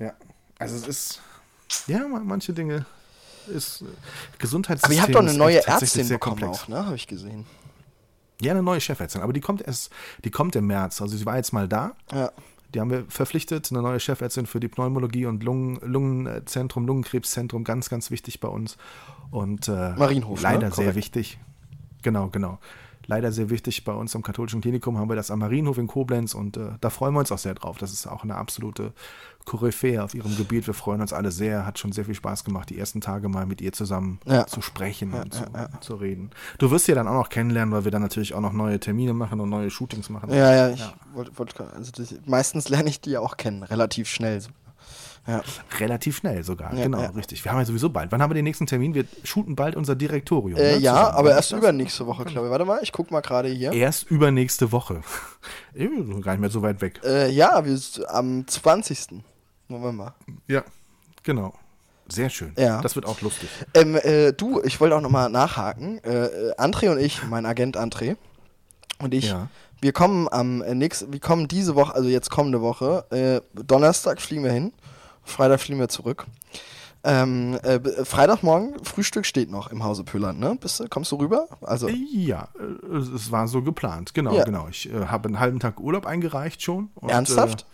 Ja. 0.00 0.12
Also 0.58 0.74
es 0.76 0.88
ist, 0.88 1.20
ja, 1.86 2.06
ma- 2.08 2.20
manche 2.24 2.52
Dinge 2.52 2.84
ist 3.46 3.82
äh, 3.82 3.84
Gesundheitssystem 4.38 4.90
Aber 4.90 4.94
ihr 4.96 5.02
habt 5.02 5.14
doch 5.14 5.20
eine 5.30 5.38
neue 5.38 5.64
Ärztin 5.64 6.08
bekommen 6.08 6.40
komplex. 6.40 6.64
auch, 6.64 6.68
ne? 6.68 6.84
Habe 6.86 6.96
ich 6.96 7.06
gesehen. 7.06 7.46
Ja, 8.40 8.50
eine 8.52 8.62
neue 8.62 8.80
Chefärztin, 8.80 9.22
aber 9.22 9.32
die 9.32 9.40
kommt 9.40 9.62
erst, 9.62 9.90
die 10.24 10.30
kommt 10.32 10.56
im 10.56 10.66
März. 10.66 11.00
Also 11.00 11.16
sie 11.16 11.24
war 11.24 11.36
jetzt 11.36 11.52
mal 11.52 11.68
da. 11.68 11.92
Ja. 12.12 12.32
Die 12.74 12.80
haben 12.80 12.90
wir 12.90 13.04
verpflichtet, 13.08 13.70
eine 13.70 13.82
neue 13.82 14.00
Chefärztin 14.00 14.46
für 14.46 14.60
die 14.60 14.68
Pneumologie 14.68 15.26
und 15.26 15.42
Lungen, 15.42 15.78
Lungenzentrum, 15.82 16.86
Lungenkrebszentrum, 16.86 17.64
ganz, 17.64 17.88
ganz 17.88 18.10
wichtig 18.10 18.40
bei 18.40 18.48
uns. 18.48 18.76
Und 19.30 19.68
äh, 19.68 19.94
Marienhof, 19.96 20.42
ne? 20.42 20.42
leider 20.42 20.70
sehr 20.70 20.86
Korrekt. 20.86 20.96
wichtig. 20.96 21.38
Genau, 22.02 22.28
genau. 22.28 22.58
Leider 23.08 23.30
sehr 23.30 23.50
wichtig 23.50 23.84
bei 23.84 23.92
uns 23.92 24.16
am 24.16 24.22
katholischen 24.22 24.60
Klinikum 24.60 24.98
haben 24.98 25.08
wir 25.08 25.16
das 25.16 25.30
am 25.30 25.38
Marienhof 25.38 25.78
in 25.78 25.86
Koblenz 25.86 26.34
und 26.34 26.56
äh, 26.56 26.70
da 26.80 26.90
freuen 26.90 27.14
wir 27.14 27.20
uns 27.20 27.30
auch 27.30 27.38
sehr 27.38 27.54
drauf. 27.54 27.78
Das 27.78 27.92
ist 27.92 28.06
auch 28.06 28.24
eine 28.24 28.34
absolute 28.34 28.92
Koryphäe 29.46 30.02
auf 30.04 30.12
ihrem 30.14 30.36
Gebiet. 30.36 30.66
Wir 30.66 30.74
freuen 30.74 31.00
uns 31.00 31.14
alle 31.14 31.30
sehr. 31.30 31.64
Hat 31.64 31.78
schon 31.78 31.92
sehr 31.92 32.04
viel 32.04 32.14
Spaß 32.14 32.44
gemacht, 32.44 32.68
die 32.68 32.78
ersten 32.78 33.00
Tage 33.00 33.28
mal 33.30 33.46
mit 33.46 33.62
ihr 33.62 33.72
zusammen 33.72 34.20
Ja. 34.26 34.46
zu 34.46 34.60
sprechen 34.60 35.14
und 35.14 35.32
zu, 35.32 35.44
zu 35.80 35.94
reden. 35.94 36.30
Du 36.58 36.70
wirst 36.70 36.84
sie 36.86 36.94
dann 36.94 37.08
auch 37.08 37.14
noch 37.14 37.28
kennenlernen, 37.30 37.72
weil 37.72 37.84
wir 37.84 37.90
dann 37.92 38.02
natürlich 38.02 38.34
auch 38.34 38.40
noch 38.40 38.52
neue 38.52 38.78
Termine 38.78 39.14
machen 39.14 39.40
und 39.40 39.48
neue 39.48 39.70
Shootings 39.70 40.10
machen. 40.10 40.30
Ja, 40.30 40.54
ja, 40.54 40.68
ich 40.70 40.84
wollte 41.14 41.30
wollt, 41.38 41.58
also 41.60 41.90
das, 41.96 42.14
meistens 42.26 42.68
lerne 42.68 42.90
ich 42.90 43.00
die 43.00 43.10
ja 43.12 43.20
auch 43.20 43.36
kennen, 43.38 43.62
relativ 43.62 44.08
schnell. 44.08 44.40
So. 44.40 44.50
Ja. 45.28 45.42
Relativ 45.80 46.18
schnell 46.18 46.44
sogar, 46.44 46.72
Ja, 46.74 46.84
genau, 46.84 47.00
ja. 47.00 47.10
richtig. 47.10 47.44
Wir 47.44 47.50
haben 47.50 47.58
ja 47.58 47.64
sowieso 47.64 47.90
bald. 47.90 48.12
Wann 48.12 48.22
haben 48.22 48.30
wir 48.30 48.34
den 48.36 48.44
nächsten 48.44 48.66
Termin? 48.66 48.94
Wir 48.94 49.04
shooten 49.24 49.56
bald 49.56 49.74
unser 49.74 49.96
Direktorium. 49.96 50.56
Äh, 50.58 50.74
ne, 50.74 50.78
ja, 50.78 50.92
zusammen. 50.94 51.16
aber 51.16 51.30
erst 51.32 51.50
übernächste 51.52 52.06
Woche, 52.06 52.24
glaube 52.26 52.46
ich. 52.46 52.50
Warte 52.52 52.64
mal, 52.64 52.78
ich 52.82 52.92
guck 52.92 53.10
mal 53.10 53.22
gerade 53.22 53.48
hier. 53.48 53.72
Erst 53.72 54.08
übernächste 54.08 54.70
Woche. 54.70 55.00
Gar 55.74 56.32
nicht 56.32 56.40
mehr 56.40 56.50
so 56.50 56.62
weit 56.62 56.80
weg. 56.80 57.00
Äh, 57.04 57.30
ja, 57.30 57.64
wir 57.64 57.76
sind 57.76 58.08
am 58.08 58.46
20. 58.46 59.24
November. 59.68 60.14
Ja, 60.46 60.62
genau. 61.22 61.52
Sehr 62.08 62.30
schön. 62.30 62.52
Ja. 62.56 62.80
Das 62.82 62.94
wird 62.94 63.04
auch 63.06 63.20
lustig. 63.20 63.48
Ähm, 63.74 63.96
äh, 63.96 64.32
du, 64.32 64.62
ich 64.62 64.80
wollte 64.80 64.94
auch 64.96 65.00
nochmal 65.00 65.28
nachhaken. 65.28 65.98
Äh, 66.04 66.26
äh, 66.26 66.54
André 66.56 66.90
und 66.90 66.98
ich, 66.98 67.24
mein 67.24 67.44
Agent 67.46 67.76
André 67.76 68.16
und 69.00 69.12
ich, 69.12 69.30
Ja. 69.30 69.48
wir 69.80 69.92
kommen 69.92 70.28
am 70.30 70.62
äh, 70.62 70.74
nächsten, 70.74 71.12
wir 71.12 71.18
kommen 71.20 71.48
diese 71.48 71.74
Woche, 71.74 71.94
also 71.94 72.08
jetzt 72.08 72.30
kommende 72.30 72.60
Woche, 72.60 73.04
äh, 73.10 73.40
Donnerstag 73.60 74.20
fliegen 74.20 74.44
wir 74.44 74.52
hin, 74.52 74.72
Freitag 75.24 75.60
fliegen 75.60 75.80
wir 75.80 75.88
zurück. 75.88 76.26
Ähm, 77.02 77.58
äh, 77.62 77.78
Freitagmorgen, 78.04 78.82
Frühstück 78.84 79.26
steht 79.26 79.48
noch 79.50 79.70
im 79.70 79.84
Hause 79.84 80.02
Pöllern, 80.02 80.38
ne? 80.40 80.56
Bist 80.60 80.80
du, 80.80 80.88
kommst 80.88 81.12
du 81.12 81.16
rüber? 81.16 81.46
Also, 81.60 81.88
Ja, 81.88 82.48
äh, 82.58 82.96
es 82.96 83.08
es 83.08 83.30
war 83.30 83.46
so 83.46 83.62
geplant. 83.62 84.12
Genau, 84.14 84.34
Ja. 84.34 84.42
genau. 84.44 84.66
Ich 84.68 84.92
äh, 84.92 85.06
habe 85.06 85.28
einen 85.28 85.38
halben 85.38 85.60
Tag 85.60 85.78
Urlaub 85.78 86.04
eingereicht 86.06 86.62
schon. 86.62 86.90
Und, 86.96 87.10
Ernsthaft? 87.10 87.64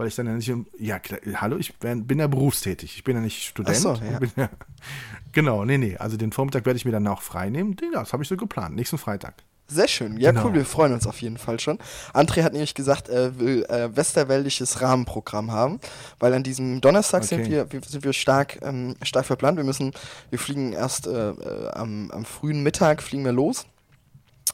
Weil 0.00 0.08
ich 0.08 0.14
dann 0.14 0.26
ja 0.26 0.32
nicht. 0.32 0.50
Ja, 0.78 0.98
klar, 0.98 1.20
hallo, 1.42 1.58
ich 1.58 1.76
bin, 1.76 2.18
ja 2.18 2.26
berufstätig. 2.26 2.96
Ich 2.96 3.04
bin 3.04 3.16
ja 3.16 3.20
nicht 3.20 3.42
Student. 3.46 3.76
Ach 3.76 3.82
so, 3.82 3.94
ja. 3.96 4.18
Ja, 4.34 4.48
genau, 5.32 5.66
nee, 5.66 5.76
nee. 5.76 5.98
Also 5.98 6.16
den 6.16 6.32
Vormittag 6.32 6.64
werde 6.64 6.78
ich 6.78 6.86
mir 6.86 6.90
dann 6.90 7.06
auch 7.06 7.20
frei 7.20 7.50
nehmen. 7.50 7.76
Das 7.92 8.14
habe 8.14 8.22
ich 8.22 8.28
so 8.30 8.38
geplant. 8.38 8.76
Nächsten 8.76 8.96
Freitag. 8.96 9.34
sehr 9.68 9.88
schön. 9.88 10.16
Ja, 10.16 10.30
Genau. 10.30 10.46
cool, 10.46 10.54
wir 10.54 10.64
freuen 10.64 10.94
uns 10.94 11.06
auf 11.06 11.20
jeden 11.20 11.36
Fall 11.36 11.60
schon. 11.60 11.78
André 12.14 12.42
hat 12.44 12.54
nämlich 12.54 12.72
gesagt, 12.74 13.10
er 13.10 13.38
will 13.38 13.64
äh, 13.64 13.94
westerwäldisches 13.94 14.80
Rahmenprogramm 14.80 15.52
haben, 15.52 15.80
weil 16.18 16.32
an 16.32 16.44
diesem 16.44 16.80
Donnerstag 16.80 17.24
sind, 17.24 17.40
Okay. 17.42 17.50
wir, 17.50 17.70
wir, 17.70 17.82
sind 17.82 18.02
wir 18.02 18.14
stark, 18.14 18.58
ähm, 18.62 18.96
stark 19.02 19.26
verplant. 19.26 19.58
Wir 19.58 19.64
müssen, 19.64 19.92
wir 20.30 20.38
fliegen 20.38 20.72
erst 20.72 21.08
äh, 21.08 21.32
äh, 21.32 21.68
am, 21.72 22.10
am 22.10 22.24
frühen 22.24 22.62
Mittag 22.62 23.02
fliegen 23.02 23.26
wir 23.26 23.32
los 23.32 23.66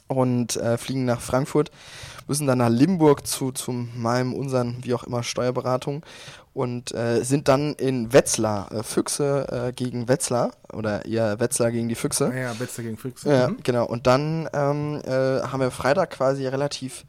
und 0.07 0.55
äh, 0.57 0.77
fliegen 0.77 1.05
nach 1.05 1.21
Frankfurt, 1.21 1.71
müssen 2.27 2.47
dann 2.47 2.57
nach 2.57 2.69
Limburg 2.69 3.25
zu, 3.25 3.51
zu 3.51 3.71
meinem, 3.71 4.33
unseren, 4.33 4.77
wie 4.83 4.93
auch 4.93 5.03
immer, 5.03 5.23
Steuerberatung 5.23 6.03
und 6.57 6.91
äh, 6.93 7.23
sind 7.23 7.47
dann 7.47 7.73
in 7.75 8.11
Wetzlar, 8.13 8.71
äh, 8.71 8.81
Füchse 8.83 9.47
äh, 9.67 9.71
gegen 9.73 10.07
Wetzlar 10.07 10.51
oder 10.73 11.05
eher 11.05 11.39
Wetzlar 11.39 11.71
gegen 11.71 11.87
die 11.87 11.95
Füchse. 11.95 12.33
Ja, 12.35 12.59
Wetzlar 12.59 12.83
gegen 12.85 12.97
Füchse. 12.97 13.29
Ja, 13.31 13.47
Mhm. 13.49 13.57
genau. 13.63 13.85
Und 13.85 14.07
dann 14.07 14.49
ähm, 14.53 14.99
äh, 15.05 15.41
haben 15.43 15.59
wir 15.59 15.69
Freitag 15.71 16.09
quasi 16.09 16.47
relativ 16.47 17.05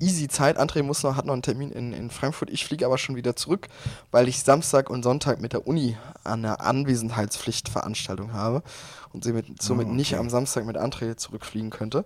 easy 0.00 0.28
Zeit. 0.28 0.58
André 0.60 0.82
muss 0.84 1.02
noch, 1.02 1.16
hat 1.16 1.26
noch 1.26 1.32
einen 1.32 1.42
Termin 1.42 1.72
in, 1.72 1.92
in 1.92 2.08
Frankfurt. 2.10 2.50
Ich 2.50 2.64
fliege 2.64 2.86
aber 2.86 2.96
schon 2.98 3.16
wieder 3.16 3.34
zurück, 3.36 3.66
weil 4.12 4.28
ich 4.28 4.42
Samstag 4.42 4.88
und 4.90 5.02
Sonntag 5.02 5.40
mit 5.40 5.52
der 5.52 5.66
Uni 5.66 5.96
eine 6.22 6.60
Anwesenheitspflichtveranstaltung 6.60 8.32
habe 8.32 8.62
und 9.12 9.24
somit, 9.24 9.60
somit 9.62 9.88
Oh, 9.88 9.92
nicht 9.92 10.12
okay. 10.12 10.20
am 10.20 10.30
Samstag 10.30 10.64
mit 10.66 10.76
André 10.76 11.16
zurückfliegen 11.16 11.70
könnte. 11.70 12.04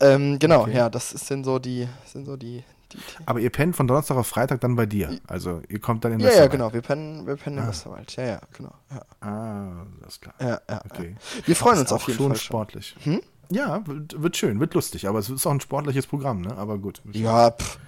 Ähm, 0.00 0.38
genau, 0.38 0.62
Okay. 0.62 0.76
ja, 0.76 0.90
das 0.90 1.12
ist, 1.12 1.26
sind 1.26 1.44
so 1.44 1.58
die, 1.58 1.88
sind 2.06 2.24
so 2.26 2.36
die, 2.36 2.64
die, 2.92 2.96
die 2.96 3.02
Aber 3.26 3.40
ihr 3.40 3.50
pennt 3.50 3.76
von 3.76 3.86
Donnerstag 3.86 4.16
auf 4.16 4.26
Freitag 4.26 4.60
dann 4.60 4.76
bei 4.76 4.86
dir. 4.86 5.18
Also 5.26 5.62
ihr 5.68 5.80
kommt 5.80 6.04
dann 6.04 6.12
in 6.12 6.20
Ja, 6.20 6.26
ja, 6.26 6.30
Westerwald. 6.32 6.50
genau. 6.52 6.72
Wir 6.72 6.82
pennen, 6.82 7.26
wir 7.26 7.36
pennen 7.36 7.58
Ah. 7.58 7.68
Westerwald. 7.68 8.16
Ja, 8.16 8.24
ja, 8.24 8.40
genau. 8.56 8.72
Ja, 8.90 9.26
Ah, 9.28 9.86
das 10.02 10.14
ist 10.14 10.22
klar. 10.22 10.34
ja, 10.40 10.60
ja. 10.68 10.80
Okay. 10.90 11.16
ja. 11.36 11.46
Wir 11.46 11.56
freuen 11.56 11.78
uns 11.80 11.92
auf 11.92 12.06
jeden 12.06 12.16
schon 12.18 12.28
Fall 12.28 12.36
schon. 12.36 12.44
sportlich. 12.44 12.96
Hm? 13.04 13.20
Ja, 13.50 13.86
wird, 13.86 14.20
wird 14.22 14.36
schön, 14.36 14.60
wird 14.60 14.74
lustig, 14.74 15.08
aber 15.08 15.18
es 15.20 15.30
ist 15.30 15.46
auch 15.46 15.50
ein 15.52 15.60
sportliches 15.60 16.06
Programm, 16.06 16.42
ne? 16.42 16.54
Aber 16.58 16.76
gut. 16.78 17.00
Ja, 17.12 17.50
pff, 17.50 17.78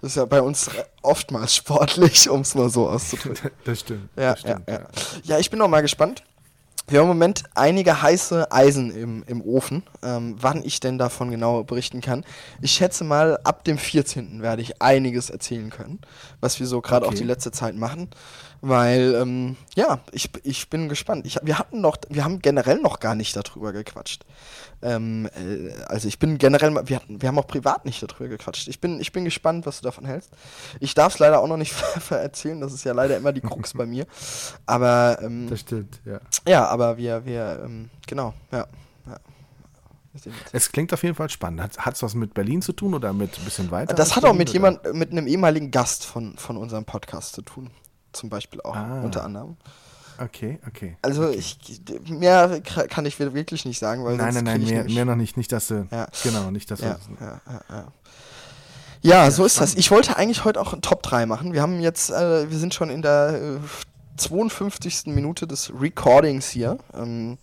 das 0.00 0.12
ist 0.12 0.16
ja 0.16 0.24
bei 0.24 0.40
uns 0.40 0.70
oftmals 1.02 1.54
sportlich, 1.56 2.30
um 2.30 2.40
es 2.40 2.54
mal 2.54 2.70
so 2.70 2.88
auszudrücken. 2.88 3.50
Das 3.64 3.80
stimmt. 3.80 4.08
Ja, 4.16 4.30
das 4.30 4.40
stimmt, 4.40 4.66
ja, 4.66 4.74
ja. 4.74 4.86
ja, 5.24 5.38
ich 5.38 5.50
bin 5.50 5.58
noch 5.58 5.68
mal 5.68 5.82
gespannt. 5.82 6.22
Wir 6.90 6.98
haben 6.98 7.04
im 7.08 7.16
Moment 7.16 7.44
einige 7.54 8.02
heiße 8.02 8.50
Eisen 8.50 8.90
im, 8.90 9.22
im 9.28 9.42
Ofen, 9.42 9.84
ähm, 10.02 10.34
wann 10.40 10.64
ich 10.64 10.80
denn 10.80 10.98
davon 10.98 11.30
genau 11.30 11.62
berichten 11.62 12.00
kann. 12.00 12.24
Ich 12.62 12.72
schätze 12.72 13.04
mal, 13.04 13.38
ab 13.44 13.62
dem 13.62 13.78
14. 13.78 14.42
werde 14.42 14.60
ich 14.62 14.82
einiges 14.82 15.30
erzählen 15.30 15.70
können, 15.70 16.00
was 16.40 16.58
wir 16.58 16.66
so 16.66 16.80
gerade 16.80 17.06
auch 17.06 17.10
Okay. 17.10 17.18
die 17.20 17.24
letzte 17.28 17.52
Zeit 17.52 17.76
machen. 17.76 18.08
Weil, 18.62 19.14
ähm, 19.14 19.56
ja, 19.74 20.00
ich, 20.12 20.30
ich 20.42 20.68
bin 20.68 20.88
gespannt. 20.90 21.26
Ich, 21.26 21.38
wir 21.42 21.58
hatten 21.58 21.80
noch, 21.80 21.96
wir 22.10 22.24
haben 22.24 22.40
generell 22.40 22.78
noch 22.78 23.00
gar 23.00 23.14
nicht 23.14 23.34
darüber 23.34 23.72
gequatscht. 23.72 24.26
Ähm, 24.82 25.28
äh, 25.34 25.72
also 25.84 26.08
ich 26.08 26.18
bin 26.18 26.36
generell, 26.36 26.74
wir, 26.86 26.96
hatten, 26.96 27.22
wir 27.22 27.28
haben 27.28 27.38
auch 27.38 27.46
privat 27.46 27.86
nicht 27.86 28.02
darüber 28.02 28.28
gequatscht. 28.28 28.68
Ich 28.68 28.80
bin, 28.80 29.00
ich 29.00 29.12
bin 29.12 29.24
gespannt, 29.24 29.64
was 29.64 29.80
du 29.80 29.84
davon 29.84 30.04
hältst. 30.04 30.30
Ich 30.78 30.94
darf 30.94 31.14
es 31.14 31.18
leider 31.18 31.40
auch 31.40 31.48
noch 31.48 31.56
nicht 31.56 31.74
erzählen, 32.10 32.60
das 32.60 32.74
ist 32.74 32.84
ja 32.84 32.92
leider 32.92 33.16
immer 33.16 33.32
die 33.32 33.40
Krux 33.40 33.72
bei 33.72 33.86
mir. 33.86 34.06
Aber 34.66 35.18
ähm, 35.22 35.48
Das 35.48 35.60
stimmt, 35.60 36.00
ja. 36.04 36.20
ja, 36.46 36.66
aber 36.66 36.98
wir, 36.98 37.24
wir, 37.24 37.62
ähm, 37.64 37.88
genau, 38.06 38.34
ja. 38.52 38.66
ja. 39.06 39.16
Es 40.52 40.70
klingt 40.70 40.92
auf 40.92 41.02
jeden 41.02 41.14
Fall 41.14 41.30
spannend. 41.30 41.78
Hat 41.78 41.94
es 41.94 42.02
was 42.02 42.14
mit 42.14 42.34
Berlin 42.34 42.60
zu 42.60 42.72
tun 42.72 42.94
oder 42.94 43.12
mit 43.12 43.38
ein 43.38 43.44
bisschen 43.44 43.70
weiter? 43.70 43.94
Das 43.94 44.16
hat 44.16 44.24
auch 44.24 44.34
mit 44.34 44.50
jemand, 44.50 44.92
mit 44.92 45.12
einem 45.12 45.26
ehemaligen 45.26 45.70
Gast 45.70 46.04
von, 46.04 46.36
von 46.36 46.56
unserem 46.56 46.84
Podcast 46.84 47.34
zu 47.34 47.42
tun. 47.42 47.70
Zum 48.12 48.28
Beispiel 48.28 48.60
auch, 48.62 48.74
Ah. 48.76 49.00
unter 49.02 49.24
anderem. 49.24 49.56
Okay, 50.18 50.58
okay. 50.68 50.96
Also 51.00 51.30
ich, 51.30 51.58
mehr 52.08 52.60
kann 52.60 53.06
ich 53.06 53.18
wirklich 53.18 53.64
nicht 53.64 53.78
sagen, 53.78 54.04
weil 54.04 54.16
Nein, 54.16 54.34
nein, 54.34 54.44
nein, 54.44 54.62
mehr, 54.64 54.84
mehr 54.84 55.04
noch 55.06 55.16
nicht. 55.16 55.36
Nicht, 55.38 55.50
dass 55.50 55.68
du. 55.68 55.86
Ja. 55.90 56.08
Genau, 56.22 56.50
nicht, 56.50 56.70
dass 56.70 56.80
Ja, 56.80 56.98
du. 57.18 57.24
ja, 57.24 57.40
ja, 57.46 57.60
ja. 57.70 57.86
Ja, 59.02 59.30
so 59.30 59.46
ist 59.46 59.58
das. 59.60 59.74
Ich 59.76 59.90
wollte 59.90 60.18
eigentlich 60.18 60.44
heute 60.44 60.60
auch 60.60 60.74
ein 60.74 60.82
Top 60.82 61.02
3 61.02 61.24
machen. 61.24 61.54
Wir 61.54 61.62
haben 61.62 61.80
jetzt, 61.80 62.10
äh, 62.10 62.50
wir 62.50 62.58
sind 62.58 62.74
schon 62.74 62.90
in 62.90 63.00
der 63.00 63.40
äh, 63.40 63.58
52. 64.18 65.06
Minute 65.06 65.46
des 65.46 65.72
Recordings 65.80 66.50
hier. 66.50 66.76
Ähm, 66.92 67.38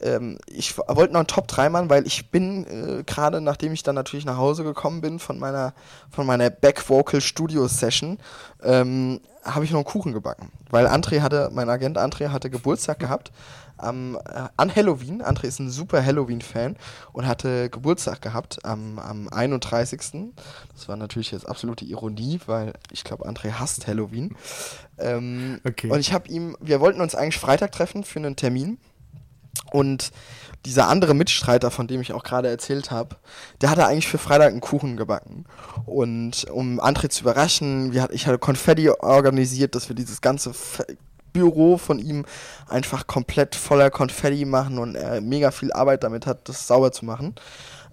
ähm, 0.00 0.38
ich 0.46 0.76
wollte 0.76 1.12
noch 1.12 1.20
ein 1.20 1.26
Top 1.26 1.48
3 1.48 1.68
machen, 1.68 1.90
weil 1.90 2.06
ich 2.06 2.30
bin 2.30 2.66
äh, 2.66 3.02
gerade, 3.04 3.40
nachdem 3.40 3.72
ich 3.72 3.82
dann 3.82 3.94
natürlich 3.94 4.24
nach 4.24 4.36
Hause 4.36 4.64
gekommen 4.64 5.00
bin 5.00 5.18
von 5.18 5.38
meiner, 5.38 5.74
von 6.10 6.26
meiner 6.26 6.50
Back 6.50 6.88
Vocal 6.88 7.20
Studio 7.20 7.68
Session, 7.68 8.18
ähm, 8.62 9.20
habe 9.44 9.64
ich 9.64 9.70
noch 9.70 9.78
einen 9.78 9.84
Kuchen 9.84 10.12
gebacken. 10.12 10.50
Weil 10.70 10.86
André 10.86 11.20
hatte, 11.20 11.50
mein 11.52 11.68
Agent 11.68 11.98
André 11.98 12.28
hatte 12.28 12.50
Geburtstag 12.50 12.98
gehabt 12.98 13.30
am, 13.76 14.16
äh, 14.16 14.48
an 14.56 14.74
Halloween. 14.74 15.22
André 15.22 15.44
ist 15.44 15.58
ein 15.58 15.70
super 15.70 16.04
Halloween-Fan 16.04 16.76
und 17.12 17.26
hatte 17.26 17.68
Geburtstag 17.70 18.22
gehabt 18.22 18.64
am, 18.64 18.98
am 18.98 19.28
31. 19.28 20.32
Das 20.74 20.88
war 20.88 20.96
natürlich 20.96 21.30
jetzt 21.30 21.48
absolute 21.48 21.84
Ironie, 21.84 22.40
weil 22.46 22.72
ich 22.90 23.04
glaube, 23.04 23.28
André 23.28 23.52
hasst 23.52 23.86
Halloween. 23.86 24.34
Ähm, 24.98 25.60
Okay. 25.64 25.90
Und 25.90 26.00
ich 26.00 26.12
habe 26.12 26.28
ihm, 26.28 26.56
wir 26.60 26.80
wollten 26.80 27.00
uns 27.00 27.14
eigentlich 27.14 27.38
Freitag 27.38 27.72
treffen 27.72 28.04
für 28.04 28.18
einen 28.18 28.36
Termin. 28.36 28.78
Und 29.72 30.10
dieser 30.64 30.88
andere 30.88 31.14
Mitstreiter, 31.14 31.70
von 31.70 31.86
dem 31.86 32.00
ich 32.00 32.12
auch 32.12 32.22
gerade 32.22 32.48
erzählt 32.48 32.90
habe, 32.90 33.16
der 33.60 33.70
hatte 33.70 33.86
eigentlich 33.86 34.08
für 34.08 34.18
Freitag 34.18 34.48
einen 34.48 34.60
Kuchen 34.60 34.96
gebacken. 34.96 35.44
Und 35.84 36.46
um 36.50 36.80
André 36.80 37.10
zu 37.10 37.22
überraschen, 37.22 37.92
ich 38.12 38.26
hatte 38.26 38.38
Konfetti 38.38 38.88
organisiert, 38.88 39.74
dass 39.74 39.88
wir 39.88 39.96
dieses 39.96 40.20
ganze 40.20 40.52
Büro 41.32 41.76
von 41.76 41.98
ihm 41.98 42.24
einfach 42.68 43.06
komplett 43.06 43.56
voller 43.56 43.90
Konfetti 43.90 44.44
machen 44.44 44.78
und 44.78 44.94
er 44.94 45.20
mega 45.20 45.50
viel 45.50 45.72
Arbeit 45.72 46.04
damit 46.04 46.26
hat, 46.26 46.48
das 46.48 46.66
sauber 46.66 46.92
zu 46.92 47.04
machen. 47.04 47.34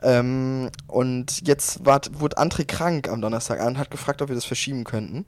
Ähm, 0.04 0.70
und 0.88 1.48
jetzt 1.48 1.86
ward, 1.86 2.20
wurde 2.20 2.38
André 2.38 2.66
krank 2.66 3.08
am 3.08 3.22
Donnerstag 3.22 3.64
und 3.66 3.78
hat 3.78 3.92
gefragt, 3.92 4.22
ob 4.22 4.30
wir 4.30 4.36
das 4.36 4.46
verschieben 4.46 4.84
könnten. 4.84 5.26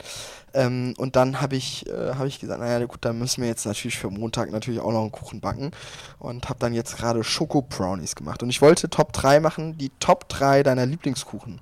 Ähm, 0.53 0.93
und 0.97 1.15
dann 1.15 1.41
habe 1.41 1.55
ich, 1.55 1.87
äh, 1.87 2.15
hab 2.15 2.25
ich 2.25 2.39
gesagt, 2.39 2.59
naja 2.59 2.83
gut, 2.85 2.99
dann 3.01 3.19
müssen 3.19 3.41
wir 3.41 3.47
jetzt 3.49 3.65
natürlich 3.65 3.97
für 3.97 4.09
Montag 4.09 4.51
natürlich 4.51 4.79
auch 4.79 4.91
noch 4.91 5.01
einen 5.01 5.11
Kuchen 5.11 5.41
backen. 5.41 5.71
Und 6.19 6.49
habe 6.49 6.59
dann 6.59 6.73
jetzt 6.73 6.97
gerade 6.97 7.23
Schoko-Brownies 7.23 8.15
gemacht. 8.15 8.41
Und 8.41 8.49
ich 8.49 8.61
wollte 8.61 8.89
Top 8.89 9.13
3 9.13 9.39
machen, 9.39 9.77
die 9.77 9.91
Top 9.99 10.27
3 10.29 10.63
deiner 10.63 10.85
Lieblingskuchen. 10.85 11.61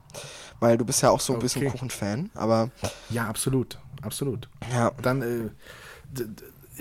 Weil 0.60 0.78
du 0.78 0.86
bist 0.86 1.02
ja 1.02 1.10
auch 1.10 1.20
so 1.20 1.34
ein 1.34 1.40
bisschen 1.40 1.64
Okay. 1.64 1.72
Kuchenfan. 1.72 2.30
Aber 2.36 2.70
Ja, 3.10 3.28
absolut. 3.28 3.78
Absolut. 4.04 4.48
ja, 4.72 4.92
Dann, 5.02 5.22
äh, 5.22 5.50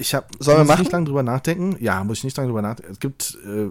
ich 0.00 0.14
habe. 0.14 0.26
Sollen 0.38 0.58
wir 0.58 0.64
machen? 0.64 0.80
nicht 0.80 0.92
lange 0.92 1.04
drüber 1.06 1.22
nachdenken. 1.22 1.76
Ja, 1.80 2.02
muss 2.04 2.18
ich 2.18 2.24
nicht 2.24 2.36
lange 2.36 2.48
drüber 2.48 2.62
nachdenken. 2.62 2.92
Es 2.92 3.00
gibt 3.00 3.38
äh, 3.46 3.68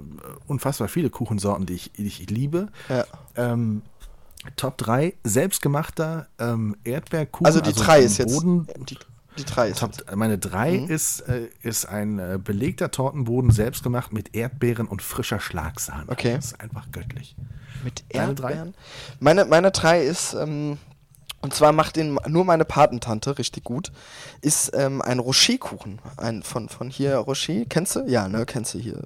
unfassbar 0.48 0.88
viele 0.88 1.10
Kuchensorten, 1.10 1.66
die 1.66 1.74
ich, 1.74 1.92
die 1.94 2.08
ich 2.08 2.30
liebe. 2.30 2.68
ja. 2.88 3.06
Ähm, 3.36 3.82
Top 4.56 4.78
3 4.78 5.16
selbstgemachter 5.26 6.28
ähm, 6.40 6.76
Erdbeerkuchen. 6.86 7.46
Also 7.46 7.60
die 7.60 7.74
3 7.74 7.98
vom 7.98 8.06
ist 8.06 8.18
jetzt. 8.20 8.34
Boden, 8.34 8.68
Die, 8.88 8.98
die 9.38 9.44
3 9.44 9.70
ist. 9.70 9.80
Top, 9.80 9.92
jetzt. 9.98 10.16
meine 10.16 10.38
3 10.38 10.72
Mhm. 10.80 10.90
ist, 10.90 11.20
äh, 11.22 11.50
ist 11.62 11.86
ein 11.86 12.20
äh, 12.20 12.40
belegter 12.42 12.90
Tortenboden, 12.90 13.52
selbstgemacht 13.52 14.14
mit 14.14 14.34
Erdbeeren 14.36 14.88
und 14.88 15.02
frischer 15.02 15.42
Schlagsahne. 15.42 16.06
Okay. 16.08 16.36
Das 16.36 16.46
ist 16.48 16.62
einfach 16.62 16.90
göttlich. 16.94 17.36
Mit 17.84 18.04
Deine 18.14 18.34
drei? 18.34 18.52
Erdbeeren? 18.52 18.76
Meine, 19.20 19.44
meine 19.46 19.72
drei 19.72 20.04
ist, 20.04 20.34
ähm, 20.36 20.78
und 21.42 21.54
zwar 21.54 21.72
macht 21.72 21.96
den 21.96 22.18
nur 22.28 22.46
meine 22.46 22.66
Patentante 22.66 23.38
richtig 23.38 23.64
gut, 23.64 23.92
ist 24.42 24.72
ähm, 24.76 25.02
ein 25.02 25.20
Rocher-Kuchen. 25.20 26.00
Ein, 26.18 26.44
von, 26.44 26.70
von 26.70 26.90
hier 26.90 27.16
Rocher, 27.18 27.66
kennst 27.68 27.96
du? 27.96 28.06
Ja, 28.08 28.28
ne, 28.28 28.46
kennst 28.46 28.74
du 28.74 28.80
hier. 28.80 29.04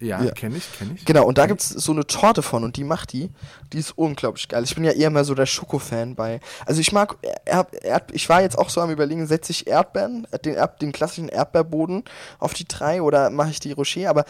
Ja, 0.00 0.22
Ja. 0.22 0.32
kenne 0.32 0.56
ich, 0.56 0.78
kenne 0.78 0.92
ich. 0.94 1.04
Genau, 1.04 1.26
und 1.26 1.36
da 1.36 1.46
gibt 1.46 1.60
es 1.60 1.68
so 1.68 1.92
eine 1.92 2.06
Torte 2.06 2.42
von 2.42 2.64
und 2.64 2.76
die 2.76 2.84
macht 2.84 3.12
die. 3.12 3.30
Die 3.72 3.78
ist 3.78 3.92
unglaublich 3.98 4.48
geil. 4.48 4.64
Ich 4.64 4.74
bin 4.74 4.82
ja 4.84 4.92
eher 4.92 5.10
mal 5.10 5.24
so 5.24 5.34
der 5.34 5.44
Schoko-Fan 5.46 6.14
bei. 6.14 6.40
Also 6.64 6.80
ich 6.80 6.90
mag, 6.92 7.18
Erd, 7.44 7.74
Erd, 7.84 8.10
ich 8.12 8.28
war 8.28 8.40
jetzt 8.40 8.56
auch 8.56 8.70
so 8.70 8.80
am 8.80 8.90
überlegen, 8.90 9.26
setze 9.26 9.52
ich 9.52 9.66
Erdbeeren, 9.66 10.26
den, 10.44 10.54
Erd, 10.54 10.80
den 10.80 10.92
klassischen 10.92 11.28
Erdbeerboden 11.28 12.04
auf 12.38 12.54
die 12.54 12.64
drei 12.66 13.02
oder 13.02 13.28
mache 13.30 13.50
ich 13.50 13.60
die 13.60 13.72
Rocher, 13.72 14.08
aber 14.08 14.24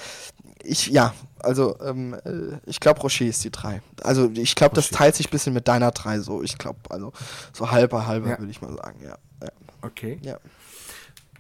ich, 0.63 0.89
ja, 0.89 1.15
also 1.39 1.79
ähm, 1.81 2.15
äh, 2.25 2.59
ich 2.67 2.81
glaube 2.81 3.01
Rocher 3.01 3.25
ist 3.25 3.43
die 3.45 3.51
drei. 3.51 3.81
Also 4.03 4.29
ich 4.35 4.55
glaube, 4.57 4.75
das 4.75 4.91
teilt 4.91 5.15
sich 5.15 5.29
ein 5.29 5.31
bisschen 5.31 5.55
mit 5.55 5.69
deiner 5.69 5.91
drei 5.93 6.19
so. 6.19 6.43
Ich 6.43 6.59
glaube, 6.59 6.79
also 6.91 7.13
so 7.53 7.71
halber, 7.71 8.07
halber 8.07 8.29
Ja. 8.31 8.39
würde 8.39 8.51
ich 8.51 8.61
mal 8.61 8.75
sagen, 8.75 8.99
ja. 9.03 9.17
Ja. 9.43 9.49
Okay. 9.83 10.19
ja. 10.23 10.37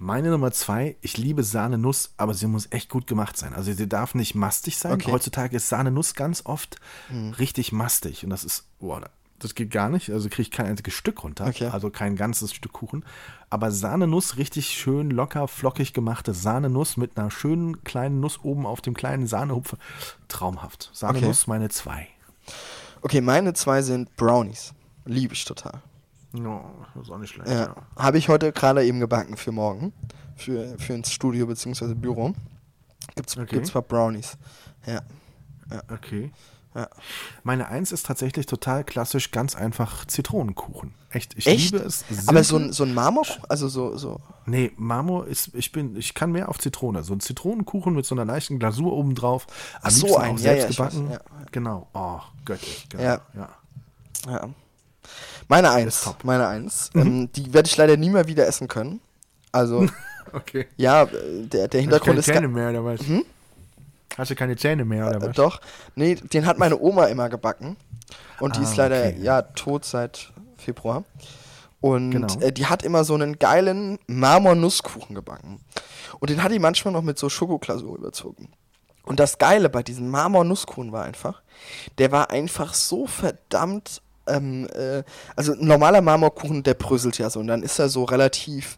Meine 0.02 0.30
Nummer 0.30 0.50
zwei, 0.50 0.96
ich 1.02 1.18
liebe 1.18 1.44
Sahne-Nuss, 1.44 2.14
aber 2.16 2.32
sie 2.32 2.46
muss 2.46 2.68
echt 2.70 2.88
gut 2.88 3.06
gemacht 3.06 3.36
sein. 3.36 3.52
Also 3.52 3.70
sie 3.70 3.86
darf 3.86 4.14
nicht 4.14 4.34
mastig 4.34 4.78
sein. 4.78 4.92
Okay. 4.92 5.12
Heutzutage 5.12 5.54
ist 5.54 5.68
Sahne-Nuss 5.68 6.14
ganz 6.14 6.46
oft 6.46 6.76
richtig 7.38 7.70
mastig. 7.70 8.24
Und 8.24 8.30
das 8.30 8.42
ist, 8.42 8.64
boah, 8.78 9.10
das 9.38 9.54
geht 9.54 9.70
gar 9.70 9.90
nicht. 9.90 10.08
Also 10.08 10.30
kriege 10.30 10.40
ich 10.40 10.50
kein 10.50 10.64
einziges 10.64 10.94
Stück 10.94 11.22
runter. 11.22 11.46
Okay. 11.46 11.66
Also 11.66 11.90
kein 11.90 12.16
ganzes 12.16 12.54
Stück 12.54 12.72
Kuchen. 12.72 13.04
Aber 13.50 13.70
Sahne-Nuss, 13.70 14.38
richtig 14.38 14.70
schön 14.70 15.10
locker, 15.10 15.46
flockig 15.48 15.92
gemachte 15.92 16.32
Sahne-Nuss 16.32 16.96
mit 16.96 17.18
einer 17.18 17.30
schönen 17.30 17.84
kleinen 17.84 18.20
Nuss 18.20 18.40
oben 18.42 18.64
auf 18.64 18.80
dem 18.80 18.94
kleinen 18.94 19.26
Sahnehupfer. 19.26 19.76
Traumhaft. 20.28 20.88
Sahne-Nuss, 20.94 21.46
meine 21.46 21.68
zwei. 21.68 22.08
Okay, 23.02 23.20
meine 23.20 23.52
zwei 23.52 23.82
sind 23.82 24.16
Brownies. 24.16 24.72
Liebe 25.04 25.34
ich 25.34 25.44
total. 25.44 25.82
No, 26.32 26.70
das 26.94 27.04
ist 27.06 27.10
auch 27.10 27.18
nicht 27.18 27.30
schlecht. 27.34 27.50
Ja. 27.50 27.66
Ja. 27.66 27.76
Habe 27.96 28.18
ich 28.18 28.28
heute 28.28 28.52
gerade 28.52 28.84
eben 28.84 29.00
gebacken 29.00 29.36
für 29.36 29.52
morgen. 29.52 29.92
Für, 30.36 30.78
für 30.78 30.94
ins 30.94 31.12
Studio 31.12 31.46
bzw. 31.46 31.94
Büro. 31.94 32.32
Gibt's, 33.14 33.36
Okay. 33.36 33.56
gibt's 33.56 33.74
mal 33.74 33.80
Brownies. 33.82 34.38
Ja. 34.86 35.02
Okay. 35.92 36.32
Ja. 36.74 36.88
Meine 37.42 37.66
Eins 37.66 37.90
ist 37.90 38.06
tatsächlich 38.06 38.46
total 38.46 38.84
klassisch, 38.84 39.32
ganz 39.32 39.56
einfach 39.56 40.04
Zitronenkuchen. 40.04 40.94
Echt, 41.10 41.34
ich 41.36 41.48
Echt? 41.48 41.72
liebe 41.72 41.84
es. 41.84 42.04
Aber 42.28 42.42
simpel. 42.42 42.44
so 42.44 42.56
ein, 42.56 42.72
so 42.72 42.84
ein 42.84 42.94
Marmor, 42.94 43.26
also 43.48 43.66
so, 43.68 43.96
so. 43.96 44.20
Nee, 44.46 44.70
Marmor 44.76 45.26
ist, 45.26 45.52
ich 45.54 45.72
bin, 45.72 45.96
ich 45.96 46.14
kann 46.14 46.30
mehr 46.30 46.48
auf 46.48 46.58
Zitrone. 46.58 47.02
So 47.02 47.12
ein 47.12 47.18
Zitronenkuchen 47.20 47.92
mit 47.94 48.06
so 48.06 48.14
einer 48.14 48.24
leichten 48.24 48.60
Glasur 48.60 48.92
oben 48.92 49.16
drauf. 49.16 49.46
Am 49.74 49.80
Ach 49.82 49.90
so, 49.90 50.16
ein, 50.16 50.36
auch 50.36 50.38
ja, 50.38 50.42
selbst 50.42 50.62
ja, 50.62 50.70
ich 50.70 50.78
weiß, 50.78 50.94
gebacken. 50.94 51.10
ja. 51.10 51.46
Genau. 51.50 51.88
Oh, 51.92 52.20
göttlich. 52.44 52.86
Genau. 52.88 53.02
Ja. 53.02 53.20
ja. 53.34 53.48
Ja. 54.28 54.48
Meine 55.48 55.70
Eins. 55.70 56.02
top. 56.02 56.24
Meine 56.24 56.46
Eins. 56.46 56.90
Ähm, 56.94 57.30
die 57.32 57.52
werde 57.52 57.66
ich 57.68 57.76
leider 57.76 57.96
nie 57.96 58.10
mehr 58.10 58.26
wieder 58.28 58.46
essen 58.46 58.68
können. 58.68 59.00
Also, 59.52 59.86
Okay. 60.32 60.66
ja, 60.76 61.02
äh, 61.04 61.08
der, 61.46 61.66
der 61.68 61.80
Hintergrund 61.80 62.18
ist. 62.18 62.26
Zähne 62.26 62.42
ga- 62.42 62.48
mehr, 62.48 62.70
oder 62.70 62.84
was? 62.84 63.00
Hast 64.16 64.30
du 64.30 64.34
keine 64.36 64.56
Zähne 64.56 64.84
mehr, 64.84 65.08
oder 65.08 65.16
Äh, 65.22 65.28
was? 65.28 65.36
Doch. 65.36 65.60
Nee, 65.96 66.14
den 66.16 66.46
hat 66.46 66.58
meine 66.58 66.78
Oma 66.78 67.06
immer 67.06 67.28
gebacken. 67.28 67.76
Und 68.38 68.56
die 68.56 68.60
Ah, 68.60 68.62
ist 68.64 68.76
leider 68.76 68.96
okay. 69.00 69.16
ja 69.20 69.42
tot 69.42 69.84
seit 69.84 70.32
Februar. 70.56 71.04
Und 71.80 72.10
Genau. 72.10 72.32
äh, 72.40 72.52
die 72.52 72.66
hat 72.66 72.82
immer 72.84 73.04
so 73.04 73.14
einen 73.14 73.38
geilen 73.38 73.98
Marmor-Nusskuchen 74.06 75.14
gebacken. 75.14 75.60
Und 76.18 76.30
den 76.30 76.42
hat 76.42 76.52
die 76.52 76.58
manchmal 76.58 76.92
noch 76.92 77.02
mit 77.02 77.18
so 77.18 77.28
Schokoklasur 77.28 77.96
überzogen. 77.96 78.50
Und 79.04 79.18
das 79.18 79.38
Geile 79.38 79.68
bei 79.70 79.82
diesem 79.82 80.10
Marmor-Nusskuchen 80.10 80.92
war 80.92 81.04
einfach, 81.04 81.42
der 81.98 82.12
war 82.12 82.30
einfach 82.30 82.74
so 82.74 83.06
verdammt. 83.06 84.02
Ähm, 84.26 84.68
äh, 84.74 85.02
also 85.36 85.52
ein 85.52 85.66
normaler 85.66 86.00
Marmorkuchen, 86.00 86.62
der 86.62 86.74
bröselt 86.74 87.18
ja 87.18 87.30
so. 87.30 87.40
Und 87.40 87.46
dann 87.46 87.62
ist 87.62 87.78
er 87.78 87.88
so 87.88 88.04
relativ, 88.04 88.76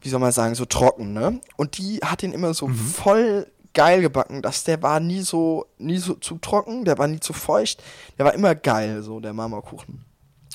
wie 0.00 0.08
soll 0.08 0.20
man 0.20 0.32
sagen, 0.32 0.54
so 0.54 0.64
trocken, 0.64 1.12
ne? 1.12 1.40
Und 1.56 1.78
die 1.78 1.98
hat 1.98 2.22
den 2.22 2.32
immer 2.32 2.54
so 2.54 2.68
voll 2.68 3.46
geil 3.74 4.00
gebacken, 4.00 4.40
dass 4.40 4.64
der 4.64 4.82
war 4.82 5.00
nie 5.00 5.20
so, 5.20 5.66
nie 5.78 5.98
so 5.98 6.14
zu 6.14 6.38
trocken, 6.38 6.84
der 6.84 6.96
war 6.96 7.08
nie 7.08 7.20
zu 7.20 7.32
feucht, 7.32 7.82
der 8.18 8.24
war 8.24 8.34
immer 8.34 8.54
geil, 8.54 9.02
so 9.02 9.20
der 9.20 9.32
Marmorkuchen. 9.32 10.04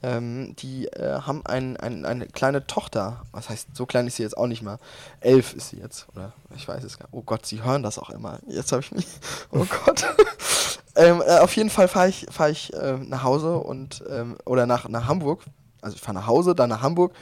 ähm, 0.03 0.55
die 0.57 0.86
äh, 0.86 1.20
haben 1.20 1.44
ein, 1.46 1.76
ein, 1.76 2.05
eine 2.05 2.26
kleine 2.26 2.66
Tochter. 2.66 3.22
Was 3.32 3.49
heißt, 3.49 3.74
so 3.74 3.86
klein 3.86 4.07
ist 4.07 4.16
sie 4.16 4.22
jetzt 4.22 4.36
auch 4.36 4.46
nicht 4.46 4.62
mal. 4.62 4.78
Elf 5.20 5.55
ist 5.55 5.70
sie 5.70 5.78
jetzt. 5.78 6.07
Oder 6.14 6.32
ich 6.57 6.66
weiß 6.66 6.84
es 6.84 6.99
gar 6.99 7.07
nicht. 7.07 7.14
Oh 7.14 7.22
Gott, 7.22 7.46
sie 7.46 7.62
hören 7.62 7.82
das 7.82 7.99
auch 7.99 8.11
immer. 8.11 8.38
Jetzt 8.46 8.72
habe 8.72 8.82
ich 8.82 8.92
mich. 8.92 9.07
Oh 9.51 9.64
Gott. 9.84 10.05
ähm, 10.96 11.22
äh, 11.26 11.38
auf 11.38 11.55
jeden 11.57 11.70
Fall 11.70 11.88
fahre 11.88 12.09
ich, 12.09 12.26
fahr 12.30 12.51
ich 12.51 12.72
äh, 12.74 12.99
nach 12.99 13.22
Hause 13.22 13.57
und 13.57 14.05
ähm, 14.11 14.36
oder 14.44 14.66
nach, 14.66 14.88
nach 14.88 15.09
Hamburg. 15.09 15.42
Also 15.80 15.96
ich 15.96 16.03
fahre 16.03 16.14
nach 16.14 16.26
Hause, 16.26 16.55
dann 16.55 16.68
nach 16.68 16.82
Hamburg 16.82 17.12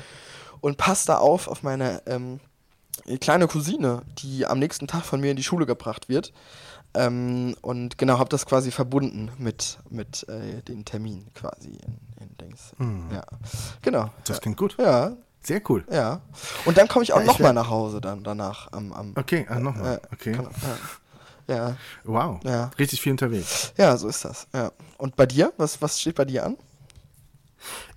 und 0.61 0.77
passe 0.77 1.07
da 1.07 1.18
auf 1.18 1.49
auf 1.49 1.62
meine 1.62 2.03
ähm, 2.07 2.41
kleine 3.20 3.47
Cousine, 3.47 4.03
die 4.18 4.47
am 4.47 4.59
nächsten 4.59 4.87
Tag 4.87 5.05
von 5.05 5.20
mir 5.20 5.31
in 5.31 5.37
die 5.37 5.45
Schule 5.45 5.66
gebracht 5.66 6.09
wird. 6.09 6.33
Ähm, 6.97 7.55
und 7.62 7.99
genau, 7.99 8.18
habe 8.18 8.28
das 8.30 8.47
quasi 8.47 8.70
verbunden 8.70 9.30
mit, 9.38 9.78
mit 9.90 10.26
äh, 10.28 10.62
den 10.62 10.84
Termin 10.84 11.26
quasi 11.34 11.68
in, 11.68 11.99
in 12.20 12.36
Dings. 12.38 12.72
Ja, 13.12 13.22
genau. 13.82 14.11
Das 14.24 14.40
klingt 14.40 14.57
gut. 14.57 14.76
Ja, 14.78 15.12
Sehr 15.42 15.61
cool. 15.68 15.84
ja. 15.90 16.20
Und 16.64 16.76
dann 16.78 16.88
komme 16.88 17.03
ich 17.05 17.12
auch 17.12 17.20
Ja, 17.20 17.26
nochmal 17.26 17.53
nach 17.53 17.68
Hause 17.70 18.01
dann 18.01 18.24
danach 18.24 18.72
am, 18.72 18.92
am 18.92 19.12
Okay, 19.16 19.47
ah, 19.49 19.59
nochmal. 19.61 19.97
äh, 20.03 20.14
Okay. 20.14 20.32
genau, 20.32 20.51
ja. 21.49 21.55
ja. 21.57 21.76
Wow. 22.05 22.40
Ja. 22.44 22.70
Richtig 22.78 23.01
viel 23.01 23.12
unterwegs. 23.12 23.72
Ja, 23.76 23.97
so 23.97 24.09
ist 24.09 24.24
das. 24.24 24.47
Ja. 24.55 24.72
Und 24.99 25.14
bei 25.16 25.26
dir? 25.26 25.53
Was, 25.59 25.80
was 25.82 26.01
steht 26.01 26.14
bei 26.16 26.24
dir 26.24 26.44
an? 26.47 26.57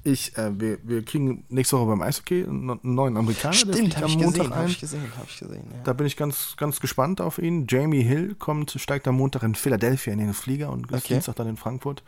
Ich, 0.03 0.37
äh, 0.37 0.59
wir, 0.59 0.79
wir 0.83 1.03
kriegen 1.03 1.43
nächste 1.49 1.77
Woche 1.77 1.87
beim 1.87 2.01
Eishockey 2.01 2.43
einen 2.43 2.69
einen 2.69 2.79
neuen 2.95 3.17
Amerikaner. 3.17 3.53
Stimmt, 3.53 3.95
habe 3.97 4.05
am 4.05 4.11
ich 4.11 4.17
Montag 4.17 4.33
gesehen, 4.33 4.51
habe 4.51 4.63
ein. 4.63 4.69
ich 4.69 4.79
gesehen, 4.79 5.03
habe 5.17 5.27
ich 5.29 5.39
gesehen. 5.39 5.63
Ja. 5.71 5.79
Da 5.83 5.93
bin 5.93 6.07
ich 6.07 6.17
ganz, 6.17 6.55
ganz 6.57 6.79
gespannt 6.79 7.21
auf 7.21 7.37
ihn. 7.37 7.67
Jamie 7.69 8.01
Hill 8.01 8.35
kommt, 8.35 8.71
steigt 8.79 9.07
am 9.07 9.15
Montag 9.15 9.43
in 9.43 9.55
Philadelphia 9.55 10.13
in 10.13 10.19
den 10.19 10.33
Flieger 10.33 10.71
und 10.71 10.89
ist 10.91 11.03
Okay. 11.03 11.15
Dienstag 11.15 11.35
dann 11.35 11.47
in 11.47 11.57
Frankfurt. 11.57 12.03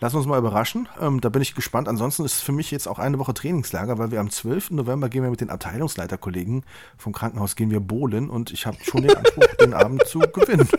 Lass 0.00 0.14
uns 0.14 0.26
mal 0.26 0.38
überraschen. 0.38 0.88
Ähm, 1.00 1.20
da 1.20 1.28
bin 1.28 1.42
ich 1.42 1.56
gespannt. 1.56 1.88
Ansonsten 1.88 2.24
ist 2.24 2.40
für 2.40 2.52
mich 2.52 2.70
jetzt 2.70 2.86
auch 2.86 3.00
eine 3.00 3.18
Woche 3.18 3.34
Trainingslager, 3.34 3.98
weil 3.98 4.12
wir 4.12 4.20
am 4.20 4.30
12. 4.30 4.70
November 4.70 5.08
gehen 5.08 5.24
wir 5.24 5.30
mit 5.30 5.40
den 5.40 5.50
Abteilungsleiterkollegen 5.50 6.64
vom 6.96 7.12
Krankenhaus 7.12 7.56
gehen 7.56 7.70
wir 7.70 7.80
bowlen 7.80 8.30
und 8.30 8.52
ich 8.52 8.66
habe 8.66 8.76
schon 8.82 9.02
den 9.02 9.16
Anspruch, 9.16 9.46
den 9.60 9.74
Abend 9.74 10.06
zu 10.06 10.20
gewinnen. 10.20 10.68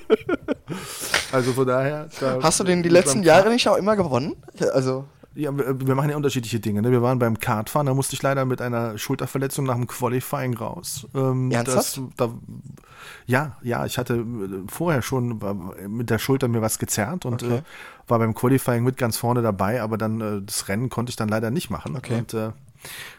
Also 1.32 1.54
von 1.54 1.66
daher. 1.66 2.10
Hast 2.42 2.60
du 2.60 2.64
den 2.64 2.84
die 2.84 2.90
letzten 2.90 3.24
Jahre 3.24 3.50
nicht 3.50 3.68
auch 3.68 3.76
immer 3.76 3.96
gewonnen? 3.96 4.36
Also. 4.74 5.06
Ja, 5.40 5.52
wir, 5.58 5.96
machen 5.96 6.10
ja 6.10 6.18
unterschiedliche 6.18 6.60
Dinge. 6.60 6.82
Ne? 6.82 6.92
Wir 6.92 7.02
waren 7.02 7.20
beim 7.20 7.40
Kartfahren, 7.40 7.88
da 7.88 7.94
musste 7.94 8.16
ich 8.16 8.22
leider 8.22 8.46
mit 8.46 8.62
einer 8.62 8.98
Schulterverletzung 8.98 9.66
nach 9.66 9.76
dem 9.76 9.88
Qualifying 9.88 10.56
raus. 10.56 11.08
Ähm, 11.16 11.52
Ernsthaft? 11.52 11.98
Das, 11.98 12.02
da, 12.18 12.34
ja, 13.26 13.58
ja, 13.62 13.86
ich 13.86 13.98
hatte 13.98 14.16
äh, 14.16 14.26
vorher 14.68 15.02
schon 15.02 15.40
mit 15.88 16.10
der 16.10 16.20
Schulter 16.20 16.48
mir 16.48 16.62
was 16.62 16.80
gezerrt 16.80 17.26
und 17.26 17.44
okay. 17.44 17.58
äh, 17.58 17.62
war 18.08 18.20
beim 18.20 18.34
Qualifying 18.34 18.84
mit 18.84 18.98
ganz 18.98 19.18
vorne 19.18 19.42
dabei, 19.42 19.82
aber 19.82 19.98
dann 19.98 20.22
äh, 20.22 20.42
das 20.42 20.68
Rennen 20.68 20.90
konnte 20.90 21.12
ich 21.12 21.16
dann 21.16 21.30
leider 21.30 21.52
nicht 21.52 21.70
machen. 21.70 21.96
Okay. 21.96 22.18
Und 22.18 22.34
äh, 22.34 22.52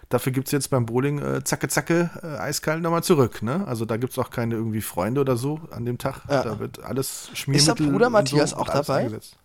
dafür 0.09 0.33
gibt 0.33 0.49
es 0.49 0.53
jetzt 0.53 0.71
beim 0.71 0.87
Bowling 0.87 1.19
äh, 1.21 1.45
zacke, 1.45 1.69
zacke, 1.69 2.11
äh, 2.23 2.27
eiskalt 2.39 2.83
nochmal 2.83 3.03
zurück. 3.03 3.43
Ne? 3.43 3.67
Also 3.67 3.85
da 3.85 3.97
gibt 3.97 4.13
es 4.13 4.19
auch 4.19 4.31
keine 4.31 4.55
irgendwie 4.55 4.81
Freunde 4.81 5.21
oder 5.21 5.37
so 5.37 5.61
an 5.71 5.85
dem 5.85 5.99
Tag. 5.99 6.23
Ja. 6.29 6.43
Da 6.43 6.59
wird 6.59 6.83
alles 6.83 7.31
Schmiermittel. 7.35 7.73
Ist 7.73 7.79
der 7.79 7.91
Bruder 7.91 8.11
Matthias 8.11 8.51
so 8.51 8.57
auch 8.57 8.69
dabei? 8.69 9.05
Eingesetzt. 9.05 9.37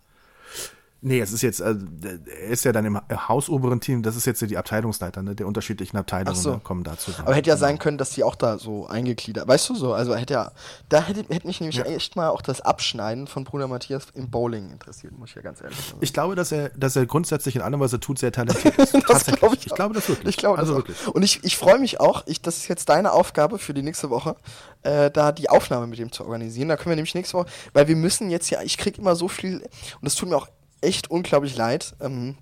Nee, 1.02 1.20
es 1.20 1.30
ist 1.30 1.42
jetzt, 1.42 1.60
äh, 1.60 1.74
er 2.02 2.48
ist 2.48 2.64
ja 2.64 2.72
dann 2.72 2.86
im 2.86 2.98
hausoberen 3.10 3.80
Team, 3.80 4.02
das 4.02 4.16
ist 4.16 4.24
jetzt 4.24 4.40
die 4.40 4.56
Abteilungsleiter, 4.56 5.22
ne, 5.22 5.34
der 5.34 5.46
unterschiedlichen 5.46 5.96
Abteilungen 5.98 6.36
so. 6.36 6.52
ne, 6.52 6.60
kommen 6.62 6.84
da 6.84 6.96
zusammen. 6.96 7.28
Aber 7.28 7.36
hätte 7.36 7.50
ja 7.50 7.56
sein 7.58 7.78
können, 7.78 7.98
dass 7.98 8.10
die 8.10 8.24
auch 8.24 8.34
da 8.34 8.58
so 8.58 8.86
eingegliedert, 8.86 9.46
weißt 9.46 9.68
du 9.68 9.74
so, 9.74 9.92
also 9.92 10.16
hätte 10.16 10.34
ja, 10.34 10.52
da 10.88 11.02
hätte, 11.02 11.24
hätte 11.32 11.46
mich 11.46 11.60
nämlich 11.60 11.76
ja. 11.76 11.84
echt 11.84 12.16
mal 12.16 12.30
auch 12.30 12.40
das 12.40 12.62
Abschneiden 12.62 13.26
von 13.26 13.44
Bruder 13.44 13.68
Matthias 13.68 14.06
im 14.14 14.30
Bowling 14.30 14.70
interessiert, 14.70 15.16
muss 15.18 15.28
ich 15.30 15.36
ja 15.36 15.42
ganz 15.42 15.60
ehrlich 15.60 15.78
sagen. 15.78 15.98
Ich 16.00 16.14
glaube, 16.14 16.34
dass 16.34 16.50
er, 16.50 16.70
dass 16.70 16.96
er 16.96 17.04
grundsätzlich 17.04 17.56
in 17.56 17.62
allem, 17.62 17.78
was 17.78 17.92
er 17.92 18.00
tut, 18.00 18.18
sehr 18.18 18.32
talentiert 18.32 18.78
ist. 18.78 18.94
das 19.06 19.26
glaube 19.26 19.56
ich. 19.56 19.66
Ich 19.66 19.74
glaube 19.74 19.94
das 19.94 20.08
wirklich. 20.08 20.30
Ich 20.30 20.36
glaube 20.38 20.58
also 20.58 20.80
das 20.80 20.88
wirklich. 20.88 21.14
Und 21.14 21.22
ich, 21.22 21.44
ich 21.44 21.58
freue 21.58 21.78
mich 21.78 22.00
auch, 22.00 22.22
ich, 22.26 22.40
das 22.40 22.56
ist 22.56 22.68
jetzt 22.68 22.88
deine 22.88 23.12
Aufgabe 23.12 23.58
für 23.58 23.74
die 23.74 23.82
nächste 23.82 24.08
Woche, 24.08 24.36
äh, 24.82 25.10
da 25.10 25.32
die 25.32 25.50
Aufnahme 25.50 25.86
mit 25.86 25.98
ihm 25.98 26.10
zu 26.10 26.24
organisieren. 26.24 26.68
Da 26.68 26.76
können 26.76 26.90
wir 26.90 26.96
nämlich 26.96 27.14
nächste 27.14 27.36
Woche, 27.36 27.46
weil 27.74 27.86
wir 27.86 27.96
müssen 27.96 28.30
jetzt 28.30 28.48
ja, 28.48 28.62
ich 28.62 28.78
kriege 28.78 29.00
immer 29.00 29.14
so 29.14 29.28
viel, 29.28 29.58
und 29.58 30.02
das 30.02 30.14
tut 30.14 30.30
mir 30.30 30.36
auch 30.36 30.48
echt 30.80 31.10
unglaublich 31.10 31.56
leid. 31.56 31.94
Ähm, 32.00 32.36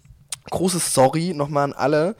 großes 0.51 0.95
Sorry 0.95 1.35
nochmal 1.35 1.65
an 1.65 1.73
alle 1.73 2.17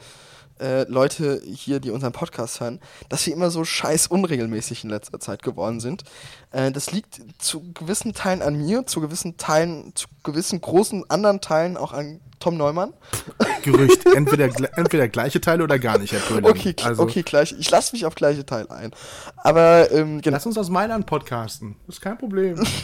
äh, 0.59 0.83
Leute 0.89 1.41
hier, 1.45 1.79
die 1.79 1.91
unseren 1.91 2.13
Podcast 2.13 2.61
hören, 2.61 2.79
dass 3.09 3.25
wir 3.25 3.33
immer 3.33 3.51
so 3.51 3.65
scheiß 3.65 4.07
unregelmäßig 4.07 4.83
in 4.83 4.89
letzter 4.89 5.19
Zeit 5.19 5.43
geworden 5.43 5.79
sind. 5.79 6.03
Äh, 6.51 6.71
das 6.71 6.91
liegt 6.91 7.21
zu 7.39 7.73
gewissen 7.73 8.13
Teilen 8.13 8.41
an 8.41 8.55
mir, 8.55 8.85
zu 8.85 9.01
gewissen 9.01 9.37
Teilen, 9.37 9.93
zu 9.95 10.07
gewissen 10.23 10.61
großen 10.61 11.09
anderen 11.09 11.41
Teilen 11.41 11.77
auch 11.77 11.91
an 11.91 12.21
Tom 12.39 12.57
Neumann. 12.57 12.93
Gerücht. 13.63 14.05
Entweder, 14.05 14.45
entweder 14.77 15.07
gleiche 15.07 15.41
Teile 15.41 15.63
oder 15.63 15.79
gar 15.79 15.97
nicht, 15.97 16.13
Herr 16.13 16.19
Pöhling. 16.19 16.45
Okay, 16.45 16.75
also. 16.83 17.03
okay, 17.03 17.23
gleich. 17.23 17.55
Ich 17.57 17.69
lasse 17.69 17.93
mich 17.93 18.05
auf 18.05 18.15
gleiche 18.15 18.45
Teile 18.45 18.69
ein. 18.71 18.91
Aber 19.37 19.91
ähm, 19.91 20.21
genau. 20.21 20.35
Lass 20.35 20.45
uns 20.45 20.57
aus 20.57 20.69
Mailand 20.69 21.05
podcasten. 21.05 21.75
Ist 21.87 22.01
kein 22.01 22.17
Problem. 22.17 22.63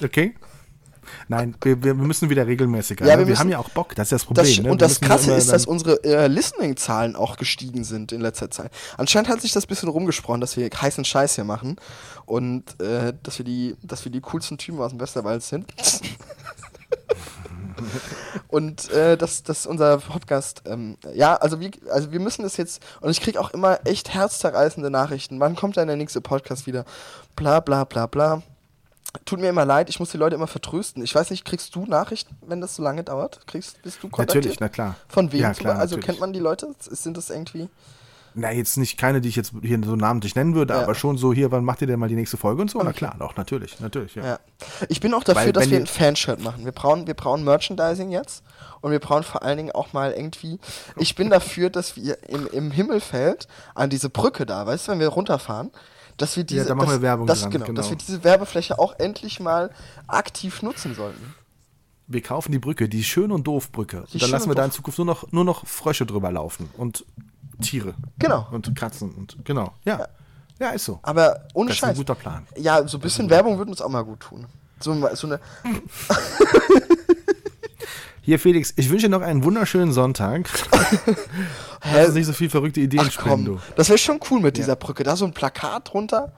Okay? 0.00 0.32
Nein, 1.28 1.54
wir, 1.62 1.82
wir 1.82 1.94
müssen 1.94 2.30
wieder 2.30 2.46
regelmäßiger. 2.46 3.06
Ja, 3.06 3.16
ne? 3.16 3.22
wir, 3.22 3.28
wir 3.28 3.38
haben 3.38 3.48
ja 3.48 3.58
auch 3.58 3.68
Bock, 3.70 3.94
das 3.94 4.06
ist 4.06 4.12
das 4.12 4.24
Problem. 4.24 4.44
Das, 4.44 4.58
ne? 4.58 4.70
Und 4.70 4.82
das 4.82 5.00
Krasse 5.00 5.34
ist, 5.34 5.52
dass 5.52 5.66
unsere 5.66 6.02
äh, 6.04 6.26
Listening-Zahlen 6.26 7.16
auch 7.16 7.36
gestiegen 7.36 7.84
sind 7.84 8.12
in 8.12 8.20
letzter 8.20 8.50
Zeit. 8.50 8.70
Anscheinend 8.96 9.28
hat 9.28 9.40
sich 9.40 9.52
das 9.52 9.64
ein 9.64 9.68
bisschen 9.68 9.88
rumgesprochen, 9.88 10.40
dass 10.40 10.56
wir 10.56 10.68
heißen 10.68 11.04
Scheiß 11.04 11.34
hier 11.34 11.44
machen 11.44 11.76
und 12.26 12.80
äh, 12.80 13.14
dass, 13.22 13.38
wir 13.38 13.44
die, 13.44 13.76
dass 13.82 14.04
wir 14.04 14.12
die 14.12 14.20
coolsten 14.20 14.58
Typen 14.58 14.80
aus 14.80 14.90
dem 14.90 15.00
Westerwald 15.00 15.42
sind. 15.42 15.72
und 18.48 18.90
äh, 18.90 19.16
dass 19.16 19.42
das 19.42 19.66
unser 19.66 19.98
Podcast, 19.98 20.62
ähm, 20.66 20.96
ja, 21.14 21.36
also 21.36 21.60
wir, 21.60 21.70
also 21.90 22.12
wir 22.12 22.20
müssen 22.20 22.42
das 22.42 22.56
jetzt, 22.56 22.82
und 23.00 23.10
ich 23.10 23.20
kriege 23.20 23.40
auch 23.40 23.50
immer 23.50 23.86
echt 23.86 24.14
herzzerreißende 24.14 24.90
Nachrichten. 24.90 25.40
Wann 25.40 25.56
kommt 25.56 25.76
dann 25.76 25.88
der 25.88 25.96
nächste 25.96 26.20
Podcast 26.20 26.66
wieder? 26.66 26.84
Bla 27.36 27.60
bla 27.60 27.84
bla 27.84 28.06
bla 28.06 28.42
tut 29.24 29.40
mir 29.40 29.48
immer 29.48 29.64
leid, 29.64 29.88
ich 29.88 30.00
muss 30.00 30.10
die 30.10 30.16
Leute 30.16 30.36
immer 30.36 30.46
vertrösten. 30.46 31.02
Ich 31.02 31.14
weiß 31.14 31.30
nicht, 31.30 31.44
kriegst 31.44 31.74
du 31.74 31.86
Nachrichten, 31.86 32.36
wenn 32.46 32.60
das 32.60 32.76
so 32.76 32.82
lange 32.82 33.04
dauert? 33.04 33.46
Kriegst, 33.46 33.82
bist 33.82 34.02
du 34.02 34.08
kontaktiert? 34.08 34.44
Natürlich, 34.44 34.60
na 34.60 34.68
klar. 34.68 34.96
Von 35.08 35.32
wem? 35.32 35.40
Ja, 35.40 35.54
klar, 35.54 35.78
also 35.78 35.96
natürlich. 35.96 36.06
kennt 36.06 36.20
man 36.20 36.32
die 36.32 36.40
Leute? 36.40 36.74
Sind 36.78 37.16
das 37.16 37.30
irgendwie... 37.30 37.68
Na, 38.34 38.52
jetzt 38.52 38.76
nicht 38.76 38.98
keine, 38.98 39.20
die 39.20 39.28
ich 39.28 39.36
jetzt 39.36 39.52
hier 39.62 39.80
so 39.84 39.96
namentlich 39.96 40.34
nennen 40.34 40.54
würde, 40.54 40.74
ja. 40.74 40.82
aber 40.82 40.94
schon 40.94 41.18
so 41.18 41.32
hier, 41.32 41.50
wann 41.50 41.64
macht 41.64 41.80
ihr 41.80 41.86
denn 41.86 41.98
mal 41.98 42.08
die 42.08 42.14
nächste 42.14 42.36
Folge 42.36 42.62
und 42.62 42.70
so? 42.70 42.78
Okay. 42.78 42.86
Na 42.88 42.92
klar, 42.92 43.16
doch, 43.18 43.36
natürlich, 43.36 43.80
natürlich, 43.80 44.14
ja. 44.14 44.24
ja. 44.24 44.38
Ich 44.88 45.00
bin 45.00 45.12
auch 45.14 45.24
dafür, 45.24 45.46
Weil, 45.46 45.52
dass 45.52 45.70
wir 45.70 45.78
ein 45.78 45.86
Fanshirt 45.86 46.42
machen. 46.42 46.64
Wir 46.64 46.72
brauchen, 46.72 47.06
wir 47.06 47.14
brauchen 47.14 47.44
Merchandising 47.44 48.10
jetzt 48.10 48.44
und 48.80 48.90
wir 48.90 49.00
brauchen 49.00 49.22
vor 49.22 49.42
allen 49.42 49.56
Dingen 49.56 49.72
auch 49.72 49.92
mal 49.92 50.12
irgendwie, 50.12 50.58
ich 50.96 51.14
bin 51.14 51.30
dafür, 51.30 51.70
dass 51.70 51.96
wir 51.96 52.18
im, 52.28 52.46
im 52.48 52.70
Himmelfeld 52.70 53.48
an 53.74 53.90
diese 53.90 54.10
Brücke 54.10 54.46
da, 54.46 54.66
weißt 54.66 54.88
du, 54.88 54.92
wenn 54.92 55.00
wir 55.00 55.08
runterfahren, 55.08 55.70
dass 56.16 56.36
wir 56.36 56.44
diese, 56.44 56.62
ja, 56.62 56.68
da 56.68 56.74
machen 56.74 56.88
dass, 56.88 56.96
wir 56.96 57.02
Werbung 57.02 57.26
dass, 57.26 57.40
dran, 57.40 57.50
genau, 57.50 57.66
genau. 57.66 57.80
dass 57.80 57.90
wir 57.90 57.96
diese 57.96 58.24
Werbefläche 58.24 58.78
auch 58.78 58.98
endlich 58.98 59.40
mal 59.40 59.70
aktiv 60.06 60.62
nutzen 60.62 60.94
sollten. 60.94 61.34
Wir 62.08 62.22
kaufen 62.22 62.52
die 62.52 62.58
Brücke, 62.58 62.88
die 62.88 63.04
schön 63.04 63.30
und 63.30 63.46
doof 63.46 63.70
Brücke. 63.70 64.04
Die 64.08 64.14
und 64.14 64.22
dann 64.22 64.30
lassen 64.30 64.48
wir 64.48 64.54
da 64.54 64.64
in. 64.64 64.72
Zukunft 64.72 64.98
nur 64.98 65.06
noch, 65.06 65.30
nur 65.30 65.44
noch 65.44 65.66
Frösche 65.66 66.06
drüber 66.06 66.32
laufen 66.32 66.70
und 66.76 67.04
Tiere. 67.60 67.94
Genau. 68.18 68.46
Und 68.50 68.74
Katzen 68.76 69.12
und 69.14 69.36
genau. 69.44 69.72
Ja. 69.84 70.06
Ja, 70.60 70.70
ist 70.70 70.84
so. 70.84 70.98
Aber 71.02 71.46
ohne 71.54 71.68
Das 71.68 71.76
ist 71.76 71.84
ein 71.84 71.88
Scheiß. 71.90 71.98
guter 71.98 72.14
Plan. 72.16 72.46
Ja, 72.56 72.86
so 72.86 72.98
ein 72.98 73.00
bisschen 73.00 73.30
Werbung 73.30 73.58
würde 73.58 73.70
uns 73.70 73.80
auch 73.80 73.88
mal 73.88 74.02
gut 74.02 74.20
tun. 74.20 74.46
So, 74.80 74.92
so 75.14 75.26
eine. 75.28 75.40
Hier, 78.22 78.38
Felix, 78.38 78.74
ich 78.76 78.90
wünsche 78.90 79.06
dir 79.06 79.10
noch 79.10 79.22
einen 79.22 79.42
wunderschönen 79.42 79.92
Sonntag. 79.92 80.48
Lass 81.92 82.06
uns 82.08 82.14
nicht 82.14 82.26
so 82.26 82.32
viel 82.34 82.50
verrückte 82.50 82.80
Ideen 82.80 83.04
Ach 83.06 83.10
spinnen, 83.12 83.46
komm, 83.46 83.60
das 83.76 83.88
wäre 83.88 83.98
schon 83.98 84.20
cool 84.30 84.40
mit 84.40 84.58
dieser 84.58 84.76
Brücke. 84.76 85.02
Da 85.02 85.16
so 85.16 85.24
ein 85.24 85.32
Plakat 85.32 85.92
drunter. 85.92 86.32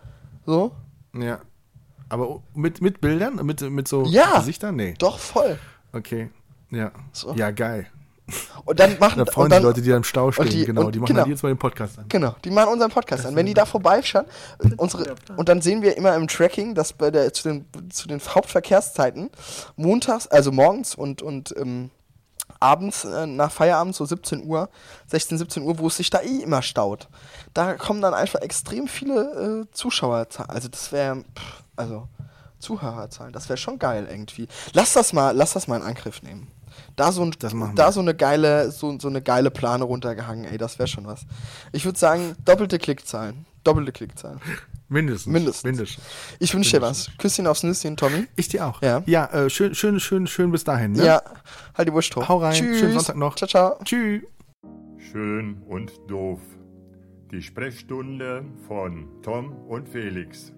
So. 0.46 0.72
du. 1.12 1.22
Ja. 1.22 1.40
Aber 2.09 2.42
mit, 2.55 2.80
mit 2.80 3.01
Bildern? 3.01 3.44
Mit, 3.44 3.62
mit 3.62 3.88
so 3.88 4.05
Ja. 4.05 4.38
Gesichtern? 4.38 4.76
Nee. 4.76 4.94
Doch, 4.98 5.18
voll. 5.18 5.59
Okay. 5.92 6.30
Ja. 6.70 6.92
So. 7.12 7.34
Ja, 7.34 7.51
geil. 7.51 7.86
Und 8.64 8.78
dann 8.81 8.99
machen 8.99 9.24
Da 9.24 9.31
freuen 9.31 9.47
und 9.47 9.51
sich 9.51 9.57
dann, 9.57 9.62
Leute, 9.62 9.83
die 9.83 9.89
da 9.91 9.97
im 9.97 10.05
Stau 10.05 10.31
stehen. 10.33 10.49
die- 10.49 10.64
genau, 10.64 10.83
und- 10.87 10.95
die 10.95 10.99
machen 10.99 11.09
genau. 11.09 11.20
dann 11.22 11.31
jetzt 11.31 11.43
mal 11.43 11.49
den 11.51 11.59
Podcast 11.59 11.99
an. 11.99 12.05
Genau, 12.09 12.35
die 12.45 12.51
machen 12.51 12.72
unseren 12.72 12.91
Podcast 12.91 13.26
an. 13.26 13.35
Wenn 13.37 13.47
die 13.47 13.55
da 13.55 13.64
vorbeischauen, 13.66 14.26
unsere, 14.76 15.14
und 15.37 15.49
dann 15.49 15.61
sehen 15.62 15.83
wir 15.83 15.97
immer 15.97 16.14
im 16.14 16.28
Tracking, 16.28 16.74
dass 16.74 16.93
bei 16.93 17.11
der, 17.11 17.33
zu, 17.33 17.49
den, 17.49 17.64
zu 17.91 18.09
den 18.09 18.20
Hauptverkehrszeiten 18.20 19.31
montags, 19.76 20.26
also 20.26 20.53
morgens 20.53 20.95
und, 20.95 21.22
und 21.22 21.55
ähm, 21.59 21.91
abends 22.59 23.05
äh, 23.05 23.26
nach 23.26 23.51
Feierabend, 23.51 23.95
so 23.95 24.05
17 24.05 24.45
Uhr, 24.45 24.68
16, 25.07 25.39
17 25.39 25.62
Uhr, 25.62 25.78
wo 25.78 25.87
es 25.87 25.97
sich 25.97 26.11
da 26.11 26.20
eh 26.20 26.39
immer 26.43 26.61
staut, 26.62 27.09
da 27.55 27.74
kommen 27.74 28.03
dann 28.03 28.12
einfach 28.12 28.41
extrem 28.41 28.87
viele 28.89 29.64
äh, 29.70 29.74
Zuschauerzahlen. 29.74 30.51
Also 30.51 30.68
das 30.68 30.93
wäre, 30.93 31.24
also 31.76 32.07
Zuhörerzahlen, 32.59 33.33
das 33.33 33.49
wäre 33.49 33.57
schon 33.57 33.78
geil 33.78 34.07
irgendwie. 34.11 34.47
Lass 34.74 34.93
das 34.93 35.12
mal, 35.14 35.35
lass 35.35 35.55
das 35.55 35.68
mal 35.68 35.76
in 35.76 35.83
Angriff 35.83 36.22
nehmen. 36.22 36.49
Da 36.97 37.12
so, 37.12 37.22
ein, 37.22 37.34
da 37.74 37.93
so 37.93 38.01
eine 38.01 38.14
geile, 38.14 38.70
so, 38.70 38.99
so 38.99 39.09
eine 39.09 39.22
geile 39.22 39.51
Plane 39.51 39.84
runtergehangen, 39.84 40.45
ey, 40.45 40.59
das 40.59 40.78
wäre 40.78 40.88
schon 40.88 41.07
was. 41.07 41.26
Ich 41.72 41.84
würde 41.84 41.99
sagen, 41.99 42.36
doppelte 42.45 42.78
Klickzahlen. 42.78 43.47
Doppelte 43.64 43.93
Klickzahlen. 43.93 44.41
Mindestens. 44.88 45.32
Mindestens. 45.32 45.64
Mindestens. 45.64 46.05
Ich 46.41 46.53
wünsche 46.53 46.76
dir 46.78 46.82
was. 46.82 47.11
Küsschen 47.18 47.47
aufs 47.47 47.62
Nüsschen, 47.62 47.97
Tommy. 47.97 48.26
Ich 48.36 48.49
dir 48.49 48.66
auch. 48.66 48.82
Ja. 48.82 49.03
Ja, 49.07 49.26
äh, 49.26 49.49
schön, 49.49 49.74
schön, 49.74 50.01
schön, 50.01 50.26
schön 50.26 50.51
bis 50.51 50.64
dahin. 50.64 50.93
Ne? 50.93 51.05
Ja, 51.05 51.22
halt 51.76 51.88
die 51.88 51.93
Wurst 51.93 52.14
hoch. 52.16 52.28
Hau 52.28 52.38
rein. 52.38 52.55
Tschüss. 52.55 52.80
Schönen 52.80 52.95
Sonntag 52.95 53.16
noch. 53.16 53.36
Ciao, 53.36 53.49
ciao. 53.49 53.78
Tschüss. 53.84 54.22
Schön 55.12 55.62
und 55.68 55.93
doof. 56.09 56.41
Die 57.30 57.43
Sprechstunde 57.43 58.45
von 58.66 59.07
Tom 59.22 59.53
und 59.68 59.88
Felix. 59.88 60.53